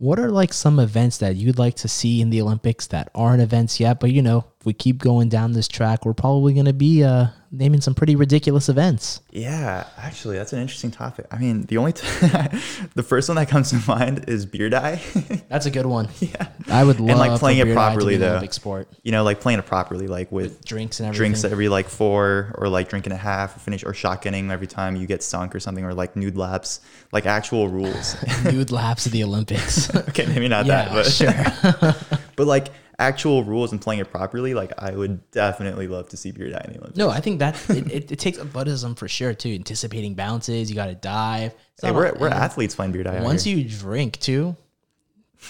what 0.00 0.18
are 0.18 0.30
like 0.30 0.50
some 0.54 0.78
events 0.78 1.18
that 1.18 1.36
you'd 1.36 1.58
like 1.58 1.74
to 1.74 1.86
see 1.86 2.22
in 2.22 2.30
the 2.30 2.40
Olympics 2.40 2.86
that 2.86 3.10
aren't 3.14 3.42
events 3.42 3.78
yet? 3.78 4.00
But 4.00 4.10
you 4.10 4.22
know, 4.22 4.46
if 4.60 4.66
we 4.66 4.74
keep 4.74 4.98
going 4.98 5.30
down 5.30 5.52
this 5.52 5.66
track, 5.66 6.04
we're 6.04 6.12
probably 6.12 6.52
going 6.52 6.66
to 6.66 6.74
be 6.74 7.02
uh, 7.02 7.28
naming 7.50 7.80
some 7.80 7.94
pretty 7.94 8.14
ridiculous 8.14 8.68
events. 8.68 9.22
Yeah, 9.30 9.86
actually, 9.96 10.36
that's 10.36 10.52
an 10.52 10.60
interesting 10.60 10.90
topic. 10.90 11.26
I 11.30 11.38
mean, 11.38 11.62
the 11.62 11.78
only 11.78 11.94
t- 11.94 12.06
the 12.94 13.02
first 13.02 13.30
one 13.30 13.36
that 13.36 13.48
comes 13.48 13.70
to 13.70 13.82
mind 13.88 14.28
is 14.28 14.44
beer 14.44 14.68
die. 14.68 15.00
That's 15.48 15.64
a 15.64 15.70
good 15.70 15.86
one. 15.86 16.10
yeah, 16.20 16.48
I 16.68 16.84
would 16.84 17.00
love 17.00 17.16
like, 17.18 17.40
playing 17.40 17.66
it 17.66 17.72
properly, 17.72 18.18
though. 18.18 18.32
Olympic 18.32 18.52
sport, 18.52 18.88
you 19.02 19.12
know, 19.12 19.24
like 19.24 19.40
playing 19.40 19.58
it 19.60 19.66
properly, 19.66 20.06
like 20.06 20.30
with 20.30 20.62
drinks 20.62 21.00
and 21.00 21.06
everything. 21.06 21.32
drinks 21.32 21.44
every 21.44 21.70
like 21.70 21.88
four 21.88 22.54
or 22.58 22.68
like 22.68 22.90
drinking 22.90 23.12
a 23.12 23.16
half 23.16 23.56
or 23.56 23.60
finish 23.60 23.82
or 23.82 23.92
shotgunning 23.92 24.50
every 24.50 24.66
time 24.66 24.94
you 24.94 25.06
get 25.06 25.22
sunk 25.22 25.54
or 25.54 25.60
something 25.60 25.84
or 25.84 25.94
like 25.94 26.16
nude 26.16 26.36
laps 26.36 26.80
like 27.12 27.24
actual 27.24 27.68
rules 27.68 28.14
nude 28.44 28.70
laps 28.70 29.06
of 29.06 29.12
the 29.12 29.24
Olympics. 29.24 29.94
okay 29.94 30.26
maybe 30.26 30.48
not 30.48 30.66
yeah, 30.66 30.88
that 30.88 30.92
but 30.92 31.06
sure. 31.06 32.18
but 32.36 32.46
like 32.46 32.68
actual 33.00 33.42
rules 33.42 33.72
and 33.72 33.80
playing 33.80 33.98
it 34.00 34.10
properly 34.10 34.52
like 34.54 34.72
i 34.78 34.90
would 34.92 35.28
definitely 35.30 35.88
love 35.88 36.08
to 36.08 36.16
see 36.16 36.30
beer 36.30 36.50
die 36.50 36.62
in 36.66 36.72
the 36.74 36.78
olympics 36.78 36.98
No, 36.98 37.08
I 37.08 37.20
think 37.20 37.38
that 37.40 37.54
it, 37.70 37.90
it, 37.90 38.12
it 38.12 38.18
takes 38.18 38.38
athleticism 38.38 38.92
for 38.92 39.08
sure 39.08 39.32
too. 39.34 39.54
Anticipating 39.54 40.14
bounces, 40.14 40.68
you 40.70 40.76
got 40.76 40.86
to 40.86 40.94
dive. 40.94 41.54
It's 41.74 41.82
hey, 41.84 41.90
we're, 41.92 42.12
we're 42.20 42.28
athletes 42.28 42.74
playing 42.74 42.92
beer 42.92 43.02
die 43.02 43.16
out 43.16 43.24
Once 43.24 43.44
here. 43.44 43.56
you 43.56 43.64
drink 43.68 44.18
too, 44.20 44.54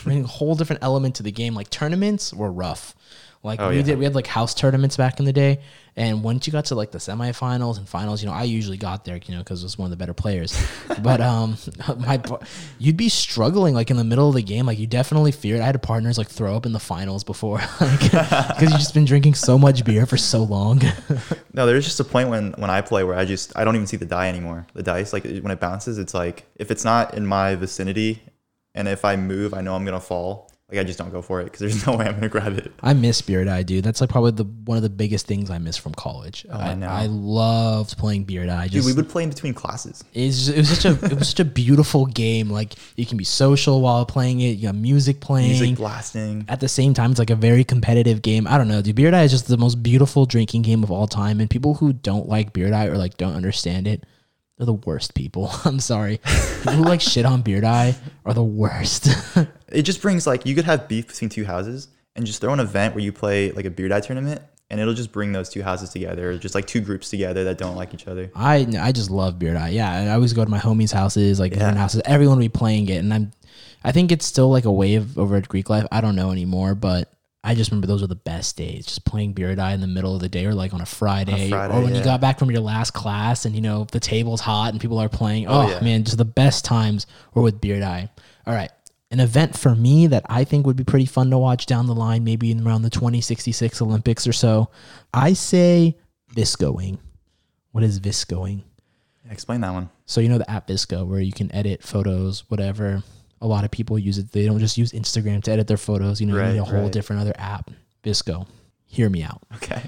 bring 0.04 0.24
a 0.24 0.26
whole 0.26 0.54
different 0.54 0.82
element 0.82 1.16
to 1.16 1.22
the 1.22 1.32
game. 1.32 1.54
Like 1.54 1.68
tournaments 1.70 2.32
were 2.32 2.50
rough. 2.52 2.94
Like 3.42 3.60
Oh, 3.60 3.70
we 3.70 3.76
yeah. 3.78 3.82
did, 3.82 3.98
we 3.98 4.04
had 4.04 4.14
like 4.14 4.26
house 4.26 4.54
tournaments 4.54 4.96
back 4.96 5.18
in 5.18 5.24
the 5.24 5.32
day, 5.32 5.60
and 5.96 6.22
once 6.22 6.46
you 6.46 6.52
got 6.52 6.66
to 6.66 6.74
like 6.74 6.90
the 6.92 6.98
semifinals 6.98 7.78
and 7.78 7.88
finals, 7.88 8.22
you 8.22 8.28
know, 8.28 8.34
I 8.34 8.44
usually 8.44 8.76
got 8.76 9.04
there, 9.04 9.18
you 9.24 9.34
know, 9.34 9.40
because 9.40 9.62
I 9.62 9.66
was 9.66 9.78
one 9.78 9.86
of 9.86 9.90
the 9.90 9.96
better 9.96 10.14
players. 10.14 10.56
but 11.02 11.20
um, 11.20 11.56
my 11.98 12.22
you'd 12.78 12.96
be 12.96 13.08
struggling 13.08 13.74
like 13.74 13.90
in 13.90 13.96
the 13.96 14.04
middle 14.04 14.28
of 14.28 14.34
the 14.34 14.42
game, 14.42 14.66
like 14.66 14.78
you 14.78 14.86
definitely 14.86 15.32
feared. 15.32 15.60
I 15.60 15.66
had 15.66 15.82
partners 15.82 16.18
like 16.18 16.28
throw 16.28 16.56
up 16.56 16.66
in 16.66 16.72
the 16.72 16.80
finals 16.80 17.24
before, 17.24 17.58
like 17.80 18.00
because 18.00 18.62
you've 18.62 18.72
just 18.72 18.94
been 18.94 19.04
drinking 19.04 19.34
so 19.34 19.58
much 19.58 19.84
beer 19.84 20.06
for 20.06 20.16
so 20.16 20.42
long. 20.42 20.80
no 21.52 21.66
there's 21.66 21.84
just 21.84 22.00
a 22.00 22.04
point 22.04 22.28
when 22.28 22.52
when 22.52 22.70
i 22.70 22.80
play 22.80 23.04
where 23.04 23.16
i 23.16 23.24
just 23.24 23.56
i 23.56 23.64
don't 23.64 23.74
even 23.74 23.86
see 23.86 23.96
the 23.96 24.04
die 24.04 24.28
anymore 24.28 24.66
the 24.74 24.82
dice 24.82 25.12
like 25.12 25.24
when 25.24 25.50
it 25.50 25.60
bounces 25.60 25.98
it's 25.98 26.14
like 26.14 26.46
if 26.56 26.70
it's 26.70 26.84
not 26.84 27.14
in 27.14 27.26
my 27.26 27.54
vicinity 27.54 28.22
and 28.74 28.88
if 28.88 29.04
i 29.04 29.16
move 29.16 29.54
i 29.54 29.60
know 29.60 29.74
i'm 29.74 29.84
gonna 29.84 30.00
fall 30.00 30.49
like 30.70 30.78
i 30.80 30.84
just 30.84 30.98
don't 30.98 31.10
go 31.10 31.20
for 31.22 31.40
it 31.40 31.44
because 31.44 31.60
there's 31.60 31.86
no 31.86 31.96
way 31.96 32.06
i'm 32.06 32.14
gonna 32.14 32.28
grab 32.28 32.56
it 32.56 32.72
I 32.82 32.94
miss 32.94 33.20
Beer 33.20 33.44
Die, 33.44 33.62
dude. 33.62 33.84
That's 33.84 34.00
like 34.00 34.10
probably 34.10 34.30
the 34.32 34.44
one 34.44 34.76
of 34.76 34.82
the 34.82 34.88
biggest 34.88 35.26
things 35.26 35.50
I 35.50 35.58
miss 35.58 35.76
from 35.76 35.92
college. 35.94 36.46
Oh, 36.50 36.58
I 36.58 36.74
know. 36.74 36.88
I 36.88 37.06
loved 37.06 37.98
playing 37.98 38.24
Beer 38.24 38.46
Die. 38.46 38.68
dude 38.68 38.84
we 38.84 38.92
would 38.92 39.08
play 39.08 39.22
in 39.22 39.28
between 39.28 39.54
classes 39.54 40.02
It's 40.14 40.46
just, 40.46 40.48
it 40.50 40.56
was 40.58 40.68
such 40.68 40.84
a 40.86 41.04
it 41.06 41.18
was 41.18 41.28
such 41.28 41.40
a 41.40 41.44
beautiful 41.44 42.06
game. 42.06 42.48
Like 42.50 42.74
you 42.96 43.04
can 43.06 43.16
be 43.18 43.24
social 43.24 43.80
while 43.82 44.06
playing 44.06 44.40
it. 44.40 44.56
You 44.56 44.68
got 44.68 44.74
music 44.76 45.20
playing. 45.20 45.48
music 45.50 45.76
blasting 45.76 46.44
At 46.48 46.60
the 46.60 46.68
same 46.68 46.94
time, 46.94 47.10
it's 47.10 47.18
like 47.18 47.30
a 47.30 47.36
very 47.36 47.64
competitive 47.64 48.22
game. 48.22 48.46
I 48.46 48.56
don't 48.58 48.68
know. 48.68 48.80
Dude, 48.82 48.96
Beer 48.96 49.10
Die 49.10 49.22
is 49.22 49.30
just 49.30 49.48
the 49.48 49.58
most 49.58 49.82
beautiful 49.82 50.26
drinking 50.26 50.62
game 50.62 50.82
of 50.82 50.90
all 50.90 51.06
time. 51.06 51.40
And 51.40 51.48
people 51.50 51.74
who 51.74 51.92
don't 51.92 52.28
like 52.28 52.52
Beer 52.52 52.70
Die 52.70 52.86
or 52.86 52.96
like 52.96 53.16
don't 53.16 53.34
understand 53.34 53.86
it, 53.86 54.04
they're 54.60 54.66
the 54.66 54.74
worst 54.74 55.14
people. 55.14 55.50
I'm 55.64 55.80
sorry. 55.80 56.18
people 56.58 56.74
who 56.74 56.82
like 56.84 57.00
shit 57.00 57.24
on 57.24 57.40
Beer 57.40 57.62
Die 57.62 57.94
are 58.26 58.34
the 58.34 58.44
worst. 58.44 59.08
it 59.72 59.82
just 59.82 60.02
brings 60.02 60.26
like 60.26 60.44
you 60.44 60.54
could 60.54 60.66
have 60.66 60.86
beef 60.86 61.06
between 61.08 61.30
two 61.30 61.46
houses 61.46 61.88
and 62.14 62.26
just 62.26 62.42
throw 62.42 62.52
an 62.52 62.60
event 62.60 62.94
where 62.94 63.02
you 63.02 63.10
play 63.10 63.52
like 63.52 63.64
a 63.64 63.70
beer 63.70 63.88
die 63.88 64.00
tournament 64.00 64.42
and 64.68 64.78
it'll 64.78 64.92
just 64.92 65.12
bring 65.12 65.32
those 65.32 65.48
two 65.48 65.62
houses 65.62 65.88
together, 65.88 66.36
just 66.36 66.54
like 66.54 66.66
two 66.66 66.80
groups 66.82 67.08
together 67.08 67.44
that 67.44 67.56
don't 67.56 67.74
like 67.74 67.94
each 67.94 68.06
other. 68.06 68.30
I 68.34 68.66
I 68.78 68.92
just 68.92 69.10
love 69.10 69.38
Beer 69.38 69.54
Die. 69.54 69.70
Yeah, 69.70 69.90
I 69.90 70.10
always 70.10 70.34
go 70.34 70.44
to 70.44 70.50
my 70.50 70.58
homies' 70.58 70.92
houses, 70.92 71.40
like 71.40 71.52
different 71.52 71.76
Yeah. 71.76 71.80
houses. 71.80 72.02
Everyone 72.04 72.36
will 72.36 72.44
be 72.44 72.50
playing 72.50 72.88
it, 72.90 72.96
and 72.98 73.12
I'm, 73.14 73.32
I 73.82 73.92
think 73.92 74.12
it's 74.12 74.26
still 74.26 74.50
like 74.50 74.66
a 74.66 74.70
wave 74.72 75.16
over 75.18 75.36
at 75.36 75.48
Greek 75.48 75.70
Life. 75.70 75.86
I 75.90 76.02
don't 76.02 76.14
know 76.14 76.30
anymore, 76.32 76.74
but 76.74 77.10
I 77.42 77.54
just 77.54 77.70
remember 77.70 77.86
those 77.86 78.02
were 78.02 78.06
the 78.06 78.14
best 78.14 78.56
days, 78.56 78.84
just 78.84 79.06
playing 79.06 79.32
Beer 79.32 79.54
Die 79.54 79.72
in 79.72 79.80
the 79.80 79.86
middle 79.86 80.14
of 80.14 80.20
the 80.20 80.28
day, 80.28 80.44
or 80.44 80.54
like 80.54 80.74
on 80.74 80.82
a 80.82 80.86
Friday, 80.86 81.48
Friday, 81.48 81.74
or 81.74 81.82
when 81.82 81.94
you 81.94 82.04
got 82.04 82.20
back 82.20 82.38
from 82.38 82.50
your 82.50 82.60
last 82.60 82.90
class, 82.92 83.46
and 83.46 83.54
you 83.54 83.62
know 83.62 83.84
the 83.84 84.00
table's 84.00 84.42
hot 84.42 84.72
and 84.72 84.80
people 84.80 84.98
are 84.98 85.08
playing. 85.08 85.46
Oh, 85.46 85.62
oh, 85.62 85.68
yeah. 85.70 85.80
man, 85.80 86.04
just 86.04 86.18
the 86.18 86.24
best 86.24 86.64
times 86.64 87.06
were 87.32 87.42
with 87.42 87.60
Beer 87.60 87.80
Die. 87.80 88.10
All 88.46 88.54
right. 88.54 88.70
An 89.10 89.20
event 89.20 89.58
for 89.58 89.74
me 89.74 90.06
that 90.08 90.24
I 90.28 90.44
think 90.44 90.66
would 90.66 90.76
be 90.76 90.84
pretty 90.84 91.06
fun 91.06 91.30
to 91.30 91.38
watch 91.38 91.66
down 91.66 91.86
the 91.86 91.94
line, 91.94 92.24
maybe 92.24 92.50
in 92.50 92.64
around 92.64 92.82
the 92.82 92.90
2066 92.90 93.82
Olympics 93.82 94.26
or 94.26 94.32
so. 94.32 94.70
I 95.12 95.32
say 95.32 95.96
Viscoing. 96.34 96.98
What 97.72 97.82
is 97.82 97.98
Viscoing? 97.98 98.62
Explain 99.30 99.62
that 99.62 99.72
one. 99.72 99.90
So 100.06 100.20
you 100.20 100.28
know 100.28 100.38
the 100.38 100.50
app 100.50 100.68
VSCO 100.68 101.06
where 101.06 101.20
you 101.20 101.32
can 101.32 101.52
edit 101.54 101.82
photos, 101.82 102.44
whatever. 102.50 103.02
A 103.40 103.46
lot 103.46 103.64
of 103.64 103.70
people 103.70 103.98
use 103.98 104.18
it. 104.18 104.32
They 104.32 104.46
don't 104.46 104.58
just 104.58 104.76
use 104.76 104.92
Instagram 104.92 105.42
to 105.44 105.52
edit 105.52 105.66
their 105.66 105.76
photos. 105.76 106.20
You 106.20 106.26
know, 106.26 106.36
you 106.36 106.52
need 106.52 106.58
a 106.58 106.64
whole 106.64 106.82
right. 106.82 106.92
different 106.92 107.22
other 107.22 107.34
app. 107.38 107.70
VSCO. 108.04 108.46
Hear 108.86 109.08
me 109.08 109.22
out. 109.22 109.42
Okay. 109.56 109.82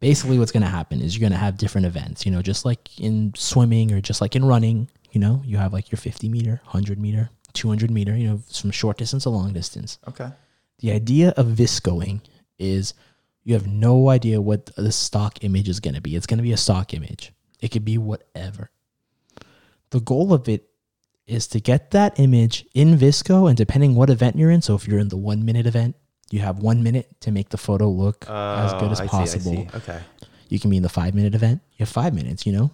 Basically, 0.00 0.38
what's 0.38 0.52
going 0.52 0.62
to 0.62 0.68
happen 0.68 1.00
is 1.00 1.16
you're 1.16 1.28
going 1.28 1.38
to 1.38 1.44
have 1.44 1.56
different 1.56 1.86
events. 1.86 2.24
You 2.24 2.32
know, 2.32 2.42
just 2.42 2.64
like 2.64 2.98
in 2.98 3.32
swimming 3.36 3.92
or 3.92 4.00
just 4.00 4.20
like 4.20 4.36
in 4.36 4.44
running. 4.44 4.88
You 5.12 5.20
know, 5.20 5.42
you 5.44 5.56
have 5.56 5.72
like 5.72 5.90
your 5.90 5.96
50 5.96 6.28
meter, 6.28 6.60
100 6.64 6.98
meter, 6.98 7.30
200 7.52 7.90
meter. 7.90 8.16
You 8.16 8.28
know, 8.28 8.42
from 8.52 8.70
short 8.70 8.98
distance 8.98 9.24
to 9.24 9.30
long 9.30 9.52
distance. 9.52 9.98
Okay. 10.08 10.30
The 10.80 10.92
idea 10.92 11.34
of 11.36 11.46
viscoing 11.46 12.20
is 12.58 12.94
you 13.44 13.54
have 13.54 13.66
no 13.66 14.10
idea 14.10 14.40
what 14.40 14.66
the 14.76 14.92
stock 14.92 15.42
image 15.42 15.68
is 15.68 15.80
going 15.80 15.94
to 15.94 16.00
be. 16.00 16.14
It's 16.14 16.26
going 16.26 16.38
to 16.38 16.42
be 16.42 16.52
a 16.52 16.56
stock 16.56 16.94
image. 16.94 17.32
It 17.60 17.68
could 17.68 17.84
be 17.84 17.98
whatever. 17.98 18.70
The 19.90 20.00
goal 20.00 20.32
of 20.32 20.48
it 20.48 20.68
is 21.28 21.46
to 21.48 21.60
get 21.60 21.90
that 21.92 22.18
image 22.18 22.64
in 22.74 22.96
VSCO, 22.96 23.48
and 23.48 23.56
depending 23.56 23.94
what 23.94 24.10
event 24.10 24.36
you're 24.36 24.50
in. 24.50 24.62
So 24.62 24.74
if 24.74 24.88
you're 24.88 24.98
in 24.98 25.08
the 25.08 25.16
one 25.16 25.44
minute 25.44 25.66
event, 25.66 25.94
you 26.30 26.40
have 26.40 26.58
one 26.58 26.82
minute 26.82 27.08
to 27.20 27.30
make 27.30 27.50
the 27.50 27.56
photo 27.58 27.88
look 27.88 28.24
as 28.28 28.72
good 28.74 28.84
Oh, 28.88 28.90
as 28.92 29.00
I 29.00 29.06
see, 29.06 29.16
I 29.16 29.20
possible. 29.20 29.52
see. 29.52 29.68
Okay. 29.76 30.00
You 30.48 30.58
can 30.58 30.70
be 30.70 30.76
in 30.78 30.82
the 30.82 30.88
five 30.88 31.14
minute 31.14 31.34
event. 31.34 31.60
You 31.72 31.78
have 31.84 31.88
five 31.88 32.14
minutes, 32.14 32.46
you 32.46 32.52
know, 32.52 32.70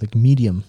like 0.00 0.14
medium. 0.14 0.64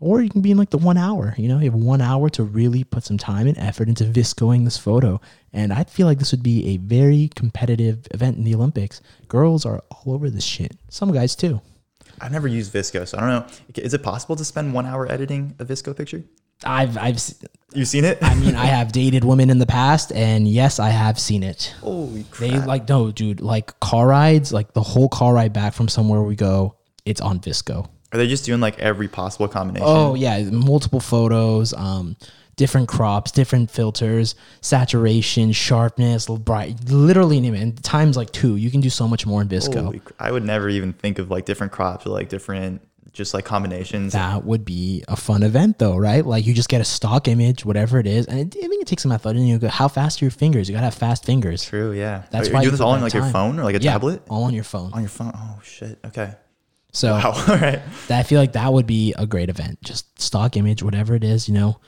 Or 0.00 0.22
you 0.22 0.30
can 0.30 0.42
be 0.42 0.52
in 0.52 0.56
like 0.56 0.70
the 0.70 0.78
one 0.78 0.96
hour, 0.96 1.34
you 1.36 1.48
know, 1.48 1.58
you 1.58 1.64
have 1.64 1.74
one 1.74 2.00
hour 2.00 2.28
to 2.30 2.44
really 2.44 2.84
put 2.84 3.02
some 3.02 3.18
time 3.18 3.48
and 3.48 3.58
effort 3.58 3.88
into 3.88 4.04
viscoing 4.04 4.64
this 4.64 4.78
photo. 4.78 5.20
And 5.52 5.72
I 5.72 5.82
feel 5.84 6.06
like 6.06 6.20
this 6.20 6.30
would 6.30 6.42
be 6.44 6.68
a 6.68 6.76
very 6.76 7.30
competitive 7.34 8.06
event 8.12 8.36
in 8.36 8.44
the 8.44 8.54
Olympics. 8.54 9.00
Girls 9.26 9.66
are 9.66 9.82
all 9.90 10.14
over 10.14 10.30
this 10.30 10.44
shit. 10.44 10.76
Some 10.88 11.12
guys 11.12 11.34
too. 11.34 11.60
I've 12.20 12.30
never 12.30 12.46
used 12.46 12.72
VSCO, 12.72 13.08
so 13.08 13.18
I 13.18 13.20
don't 13.22 13.30
know. 13.30 13.46
Is 13.82 13.92
it 13.92 14.04
possible 14.04 14.36
to 14.36 14.44
spend 14.44 14.72
one 14.72 14.86
hour 14.86 15.10
editing 15.10 15.56
a 15.58 15.64
VSCO 15.64 15.96
picture? 15.96 16.22
I've, 16.64 16.96
I've, 16.98 17.18
You've 17.74 17.88
seen 17.88 18.04
it? 18.04 18.18
I 18.22 18.34
mean, 18.34 18.54
I 18.54 18.64
have 18.66 18.92
dated 18.92 19.24
women 19.24 19.50
in 19.50 19.58
the 19.58 19.66
past, 19.66 20.10
and 20.12 20.48
yes, 20.48 20.78
I 20.78 20.88
have 20.88 21.18
seen 21.18 21.42
it. 21.42 21.74
Holy 21.80 22.24
They 22.40 22.50
crap. 22.50 22.66
like, 22.66 22.88
no, 22.88 23.10
dude, 23.10 23.40
like 23.40 23.78
car 23.80 24.06
rides, 24.06 24.52
like 24.52 24.72
the 24.72 24.82
whole 24.82 25.08
car 25.08 25.34
ride 25.34 25.52
back 25.52 25.74
from 25.74 25.88
somewhere 25.88 26.22
we 26.22 26.34
go, 26.34 26.76
it's 27.04 27.20
on 27.20 27.40
VSCO. 27.40 27.86
Are 28.12 28.18
they 28.18 28.26
just 28.26 28.46
doing 28.46 28.60
like 28.60 28.78
every 28.78 29.06
possible 29.06 29.48
combination? 29.48 29.86
Oh 29.86 30.14
yeah, 30.14 30.42
multiple 30.44 31.00
photos, 31.00 31.74
um, 31.74 32.16
different 32.56 32.88
crops, 32.88 33.30
different 33.30 33.70
filters, 33.70 34.34
saturation, 34.62 35.52
sharpness, 35.52 36.26
bright, 36.26 36.90
literally 36.90 37.38
name 37.38 37.54
it. 37.54 37.60
And 37.60 37.84
times 37.84 38.16
like 38.16 38.30
two, 38.32 38.56
you 38.56 38.70
can 38.70 38.80
do 38.80 38.88
so 38.88 39.06
much 39.06 39.26
more 39.26 39.42
in 39.42 39.48
VSCO. 39.48 39.84
Holy 39.84 40.00
I 40.18 40.32
would 40.32 40.44
never 40.44 40.70
even 40.70 40.94
think 40.94 41.18
of 41.18 41.30
like 41.30 41.44
different 41.44 41.72
crops 41.72 42.06
or 42.06 42.10
like 42.10 42.30
different 42.30 42.80
just 43.12 43.34
like 43.34 43.44
combinations. 43.44 44.12
That 44.12 44.44
would 44.44 44.64
be 44.64 45.02
a 45.08 45.16
fun 45.16 45.42
event 45.42 45.78
though, 45.78 45.96
right? 45.96 46.24
Like 46.24 46.46
you 46.46 46.54
just 46.54 46.68
get 46.68 46.80
a 46.80 46.84
stock 46.84 47.28
image, 47.28 47.64
whatever 47.64 47.98
it 47.98 48.06
is, 48.06 48.26
and 48.26 48.38
it, 48.40 48.56
I 48.56 48.68
think 48.68 48.82
it 48.82 48.86
takes 48.86 49.02
some 49.02 49.12
effort. 49.12 49.30
And 49.36 49.48
you 49.48 49.58
go, 49.58 49.68
how 49.68 49.88
fast 49.88 50.20
are 50.20 50.24
your 50.24 50.30
fingers? 50.30 50.68
You 50.68 50.74
gotta 50.74 50.84
have 50.86 50.94
fast 50.94 51.24
fingers. 51.24 51.64
True, 51.64 51.92
yeah. 51.92 52.24
That's 52.30 52.48
Are 52.48 52.52
why 52.52 52.60
you 52.60 52.66
do 52.66 52.70
this 52.72 52.80
all 52.80 52.90
on 52.92 53.00
like 53.00 53.14
your 53.14 53.24
phone 53.30 53.58
or 53.58 53.64
like 53.64 53.76
a 53.76 53.80
Yeah, 53.80 53.92
tablet? 53.92 54.22
all 54.28 54.44
on 54.44 54.54
your 54.54 54.64
phone. 54.64 54.92
On 54.92 55.00
your 55.00 55.08
phone. 55.08 55.32
Oh 55.34 55.60
shit. 55.64 55.98
Okay. 56.06 56.32
So 56.92 57.12
Wow. 57.12 57.32
all 57.48 57.56
right. 57.56 57.80
that 58.08 58.20
I 58.20 58.22
feel 58.22 58.40
like 58.40 58.52
that 58.52 58.72
would 58.72 58.86
be 58.86 59.14
a 59.18 59.26
great 59.26 59.48
event. 59.50 59.82
Just 59.82 60.20
stock 60.20 60.56
image, 60.56 60.82
whatever 60.82 61.14
it 61.14 61.24
is, 61.24 61.48
you 61.48 61.54
know. 61.54 61.80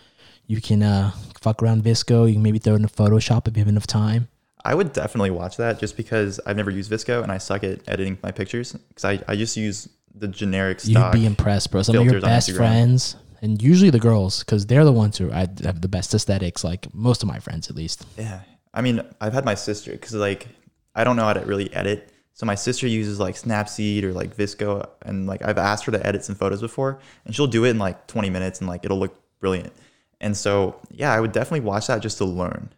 You 0.47 0.61
can 0.61 0.83
uh, 0.83 1.13
fuck 1.41 1.63
around 1.63 1.85
VSCO. 1.85 2.27
You 2.27 2.35
can 2.35 2.43
maybe 2.43 2.59
throw 2.59 2.73
it 2.75 2.77
in 2.81 2.85
a 2.85 2.89
Photoshop 2.89 3.47
if 3.47 3.57
you 3.57 3.61
have 3.61 3.69
enough 3.69 3.87
time. 3.87 4.29
I 4.65 4.75
would 4.75 4.93
definitely 4.93 5.31
watch 5.31 5.57
that 5.57 5.79
just 5.79 5.97
because 5.97 6.39
I've 6.45 6.57
never 6.57 6.71
used 6.71 6.91
VSCO 6.91 7.23
and 7.23 7.31
I 7.33 7.39
suck 7.39 7.65
at 7.65 7.89
editing 7.89 8.19
my 8.23 8.31
pictures 8.31 8.73
because 8.73 9.05
I, 9.05 9.23
I 9.27 9.37
just 9.37 9.57
use 9.57 9.89
the 10.15 10.29
generic 10.29 10.79
You'd 10.85 10.93
stock. 10.93 11.13
be 11.13 11.27
impressed, 11.27 11.71
bro. 11.71 11.83
Some 11.83 11.97
of 11.97 12.05
your 12.05 12.13
filters 12.15 12.25
on 12.25 12.31
best 12.31 12.49
Instagram. 12.51 12.57
friends, 12.57 13.17
and 13.43 13.63
usually 13.63 13.91
the 13.91 13.99
girls, 14.01 14.41
because 14.41 14.67
they're 14.67 14.85
the 14.85 14.93
ones 14.93 15.17
who 15.19 15.31
I 15.33 15.49
have 15.65 15.81
the 15.81 15.89
best 15.89 16.13
aesthetics. 16.15 16.63
Like 16.65 16.93
most 16.95 17.23
of 17.23 17.29
my 17.29 17.39
friends, 17.39 17.71
at 17.71 17.77
least. 17.77 18.05
Yeah. 18.19 18.41
I 18.75 18.83
mean, 18.83 19.03
I've 19.21 19.33
had 19.33 19.45
my 19.45 19.55
sister 19.55 19.93
because 19.93 20.15
like 20.15 20.49
I 20.95 21.05
don't 21.05 21.17
know 21.17 21.25
how 21.25 21.33
to 21.33 21.41
really 21.41 21.73
edit. 21.75 22.13
So 22.35 22.47
my 22.47 22.55
sister 22.55 22.87
uses 22.87 23.19
like 23.21 23.35
Snapseed 23.35 24.03
or 24.03 24.13
like 24.13 24.37
VSCO, 24.37 24.89
and 25.03 25.27
like 25.27 25.43
I've 25.45 25.59
asked 25.59 25.85
her 25.87 25.93
to 25.93 26.07
edit 26.07 26.25
some 26.25 26.35
photos 26.37 26.61
before, 26.61 26.99
and 27.25 27.35
she'll 27.35 27.47
do 27.47 27.65
it 27.65 27.71
in 27.71 27.79
like 27.79 28.07
20 28.07 28.31
minutes, 28.31 28.61
and 28.61 28.69
like 28.69 28.85
it'll 28.85 28.99
look 28.99 29.15
brilliant. 29.41 29.73
And 30.21 30.37
so 30.37 30.77
yeah, 30.91 31.13
I 31.13 31.21
would 31.21 31.33
definitely 31.33 31.61
watch 31.61 31.87
that 31.89 32.01
just 32.03 32.19
to 32.19 32.25
learn, 32.25 32.71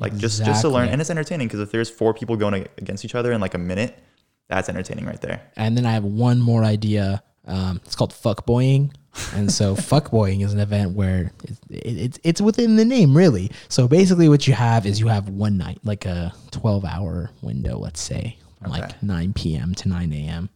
like 0.00 0.16
just 0.16 0.44
just 0.44 0.62
to 0.62 0.68
learn, 0.68 0.82
Exactly. 0.84 0.92
and 0.92 1.00
it's 1.00 1.10
entertaining 1.10 1.46
because 1.48 1.60
if 1.60 1.70
there's 1.72 1.88
four 1.90 2.12
people 2.14 2.36
going 2.36 2.66
against 2.78 3.04
each 3.04 3.14
other 3.14 3.32
in 3.32 3.40
like 3.40 3.54
a 3.54 3.58
minute, 3.58 3.98
that's 4.54 4.68
entertaining 4.68 5.06
right 5.06 5.20
there. 5.20 5.40
And 5.56 5.76
then 5.76 5.86
I 5.86 5.92
have 5.92 6.04
one 6.04 6.40
more 6.40 6.62
idea. 6.64 7.22
Um, 7.46 7.80
it's 7.84 7.96
called 7.96 8.12
fuckboying. 8.12 8.92
And 9.34 9.50
so 9.50 9.74
fuckboying 9.90 10.44
is 10.44 10.52
an 10.52 10.60
event 10.60 10.94
where 10.94 11.32
it's, 11.42 11.60
it's 11.70 12.18
it's 12.22 12.40
within 12.40 12.76
the 12.76 12.84
name, 12.84 13.16
really. 13.16 13.50
So 13.68 13.88
basically, 13.88 14.28
what 14.28 14.46
you 14.46 14.54
have 14.54 14.86
is 14.86 15.00
you 15.00 15.08
have 15.08 15.28
one 15.28 15.56
night, 15.58 15.78
like 15.84 16.04
a 16.06 16.32
twelve 16.50 16.84
hour 16.84 17.30
window, 17.42 17.78
let's 17.78 18.00
say, 18.00 18.36
Okay. 18.62 18.70
like 18.70 19.02
nine 19.02 19.32
p.m. 19.32 19.74
to 19.76 19.88
nine 19.88 20.12
a.m. 20.12 20.48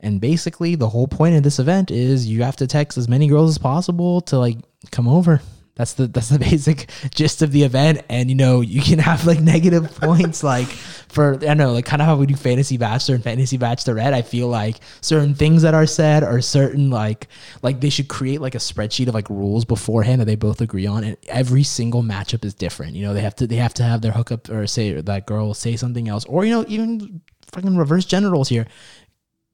And 0.00 0.20
basically, 0.20 0.76
the 0.76 0.88
whole 0.88 1.06
point 1.08 1.36
of 1.36 1.42
this 1.42 1.58
event 1.58 1.90
is 1.90 2.26
you 2.26 2.42
have 2.42 2.56
to 2.56 2.66
text 2.66 2.96
as 2.98 3.08
many 3.08 3.26
girls 3.28 3.50
as 3.50 3.58
possible 3.58 4.20
to 4.22 4.38
like 4.38 4.56
come 4.90 5.06
over. 5.08 5.40
That's 5.80 5.94
the 5.94 6.06
that's 6.08 6.28
the 6.28 6.38
basic 6.50 6.90
gist 7.14 7.40
of 7.40 7.52
the 7.52 7.62
event. 7.62 8.02
And 8.10 8.28
you 8.28 8.36
know, 8.36 8.60
you 8.60 8.82
can 8.82 8.98
have 8.98 9.26
like 9.26 9.40
negative 9.40 9.90
points 10.00 10.44
like 10.44 10.66
for 10.66 11.36
I 11.36 11.38
don't 11.38 11.56
know, 11.56 11.72
like 11.72 11.86
kind 11.86 12.02
of 12.02 12.06
how 12.06 12.16
we 12.16 12.26
do 12.26 12.36
fantasy 12.36 12.76
bachelor 12.76 13.14
and 13.14 13.24
fantasy 13.24 13.56
bachelorette. 13.56 14.12
I 14.12 14.20
feel 14.20 14.48
like 14.48 14.76
certain 15.00 15.34
things 15.34 15.62
that 15.62 15.72
are 15.72 15.86
said 15.86 16.22
or 16.22 16.42
certain 16.42 16.90
like 16.90 17.28
like 17.62 17.80
they 17.80 17.88
should 17.88 18.08
create 18.08 18.42
like 18.42 18.54
a 18.54 18.58
spreadsheet 18.58 19.08
of 19.08 19.14
like 19.14 19.30
rules 19.30 19.64
beforehand 19.64 20.20
that 20.20 20.26
they 20.26 20.36
both 20.36 20.60
agree 20.60 20.86
on 20.86 21.02
and 21.02 21.16
every 21.28 21.62
single 21.62 22.02
matchup 22.02 22.44
is 22.44 22.52
different. 22.52 22.94
You 22.94 23.06
know, 23.06 23.14
they 23.14 23.22
have 23.22 23.36
to 23.36 23.46
they 23.46 23.56
have 23.56 23.72
to 23.74 23.82
have 23.82 24.02
their 24.02 24.12
hookup 24.12 24.50
or 24.50 24.66
say 24.66 24.92
or 24.92 25.00
that 25.02 25.26
girl 25.26 25.54
say 25.54 25.76
something 25.76 26.08
else. 26.08 26.26
Or, 26.26 26.44
you 26.44 26.52
know, 26.52 26.66
even 26.68 27.22
fucking 27.52 27.76
reverse 27.76 28.04
genitals 28.04 28.48
here. 28.48 28.66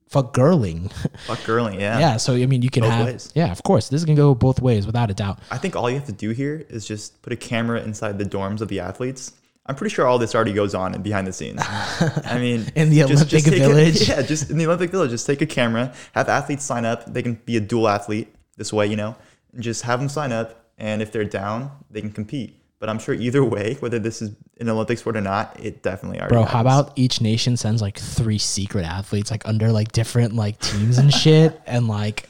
Fuck 0.09 0.34
girling. 0.34 0.92
Fuck 1.26 1.38
girling, 1.40 1.80
yeah. 1.80 1.98
yeah. 1.98 2.16
So 2.16 2.34
I 2.34 2.46
mean 2.46 2.62
you 2.62 2.70
can 2.70 2.82
Both 2.82 2.92
have 2.92 3.07
ways. 3.07 3.32
Yeah, 3.34 3.50
of 3.50 3.62
course. 3.62 3.88
This 3.88 4.04
can 4.04 4.14
go 4.14 4.34
both 4.34 4.61
ways 4.61 4.86
without 4.86 5.11
a 5.11 5.14
doubt. 5.14 5.40
I 5.50 5.59
think 5.59 5.74
all 5.76 5.90
you 5.90 5.96
have 5.96 6.07
to 6.07 6.12
do 6.12 6.30
here 6.30 6.64
is 6.68 6.86
just 6.86 7.20
put 7.22 7.32
a 7.32 7.36
camera 7.36 7.82
inside 7.82 8.18
the 8.18 8.24
dorms 8.24 8.61
of 8.61 8.68
the 8.68 8.80
athletes. 8.80 9.32
I'm 9.68 9.74
pretty 9.74 9.92
sure 9.92 10.07
all 10.07 10.18
this 10.18 10.34
already 10.34 10.52
goes 10.52 10.76
on 10.76 10.94
in 10.94 11.02
behind 11.02 11.26
the 11.26 11.32
scenes. 11.32 11.61
I 11.64 12.38
mean, 12.38 12.70
In 12.76 12.88
the 12.90 13.02
Olympic 13.02 13.28
take 13.28 13.46
a- 13.48 13.50
Village? 13.50 14.09
yeah, 14.09 14.22
just 14.22 14.48
in 14.48 14.59
the 14.59 14.66
Olympic 14.66 14.92
Village, 14.92 15.11
just 15.11 15.26
take 15.26 15.42
a 15.42 15.46
camera, 15.46 15.92
have 16.12 16.28
athletes 16.28 16.62
sign 16.62 16.84
up. 16.84 17.12
They 17.12 17.20
can 17.22 17.34
be 17.44 17.57
a 17.57 17.61
dual 17.61 17.88
athlete 17.88 18.32
this 18.57 18.72
way, 18.72 18.86
you 18.86 18.94
know, 18.94 19.16
and 19.52 19.62
just 19.64 19.82
have 19.82 19.98
them 19.98 20.09
sign 20.09 20.30
up. 20.30 20.62
And 20.78 21.02
if 21.02 21.11
they're 21.11 21.24
down, 21.24 21.72
they 21.90 22.00
can 22.00 22.12
compete. 22.12 22.62
But 22.78 22.90
I'm 22.90 22.98
sure 22.98 23.14
either 23.14 23.42
way, 23.42 23.76
whether 23.80 23.98
this 23.98 24.20
is 24.20 24.32
an 24.60 24.68
Olympic 24.68 24.98
sport 24.98 25.16
or 25.16 25.22
not, 25.22 25.58
it 25.58 25.82
definitely 25.82 26.18
already. 26.18 26.34
Bro, 26.34 26.44
how 26.44 26.60
about 26.60 26.92
each 26.94 27.22
nation 27.22 27.56
sends 27.56 27.80
like 27.80 27.98
three 27.98 28.38
secret 28.38 28.84
athletes 28.84 29.30
like 29.30 29.46
under 29.48 29.72
like 29.72 29.92
different 29.92 30.34
like 30.34 30.58
teams 30.60 30.98
and 30.98 31.12
shit? 31.12 31.60
And 31.66 31.88
like 31.88 32.28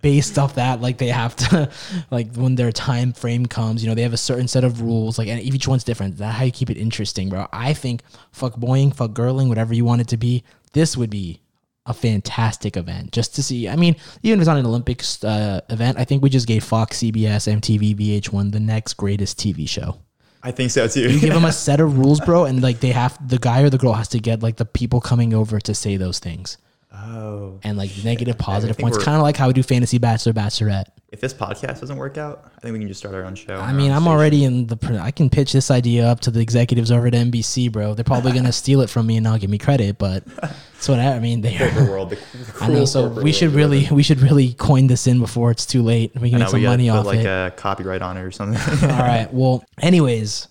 based 0.00 0.38
off 0.38 0.56
that 0.56 0.80
like 0.80 0.98
they 0.98 1.08
have 1.08 1.34
to 1.36 1.70
like 2.10 2.34
when 2.34 2.54
their 2.56 2.72
time 2.72 3.12
frame 3.12 3.46
comes 3.46 3.82
you 3.82 3.88
know 3.88 3.94
they 3.94 4.02
have 4.02 4.12
a 4.12 4.16
certain 4.18 4.48
set 4.48 4.64
of 4.64 4.82
rules 4.82 5.16
like 5.16 5.28
and 5.28 5.40
each 5.40 5.66
one's 5.68 5.84
different. 5.84 6.16
That's 6.16 6.36
how 6.36 6.44
you 6.44 6.52
keep 6.52 6.70
it 6.70 6.76
interesting 6.76 7.28
bro. 7.28 7.48
I 7.52 7.72
think 7.72 8.02
fuck 8.30 8.56
boying 8.56 8.92
fuck 8.92 9.12
girling 9.12 9.48
whatever 9.48 9.74
you 9.74 9.84
want 9.84 10.00
it 10.00 10.08
to 10.08 10.16
be 10.16 10.44
this 10.72 10.96
would 10.96 11.10
be 11.10 11.40
a 11.86 11.94
fantastic 11.94 12.76
event 12.76 13.10
just 13.12 13.34
to 13.34 13.42
see 13.42 13.68
i 13.68 13.74
mean 13.74 13.96
even 14.22 14.38
if 14.38 14.42
it's 14.42 14.48
not 14.48 14.56
an 14.56 14.66
olympics 14.66 15.22
uh, 15.24 15.60
event 15.68 15.98
i 15.98 16.04
think 16.04 16.22
we 16.22 16.30
just 16.30 16.46
gave 16.46 16.62
fox 16.62 16.98
cbs 16.98 17.52
mtv 17.60 17.96
vh1 17.96 18.52
the 18.52 18.60
next 18.60 18.94
greatest 18.94 19.38
tv 19.38 19.68
show 19.68 19.98
I 20.44 20.50
think 20.50 20.72
so 20.72 20.88
too. 20.88 21.08
you 21.08 21.20
give 21.20 21.34
them 21.34 21.44
a 21.44 21.52
set 21.68 21.78
of 21.78 21.98
rules, 21.98 22.18
bro, 22.18 22.46
and 22.46 22.60
like 22.60 22.80
they 22.80 22.90
have 22.90 23.16
the 23.28 23.38
guy 23.38 23.62
or 23.62 23.70
the 23.70 23.78
girl 23.78 23.92
has 23.92 24.08
to 24.08 24.18
get 24.18 24.42
like 24.42 24.56
the 24.56 24.64
people 24.64 25.00
coming 25.00 25.32
over 25.32 25.60
to 25.60 25.72
say 25.72 25.96
those 25.96 26.18
things. 26.18 26.58
Oh, 27.04 27.58
and 27.62 27.76
like 27.76 27.90
negative, 28.04 28.38
positive 28.38 28.78
points, 28.78 28.98
kind 28.98 29.16
of 29.16 29.22
like 29.22 29.36
how 29.36 29.48
we 29.48 29.52
do 29.52 29.62
fantasy 29.62 29.98
bachelor, 29.98 30.32
bachelorette. 30.32 30.84
if 31.08 31.20
this 31.20 31.34
podcast 31.34 31.80
doesn't 31.80 31.96
work 31.96 32.16
out, 32.16 32.52
I 32.56 32.60
think 32.60 32.72
we 32.74 32.78
can 32.78 32.88
just 32.88 33.00
start 33.00 33.14
our 33.14 33.24
own 33.24 33.34
show. 33.34 33.56
I 33.56 33.72
mean, 33.72 33.90
I'm 33.90 34.06
already 34.06 34.44
in 34.44 34.66
the. 34.66 35.00
I 35.02 35.10
can 35.10 35.28
pitch 35.28 35.52
this 35.52 35.70
idea 35.70 36.06
up 36.06 36.20
to 36.20 36.30
the 36.30 36.40
executives 36.40 36.92
over 36.92 37.08
at 37.08 37.12
NBC, 37.12 37.72
bro. 37.72 37.94
They're 37.94 38.04
probably 38.04 38.32
gonna 38.32 38.52
steal 38.52 38.82
it 38.82 38.90
from 38.90 39.06
me 39.06 39.16
and 39.16 39.24
not 39.24 39.40
give 39.40 39.50
me 39.50 39.58
credit, 39.58 39.98
but 39.98 40.24
that's 40.26 40.88
what 40.88 41.00
I, 41.00 41.14
I 41.14 41.18
mean. 41.18 41.40
They 41.40 41.56
corporate 41.56 41.88
world. 41.88 42.10
The, 42.10 42.16
the 42.58 42.64
I 42.64 42.68
know. 42.68 42.84
So 42.84 43.08
we 43.08 43.32
should 43.32 43.50
really, 43.52 43.88
we 43.90 44.02
should 44.02 44.20
really 44.20 44.52
coin 44.52 44.86
this 44.86 45.06
in 45.06 45.18
before 45.18 45.50
it's 45.50 45.66
too 45.66 45.82
late. 45.82 46.12
We 46.20 46.30
can 46.30 46.38
make 46.38 46.48
some 46.48 46.62
money 46.62 46.88
off 46.88 47.06
like 47.06 47.18
it. 47.18 47.24
Like 47.24 47.52
a 47.52 47.56
copyright 47.56 48.02
on 48.02 48.16
it 48.16 48.22
or 48.22 48.30
something. 48.30 48.90
All 48.90 48.98
right. 48.98 49.28
Well, 49.32 49.64
anyways, 49.80 50.46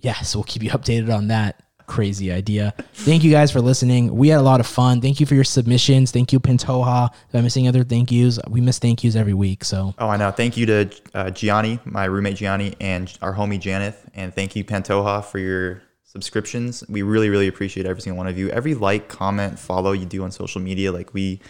yeah. 0.00 0.20
So 0.20 0.38
we'll 0.38 0.44
keep 0.44 0.62
you 0.62 0.70
updated 0.70 1.14
on 1.14 1.28
that 1.28 1.62
crazy 1.88 2.30
idea. 2.30 2.72
Thank 2.92 3.24
you 3.24 3.30
guys 3.32 3.50
for 3.50 3.60
listening. 3.60 4.14
We 4.14 4.28
had 4.28 4.38
a 4.38 4.42
lot 4.42 4.60
of 4.60 4.66
fun. 4.66 5.00
Thank 5.00 5.18
you 5.18 5.26
for 5.26 5.34
your 5.34 5.44
submissions. 5.44 6.12
Thank 6.12 6.32
you, 6.32 6.38
Pantoja. 6.38 7.10
If 7.28 7.34
I'm 7.34 7.42
missing 7.42 7.66
other 7.66 7.82
thank 7.82 8.12
yous, 8.12 8.38
we 8.48 8.60
miss 8.60 8.78
thank 8.78 9.02
yous 9.02 9.16
every 9.16 9.34
week. 9.34 9.64
So 9.64 9.94
Oh, 9.98 10.08
I 10.08 10.16
know. 10.16 10.30
Thank 10.30 10.56
you 10.56 10.66
to 10.66 10.90
uh, 11.14 11.30
Gianni, 11.30 11.80
my 11.84 12.04
roommate 12.04 12.36
Gianni, 12.36 12.74
and 12.80 13.12
our 13.22 13.34
homie 13.34 13.60
Janeth, 13.60 13.96
and 14.14 14.32
thank 14.32 14.54
you 14.54 14.64
Pantoja 14.64 15.24
for 15.24 15.38
your 15.38 15.82
subscriptions. 16.04 16.84
We 16.88 17.02
really, 17.02 17.28
really 17.28 17.48
appreciate 17.48 17.86
every 17.86 18.02
single 18.02 18.18
one 18.18 18.26
of 18.28 18.38
you. 18.38 18.50
Every 18.50 18.74
like, 18.74 19.08
comment, 19.08 19.58
follow 19.58 19.92
you 19.92 20.06
do 20.06 20.22
on 20.24 20.30
social 20.30 20.60
media, 20.60 20.92
like 20.92 21.12
we 21.14 21.40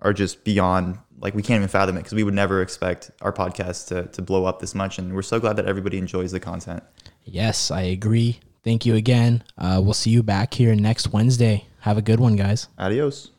are 0.00 0.12
just 0.12 0.44
beyond. 0.44 0.98
Like 1.18 1.34
we 1.36 1.42
can't 1.42 1.58
even 1.58 1.68
fathom 1.68 1.96
it 1.96 2.00
because 2.00 2.14
we 2.14 2.24
would 2.24 2.34
never 2.34 2.62
expect 2.62 3.12
our 3.20 3.32
podcast 3.32 3.86
to 3.88 4.06
to 4.08 4.22
blow 4.22 4.44
up 4.44 4.58
this 4.58 4.74
much, 4.74 4.98
and 4.98 5.14
we're 5.14 5.22
so 5.22 5.38
glad 5.38 5.54
that 5.56 5.66
everybody 5.66 5.98
enjoys 5.98 6.32
the 6.32 6.40
content. 6.40 6.82
yes, 7.24 7.70
I 7.70 7.82
agree. 7.82 8.40
Thank 8.64 8.86
you 8.86 8.94
again. 8.94 9.42
Uh, 9.58 9.80
we'll 9.82 9.94
see 9.94 10.10
you 10.10 10.22
back 10.22 10.54
here 10.54 10.74
next 10.74 11.12
Wednesday. 11.12 11.66
Have 11.80 11.98
a 11.98 12.02
good 12.02 12.20
one, 12.20 12.36
guys. 12.36 12.68
Adios. 12.78 13.30